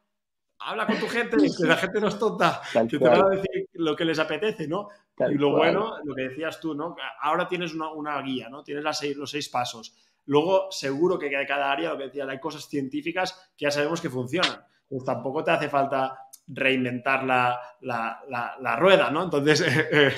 Habla 0.59 0.87
con 0.87 0.99
tu 0.99 1.07
gente, 1.07 1.37
que 1.37 1.67
la 1.67 1.77
gente 1.77 2.01
no 2.01 2.07
es 2.07 2.17
tonta, 2.17 2.61
que 2.89 2.97
te 2.97 3.07
van 3.07 3.21
a 3.21 3.29
decir 3.29 3.69
lo 3.73 3.95
que 3.95 4.05
les 4.05 4.17
apetece, 4.17 4.67
¿no? 4.67 4.89
y 5.29 5.35
lo 5.35 5.51
bueno, 5.51 5.97
lo 6.03 6.15
que 6.15 6.29
decías 6.29 6.59
tú, 6.59 6.73
¿no? 6.73 6.95
Ahora 7.21 7.47
tienes 7.47 7.75
una, 7.75 7.91
una 7.91 8.19
guía, 8.21 8.49
¿no? 8.49 8.63
Tienes 8.63 8.83
las 8.83 8.97
seis, 8.97 9.15
los 9.15 9.29
seis 9.29 9.49
pasos. 9.49 9.95
Luego, 10.27 10.67
seguro 10.71 11.17
que 11.17 11.29
de 11.29 11.45
cada 11.45 11.71
área, 11.71 11.89
lo 11.89 11.97
que 11.97 12.05
decía, 12.05 12.25
hay 12.27 12.39
cosas 12.39 12.67
científicas 12.67 13.51
que 13.57 13.65
ya 13.65 13.71
sabemos 13.71 14.01
que 14.01 14.09
funcionan. 14.09 14.61
Pues 14.87 15.03
tampoco 15.03 15.43
te 15.43 15.51
hace 15.51 15.67
falta 15.67 16.17
reinventar 16.47 17.25
la, 17.25 17.59
la, 17.81 18.75
rueda, 18.77 19.11
¿no? 19.11 19.23
Entonces, 19.23 19.61
eh, 19.67 19.87
eh, 19.91 20.15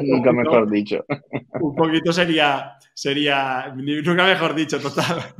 nunca 0.00 0.32
mejor 0.32 0.70
dicho. 0.70 1.04
Un 1.60 1.74
poquito 1.74 2.12
sería, 2.12 2.76
sería, 2.94 3.72
nunca 3.74 4.24
mejor 4.24 4.54
dicho, 4.54 4.80
total. 4.80 5.22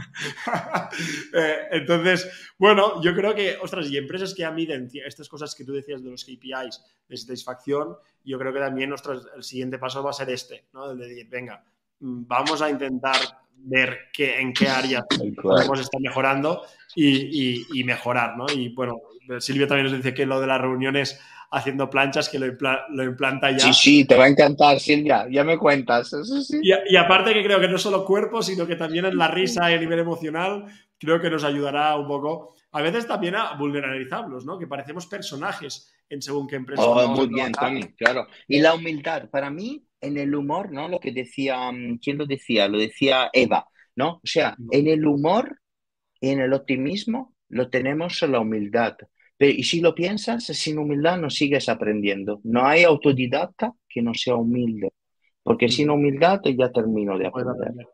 Eh, 1.35 1.68
entonces, 1.72 2.55
bueno, 2.59 3.03
yo 3.03 3.14
creo 3.14 3.35
que, 3.35 3.59
ostras, 3.61 3.91
y 3.91 3.99
empresas 3.99 4.33
que 4.33 4.43
ya 4.43 4.51
miden 4.51 4.89
estas 5.05 5.29
cosas 5.29 5.55
que 5.55 5.64
tú 5.64 5.72
decías 5.72 6.03
de 6.03 6.11
los 6.11 6.24
KPIs 6.24 6.83
de 7.09 7.16
satisfacción, 7.16 7.97
yo 8.24 8.39
creo 8.39 8.53
que 8.53 8.61
también, 8.61 8.93
ostras, 8.93 9.27
el 9.37 9.43
siguiente 9.43 9.79
paso 9.79 10.03
va 10.03 10.11
a 10.11 10.14
ser 10.14 10.31
este, 10.31 10.68
¿no? 10.72 10.91
El 10.91 10.99
de 10.99 11.09
decir, 11.09 11.29
venga, 11.29 11.62
vamos 12.01 12.62
a 12.62 12.70
intentar 12.70 13.16
ver 13.57 14.09
qué, 14.12 14.40
en 14.40 14.53
qué 14.53 14.68
áreas 14.68 15.05
podemos 15.42 15.80
estar 15.80 16.01
mejorando 16.01 16.62
y, 16.94 17.82
mejorar, 17.84 18.36
¿no? 18.36 18.47
Y 18.53 18.70
bueno, 18.70 19.01
Silvia 19.38 19.66
también 19.66 19.86
nos 19.86 19.97
dice 19.97 20.14
que 20.14 20.26
lo 20.26 20.40
de 20.40 20.47
las 20.47 20.61
reuniones 20.61 21.20
haciendo 21.51 21.88
planchas, 21.88 22.28
que 22.28 22.38
lo, 22.38 22.47
implanta 23.05 23.51
ya. 23.51 23.59
Sí, 23.59 23.72
sí, 23.72 24.05
te 24.05 24.16
va 24.16 24.24
a 24.24 24.28
encantar, 24.28 24.80
Silvia, 24.80 25.26
ya 25.30 25.44
me 25.44 25.59
cuentas. 25.59 26.12
Y, 26.62 26.97
aparte 26.97 27.32
que 27.32 27.44
creo 27.44 27.61
que 27.61 27.68
no 27.68 27.78
solo 27.78 28.05
cuerpo, 28.05 28.42
sino 28.42 28.66
que 28.66 28.76
también 28.76 29.05
en 29.05 29.16
la 29.16 29.28
risa 29.28 29.70
y 29.70 29.74
a 29.74 29.78
nivel 29.80 29.99
emocional, 29.99 30.66
creo 30.99 31.20
que 31.20 31.30
nos 31.30 31.44
ayudará 31.44 31.97
un 31.97 32.07
poco, 32.07 32.55
a 32.72 32.82
veces 32.82 33.07
también 33.07 33.36
a 33.36 33.55
vulnerabilizarlos, 33.55 34.44
¿no? 34.44 34.59
Que 34.59 34.66
parecemos 34.66 35.07
personajes 35.07 35.92
en 36.09 36.22
según 36.22 36.47
qué 36.47 36.57
empresa. 36.57 36.82
Oh, 36.82 37.09
muy 37.09 37.28
bien, 37.28 37.53
Tony, 37.53 37.82
claro. 37.94 38.26
Y 38.47 38.61
la 38.61 38.74
humildad, 38.74 39.28
para 39.30 39.51
mí, 39.51 39.86
en 40.01 40.18
el 40.18 40.34
humor, 40.34 40.72
¿no? 40.72 40.88
Lo 40.88 41.01
que 41.01 41.12
decía, 41.12 41.70
mm, 41.70 41.99
¿quién 41.99 42.18
lo 42.18 42.26
decía? 42.26 42.68
Lo 42.68 42.78
decía 42.78 43.30
Eva, 43.32 43.66
¿no? 43.94 44.14
O 44.16 44.20
sea, 44.24 44.57
en 44.70 44.88
el 44.88 45.07
humor 45.07 45.61
y 46.20 46.30
en 46.30 46.40
el 46.40 46.53
optimismo 46.53 47.34
lo 47.49 47.70
tenemos 47.70 48.20
la 48.22 48.40
humildad. 48.40 48.97
Y 49.39 49.62
si 49.64 49.80
lo 49.80 49.95
piensas, 49.95 50.45
sin 50.45 50.78
humildad 50.78 51.18
no 51.18 51.28
sigues 51.28 51.68
aprendiendo. 51.68 52.41
No 52.45 52.66
hay 52.66 52.84
autodidacta 52.84 53.72
que 53.89 54.01
no 54.01 54.14
sea 54.14 54.34
humilde, 54.34 54.93
porque 55.43 55.68
sin 55.68 55.91
humildad 55.91 56.41
ya 56.45 56.72
termino 56.72 57.18
de 57.18 57.26
aprender. 57.26 57.87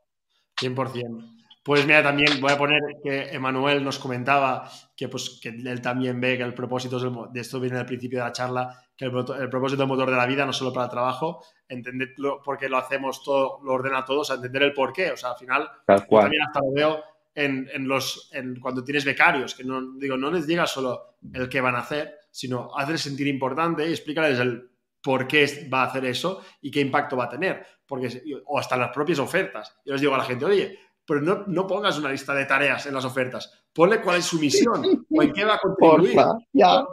100%. 0.61 1.32
Pues 1.64 1.86
mira, 1.86 2.03
también 2.03 2.40
voy 2.40 2.51
a 2.51 2.59
poner 2.59 2.80
que 3.03 3.30
Emanuel 3.30 3.84
nos 3.84 3.99
comentaba 3.99 4.68
que, 4.97 5.09
pues, 5.09 5.38
que 5.40 5.51
él 5.51 5.80
también 5.80 6.20
ve 6.20 6.36
que 6.36 6.43
el 6.43 6.55
propósito 6.55 6.99
de 7.28 7.40
esto 7.40 7.61
viene 7.61 7.78
al 7.78 7.86
principio 7.86 8.18
de 8.18 8.24
la 8.24 8.32
charla, 8.32 8.84
que 8.97 9.05
el, 9.05 9.12
propósito 9.49 9.82
del 9.82 9.88
motor 9.88 10.11
de 10.11 10.16
la 10.16 10.26
vida 10.26 10.45
no 10.45 10.53
solo 10.53 10.72
para 10.72 10.86
el 10.86 10.90
trabajo, 10.90 11.45
entender 11.68 12.14
por 12.45 12.59
qué 12.59 12.68
lo 12.68 12.78
hacemos 12.78 13.22
todo, 13.22 13.61
lo 13.62 13.74
ordena 13.74 14.05
todo, 14.05 14.20
o 14.20 14.24
sea, 14.24 14.36
entender 14.36 14.64
el 14.64 14.72
por 14.72 14.93
qué. 14.93 15.12
O 15.12 15.16
sea, 15.16 15.30
al 15.30 15.36
final, 15.36 15.68
también 15.86 16.43
hasta 16.43 16.61
lo 16.61 16.72
veo 16.72 17.05
en, 17.32 17.68
los, 17.86 18.28
en, 18.32 18.59
cuando 18.59 18.82
tienes 18.82 19.05
becarios, 19.05 19.55
que 19.55 19.62
no, 19.62 19.93
digo, 19.99 20.16
no 20.16 20.32
les 20.32 20.49
digas 20.49 20.68
solo 20.68 21.11
el 21.33 21.49
qué 21.49 21.61
van 21.61 21.77
a 21.77 21.81
hacer, 21.81 22.14
sino 22.31 22.77
hazles 22.77 23.03
sentir 23.03 23.27
importante 23.27 23.87
y 23.87 23.91
explícales 23.91 24.39
el 24.39 24.70
por 25.03 25.27
qué 25.27 25.68
va 25.73 25.83
a 25.83 25.87
hacer 25.87 26.05
eso 26.05 26.43
y 26.61 26.70
qué 26.70 26.81
impacto 26.81 27.16
va 27.16 27.25
a 27.25 27.29
tener. 27.29 27.64
Porque, 27.87 28.23
o 28.47 28.59
hasta 28.59 28.77
las 28.77 28.91
propias 28.93 29.18
ofertas. 29.18 29.77
Yo 29.85 29.93
les 29.93 30.01
digo 30.01 30.14
a 30.14 30.18
la 30.18 30.25
gente, 30.25 30.45
oye, 30.45 30.79
pero 31.05 31.20
no, 31.20 31.45
no, 31.49 31.66
pongas 31.66 31.99
una 31.99 32.11
lista 32.11 32.33
de 32.35 32.47
tareas 32.47 32.87
en 32.87 32.95
las 32.95 33.05
ofertas. 33.05 33.53
Ponle 33.73 34.01
cuál 34.01 34.18
es 34.18 34.25
su 34.25 34.39
misión 34.39 35.05
o 35.11 35.23
en 35.23 35.33
qué 35.33 35.45
va 35.45 35.55
a 35.55 35.59
contribuir. 35.59 36.16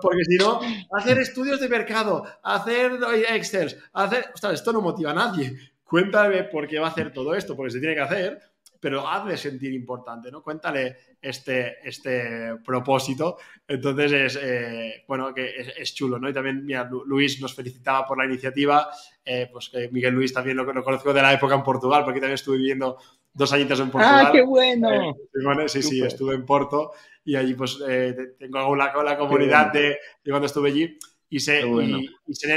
Porque 0.02 0.24
si 0.24 0.38
no, 0.38 0.60
hacer 0.98 1.20
estudios 1.20 1.60
de 1.60 1.70
mercado, 1.70 2.26
hacer 2.44 2.94
Excel, 3.30 3.78
hacer. 3.94 4.32
Ostras, 4.34 4.56
esto 4.56 4.74
no 4.74 4.82
motiva 4.82 5.12
a 5.12 5.14
nadie. 5.14 5.56
Cuéntame 5.84 6.44
por 6.44 6.68
qué 6.68 6.80
va 6.80 6.88
a 6.88 6.92
hacer 6.92 7.14
todo 7.14 7.34
esto, 7.36 7.56
porque 7.56 7.72
se 7.72 7.80
tiene 7.80 7.96
que 7.96 8.02
hacer, 8.02 8.40
pero 8.80 9.08
hazle 9.08 9.36
sentir 9.38 9.74
importante, 9.74 10.32
¿no? 10.32 10.42
Cuéntale 10.42 10.98
este, 11.22 11.88
este 11.88 12.56
propósito. 12.66 13.38
Entonces 13.68 14.12
es, 14.12 14.40
eh, 14.42 15.04
bueno, 15.08 15.34
que 15.34 15.74
es, 15.78 15.94
chulo, 15.94 16.18
¿no? 16.18 16.30
Y 16.30 16.34
también, 16.34 16.66
mira, 16.66 16.90
Luis 17.06 17.42
nos 17.42 17.54
felicitaba 17.54 18.06
por 18.08 18.18
la 18.18 18.26
iniciativa, 18.26 18.89
eh, 19.26 19.50
pues 19.51 19.70
que 19.70 19.89
Miguel 19.89 20.14
Luis 20.14 20.34
también 20.34 20.56
lo, 20.56 20.72
lo 20.72 20.84
conozco 20.84 21.14
de 21.14 21.22
la 21.22 21.34
época 21.34 21.56
en 21.56 21.64
Portugal, 21.64 22.04
porque 22.04 22.20
también 22.20 22.36
estuve 22.36 22.58
viviendo 22.58 22.97
dos 23.34 23.54
añitos 23.54 23.80
en 23.80 23.89
Portugal. 23.89 24.26
¡Ah, 24.28 24.32
qué 24.32 24.42
bueno! 24.42 25.12
Eh, 25.12 25.70
sí, 25.70 25.82
sí, 25.82 26.04
estuve 26.04 26.36
en 26.36 26.46
Porto 26.46 26.92
y 27.24 27.36
allí 27.36 27.54
pues 27.54 27.80
eh, 27.88 28.36
tengo 28.38 28.76
la, 28.76 28.93
la 29.04 29.18
comunidad 29.18 29.72
de, 29.72 29.97
cuando 30.26 30.47
estuve 30.47 30.70
allí 30.70 30.97
y, 31.30 31.39
se, 31.39 31.62
y, 31.62 32.10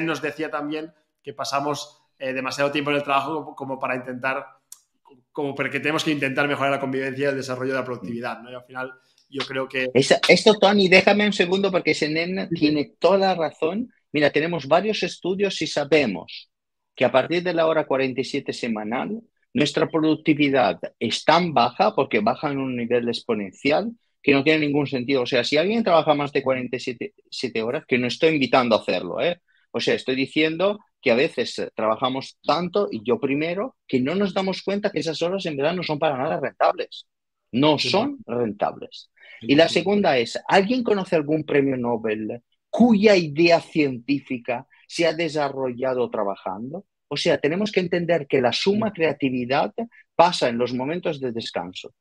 nos 0.03 0.23
decía 0.23 0.51
también 0.51 0.93
que 1.23 1.35
pasamos 1.35 2.03
eh, 2.19 2.32
demasiado 2.32 2.70
tiempo 2.70 2.90
en 2.90 2.97
el 2.97 3.03
trabajo 3.03 3.55
como, 3.55 3.78
para 3.78 3.97
intentar, 3.97 4.47
como 5.30 5.55
porque 5.55 5.80
tenemos 5.80 6.05
que 6.05 6.10
intentar 6.10 6.47
mejorar 6.48 6.72
la 6.72 6.80
convivencia 6.80 7.26
y 7.26 7.28
el 7.30 7.36
desarrollo 7.36 7.72
de 7.72 7.78
la 7.78 7.84
productividad, 7.84 8.40
¿no? 8.40 8.51
Y 8.51 8.55
al 8.55 8.64
final 8.64 8.93
yo 9.28 9.43
creo 9.47 9.68
que... 9.68 9.90
esto, 9.94 10.55
Tony, 10.60 10.89
déjame 10.89 11.26
un 11.26 11.32
segundo 11.32 11.70
porque 11.70 11.94
Senen 11.94 12.48
tiene 12.51 12.93
toda 12.98 13.18
la 13.18 13.34
razón. 13.34 13.90
Mira, 14.12 14.30
tenemos 14.30 14.68
varios 14.68 15.02
estudios 15.02 15.60
y 15.62 15.66
sabemos 15.66 16.51
que 16.94 17.05
a 17.05 17.12
partir 17.12 17.43
de 17.43 17.55
la 17.55 17.66
hora 17.66 17.86
47 17.86 18.52
semanal 18.52 19.22
nuestra 19.55 19.89
productividad 19.89 20.78
es 20.98 21.24
tan 21.24 21.55
baja 21.55 21.94
porque 21.94 22.20
baja 22.20 22.51
en 22.51 22.59
un 22.59 22.76
nivel 22.76 23.09
exponencial 23.09 23.93
que 24.22 24.32
no 24.32 24.44
tiene 24.44 24.66
ningún 24.66 24.86
sentido. 24.86 25.22
O 25.22 25.26
sea, 25.26 25.44
si 25.44 25.56
alguien 25.56 25.82
trabaja 25.82 26.14
más 26.14 26.32
de 26.32 26.43
47 26.43 27.62
horas, 27.62 27.84
que 27.86 27.98
no 27.98 28.06
estoy 28.06 28.34
invitando 28.34 28.76
a 28.76 28.80
hacerlo, 28.80 29.20
¿eh? 29.20 29.40
O 29.72 29.80
sea, 29.80 29.94
estoy 29.94 30.14
diciendo 30.14 30.78
que 31.03 31.11
a 31.11 31.16
veces 31.16 31.70
trabajamos 31.74 32.39
tanto, 32.45 32.89
y 32.91 33.03
yo 33.05 33.19
primero, 33.19 33.77
que 33.87 34.01
no 34.01 34.15
nos 34.15 34.33
damos 34.33 34.62
cuenta 34.62 34.91
que 34.91 35.01
esas 35.01 35.20
horas 35.20 35.45
en 35.47 35.57
verdad 35.57 35.74
no 35.74 35.83
son 35.83 35.99
para 35.99 36.16
nada 36.16 36.41
rentables. 36.41 37.07
No 37.51 37.79
son 37.79 38.19
rentables. 38.24 39.11
Y 39.43 39.57
la 39.57 39.69
segunda 39.69 40.16
es, 40.16 40.41
¿alguien 40.49 40.85
conoce 40.85 41.16
algún 41.16 41.45
premio 41.45 41.77
Nobel 41.77 42.41
cuya 42.70 43.16
idea 43.16 43.61
científica 43.61 44.66
se 44.87 45.07
ha 45.07 45.12
desarrollado 45.12 46.09
trabajando? 46.09 46.87
O 47.09 47.16
sea, 47.16 47.37
tenemos 47.37 47.73
que 47.73 47.81
entender 47.81 48.27
que 48.27 48.41
la 48.41 48.53
suma 48.53 48.93
creatividad 48.93 49.74
pasa 50.15 50.49
en 50.49 50.57
los 50.57 50.73
momentos 50.73 51.20
de 51.20 51.33
descanso. 51.33 51.93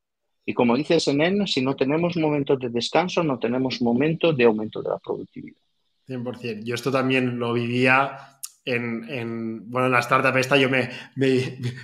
Y 0.45 0.53
como 0.53 0.78
dice 0.78 0.99
Senen, 0.99 1.48
si 1.48 1.61
no 1.61 1.76
tenemos 1.76 2.15
momentos 2.15 2.60
de 2.60 2.69
descanso, 2.69 3.23
no 3.23 3.40
tenemos 3.40 3.82
momentos 3.82 4.38
de 4.38 4.45
aumento 4.45 4.82
de 4.82 4.90
la 4.90 4.99
productividad. 4.99 5.60
100%. 6.07 6.64
Yo 6.64 6.76
esto 6.76 6.91
también 6.91 7.40
lo 7.40 7.53
vivía 7.53 8.40
en, 8.65 9.69
bueno, 9.69 9.88
en 9.88 9.93
la 9.93 9.99
startup 9.99 10.35
esta 10.38 10.57
yo 10.57 10.69
me, 10.69 10.89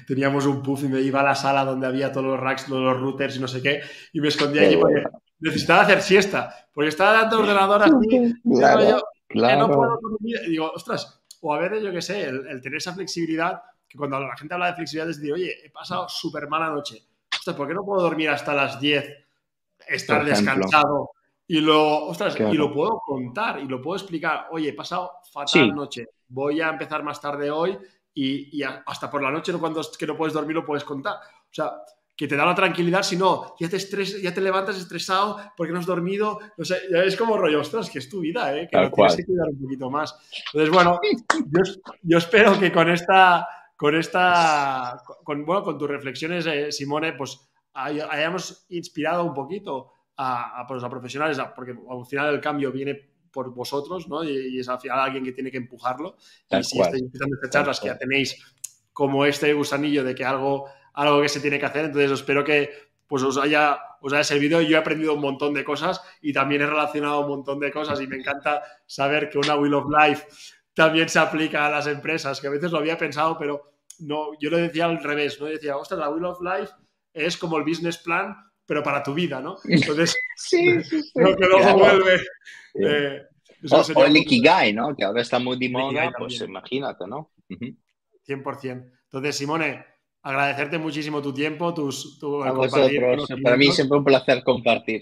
teníamos 0.08 0.46
un 0.46 0.62
puff 0.62 0.84
y 0.84 0.88
me 0.88 1.02
iba 1.02 1.22
a 1.22 1.24
la 1.24 1.36
sala 1.36 1.66
donde 1.66 1.88
había 1.88 2.12
todos 2.12 2.28
los 2.28 2.40
racks, 2.40 2.66
todos 2.66 2.82
los 2.82 3.00
routers 3.00 3.36
y 3.36 3.40
no 3.40 3.48
sé 3.48 3.62
qué, 3.62 3.82
y 4.14 4.22
me 4.22 4.28
escondía 4.28 4.64
allí 4.64 4.78
porque 4.78 5.04
necesitaba 5.40 5.82
hacer 5.82 6.02
siesta, 6.02 6.54
porque 6.74 6.90
estaba 6.90 7.14
dando 7.14 7.40
ordenador 7.40 7.84
así, 7.84 8.34
claro, 9.28 9.68
no 9.68 9.74
puedo 9.74 10.00
y 10.22 10.50
digo, 10.50 10.72
ostras, 10.74 11.22
o 11.42 11.54
a 11.54 11.60
ver, 11.60 11.82
yo 11.82 11.92
qué 11.92 12.02
sé, 12.02 12.24
el, 12.24 12.62
tener 12.62 12.78
esa 12.78 12.94
flexibilidad, 12.94 13.62
que 13.88 13.98
cuando 13.98 14.20
la 14.20 14.36
gente 14.38 14.54
habla 14.54 14.68
de 14.68 14.76
flexibilidad 14.76 15.10
es 15.10 15.18
decir, 15.18 15.34
oye, 15.34 15.54
he 15.66 15.70
pasado 15.70 16.08
súper 16.10 16.48
mala 16.48 16.70
noche, 16.70 17.04
ostras, 17.34 17.56
¿por 17.56 17.68
qué 17.68 17.74
no 17.74 17.86
puedo 17.86 18.02
dormir 18.02 18.30
hasta 18.30 18.54
las 18.54 18.80
10, 18.80 19.26
estar 19.88 20.24
descansado? 20.24 21.12
Y 21.50 21.62
lo, 21.62 22.08
ostras, 22.08 22.38
y 22.38 22.58
lo 22.58 22.74
puedo 22.74 23.00
contar 23.06 23.60
y 23.60 23.68
lo 23.70 23.82
puedo 23.82 23.96
explicar. 23.96 24.48
Oye, 24.52 24.68
he 24.68 24.74
pasado 24.74 25.14
fatal 25.32 25.74
noche. 25.74 26.06
Voy 26.30 26.62
a 26.62 26.70
empezar 26.70 27.04
más 27.04 27.22
tarde 27.22 27.50
hoy 27.52 27.78
y, 28.14 28.64
hasta 28.64 29.10
por 29.10 29.22
la 29.22 29.32
noche 29.32 29.54
cuando 29.54 29.82
que 29.98 30.08
no 30.08 30.18
puedes 30.18 30.34
dormir 30.34 30.56
lo 30.56 30.66
puedes 30.66 30.84
contar. 30.84 31.16
O 31.16 31.54
sea, 31.54 31.72
que 32.18 32.28
te 32.28 32.36
da 32.36 32.48
la 32.48 32.56
tranquilidad, 32.56 33.04
si 33.04 33.16
no, 33.16 33.56
ya 33.60 33.70
te, 33.70 33.78
estres, 33.78 34.20
ya 34.20 34.34
te 34.34 34.42
levantas 34.42 34.76
estresado 34.76 35.38
porque 35.56 35.72
no 35.72 35.78
has 35.80 35.86
dormido. 35.86 36.40
No 36.58 36.66
sé, 36.66 36.80
es 37.06 37.16
como 37.16 37.38
rollo, 37.38 37.62
ostras, 37.62 37.92
que 37.92 38.00
es 38.00 38.10
tu 38.10 38.22
vida, 38.22 38.58
¿eh? 38.58 38.68
que 38.70 38.76
lo 38.76 38.90
tienes 38.90 39.16
que 39.18 39.26
cuidar 39.26 39.50
un 39.50 39.62
poquito 39.62 39.92
más. 39.92 40.18
Entonces, 40.48 40.74
bueno, 40.74 41.00
yo, 42.02 42.18
espero 42.18 42.60
que 42.60 42.72
con 42.72 42.90
esta, 42.90 43.48
con 43.76 43.96
esta, 43.96 45.00
con, 45.24 45.46
bueno, 45.46 45.62
con 45.62 45.78
tus 45.78 45.88
reflexiones, 45.88 46.48
eh, 46.48 46.72
Simone, 46.72 47.14
pues 47.14 47.40
hayamos 47.74 48.66
inspirado 48.70 49.24
un 49.24 49.36
poquito 49.36 49.92
a, 50.18 50.66
pues, 50.68 50.84
a, 50.84 50.90
profesionales, 50.90 51.38
porque 51.56 51.72
al 51.72 52.06
final 52.08 52.34
el 52.34 52.42
cambio 52.42 52.72
viene 52.72 53.17
por 53.32 53.54
vosotros, 53.54 54.08
¿no? 54.08 54.24
Y, 54.24 54.60
es 54.60 54.70
al 54.70 54.80
final 54.80 55.00
alguien 55.00 55.24
que 55.24 55.32
tiene 55.32 55.52
que 55.52 55.58
empujarlo. 55.58 56.18
y 56.50 56.64
si 56.64 56.80
estáis 56.80 57.04
empezando 57.04 57.36
estas 57.36 57.50
charlas 57.50 57.80
que 57.80 57.88
ya 57.88 57.98
tenéis 57.98 58.42
como 58.94 59.26
este 59.26 59.54
gusanillo 59.54 60.04
de 60.04 60.16
que 60.16 60.26
algo, 60.26 60.66
algo 60.94 61.22
que 61.22 61.30
se 61.30 61.40
tiene 61.40 61.60
que 61.60 61.66
hacer, 61.66 61.86
entonces 61.86 62.12
espero 62.12 62.44
que 62.44 62.88
pues 63.08 63.24
os 63.24 63.38
haya, 63.38 63.80
os 64.02 64.14
haya 64.14 64.24
servido. 64.24 64.62
Yo 64.62 64.78
he 64.78 64.80
aprendido 64.80 65.14
un 65.14 65.22
montón 65.22 65.54
de 65.54 65.64
cosas 65.64 66.02
y 66.22 66.34
también 66.34 66.62
he 66.62 66.68
relacionado 66.68 67.22
un 67.22 67.30
montón 67.30 67.60
de 67.60 67.72
cosas 67.72 68.02
y 68.02 68.08
me 68.08 68.18
encanta 68.18 68.64
saber 68.86 69.30
que 69.30 69.38
una 69.38 69.56
Wheel 69.56 69.74
of 69.76 69.86
Life 69.90 70.28
también 70.74 71.10
se 71.10 71.20
aplica 71.20 71.66
a 71.66 71.72
las 71.72 71.88
empresas, 71.88 72.40
que 72.40 72.48
a 72.48 72.52
veces 72.52 72.72
lo 72.72 72.78
había 72.78 72.98
pensado, 72.98 73.38
pero 73.38 73.74
no, 74.00 74.38
yo 74.40 74.50
lo 74.50 74.58
decía 74.58 74.86
al 74.86 75.04
revés, 75.04 75.40
¿no? 75.40 75.48
decía, 75.48 75.78
ostras, 75.78 76.00
la 76.00 76.10
Wheel 76.10 76.26
of 76.26 76.42
Life 76.42 76.74
es 77.14 77.38
como 77.38 77.58
el 77.58 77.64
business 77.64 77.98
plan, 77.98 78.36
pero 78.68 78.84
para 78.84 79.02
tu 79.02 79.14
vida, 79.14 79.42
¿no? 79.42 79.58
Entonces, 79.64 80.16
sí, 80.36 80.82
sí, 80.84 81.02
sí, 81.02 81.12
lo 81.16 81.36
que 81.36 81.46
luego 81.46 81.80
vuelve. 81.80 82.22
Eh, 82.76 83.22
o, 83.72 84.06
el 84.06 84.18
Ikigai, 84.18 84.74
¿no? 84.74 84.96
Que 84.96 85.04
ahora 85.04 85.22
está 85.22 85.40
muy 85.40 85.58
de 85.58 85.70
moda, 85.70 86.12
pues 86.16 86.42
imagínate, 86.42 87.08
¿no? 87.08 87.32
100%. 87.50 88.92
Entonces, 89.04 89.36
Simone, 89.36 89.84
agradecerte 90.22 90.78
muchísimo 90.78 91.22
tu 91.22 91.34
tiempo, 91.34 91.74
tus, 91.74 92.20
tu 92.20 92.44
A 92.44 92.52
vosotros. 92.52 93.28
Para 93.42 93.58
mí 93.58 93.72
siempre 93.72 93.98
un 93.98 94.04
placer 94.04 94.44
compartir. 94.44 95.02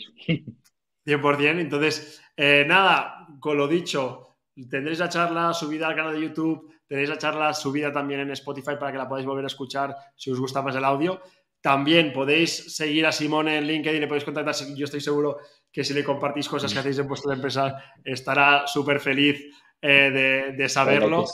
100%. 1.06 1.60
Entonces, 1.60 2.22
eh, 2.38 2.64
nada, 2.66 3.28
con 3.40 3.58
lo 3.58 3.68
dicho, 3.68 4.38
tendréis 4.70 5.00
la 5.00 5.10
charla 5.10 5.54
subida 5.54 5.88
al 5.88 5.96
canal 5.96 6.14
de 6.14 6.22
YouTube, 6.22 6.74
tenéis 6.88 7.10
la 7.10 7.18
charla 7.18 7.54
subida 7.54 7.92
también 7.92 8.22
en 8.22 8.32
Spotify 8.32 8.76
para 8.80 8.92
que 8.92 8.98
la 8.98 9.10
podáis 9.10 9.26
volver 9.26 9.44
a 9.44 9.48
escuchar 9.48 9.96
si 10.16 10.32
os 10.32 10.40
gusta 10.40 10.62
más 10.62 10.76
el 10.76 10.86
audio. 10.86 11.22
También 11.66 12.14
podéis 12.14 12.76
seguir 12.76 13.08
a 13.08 13.12
Simone 13.12 13.58
en 13.58 13.66
LinkedIn, 13.66 14.00
le 14.00 14.06
podéis 14.06 14.24
contactar. 14.24 14.54
Yo 14.76 14.86
estoy 14.86 15.02
seguro 15.02 15.40
que 15.72 15.84
si 15.84 15.96
le 15.96 16.04
compartís 16.04 16.48
cosas 16.48 16.72
que 16.72 16.78
hacéis 16.78 17.00
en 17.00 17.08
vuestra 17.08 17.34
empresa, 17.34 17.84
estará 18.04 18.68
súper 18.68 19.00
feliz 19.00 19.44
eh, 19.82 20.54
de, 20.56 20.70
saberlo. 20.70 21.26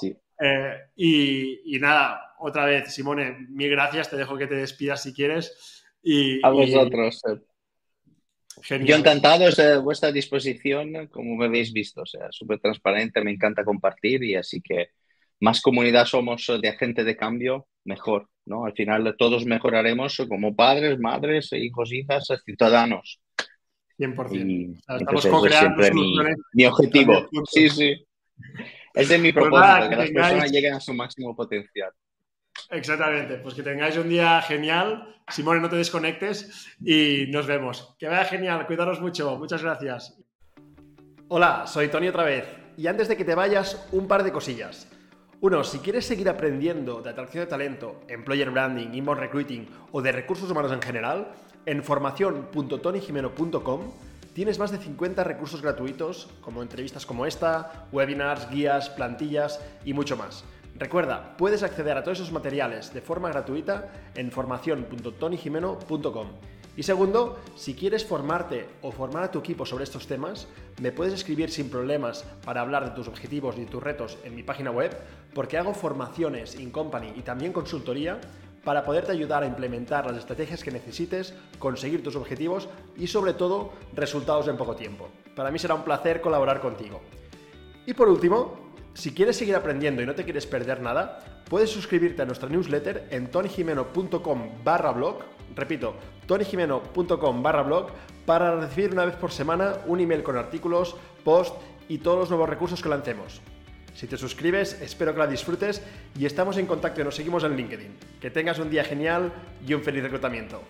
Eh, 0.42 0.78
y, 0.96 1.78
nada, 1.82 2.34
otra 2.40 2.64
vez, 2.64 2.94
Simone, 2.94 3.46
mil 3.50 3.70
gracias. 3.72 4.10
Te 4.10 4.16
dejo 4.16 4.38
que 4.38 4.48
te 4.48 4.56
despidas 4.56 5.04
si 5.04 5.14
quieres. 5.14 5.84
Y, 6.02 6.40
a 6.46 6.50
vosotros. 6.50 7.22
Yo 8.86 8.96
encantado 8.96 9.50
de 9.50 9.78
vuestra 9.80 10.14
disposición, 10.14 11.08
como 11.08 11.36
me 11.36 11.48
habéis 11.48 11.74
visto, 11.74 12.04
o 12.04 12.06
sea, 12.06 12.28
súper 12.32 12.62
transparente, 12.62 13.22
me 13.22 13.32
encanta 13.32 13.66
compartir 13.66 14.24
y 14.24 14.36
así 14.36 14.62
que 14.62 14.92
más 15.42 15.60
comunidad 15.60 16.06
somos 16.06 16.50
de 16.62 16.70
agente 16.70 17.04
de 17.04 17.18
cambio, 17.18 17.68
mejor, 17.84 18.30
¿no? 18.46 18.66
Al 18.66 18.74
final 18.74 19.16
todos 19.18 19.46
mejoraremos 19.46 20.22
como 20.28 20.56
padres, 20.56 21.00
madres, 21.00 21.52
hijos, 21.54 21.92
hijas, 21.92 22.28
ciudadanos. 22.46 23.20
100%. 23.98 24.82
Estamos 25.00 25.28
co-creando 25.28 25.94
mi, 25.94 26.16
mi, 26.54 26.66
objetivo. 26.66 27.30
Sí, 27.52 27.70
sí. 27.70 28.06
Ese 28.94 29.16
es 29.16 29.22
mi 29.22 29.32
pues 29.32 29.46
propósito, 29.46 29.90
que, 29.90 29.96
las 29.96 30.12
personas 30.12 30.52
lleguen 30.52 30.74
a 30.74 30.80
su 30.80 30.94
máximo 30.94 31.36
potencial. 31.36 31.92
Exactamente, 32.70 33.38
pues 33.38 33.54
que 33.54 33.64
tengáis 33.64 33.98
un 33.98 34.10
día 34.10 34.42
genial. 34.42 35.16
Simone, 35.28 35.62
no 35.62 35.70
te 35.70 35.78
desconectes 35.78 36.68
y 36.84 37.26
nos 37.30 37.48
vemos. 37.48 37.96
Que 37.98 38.08
vaya 38.08 38.26
genial, 38.26 38.66
cuidaros 38.68 39.00
mucho. 39.00 39.38
Muchas 39.38 39.64
gracias. 39.64 40.18
Hola, 41.30 41.66
soy 41.66 41.88
Tony 41.88 42.10
otra 42.10 42.24
vez. 42.24 42.46
Y 42.76 42.88
antes 42.88 43.08
de 43.08 43.16
que 43.16 43.24
te 43.24 43.36
vayas, 43.36 43.88
un 43.92 44.08
par 44.08 44.24
de 44.24 44.32
cosillas. 44.32 44.91
Uno, 45.42 45.64
si 45.64 45.80
quieres 45.80 46.06
seguir 46.06 46.30
aprendiendo 46.30 47.02
de 47.02 47.10
atracción 47.10 47.44
de 47.44 47.50
talento, 47.50 48.02
employer 48.08 48.52
branding, 48.52 48.94
inbound 48.94 49.20
recruiting 49.20 49.68
o 49.92 50.00
de 50.00 50.12
recursos 50.12 50.52
humanos 50.52 50.72
en 50.72 50.84
general, 50.84 51.34
en 51.66 51.84
formación.tonyjimeno.com 51.84 53.82
tienes 54.36 54.60
más 54.60 54.70
de 54.70 54.78
50 54.78 55.24
recursos 55.24 55.64
gratuitos 55.64 56.30
como 56.42 56.62
entrevistas 56.62 57.08
como 57.08 57.26
esta, 57.26 57.88
webinars, 57.92 58.52
guías, 58.52 58.92
plantillas 58.92 59.60
y 59.84 59.96
mucho 59.96 60.16
más. 60.16 60.44
Recuerda, 60.78 61.36
puedes 61.38 61.64
acceder 61.64 61.98
a 61.98 62.04
todos 62.04 62.20
esos 62.20 62.32
materiales 62.32 62.94
de 62.94 63.02
forma 63.02 63.30
gratuita 63.30 63.90
en 64.14 64.32
formación.tonyjimeno.com. 64.32 66.28
Y 66.78 66.84
segundo, 66.84 67.38
si 67.56 67.74
quieres 67.74 68.06
formarte 68.06 68.66
o 68.82 68.92
formar 68.92 69.24
a 69.24 69.32
tu 69.32 69.40
equipo 69.40 69.66
sobre 69.66 69.84
estos 69.84 70.08
temas, 70.08 70.48
me 70.82 70.92
puedes 70.92 71.14
escribir 71.14 71.52
sin 71.52 71.70
problemas 71.70 72.24
para 72.46 72.62
hablar 72.62 72.86
de 72.86 72.96
tus 72.96 73.10
objetivos 73.10 73.58
y 73.58 73.66
tus 73.66 73.84
retos 73.84 74.18
en 74.24 74.36
mi 74.36 74.44
página 74.44 74.72
web, 74.72 74.98
porque 75.34 75.58
hago 75.58 75.74
formaciones 75.74 76.56
in 76.56 76.72
company 76.72 77.12
y 77.16 77.22
también 77.22 77.52
consultoría 77.52 78.22
para 78.64 78.86
poderte 78.86 79.12
ayudar 79.12 79.44
a 79.44 79.48
implementar 79.48 80.06
las 80.06 80.18
estrategias 80.18 80.64
que 80.64 80.72
necesites, 80.72 81.34
conseguir 81.60 82.04
tus 82.04 82.16
objetivos 82.16 82.70
y 82.96 83.08
sobre 83.08 83.34
todo 83.34 83.74
resultados 83.94 84.48
en 84.48 84.58
poco 84.58 84.76
tiempo. 84.76 85.10
Para 85.36 85.52
mí 85.52 85.60
será 85.60 85.74
un 85.74 85.84
placer 85.84 86.22
colaborar 86.22 86.62
contigo. 86.62 87.02
Y 87.86 87.94
por 87.94 88.08
último, 88.08 88.72
si 88.94 89.14
quieres 89.14 89.38
seguir 89.38 89.56
aprendiendo 89.56 90.02
y 90.02 90.06
no 90.06 90.16
te 90.16 90.24
quieres 90.24 90.46
perder 90.46 90.82
nada, 90.82 91.44
puedes 91.50 91.70
suscribirte 91.70 92.22
a 92.22 92.26
nuestra 92.26 92.50
newsletter 92.50 93.08
en 93.10 93.32
tonyjimeno.com 93.32 94.64
barra 94.64 94.92
blog 94.92 95.22
Repito, 95.56 95.96
tonyjimeno.com 96.28 97.44
barra 97.44 97.64
blog 97.64 97.90
para 98.26 98.56
recibir 98.60 98.92
una 98.92 99.06
vez 99.06 99.16
por 99.16 99.32
semana 99.32 99.76
un 99.86 100.00
email 100.00 100.24
con 100.24 100.38
artículos, 100.38 100.96
post 101.24 101.56
y 101.88 101.98
todos 101.98 102.20
los 102.20 102.30
nuevos 102.30 102.50
recursos 102.50 102.82
que 102.82 102.90
lancemos. 102.90 103.42
Si 103.94 104.08
te 104.08 104.18
suscribes, 104.18 104.82
espero 104.82 105.14
que 105.14 105.20
la 105.20 105.28
disfrutes 105.28 105.82
y 106.18 106.26
estamos 106.26 106.58
en 106.58 106.66
contacto 106.66 107.02
y 107.02 107.04
nos 107.04 107.16
seguimos 107.16 107.44
en 107.44 107.58
LinkedIn. 107.58 107.98
Que 108.22 108.32
tengas 108.32 108.60
un 108.60 108.70
día 108.70 108.84
genial 108.84 109.34
y 109.68 109.74
un 109.74 109.82
feliz 109.82 110.04
reclutamiento. 110.04 110.62